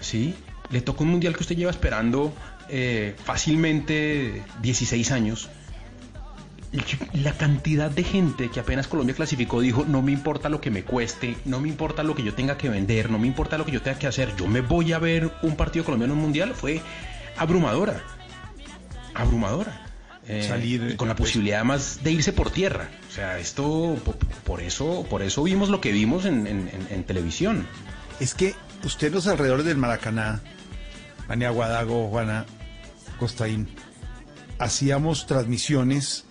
¿sí? 0.00 0.34
Le 0.70 0.80
tocó 0.80 1.04
un 1.04 1.10
mundial 1.10 1.34
que 1.36 1.42
usted 1.42 1.56
lleva 1.56 1.70
esperando 1.70 2.34
eh, 2.68 3.14
fácilmente 3.24 4.42
16 4.62 5.10
años. 5.12 5.48
La 7.14 7.32
cantidad 7.32 7.90
de 7.90 8.02
gente 8.04 8.50
que 8.50 8.60
apenas 8.60 8.86
Colombia 8.86 9.14
clasificó 9.14 9.60
dijo, 9.60 9.84
no 9.88 10.02
me 10.02 10.12
importa 10.12 10.48
lo 10.50 10.60
que 10.60 10.70
me 10.70 10.82
cueste, 10.82 11.36
no 11.46 11.60
me 11.60 11.68
importa 11.68 12.02
lo 12.02 12.14
que 12.14 12.22
yo 12.22 12.34
tenga 12.34 12.58
que 12.58 12.68
vender, 12.68 13.10
no 13.10 13.18
me 13.18 13.26
importa 13.26 13.56
lo 13.56 13.64
que 13.64 13.72
yo 13.72 13.80
tenga 13.80 13.98
que 13.98 14.06
hacer, 14.06 14.34
yo 14.36 14.46
me 14.46 14.60
voy 14.60 14.92
a 14.92 14.98
ver 14.98 15.32
un 15.42 15.56
partido 15.56 15.84
colombiano 15.86 16.12
en 16.12 16.18
un 16.18 16.22
mundial, 16.24 16.52
fue 16.54 16.82
abrumadora, 17.38 18.02
abrumadora. 19.14 19.82
Eh, 20.28 20.42
Salir, 20.46 20.96
con 20.96 21.06
la 21.06 21.14
posibilidad 21.14 21.62
más 21.64 22.02
de 22.02 22.10
irse 22.10 22.32
por 22.32 22.50
tierra. 22.50 22.90
O 23.08 23.12
sea, 23.14 23.38
esto, 23.38 23.96
por, 24.44 24.60
eso, 24.60 25.06
por 25.08 25.22
eso 25.22 25.44
vimos 25.44 25.68
lo 25.68 25.80
que 25.80 25.92
vimos 25.92 26.24
en, 26.24 26.46
en- 26.48 27.04
televisión. 27.04 27.64
Es 28.18 28.34
que 28.34 28.54
usted 28.84 29.12
los 29.14 29.28
alrededores 29.28 29.64
del 29.64 29.76
Maracaná, 29.76 30.40
Mania 31.28 31.50
Guadago, 31.50 32.08
Juana 32.08 32.46
Costaín, 33.18 33.68
hacíamos 34.58 35.26
transmisiones 35.26 36.24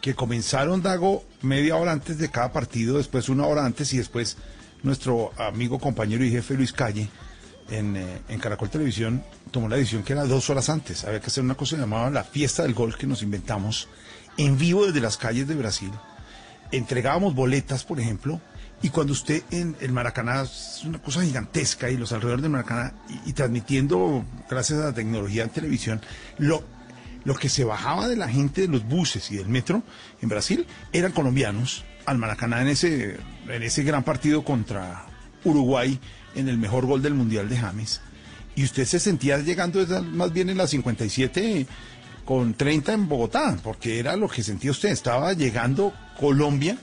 que 0.00 0.14
comenzaron, 0.14 0.82
Dago, 0.82 1.24
media 1.42 1.76
hora 1.76 1.92
antes 1.92 2.18
de 2.18 2.30
cada 2.30 2.52
partido, 2.52 2.98
después 2.98 3.28
una 3.28 3.46
hora 3.46 3.64
antes 3.64 3.92
y 3.92 3.98
después 3.98 4.36
nuestro 4.82 5.32
amigo, 5.38 5.78
compañero 5.78 6.24
y 6.24 6.30
jefe 6.30 6.54
Luis 6.54 6.72
Calle 6.72 7.08
en, 7.70 7.96
eh, 7.96 8.18
en 8.28 8.40
Caracol 8.40 8.68
Televisión 8.68 9.22
tomó 9.50 9.68
la 9.68 9.76
decisión 9.76 10.02
que 10.02 10.12
era 10.12 10.24
dos 10.24 10.50
horas 10.50 10.68
antes. 10.68 11.04
Había 11.04 11.20
que 11.20 11.28
hacer 11.28 11.44
una 11.44 11.54
cosa 11.54 11.76
llamada 11.76 12.10
la 12.10 12.24
fiesta 12.24 12.64
del 12.64 12.74
gol 12.74 12.96
que 12.96 13.06
nos 13.06 13.22
inventamos 13.22 13.88
en 14.36 14.58
vivo 14.58 14.86
desde 14.86 15.00
las 15.00 15.16
calles 15.16 15.46
de 15.46 15.54
Brasil 15.54 15.92
entregábamos 16.72 17.34
boletas, 17.34 17.84
por 17.84 18.00
ejemplo, 18.00 18.40
y 18.82 18.90
cuando 18.90 19.12
usted 19.12 19.42
en 19.50 19.76
el 19.80 19.92
Maracaná 19.92 20.42
es 20.42 20.82
una 20.84 21.00
cosa 21.00 21.22
gigantesca 21.22 21.88
y 21.88 21.96
los 21.96 22.12
alrededores 22.12 22.42
del 22.42 22.50
Maracaná 22.50 22.92
y, 23.24 23.32
transmitiendo 23.32 24.24
gracias 24.50 24.80
a 24.80 24.86
la 24.86 24.92
tecnología 24.92 25.44
en 25.44 25.50
televisión, 25.50 26.00
lo, 26.38 26.64
lo 27.24 27.34
que 27.36 27.48
se 27.48 27.62
bajaba 27.62 28.08
de 28.08 28.16
la 28.16 28.28
gente 28.28 28.62
de 28.62 28.68
los 28.68 28.84
buses 28.84 29.30
y 29.30 29.36
del 29.36 29.48
metro 29.48 29.84
en 30.20 30.28
Brasil 30.28 30.66
eran 30.92 31.12
colombianos 31.12 31.84
al 32.06 32.18
Maracaná 32.18 32.60
en 32.60 32.68
ese, 32.68 33.18
en 33.48 33.62
ese 33.62 33.84
gran 33.84 34.02
partido 34.02 34.42
contra 34.42 35.06
Uruguay 35.44 35.98
en 36.34 36.48
el 36.48 36.58
mejor 36.58 36.84
gol 36.86 37.02
del 37.02 37.14
Mundial 37.14 37.48
de 37.48 37.58
James. 37.58 38.00
Y 38.56 38.64
usted 38.64 38.84
se 38.84 38.98
sentía 38.98 39.38
llegando 39.38 39.86
más 40.12 40.32
bien 40.32 40.50
en 40.50 40.58
la 40.58 40.66
57 40.66 41.66
con 42.24 42.54
30 42.54 42.92
en 42.92 43.08
Bogotá, 43.08 43.56
porque 43.62 43.98
era 43.98 44.16
lo 44.16 44.28
que 44.28 44.42
sentía 44.42 44.72
usted. 44.72 44.90
Estaba 44.90 45.32
llegando 45.32 45.94
Colombia 46.18 46.76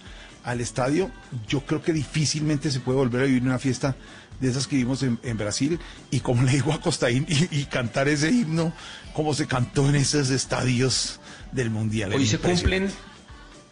al 0.49 0.61
estadio. 0.61 1.11
Yo 1.47 1.65
creo 1.65 1.81
que 1.81 1.93
difícilmente 1.93 2.71
se 2.71 2.79
puede 2.79 2.97
volver 2.97 3.23
a 3.23 3.25
vivir 3.25 3.43
una 3.43 3.59
fiesta 3.59 3.95
de 4.39 4.49
esas 4.49 4.67
que 4.67 4.77
vimos 4.77 5.03
en, 5.03 5.19
en 5.23 5.37
Brasil. 5.37 5.79
Y 6.11 6.21
como 6.21 6.43
le 6.43 6.51
digo 6.51 6.73
a 6.73 6.81
Costaín, 6.81 7.25
y, 7.29 7.59
y 7.59 7.65
cantar 7.65 8.07
ese 8.07 8.31
himno, 8.31 8.73
como 9.13 9.33
se 9.33 9.47
cantó 9.47 9.89
en 9.89 9.95
esos 9.95 10.29
estadios 10.29 11.19
del 11.51 11.69
Mundial. 11.69 12.13
Hoy 12.13 12.25
se 12.25 12.39
cumplen, 12.39 12.89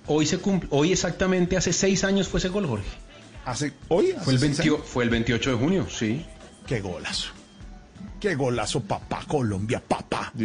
hoy 0.06 0.26
se 0.26 0.40
cumple, 0.40 0.70
hoy 0.72 0.92
exactamente 0.92 1.58
hace 1.58 1.74
seis 1.74 2.04
años 2.04 2.28
fue 2.28 2.40
ese 2.40 2.50
gol, 2.50 2.68
Jorge. 2.68 2.88
¿Hace, 3.46 3.74
¿Hoy? 3.88 4.14
Fue 4.24 4.34
el, 4.34 4.38
¿Hace 4.38 4.48
seis 4.48 4.58
20 4.58 4.62
años? 4.64 4.80
fue 4.86 5.04
el 5.04 5.10
28 5.10 5.52
de 5.52 5.56
junio, 5.56 5.88
sí. 5.90 6.26
Qué 6.66 6.82
golazo. 6.82 7.30
Qué 8.20 8.36
golazo, 8.36 8.82
papá, 8.82 9.24
Colombia, 9.28 9.82
papá. 9.86 10.34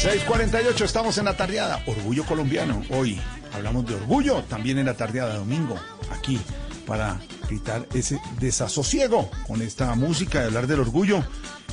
648, 0.00 0.82
estamos 0.86 1.18
en 1.18 1.26
la 1.26 1.36
tardeada. 1.36 1.82
Orgullo 1.84 2.24
colombiano. 2.24 2.82
Hoy 2.88 3.20
hablamos 3.52 3.84
de 3.84 3.96
orgullo, 3.96 4.42
también 4.44 4.78
en 4.78 4.86
la 4.86 4.94
tardeada, 4.94 5.36
domingo, 5.36 5.78
aquí, 6.10 6.40
para 6.86 7.20
quitar 7.46 7.86
ese 7.92 8.18
desasosiego 8.40 9.30
con 9.46 9.60
esta 9.60 9.94
música 9.96 10.40
de 10.40 10.46
hablar 10.46 10.66
del 10.66 10.80
orgullo. 10.80 11.22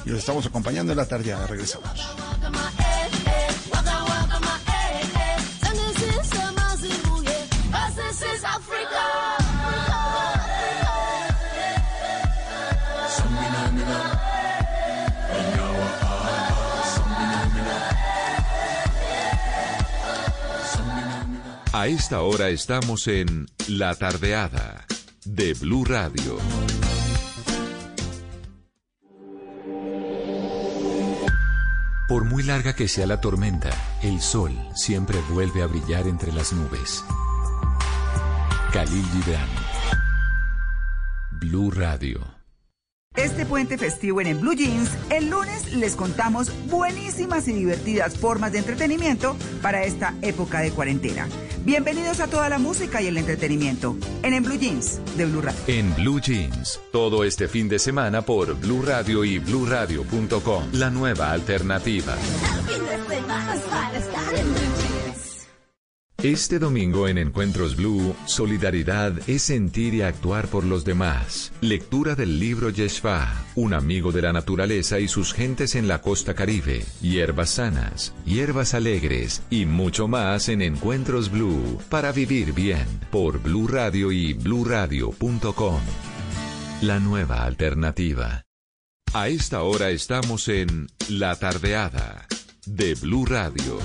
Y 0.06 0.10
los 0.10 0.20
estamos 0.20 0.46
acompañando 0.46 0.92
en 0.92 0.98
la 0.98 1.06
tardeada. 1.06 1.48
Regresamos. 1.48 1.90
A 21.80 21.86
esta 21.86 22.24
hora 22.24 22.50
estamos 22.50 23.08
en 23.08 23.46
La 23.68 23.94
Tardeada 23.94 24.88
de 25.26 25.54
Blue 25.54 25.86
Radio. 25.86 26.40
Por 32.08 32.26
muy 32.26 32.42
larga 32.42 32.76
que 32.76 32.88
sea 32.88 33.06
la 33.06 33.22
tormenta, 33.22 33.70
el 34.02 34.22
sol 34.22 34.54
siempre 34.74 35.20
vuelve 35.30 35.62
a 35.62 35.68
brillar 35.68 36.08
entre 36.08 36.32
las 36.34 36.52
nubes. 36.52 37.06
Khalil 38.74 39.06
Gibran. 39.12 39.50
Blue 41.40 41.70
Radio. 41.70 42.37
Este 43.18 43.48
puente 43.48 43.80
festivo 43.80 44.22
en 44.22 44.28
el 44.28 44.38
Blue 44.38 44.54
Jeans, 44.54 44.92
el 45.10 45.32
lunes 45.32 45.74
les 45.74 45.96
contamos 45.96 46.52
buenísimas 46.68 47.48
y 47.48 47.54
divertidas 47.54 48.16
formas 48.16 48.52
de 48.52 48.60
entretenimiento 48.60 49.36
para 49.64 49.84
esta 49.84 50.14
época 50.22 50.60
de 50.60 50.70
cuarentena. 50.70 51.28
Bienvenidos 51.66 52.20
a 52.20 52.28
toda 52.28 52.48
la 52.48 52.60
música 52.60 53.02
y 53.02 53.08
el 53.08 53.18
entretenimiento 53.18 53.98
en 54.22 54.36
el 54.36 54.42
Blue 54.42 54.60
Jeans 54.60 55.02
de 55.18 55.26
Blue 55.26 55.42
Radio. 55.42 55.60
En 55.66 55.96
Blue 55.96 56.22
Jeans, 56.22 56.80
todo 56.92 57.24
este 57.24 57.48
fin 57.48 57.68
de 57.68 57.80
semana 57.80 58.22
por 58.22 58.54
Blue 58.54 58.84
Radio 58.84 59.26
y 59.26 59.40
bluradio.com, 59.40 60.66
la 60.74 60.92
nueva 60.92 61.32
alternativa. 61.32 62.16
Este 66.24 66.58
domingo 66.58 67.08
en 67.08 67.20
Encuentros 67.20 67.76
Blue, 67.76 68.16
solidaridad 68.26 69.14
es 69.30 69.44
sentir 69.44 69.94
y 69.94 70.02
actuar 70.02 70.48
por 70.48 70.64
los 70.64 70.84
demás. 70.84 71.54
Lectura 71.62 72.16
del 72.16 72.40
libro 72.40 72.72
Yeshua, 72.72 73.46
un 73.54 73.76
amigo 73.76 74.12
de 74.12 74.24
la 74.24 74.34
naturaleza 74.34 75.00
y 75.00 75.08
sus 75.08 75.32
gentes 75.32 75.76
en 75.76 75.88
la 75.88 76.02
costa 76.02 76.34
caribe. 76.34 76.84
Hierbas 77.04 77.52
sanas, 77.52 78.16
hierbas 78.26 78.74
alegres 78.74 79.44
y 79.52 79.68
mucho 79.68 80.08
más 80.08 80.50
en 80.50 80.64
Encuentros 80.64 81.30
Blue 81.30 81.78
para 81.88 82.12
vivir 82.12 82.52
bien 82.52 82.88
por 83.12 83.40
Blue 83.40 83.68
Radio 83.68 84.12
y 84.12 84.34
bluradio.com. 84.34 85.82
La 86.82 87.00
nueva 87.00 87.44
alternativa. 87.44 88.44
A 89.14 89.28
esta 89.28 89.62
hora 89.62 89.92
estamos 89.92 90.48
en 90.48 90.88
La 91.10 91.36
Tardeada 91.36 92.26
de 92.66 92.96
Blue 92.96 93.26
Radio. 93.28 93.78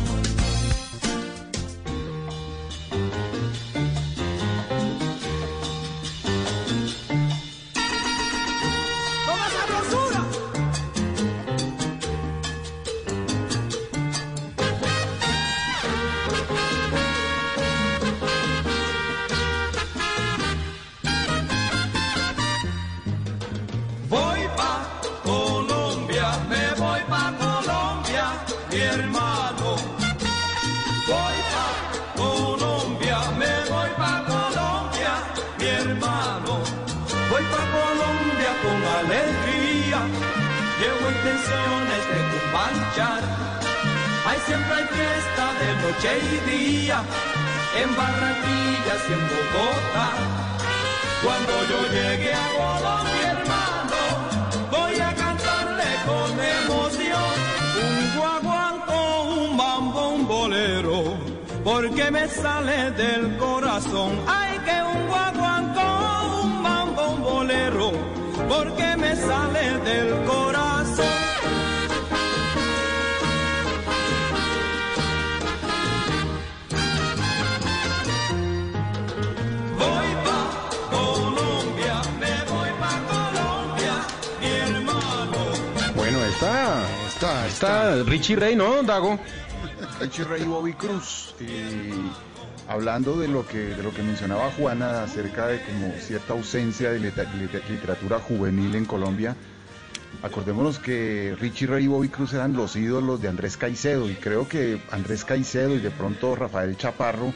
Siempre 44.47 44.75
hay 44.75 44.85
fiesta 44.85 45.45
de 45.61 45.69
noche 45.83 46.11
y 46.33 46.51
día, 46.51 47.03
en 47.81 47.97
Barranquilla 47.97 48.95
y 49.09 49.13
en 49.13 49.23
Bogotá. 49.31 50.09
Cuando 51.23 51.53
yo 51.71 51.79
llegue 51.93 52.33
a 52.35 52.49
Colombia, 52.59 53.31
hermano, 53.37 54.01
voy 54.71 55.01
a 55.01 55.15
cantarle 55.15 55.89
con 56.07 56.31
emoción 56.61 57.35
un 57.87 58.19
guaguanco, 58.19 59.23
un 59.23 59.57
mambo, 59.57 60.09
un 60.09 60.27
bolero, 60.27 61.17
porque 61.63 62.11
me 62.11 62.29
sale 62.29 62.91
del 62.93 63.37
corazón. 63.37 64.11
Ay, 64.27 64.59
que 64.67 64.83
un 64.83 65.07
guaguanco, 65.09 65.83
un 66.43 66.63
mambo, 66.63 67.03
un 67.11 67.23
bolero, 67.23 67.93
porque 68.49 68.97
me 68.97 69.15
sale 69.15 69.79
del 69.85 70.25
corazón. 70.25 70.72
Está, 87.53 87.99
está 87.99 88.11
Richie 88.11 88.37
Rey, 88.37 88.57
¿no, 88.57 88.83
Dago? 88.83 89.19
Richie 90.01 90.25
Rey 90.25 90.43
y 90.43 90.47
Bobby 90.47 90.73
Cruz. 90.75 91.35
eh, 91.41 91.93
hablando 92.69 93.19
de 93.19 93.29
lo 93.29 93.47
que 93.47 93.59
de 93.59 93.83
lo 93.83 93.93
que 93.93 94.03
mencionaba 94.03 94.51
Juana 94.53 95.03
acerca 95.03 95.47
de 95.49 95.61
como 95.63 95.93
cierta 96.01 96.33
ausencia 96.33 96.91
de 96.93 97.01
literatura 97.01 98.19
juvenil 98.19 98.75
en 98.77 98.85
Colombia. 98.85 99.37
Acordémonos 100.23 100.79
que 100.79 101.37
Richie 101.41 101.67
Ray 101.67 101.85
y 101.85 101.89
Bobby 101.89 102.09
Cruz 102.09 102.33
eran 102.35 102.53
los 102.53 102.77
ídolos 102.77 103.21
de 103.21 103.29
Andrés 103.29 103.57
Caicedo 103.57 104.09
y 104.09 104.15
creo 104.15 104.47
que 104.49 104.81
Andrés 104.91 105.25
Caicedo 105.25 105.75
y 105.75 105.79
de 105.81 105.91
pronto 105.91 106.37
Rafael 106.37 106.77
Chaparro 106.77 107.33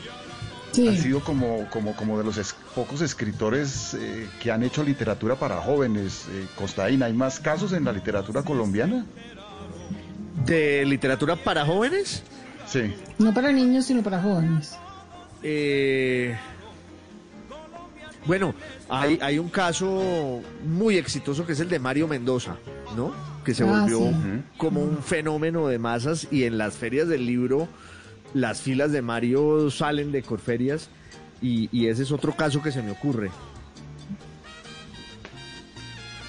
Sí. 0.73 0.87
han 0.89 0.97
sido 0.99 1.21
como, 1.21 1.67
como, 1.71 1.97
como 1.97 2.19
de 2.19 2.25
los 2.25 2.37
es- 2.37 2.55
pocos 2.75 3.01
escritores 3.01 3.95
eh, 3.95 4.29
que 4.43 4.53
han 4.53 4.63
hecho 4.63 4.83
literatura 4.85 5.35
para 5.35 5.57
jóvenes. 5.57 6.27
Eh, 6.31 6.47
Costaína, 6.55 7.07
¿hay 7.07 7.15
más 7.15 7.41
casos 7.41 7.73
en 7.73 7.85
la 7.85 7.93
literatura 7.93 8.43
colombiana? 8.43 9.07
¿De 10.45 10.85
literatura 10.85 11.37
para 11.37 11.65
jóvenes? 11.65 12.23
Sí. 12.67 12.93
No 13.19 13.33
para 13.33 13.53
niños, 13.53 13.87
sino 13.87 14.03
para 14.03 14.21
jóvenes. 14.21 14.77
Eh, 15.43 16.37
bueno, 18.27 18.55
hay, 18.89 19.19
hay 19.23 19.39
un 19.39 19.49
caso 19.49 20.41
muy 20.65 20.97
exitoso 20.97 21.47
que 21.47 21.53
es 21.53 21.61
el 21.61 21.69
de 21.69 21.79
Mario 21.79 22.09
Mendoza, 22.09 22.57
¿no? 22.97 23.13
Que 23.45 23.55
se 23.55 23.63
Ah, 23.63 23.67
volvió 23.83 23.99
sí. 24.01 24.15
como 24.57 24.83
un 24.83 24.99
fenómeno 25.03 25.69
de 25.69 25.79
masas 25.79 26.27
y 26.31 26.45
en 26.45 26.59
las 26.59 26.75
ferias 26.75 27.07
del 27.09 27.25
libro 27.27 27.69
las 28.35 28.61
filas 28.61 28.91
de 28.93 29.01
Mario 29.03 29.71
salen 29.71 30.11
de 30.11 30.23
Corferias 30.23 30.89
y, 31.41 31.69
y 31.71 31.87
ese 31.87 32.03
es 32.03 32.11
otro 32.13 32.35
caso 32.35 32.61
que 32.63 32.73
se 32.73 32.83
me 32.83 32.91
ocurre. 32.91 33.31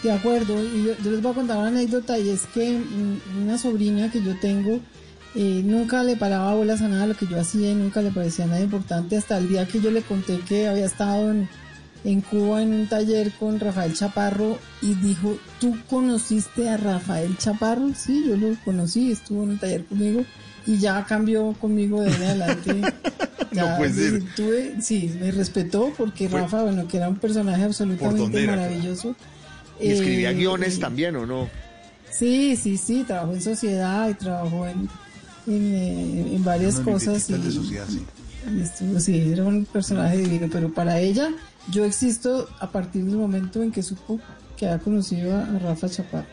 De 0.03 0.11
acuerdo, 0.11 0.63
y 0.63 0.83
yo, 0.85 0.91
yo 1.03 1.11
les 1.11 1.21
voy 1.21 1.31
a 1.31 1.35
contar 1.35 1.57
una 1.57 1.67
anécdota 1.69 2.17
y 2.19 2.29
es 2.29 2.41
que 2.53 2.79
una 3.41 3.57
sobrina 3.57 4.11
que 4.11 4.21
yo 4.21 4.37
tengo 4.39 4.79
eh, 5.35 5.61
nunca 5.65 6.03
le 6.03 6.15
paraba 6.15 6.53
bolas 6.53 6.81
a 6.81 6.87
nada 6.87 7.01
de 7.03 7.07
lo 7.09 7.15
que 7.15 7.27
yo 7.27 7.39
hacía 7.39 7.71
y 7.71 7.75
nunca 7.75 8.01
le 8.01 8.11
parecía 8.11 8.45
nada 8.45 8.61
importante 8.61 9.17
hasta 9.17 9.37
el 9.37 9.49
día 9.49 9.67
que 9.67 9.81
yo 9.81 9.89
le 9.91 10.01
conté 10.03 10.39
que 10.47 10.67
había 10.67 10.85
estado 10.85 11.31
en, 11.31 11.49
en 12.03 12.21
Cuba 12.21 12.61
en 12.61 12.73
un 12.73 12.87
taller 12.87 13.31
con 13.39 13.59
Rafael 13.59 13.93
Chaparro 13.93 14.57
y 14.81 14.93
dijo, 14.95 15.37
¿tú 15.59 15.75
conociste 15.89 16.69
a 16.69 16.77
Rafael 16.77 17.35
Chaparro? 17.37 17.89
Sí, 17.95 18.23
yo 18.27 18.37
lo 18.37 18.55
conocí, 18.63 19.11
estuvo 19.11 19.43
en 19.43 19.49
un 19.51 19.57
taller 19.57 19.83
conmigo 19.85 20.23
y 20.67 20.77
ya 20.77 21.03
cambió 21.05 21.53
conmigo 21.53 22.01
de 22.01 22.11
adelante. 22.13 22.81
Ya, 23.49 23.71
No 23.71 23.77
puede 23.77 23.93
ser. 23.93 24.23
tuve- 24.35 24.81
sí, 24.81 25.09
me 25.21 25.31
respetó 25.31 25.93
porque 25.97 26.27
Rafa, 26.27 26.63
bueno, 26.63 26.85
que 26.87 26.97
era 26.97 27.07
un 27.07 27.15
personaje 27.15 27.63
absolutamente 27.63 28.43
era? 28.43 28.67
Y 29.79 29.89
escribía 29.91 30.31
Eh, 30.31 30.35
guiones 30.35 30.77
y- 30.77 30.79
también, 30.79 31.15
¿o 31.15 31.25
no? 31.25 31.49
Sí, 32.11 32.55
sí, 32.55 32.77
sí, 32.77 33.03
trabajó 33.05 33.33
en 33.33 33.41
sociedad 33.41 34.09
y 34.09 34.13
trabajó 34.15 34.65
en, 34.67 34.89
en, 35.47 35.75
eh, 35.75 36.35
en 36.35 36.43
varias 36.43 36.79
cosas. 36.79 37.29
Identitas 37.29 37.43
de 37.43 37.49
y- 37.49 37.63
sociedad, 37.63 37.85
sí. 37.89 38.05
y 38.57 38.61
estuvo, 38.61 38.99
sí, 38.99 39.29
era 39.31 39.43
un 39.43 39.65
personaje 39.65 40.17
divino, 40.17 40.47
pero 40.51 40.73
para 40.73 40.99
ella 40.99 41.29
yo 41.69 41.83
existo 41.85 42.49
a 42.59 42.71
partir 42.71 43.03
del 43.03 43.17
momento 43.17 43.61
en 43.61 43.71
que 43.71 43.83
supo 43.83 44.19
que 44.55 44.67
ha 44.67 44.79
conocido 44.79 45.35
a, 45.35 45.45
Rafa 45.59 45.89
Chaparro. 45.89 46.25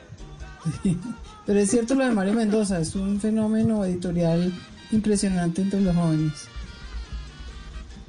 pero 1.47 1.59
es 1.61 1.71
cierto 1.71 1.95
lo 1.95 2.05
de 2.07 2.12
Mario 2.12 2.33
Mendoza, 2.35 2.79
es 2.81 2.95
un 2.95 3.21
fenómeno 3.21 3.85
editorial 3.85 4.53
impresionante 4.93 5.61
entre 5.62 5.81
los 5.83 5.95
jóvenes. 5.95 6.33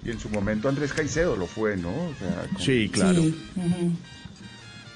Y 0.05 0.11
en 0.11 0.19
su 0.19 0.29
momento 0.29 0.69
Andrés 0.69 0.93
Caicedo 0.93 1.35
lo 1.35 1.47
fue, 1.47 1.75
¿no? 1.75 1.89
O 1.89 2.13
sea, 2.19 2.47
con- 2.53 2.61
Sí, 2.61 2.89
claro. 2.93 3.21
Sí. 3.23 3.35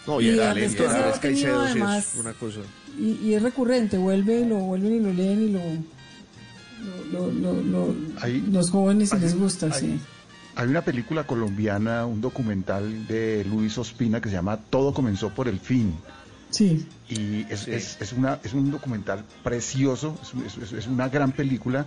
No, 0.09 0.19
y, 0.21 0.25
Y 0.25 0.29
el 0.29 0.41
Andrés 0.41 0.75
talento 0.75 1.07
de 1.13 1.19
Caicedo 1.19 1.61
además- 1.61 2.13
es 2.15 2.19
una 2.19 2.33
cosa. 2.33 2.59
Y, 2.97 3.11
y 3.23 3.33
es 3.35 3.41
recurrente, 3.43 3.97
vuelve, 3.97 4.43
lo 4.45 4.55
vuelven 4.57 4.95
y 4.95 4.99
lo 4.99 5.13
leen 5.13 5.41
y 5.43 5.49
lo, 5.51 5.59
lo- 7.11 7.31
lo- 7.31 7.53
lo- 7.53 7.61
lo- 7.61 7.95
Ahí- 8.21 8.43
los 8.51 8.71
jóvenes 8.71 9.11
y 9.11 9.15
ahí- 9.15 9.21
les 9.21 9.37
gusta, 9.37 9.67
ahí- 9.67 9.73
sí. 9.79 9.99
Hay 10.55 10.67
una 10.67 10.81
película 10.81 11.25
colombiana, 11.25 12.05
un 12.05 12.19
documental 12.21 13.07
de 13.07 13.45
Luis 13.49 13.77
Ospina 13.77 14.19
que 14.19 14.29
se 14.29 14.35
llama 14.35 14.57
Todo 14.57 14.93
comenzó 14.93 15.29
por 15.29 15.47
el 15.47 15.59
fin. 15.59 15.93
Sí. 16.49 16.85
Y 17.07 17.45
es, 17.49 17.67
es- 17.67 17.97
es 18.01 18.11
una, 18.13 18.39
es 18.43 18.53
un 18.53 18.71
documental 18.71 19.23
precioso, 19.43 20.17
es, 20.45 20.57
es- 20.57 20.71
es 20.73 20.87
una 20.87 21.07
gran 21.07 21.31
película. 21.31 21.85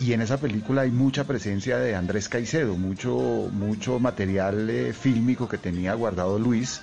Y 0.00 0.12
en 0.12 0.22
esa 0.22 0.38
película 0.38 0.82
hay 0.82 0.90
mucha 0.90 1.24
presencia 1.24 1.76
de 1.78 1.94
Andrés 1.94 2.28
Caicedo, 2.28 2.76
mucho, 2.76 3.50
mucho 3.52 3.98
material 3.98 4.70
eh, 4.70 4.92
fílmico 4.92 5.48
que 5.48 5.58
tenía 5.58 5.94
guardado 5.94 6.38
Luis 6.38 6.80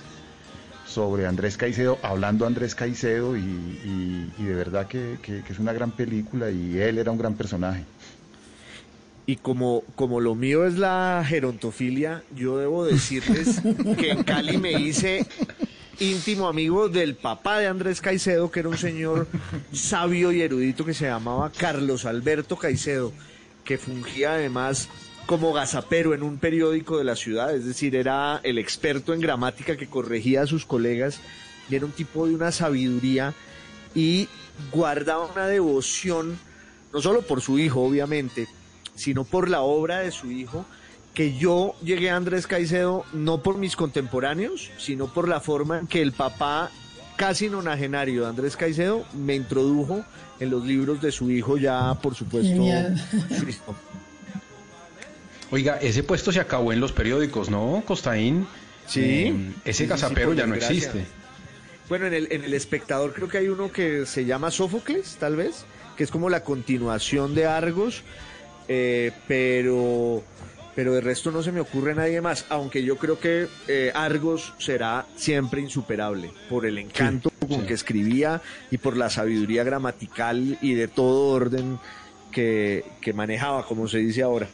sobre 0.96 1.26
Andrés 1.26 1.58
Caicedo, 1.58 1.98
hablando 2.02 2.46
Andrés 2.46 2.74
Caicedo 2.74 3.36
y, 3.36 3.40
y- 3.40 4.32
y 4.38 4.42
de 4.44 4.54
verdad 4.54 4.86
que, 4.86 5.18
que- 5.20 5.42
que 5.42 5.52
es 5.52 5.58
una 5.58 5.74
gran 5.74 5.90
película 5.90 6.50
y 6.50 6.78
él 6.78 6.96
era 6.96 7.10
un 7.12 7.18
gran 7.18 7.34
personaje. 7.34 7.84
Y 9.26 9.36
como, 9.36 9.82
como 9.94 10.20
lo 10.20 10.34
mío 10.34 10.64
es 10.66 10.78
la 10.78 11.22
gerontofilia, 11.28 12.22
yo 12.34 12.56
debo 12.56 12.86
decirles 12.86 13.60
que 13.98 14.12
en 14.12 14.22
Cali 14.22 14.56
me 14.56 14.72
hice 14.72 15.26
íntimo 16.00 16.48
amigo 16.48 16.88
del 16.88 17.14
papá 17.14 17.58
de 17.58 17.66
Andrés 17.66 18.00
Caicedo, 18.00 18.50
que 18.50 18.60
era 18.60 18.70
un 18.70 18.78
señor 18.78 19.26
sabio 19.74 20.32
y 20.32 20.40
erudito 20.40 20.86
que 20.86 20.94
se 20.94 21.04
llamaba 21.04 21.52
Carlos 21.54 22.06
Alberto 22.06 22.56
Caicedo, 22.56 23.12
que 23.64 23.76
fungía 23.76 24.32
además 24.32 24.88
como 25.26 25.52
gazapero 25.52 26.14
en 26.14 26.22
un 26.22 26.38
periódico 26.38 26.98
de 26.98 27.04
la 27.04 27.16
ciudad, 27.16 27.54
es 27.54 27.66
decir, 27.66 27.96
era 27.96 28.40
el 28.44 28.58
experto 28.58 29.12
en 29.12 29.20
gramática 29.20 29.76
que 29.76 29.88
corregía 29.88 30.42
a 30.42 30.46
sus 30.46 30.64
colegas 30.64 31.20
y 31.68 31.74
era 31.74 31.84
un 31.84 31.92
tipo 31.92 32.26
de 32.26 32.34
una 32.34 32.52
sabiduría 32.52 33.34
y 33.94 34.28
guardaba 34.72 35.26
una 35.26 35.48
devoción, 35.48 36.38
no 36.92 37.02
solo 37.02 37.22
por 37.22 37.40
su 37.40 37.58
hijo, 37.58 37.82
obviamente, 37.82 38.46
sino 38.94 39.24
por 39.24 39.50
la 39.50 39.62
obra 39.62 39.98
de 39.98 40.12
su 40.12 40.30
hijo, 40.30 40.64
que 41.12 41.36
yo 41.36 41.74
llegué 41.82 42.10
a 42.10 42.16
Andrés 42.16 42.46
Caicedo 42.46 43.04
no 43.12 43.42
por 43.42 43.58
mis 43.58 43.74
contemporáneos, 43.74 44.70
sino 44.78 45.12
por 45.12 45.28
la 45.28 45.40
forma 45.40 45.78
en 45.78 45.86
que 45.86 46.02
el 46.02 46.12
papá 46.12 46.70
casi 47.16 47.48
nonagenario 47.48 48.22
de 48.22 48.28
Andrés 48.28 48.56
Caicedo 48.56 49.04
me 49.14 49.34
introdujo 49.34 50.04
en 50.38 50.50
los 50.50 50.64
libros 50.64 51.00
de 51.00 51.10
su 51.10 51.30
hijo 51.30 51.56
ya, 51.56 51.94
por 51.94 52.14
supuesto. 52.14 52.62
Cristo. 53.40 53.74
Oiga, 55.50 55.78
ese 55.80 56.02
puesto 56.02 56.32
se 56.32 56.40
acabó 56.40 56.72
en 56.72 56.80
los 56.80 56.92
periódicos, 56.92 57.50
¿no, 57.50 57.82
Costaín? 57.86 58.46
Sí. 58.86 59.00
Eh, 59.00 59.52
ese 59.64 59.84
sí, 59.84 59.88
gazapero 59.88 60.28
por 60.28 60.36
ya 60.36 60.46
no 60.46 60.54
desgracia. 60.54 60.76
existe. 60.76 61.06
Bueno, 61.88 62.06
en 62.06 62.14
el, 62.14 62.28
en 62.32 62.44
el 62.44 62.54
espectador 62.54 63.12
creo 63.14 63.28
que 63.28 63.38
hay 63.38 63.48
uno 63.48 63.70
que 63.70 64.06
se 64.06 64.24
llama 64.24 64.50
Sófocles, 64.50 65.16
tal 65.20 65.36
vez, 65.36 65.64
que 65.96 66.02
es 66.04 66.10
como 66.10 66.28
la 66.28 66.42
continuación 66.42 67.34
de 67.34 67.46
Argos, 67.46 68.02
eh, 68.66 69.12
pero, 69.28 70.24
pero 70.74 70.94
de 70.94 71.00
resto 71.00 71.30
no 71.30 71.44
se 71.44 71.52
me 71.52 71.60
ocurre 71.60 71.94
nadie 71.94 72.20
más, 72.20 72.44
aunque 72.48 72.82
yo 72.82 72.96
creo 72.96 73.20
que 73.20 73.46
eh, 73.68 73.92
Argos 73.94 74.52
será 74.58 75.06
siempre 75.16 75.60
insuperable 75.60 76.32
por 76.48 76.66
el 76.66 76.78
encanto 76.78 77.30
con 77.48 77.64
que 77.64 77.74
escribía 77.74 78.42
y 78.72 78.78
por 78.78 78.96
la 78.96 79.08
sabiduría 79.08 79.62
gramatical 79.62 80.58
y 80.60 80.74
de 80.74 80.88
todo 80.88 81.28
orden 81.28 81.78
que, 82.32 82.84
que 83.00 83.12
manejaba, 83.12 83.64
como 83.64 83.86
se 83.86 83.98
dice 83.98 84.22
ahora. 84.22 84.48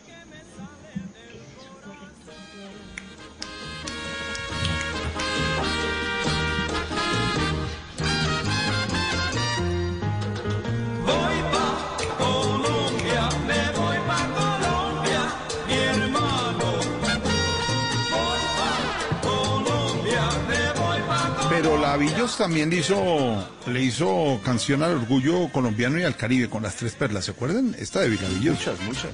Lavillos 21.92 22.38
también 22.38 22.70
le 22.70 22.76
hizo, 22.76 23.46
le 23.66 23.82
hizo 23.82 24.40
canción 24.42 24.82
al 24.82 24.92
orgullo 24.92 25.50
colombiano 25.52 25.98
y 25.98 26.04
al 26.04 26.16
Caribe 26.16 26.48
con 26.48 26.62
las 26.62 26.74
tres 26.76 26.94
perlas, 26.94 27.26
¿se 27.26 27.32
acuerdan? 27.32 27.76
Esta 27.78 28.00
de 28.00 28.08
Vilavillos. 28.08 28.56
Muchas, 28.56 28.80
muchas. 28.80 29.10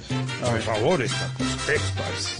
Por 0.49 0.61
favor, 0.61 1.01
esta 1.01 1.29
cosa. 1.33 1.73
Estas. 1.73 2.37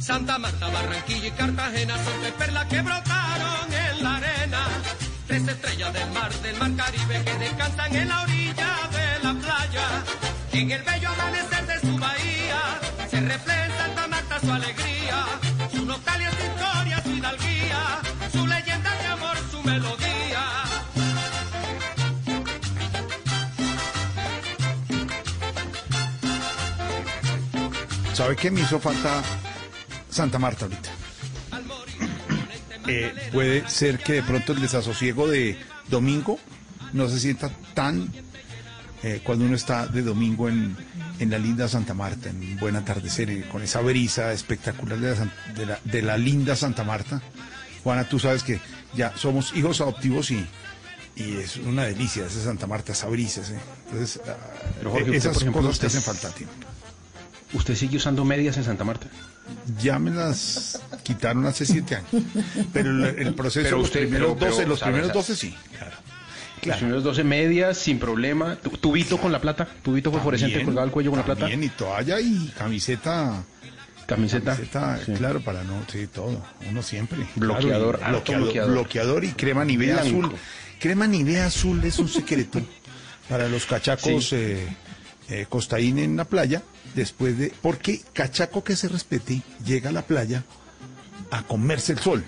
Santa 0.00 0.36
Marta, 0.38 0.68
Barranquilla 0.68 1.28
y 1.28 1.30
Cartagena 1.30 1.94
son 1.94 2.20
tres 2.22 2.32
perlas 2.32 2.66
que 2.66 2.82
brotaron 2.82 3.72
en 3.72 4.02
la 4.02 4.16
arena. 4.16 4.66
Tres 5.28 5.46
estrellas 5.46 5.92
del 5.92 6.10
mar, 6.10 6.32
del 6.42 6.56
mar 6.56 6.72
Caribe 6.74 7.24
que 7.24 7.38
descansan 7.38 7.94
en 7.94 8.08
la 8.08 8.22
orilla 8.22 8.76
de 8.90 9.24
la 9.24 9.32
playa. 9.34 10.04
En 10.54 10.70
el 10.72 10.82
bello 10.82 11.08
amanecer 11.08 11.49
refleja 13.40 13.64
en 13.64 13.72
Santa 13.72 14.08
Marta 14.08 14.40
su 14.40 14.52
alegría, 14.52 15.26
su 15.72 15.86
nostalgia, 15.86 16.30
su 16.30 16.46
historia, 16.46 17.02
su 17.02 17.10
hidalguía, 17.10 18.00
su 18.32 18.46
leyenda 18.46 18.90
de 18.96 19.06
amor, 19.06 19.36
su 19.50 19.62
melodía. 19.62 20.44
¿Sabe 28.14 28.36
qué 28.36 28.50
me 28.50 28.60
hizo 28.60 28.78
falta 28.78 29.22
Santa 30.10 30.38
Marta 30.38 30.66
ahorita? 30.66 30.90
Eh, 32.86 33.30
puede 33.32 33.68
ser 33.68 33.98
que 33.98 34.14
de 34.14 34.22
pronto 34.22 34.52
el 34.52 34.60
desasosiego 34.60 35.28
de 35.28 35.58
domingo 35.88 36.38
no 36.92 37.08
se 37.08 37.20
sienta 37.20 37.50
tan 37.74 38.10
eh, 39.02 39.20
cuando 39.22 39.44
uno 39.44 39.54
está 39.54 39.86
de 39.86 40.02
domingo 40.02 40.48
en, 40.48 40.76
en 41.20 41.30
la 41.30 41.38
linda 41.38 41.68
Santa 41.68 41.94
Marta, 41.94 42.30
en 42.30 42.36
un 42.40 42.56
buen 42.56 42.74
atardecer, 42.76 43.30
eh, 43.30 43.44
con 43.50 43.62
esa 43.62 43.80
brisa 43.80 44.32
espectacular 44.32 44.98
de 44.98 45.10
la, 45.10 45.16
San- 45.16 45.32
de 45.54 45.66
la- 45.66 45.78
de 45.84 46.02
la 46.02 46.18
linda 46.18 46.56
Santa 46.56 46.82
Marta. 46.82 47.22
Juana, 47.84 48.08
tú 48.08 48.18
sabes 48.18 48.42
que 48.42 48.60
ya 48.94 49.12
somos 49.16 49.54
hijos 49.54 49.80
adoptivos 49.80 50.30
y, 50.32 50.44
y 51.16 51.36
es 51.36 51.56
una 51.58 51.84
delicia 51.84 52.26
esa 52.26 52.42
Santa 52.42 52.66
Marta, 52.66 52.92
esa 52.92 53.06
brisa. 53.06 53.44
¿sí? 53.44 53.52
Entonces, 53.86 54.20
ah, 54.26 54.34
Pero, 54.78 54.90
Jorge, 54.90 55.06
eh, 55.06 55.10
usted, 55.10 55.18
esas 55.18 55.32
por 55.34 55.42
ejemplo, 55.42 55.62
cosas 55.62 55.78
te 55.78 55.86
usted- 55.86 55.98
hacen 55.98 56.14
falta, 56.14 56.36
tío. 56.36 56.46
¿Usted 57.52 57.74
sigue 57.74 57.96
usando 57.96 58.24
medias 58.24 58.56
en 58.58 58.64
Santa 58.64 58.84
Marta? 58.84 59.08
Ya 59.82 59.98
me 59.98 60.12
las 60.12 60.80
quitaron 61.02 61.44
hace 61.46 61.66
siete 61.66 61.96
años. 61.96 62.08
Pero 62.72 62.90
el, 62.90 63.18
el 63.18 63.34
proceso, 63.34 63.64
Pero 63.64 63.76
los 63.78 63.86
usted- 63.86 64.00
primeros 64.02 64.34
pero- 64.38 64.50
12, 64.50 64.56
pero, 64.58 64.68
los 64.68 64.78
¿sabe? 64.78 64.92
primeros 64.92 65.08
¿sabe? 65.08 65.18
12 65.18 65.36
sí, 65.36 65.54
claro. 65.76 65.96
Los 66.64 66.76
primeros 66.76 67.02
12 67.04 67.24
medias, 67.24 67.78
sin 67.78 67.98
problema. 67.98 68.56
Tu- 68.56 68.70
Tubito 68.70 69.18
con 69.18 69.32
la 69.32 69.40
plata, 69.40 69.66
tubito 69.82 70.10
fosforescente 70.12 70.62
colgado 70.62 70.84
al 70.84 70.90
cuello 70.92 71.10
con 71.10 71.18
la 71.20 71.24
plata. 71.24 71.40
También, 71.40 71.62
y 71.64 71.68
toalla 71.70 72.20
y 72.20 72.52
camiseta. 72.56 73.42
Camiseta. 74.06 74.56
Sí. 75.04 75.12
claro, 75.12 75.40
para 75.40 75.62
no, 75.62 75.82
sí, 75.90 76.06
todo. 76.08 76.42
Uno 76.68 76.82
siempre. 76.82 77.18
Bloqueador, 77.36 77.98
claro, 77.98 78.08
y 78.08 78.12
bloqueador, 78.16 78.42
bloqueador. 78.44 78.72
bloqueador 78.72 79.24
y 79.24 79.28
crema 79.32 79.64
Nivea 79.64 80.02
Blanco. 80.02 80.26
azul. 80.26 80.36
Crema 80.80 81.06
Nivea 81.06 81.46
azul 81.46 81.84
es 81.84 81.98
un 81.98 82.08
secreto 82.08 82.60
para 83.28 83.48
los 83.48 83.66
cachacos 83.66 84.28
Sí. 84.30 84.36
eh, 84.36 84.68
eh, 85.28 85.46
costaín 85.48 85.98
en 85.98 86.16
la 86.16 86.24
playa. 86.24 86.62
Después 86.94 87.38
de. 87.38 87.52
Porque 87.62 88.00
cachaco 88.12 88.64
que 88.64 88.74
se 88.74 88.88
respete 88.88 89.42
llega 89.64 89.90
a 89.90 89.92
la 89.92 90.02
playa 90.02 90.42
a 91.30 91.44
comerse 91.44 91.92
el 91.92 92.00
sol. 92.00 92.24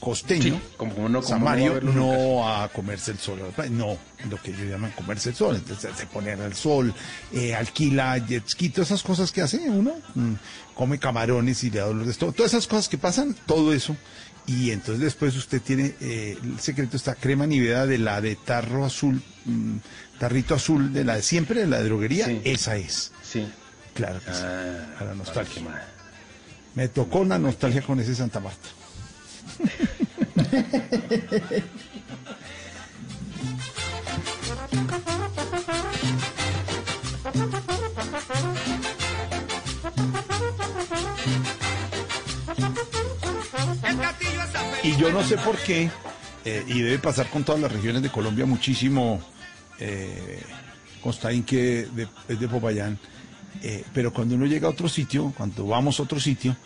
Costeño, 0.00 0.54
Sí, 0.54 0.60
como 0.78 0.94
uno- 0.96 1.20
como 1.20 1.28
Samario, 1.28 1.74
verlo 1.74 1.92
no 1.92 2.48
a 2.48 2.68
comerse 2.68 3.10
el 3.12 3.18
sol, 3.18 3.38
no, 3.70 3.98
lo 4.30 4.42
que 4.42 4.50
ellos 4.50 4.68
llaman 4.68 4.90
comerse 4.92 5.28
el 5.28 5.34
sol, 5.36 5.56
entonces 5.56 5.90
se 5.96 6.06
pone 6.06 6.32
al 6.32 6.54
sol, 6.54 6.92
eh, 7.32 7.54
alquila 7.54 8.16
jet 8.18 8.48
ski, 8.48 8.70
todas 8.70 8.88
esas 8.88 9.02
cosas 9.02 9.30
que 9.30 9.42
hace 9.42 9.58
uno, 9.68 9.92
mm, 10.14 10.32
come 10.74 10.98
camarones 10.98 11.62
y 11.64 11.70
le 11.70 11.78
da 11.80 11.84
dolor 11.86 12.06
de 12.06 12.12
estómago, 12.12 12.34
todas 12.36 12.54
esas 12.54 12.66
cosas 12.66 12.88
que 12.88 12.96
pasan, 12.98 13.36
todo 13.46 13.72
eso, 13.74 13.94
y 14.46 14.70
entonces 14.70 15.04
después 15.04 15.36
usted 15.36 15.60
tiene, 15.60 15.94
eh, 16.00 16.36
el 16.42 16.58
secreto 16.60 16.96
está 16.96 17.14
crema 17.14 17.46
niveda 17.46 17.86
de 17.86 17.98
la 17.98 18.20
de 18.22 18.36
tarro 18.36 18.84
azul, 18.86 19.22
mm, 19.44 19.76
tarrito 20.18 20.54
azul, 20.54 20.92
de 20.94 21.04
la 21.04 21.16
de 21.16 21.22
siempre, 21.22 21.60
de 21.60 21.66
la 21.66 21.82
droguería, 21.82 22.26
esa 22.44 22.76
es. 22.76 23.12
Sí. 23.22 23.46
Claro 23.94 24.18
que 24.20 24.32
sí, 24.32 24.40
Ah, 24.42 24.94
para 24.98 25.14
nostalgia. 25.14 25.62
Me 26.74 26.88
tocó 26.88 27.24
la 27.24 27.38
nostalgia 27.38 27.82
con 27.82 28.00
ese 28.00 28.14
Santa 28.14 28.40
Marta. 28.40 28.68
Y 44.82 44.96
yo 44.96 45.12
no 45.12 45.22
sé 45.22 45.36
por 45.38 45.56
qué, 45.58 45.90
eh, 46.44 46.64
y 46.66 46.80
debe 46.80 46.98
pasar 46.98 47.28
con 47.28 47.44
todas 47.44 47.60
las 47.60 47.70
regiones 47.70 48.02
de 48.02 48.10
Colombia 48.10 48.46
muchísimo, 48.46 49.20
eh, 49.78 50.40
que 51.42 51.86
de- 51.94 52.08
es 52.28 52.40
de 52.40 52.48
Popayán, 52.48 52.98
eh, 53.62 53.84
pero 53.92 54.12
cuando 54.12 54.34
uno 54.34 54.46
llega 54.46 54.66
a 54.68 54.70
otro 54.70 54.88
sitio, 54.88 55.32
cuando 55.36 55.66
vamos 55.66 56.00
a 56.00 56.02
otro 56.04 56.18
sitio, 56.18 56.56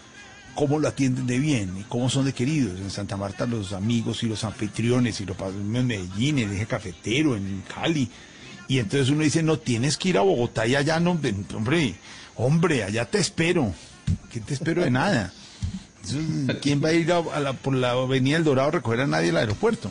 cómo 0.55 0.79
lo 0.79 0.89
atienden 0.89 1.27
de 1.27 1.39
bien 1.39 1.77
y 1.79 1.83
cómo 1.85 2.09
son 2.11 2.25
de 2.25 2.33
queridos. 2.33 2.79
En 2.81 2.91
Santa 2.91 3.17
Marta 3.17 3.47
los 3.47 3.73
amigos 3.73 4.23
y 4.23 4.27
los 4.27 4.45
anfitriones 4.45 5.21
y 5.21 5.27
los 5.27 5.37
pa- 5.37 5.49
en 5.49 5.71
Medellín, 5.71 6.39
en 6.39 6.53
Eje 6.53 6.67
Cafetero, 6.67 7.37
en 7.37 7.63
Cali. 7.75 8.09
Y 8.69 8.79
entonces 8.79 9.11
uno 9.11 9.23
dice, 9.25 9.43
no, 9.43 9.59
tienes 9.59 9.97
que 9.99 10.09
ir 10.11 10.19
a 10.19 10.23
Bogotá 10.23 10.67
y 10.67 10.75
allá, 10.75 10.99
no, 11.01 11.11
hombre, 11.13 11.95
hombre, 12.37 12.83
allá 12.85 13.05
te 13.05 13.19
espero. 13.19 13.73
¿Qué 14.31 14.41
te 14.41 14.55
espero 14.55 14.83
de 14.83 14.91
nada? 14.91 15.33
¿Quién 16.61 16.83
va 16.85 16.89
a 16.89 16.93
ir 16.93 17.11
a, 17.13 17.19
a 17.19 17.41
la, 17.41 17.53
por 17.55 17.75
la 17.75 17.93
Avenida 17.93 18.37
El 18.37 18.45
Dorado 18.45 18.69
a 18.69 18.73
recoger 18.73 19.01
a 19.01 19.07
nadie 19.07 19.31
al 19.31 19.39
aeropuerto? 19.39 19.91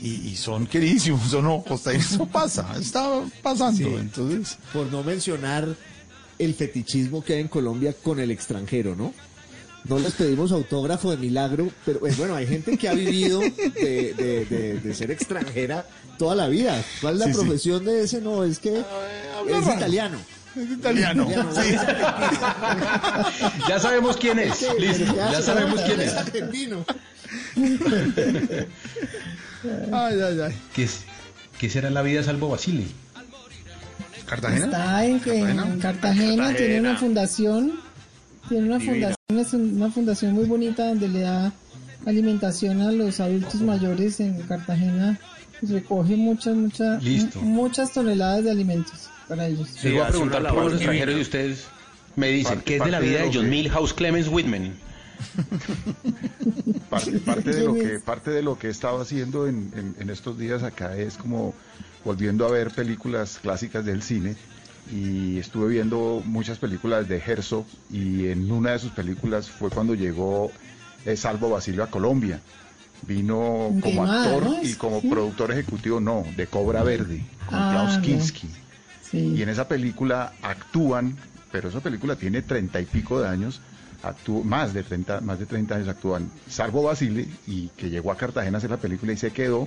Y, 0.00 0.12
y 0.30 0.36
son 0.36 0.66
queridísimos, 0.66 1.26
eso 1.26 1.42
no, 1.42 1.62
Costa 1.62 1.92
eso 1.92 2.24
pasa, 2.26 2.74
está 2.80 3.22
pasando. 3.42 3.76
Sí. 3.90 3.94
Entonces, 3.98 4.56
Por 4.72 4.86
no 4.90 5.02
mencionar 5.04 5.76
el 6.38 6.54
fetichismo 6.54 7.22
que 7.22 7.34
hay 7.34 7.40
en 7.40 7.48
Colombia 7.48 7.94
con 8.02 8.18
el 8.18 8.30
extranjero, 8.30 8.96
¿no? 8.96 9.12
No 9.84 9.98
les 9.98 10.12
pedimos 10.12 10.52
autógrafo 10.52 11.10
de 11.10 11.16
milagro, 11.16 11.68
pero 11.86 12.06
eh, 12.06 12.14
bueno, 12.16 12.34
hay 12.36 12.46
gente 12.46 12.76
que 12.76 12.88
ha 12.88 12.92
vivido 12.92 13.40
de, 13.40 14.14
de- 14.16 14.44
de- 14.44 14.74
de 14.80 14.94
ser 14.94 15.10
extranjera 15.10 15.86
toda 16.18 16.34
la 16.34 16.48
vida. 16.48 16.80
¿Cuál 17.00 17.14
es 17.14 17.20
la 17.20 17.26
Sí, 17.26 17.32
sí. 17.32 17.38
profesión 17.38 17.84
de 17.84 18.02
ese? 18.04 18.20
No, 18.20 18.44
es 18.44 18.58
que 18.58 18.78
es 18.78 19.66
italiano. 19.76 20.18
es 20.54 20.70
italiano. 20.70 21.26
sí. 21.54 21.74
Ya 23.68 23.78
sabemos 23.80 24.16
quién 24.18 24.38
es. 24.38 24.60
Listo. 24.78 25.04
pero 25.14 25.14
¿qué 25.14 25.32
Ya 25.32 25.42
sabemos 25.42 25.80
quién 25.80 26.00
es. 26.02 26.14
argentino. 26.14 26.84
Ay, 29.92 30.20
ay, 30.20 30.40
ay. 30.40 30.54
¿Qué, 30.74 30.88
qué 31.58 31.70
será 31.70 31.90
la 31.90 32.02
vida 32.02 32.22
salvo 32.22 32.48
Basile? 32.50 32.84
¿Cartagena? 34.26 34.66
Está 34.66 35.04
en, 35.04 35.20
en 35.26 35.80
Cartagena, 35.80 36.54
tiene 36.54 36.80
una 36.80 36.96
fundación, 36.96 37.80
tiene 38.48 38.66
una 38.68 38.78
Divina. 38.78 38.92
fundación, 38.92 39.16
es 39.38 39.52
una 39.52 39.90
fundación 39.90 40.32
muy 40.34 40.44
bonita 40.46 40.88
donde 40.88 41.08
le 41.08 41.20
da 41.20 41.52
alimentación 42.06 42.80
a 42.80 42.90
los 42.92 43.20
adultos 43.20 43.60
mayores 43.60 44.20
en 44.20 44.40
Cartagena 44.42 45.18
y 45.62 45.66
recoge 45.66 46.16
muchas, 46.16 46.56
muchas, 46.56 47.02
Listo. 47.02 47.40
muchas 47.42 47.92
toneladas 47.92 48.44
de 48.44 48.50
alimentos 48.50 49.08
para 49.28 49.46
ellos. 49.46 49.68
Les 49.84 49.92
voy 49.92 50.02
a 50.02 50.08
preguntar 50.08 50.46
por 50.48 50.64
los 50.64 50.74
extranjeros 50.74 51.16
y 51.18 51.20
ustedes 51.20 51.64
me 52.16 52.28
dicen, 52.28 52.54
Parte- 52.56 52.64
¿qué 52.64 52.76
es 52.78 52.84
de 52.84 52.90
la 52.90 53.00
vida 53.00 53.18
de 53.20 53.24
de 53.26 53.30
John 53.34 53.44
que- 53.44 53.50
Milhouse 53.50 53.92
Clemens 53.94 54.28
Whitman? 54.28 54.72
Parte, 56.88 57.12
parte 57.18 57.50
de 57.54 57.64
lo 57.64 57.74
¿Quién 57.74 57.86
que 57.88 57.94
es? 57.96 58.02
parte 58.02 58.30
de 58.30 58.42
lo 58.42 58.58
que 58.58 58.66
he 58.68 58.70
estado 58.70 59.00
haciendo 59.00 59.46
en, 59.46 59.70
en- 59.76 59.94
en 59.98 60.10
estos 60.10 60.38
días 60.38 60.62
acá 60.62 60.96
es 60.96 61.16
como 61.16 61.54
volviendo 62.04 62.46
a 62.46 62.50
ver 62.50 62.70
películas 62.70 63.38
clásicas 63.40 63.84
del 63.84 64.02
cine 64.02 64.34
y 64.92 65.38
estuve 65.38 65.68
viendo 65.68 66.22
muchas 66.24 66.58
películas 66.58 67.08
de 67.08 67.18
Herzog 67.24 67.64
y 67.90 68.26
en 68.28 68.50
una 68.50 68.72
de 68.72 68.78
sus 68.78 68.92
películas 68.92 69.48
fue 69.48 69.70
cuando 69.70 69.94
llegó 69.94 70.50
eh, 71.04 71.16
Salvo 71.16 71.50
Basilio 71.50 71.82
a 71.84 71.86
Colombia. 71.88 72.40
Vino 73.06 73.74
como 73.82 74.04
actor 74.04 74.56
y 74.62 74.74
como 74.74 75.00
productor 75.00 75.50
ejecutivo, 75.52 76.00
no, 76.00 76.24
de 76.36 76.46
Cobra 76.46 76.82
Verde, 76.82 77.24
con 77.46 77.58
Ah, 77.58 77.68
Klaus 77.70 77.96
no. 77.96 78.02
Kinski. 78.02 78.48
Sí. 79.02 79.18
Y 79.36 79.42
en 79.42 79.48
esa 79.48 79.66
película 79.68 80.34
actúan, 80.42 81.16
pero 81.50 81.70
esa 81.70 81.80
película 81.80 82.16
tiene 82.16 82.42
treinta 82.42 82.78
y 82.80 82.84
pico 82.84 83.18
de 83.20 83.28
años, 83.28 83.60
actú- 84.02 84.44
más 84.44 84.74
de 84.74 84.82
30, 84.82 85.20
más 85.22 85.38
de 85.38 85.46
30 85.46 85.76
años 85.76 85.88
actúan 85.88 86.30
Salvo 86.48 86.82
Basile 86.82 87.26
y 87.46 87.68
que 87.68 87.88
llegó 87.90 88.12
a 88.12 88.16
Cartagena 88.16 88.56
a 88.56 88.58
hacer 88.58 88.70
la 88.70 88.76
película 88.76 89.12
y 89.12 89.16
se 89.16 89.30
quedó 89.32 89.66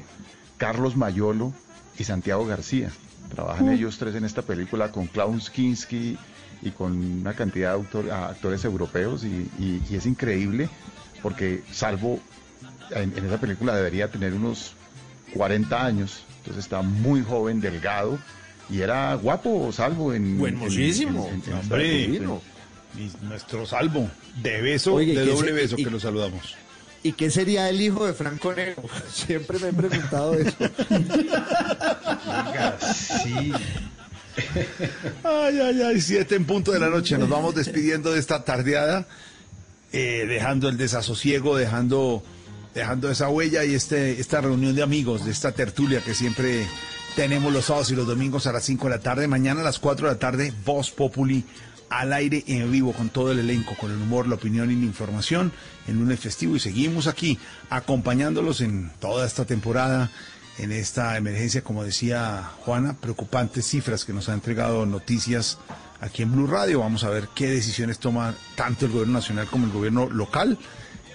Carlos 0.57 0.95
Mayolo 0.95 1.53
y 1.97 2.03
Santiago 2.03 2.45
García. 2.45 2.91
Trabajan 3.35 3.67
Mm. 3.67 3.71
ellos 3.71 3.97
tres 3.97 4.15
en 4.15 4.25
esta 4.25 4.41
película 4.43 4.91
con 4.91 5.07
Klaus 5.07 5.49
Kinski 5.49 6.17
y 6.61 6.69
con 6.71 6.91
una 7.21 7.33
cantidad 7.33 7.71
de 7.71 7.75
autor- 7.81 8.11
actores 8.11 8.63
europeos 8.63 9.23
y, 9.23 9.49
y- 9.59 9.81
y 9.89 9.95
es 9.95 10.05
increíble 10.05 10.69
porque 11.21 11.63
Salvo 11.71 12.19
en, 12.91 13.17
en 13.17 13.25
esa 13.25 13.39
película 13.39 13.75
debería 13.75 14.09
tener 14.09 14.33
unos 14.33 14.73
40 15.33 15.83
años, 15.85 16.25
entonces 16.39 16.63
está 16.65 16.81
muy 16.81 17.23
joven, 17.23 17.59
delgado 17.59 18.19
y 18.69 18.81
era 18.81 19.15
guapo 19.15 19.71
Salvo 19.71 20.13
en... 20.13 20.37
Buenísimo. 20.37 21.27
en- 21.27 21.35
en- 21.35 21.41
en- 21.47 21.53
en- 21.53 21.59
Hombre, 21.59 22.41
nuestro 23.23 23.65
salvo, 23.65 24.09
de 24.41 24.61
beso, 24.61 24.93
Oye, 24.93 25.15
de 25.15 25.25
¿qué 25.25 25.31
doble 25.31 25.51
beso 25.53 25.75
y- 25.79 25.83
que 25.83 25.89
lo 25.89 25.99
saludamos. 25.99 26.55
¿Y 27.03 27.11
qué 27.11 27.29
sería 27.29 27.69
el 27.69 27.81
hijo 27.81 28.05
de 28.05 28.13
Franco 28.13 28.53
Negro? 28.53 28.83
Siempre 29.11 29.59
me 29.59 29.69
he 29.69 29.73
preguntado 29.73 30.33
eso. 30.35 30.55
Sí. 32.93 33.51
Ay, 35.23 35.59
ay, 35.59 35.81
ay, 35.81 36.01
siete 36.01 36.35
en 36.35 36.45
punto 36.45 36.71
de 36.71 36.79
la 36.79 36.89
noche. 36.89 37.17
Nos 37.17 37.29
vamos 37.29 37.53
despidiendo 37.55 38.13
de 38.13 38.19
esta 38.19 38.45
tardeada, 38.45 39.05
eh, 39.91 40.25
dejando 40.27 40.69
el 40.69 40.77
desasosiego, 40.77 41.57
dejando, 41.57 42.23
dejando 42.73 43.11
esa 43.11 43.27
huella 43.27 43.65
y 43.65 43.75
este, 43.75 44.19
esta 44.21 44.39
reunión 44.39 44.73
de 44.73 44.81
amigos, 44.81 45.25
de 45.25 45.31
esta 45.31 45.51
tertulia 45.51 45.99
que 46.01 46.13
siempre 46.13 46.65
tenemos 47.17 47.51
los 47.51 47.65
sábados 47.65 47.91
y 47.91 47.95
los 47.95 48.07
domingos 48.07 48.47
a 48.47 48.53
las 48.53 48.63
5 48.63 48.85
de 48.85 48.95
la 48.95 49.01
tarde. 49.01 49.27
Mañana 49.27 49.59
a 49.59 49.65
las 49.65 49.79
4 49.79 50.07
de 50.07 50.13
la 50.13 50.19
tarde, 50.19 50.53
Voz 50.65 50.89
Populi 50.89 51.43
al 51.99 52.13
aire 52.13 52.43
en 52.47 52.71
vivo 52.71 52.91
con 52.93 53.09
todo 53.09 53.31
el 53.31 53.39
elenco, 53.39 53.75
con 53.75 53.91
el 53.91 54.01
humor, 54.01 54.27
la 54.27 54.35
opinión 54.35 54.71
y 54.71 54.75
la 54.75 54.85
información 54.85 55.51
en 55.87 55.99
lunes 55.99 56.19
festivo. 56.19 56.55
Y 56.55 56.59
seguimos 56.59 57.07
aquí 57.07 57.37
acompañándolos 57.69 58.61
en 58.61 58.91
toda 58.99 59.27
esta 59.27 59.45
temporada 59.45 60.09
en 60.57 60.71
esta 60.71 61.17
emergencia, 61.17 61.63
como 61.63 61.83
decía 61.83 62.51
Juana, 62.59 62.95
preocupantes 62.99 63.65
cifras 63.65 64.05
que 64.05 64.13
nos 64.13 64.29
ha 64.29 64.33
entregado 64.33 64.85
noticias 64.85 65.57
aquí 65.99 66.23
en 66.23 66.31
Blue 66.31 66.47
Radio. 66.47 66.79
Vamos 66.79 67.03
a 67.03 67.09
ver 67.09 67.29
qué 67.33 67.47
decisiones 67.47 67.99
toma 67.99 68.35
tanto 68.55 68.85
el 68.85 68.91
gobierno 68.91 69.13
nacional 69.13 69.47
como 69.47 69.65
el 69.65 69.71
gobierno 69.71 70.09
local. 70.09 70.57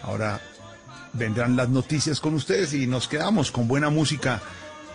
Ahora 0.03 0.41
vendrán 1.13 1.57
las 1.57 1.69
noticias 1.69 2.21
con 2.21 2.35
ustedes 2.35 2.75
y 2.75 2.87
nos 2.87 3.09
quedamos 3.09 3.51
con 3.51 3.69
buena 3.69 3.91
música. 3.91 4.41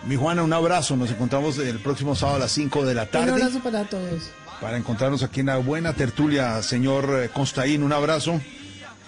Mi 0.06 0.16
Juana, 0.18 0.44
un 0.44 0.52
abrazo. 0.52 0.98
Nos 0.98 1.12
encontramos 1.12 1.58
el 1.58 1.80
próximo 1.80 2.16
sábado 2.16 2.38
a 2.38 2.40
las 2.40 2.52
5 2.52 2.86
de 2.86 2.96
la 2.96 3.04
Un 3.04 3.10
tarde 3.10 3.32
abrazo 3.32 3.60
para 3.60 3.86
todos. 3.86 4.30
Para 4.64 4.78
encontrarnos 4.78 5.22
aquí 5.24 5.42
en 5.42 5.48
la 5.48 5.58
buena 5.58 5.94
tertulia. 5.94 6.64
Señor 6.64 7.20
eh, 7.24 7.30
Constaín, 7.34 7.84
un 7.84 7.92
abrazo. 7.92 8.40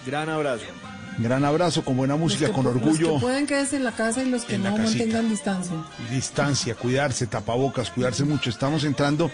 Gran 0.06 0.28
abrazo. 0.28 0.64
Gran 1.18 1.46
abrazo 1.46 1.82
con 1.82 1.96
buena 1.96 2.14
música, 2.16 2.46
que 2.48 2.52
con 2.52 2.66
pu- 2.66 2.74
Los 2.74 2.76
orgullo. 2.82 3.14
que 3.14 3.20
pueden 3.20 3.46
quedarse 3.46 3.76
en 3.76 3.84
la 3.84 3.92
casa 3.92 4.22
y 4.22 4.28
los 4.28 4.44
que 4.44 4.58
no 4.58 4.76
mantengan 4.76 5.30
distancia. 5.30 5.72
distancia, 6.10 6.74
cuidarse, 6.74 7.26
tapabocas, 7.26 7.90
cuidarse 7.90 8.24
mucho. 8.24 8.50
Estamos 8.50 8.84
entrando 8.84 9.30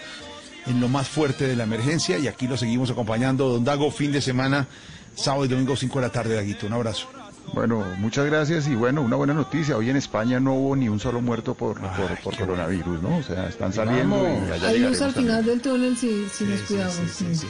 en 0.65 0.79
lo 0.79 0.87
más 0.87 1.09
fuerte 1.09 1.45
de 1.45 1.57
la 1.57 1.63
emergencia 1.65 2.17
y 2.17 2.27
aquí 2.29 2.47
lo 2.47 2.55
seguimos 2.55 2.89
acompañando. 2.89 3.49
Don 3.49 3.65
Dago, 3.65 3.91
fin 3.91 4.13
de 4.13 4.21
semana, 4.21 4.65
sábado 5.13 5.43
y 5.43 5.49
domingo, 5.49 5.75
5 5.75 5.99
de 5.99 6.05
la 6.07 6.11
tarde, 6.11 6.35
Daguito. 6.35 6.67
Un 6.67 6.73
abrazo. 6.73 7.09
Bueno, 7.53 7.85
muchas 7.99 8.25
gracias 8.25 8.67
y 8.67 8.75
bueno, 8.75 9.01
una 9.01 9.15
buena 9.15 9.33
noticia. 9.33 9.77
Hoy 9.77 9.89
en 9.89 9.95
España 9.97 10.39
no 10.39 10.53
hubo 10.53 10.75
ni 10.75 10.89
un 10.89 10.99
solo 10.99 11.21
muerto 11.21 11.53
por, 11.53 11.79
por, 11.79 12.19
por 12.23 12.37
coronavirus, 12.37 13.01
¿no? 13.03 13.17
O 13.17 13.23
sea, 13.23 13.47
están 13.47 13.71
saliendo 13.73 14.17
y 14.27 14.51
allá 14.51 14.67
Hay 14.69 14.79
luz 14.79 15.01
al 15.01 15.13
también. 15.13 15.25
final 15.25 15.45
del 15.45 15.61
túnel 15.61 15.97
si, 15.97 16.27
si 16.29 16.45
nos 16.45 16.61
cuidamos. 16.61 16.95
sí. 17.11 17.47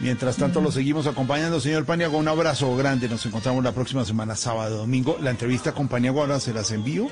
Mientras 0.00 0.36
tanto, 0.36 0.62
lo 0.62 0.72
seguimos 0.72 1.06
acompañando, 1.06 1.60
señor 1.60 1.84
Paniagua. 1.84 2.18
Un 2.18 2.26
abrazo 2.28 2.74
grande. 2.74 3.06
Nos 3.08 3.24
encontramos 3.26 3.62
la 3.62 3.72
próxima 3.72 4.02
semana, 4.04 4.34
sábado, 4.34 4.78
domingo. 4.78 5.18
La 5.20 5.28
entrevista 5.30 5.72
con 5.72 5.88
Paniagua 5.88 6.22
ahora 6.22 6.40
se 6.40 6.54
las 6.54 6.70
envío 6.70 7.08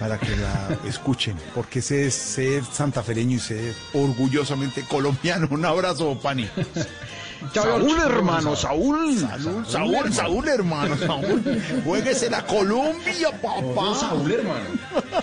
para 0.00 0.18
que 0.18 0.36
la 0.36 0.76
escuchen, 0.88 1.36
porque 1.54 1.80
sé 1.80 2.10
ser 2.10 2.64
santafereño 2.64 3.36
y 3.36 3.38
ser 3.38 3.74
orgullosamente 3.94 4.82
colombiano. 4.82 5.46
Un 5.52 5.64
abrazo, 5.64 6.18
Pani. 6.20 6.48
Saúl, 7.52 8.00
hermano, 8.00 8.56
Saúl. 8.56 9.18
Saúl, 9.18 9.66
Saúl, 9.66 10.12
Saúl, 10.12 10.48
hermano, 10.48 10.96
Saúl. 10.96 11.42
Juéguese 11.84 12.30
la 12.30 12.44
Colombia, 12.46 13.30
papá. 13.42 13.94
Saúl, 13.98 14.32
hermano. 14.32 14.66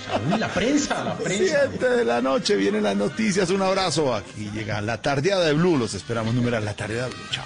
Saúl, 0.06 0.40
la 0.40 0.48
prensa, 0.50 1.04
la 1.04 1.18
prensa. 1.18 1.68
Siete 1.70 1.90
de 1.90 2.06
la 2.06 2.22
noche 2.22 2.56
vienen 2.56 2.84
las 2.84 2.96
noticias. 2.96 3.50
Un 3.50 3.62
abrazo. 3.62 4.14
Aquí 4.14 4.50
llega 4.54 4.82
la 4.82 5.02
tardeada 5.02 5.46
de 5.46 5.54
Blue. 5.54 5.78
Los 5.78 5.94
esperamos. 5.94 6.34
Numeral 6.34 6.66
la 6.66 6.74
tardeada 6.74 7.08
de 7.08 7.14
Blue. 7.16 7.26
Chao. 7.32 7.46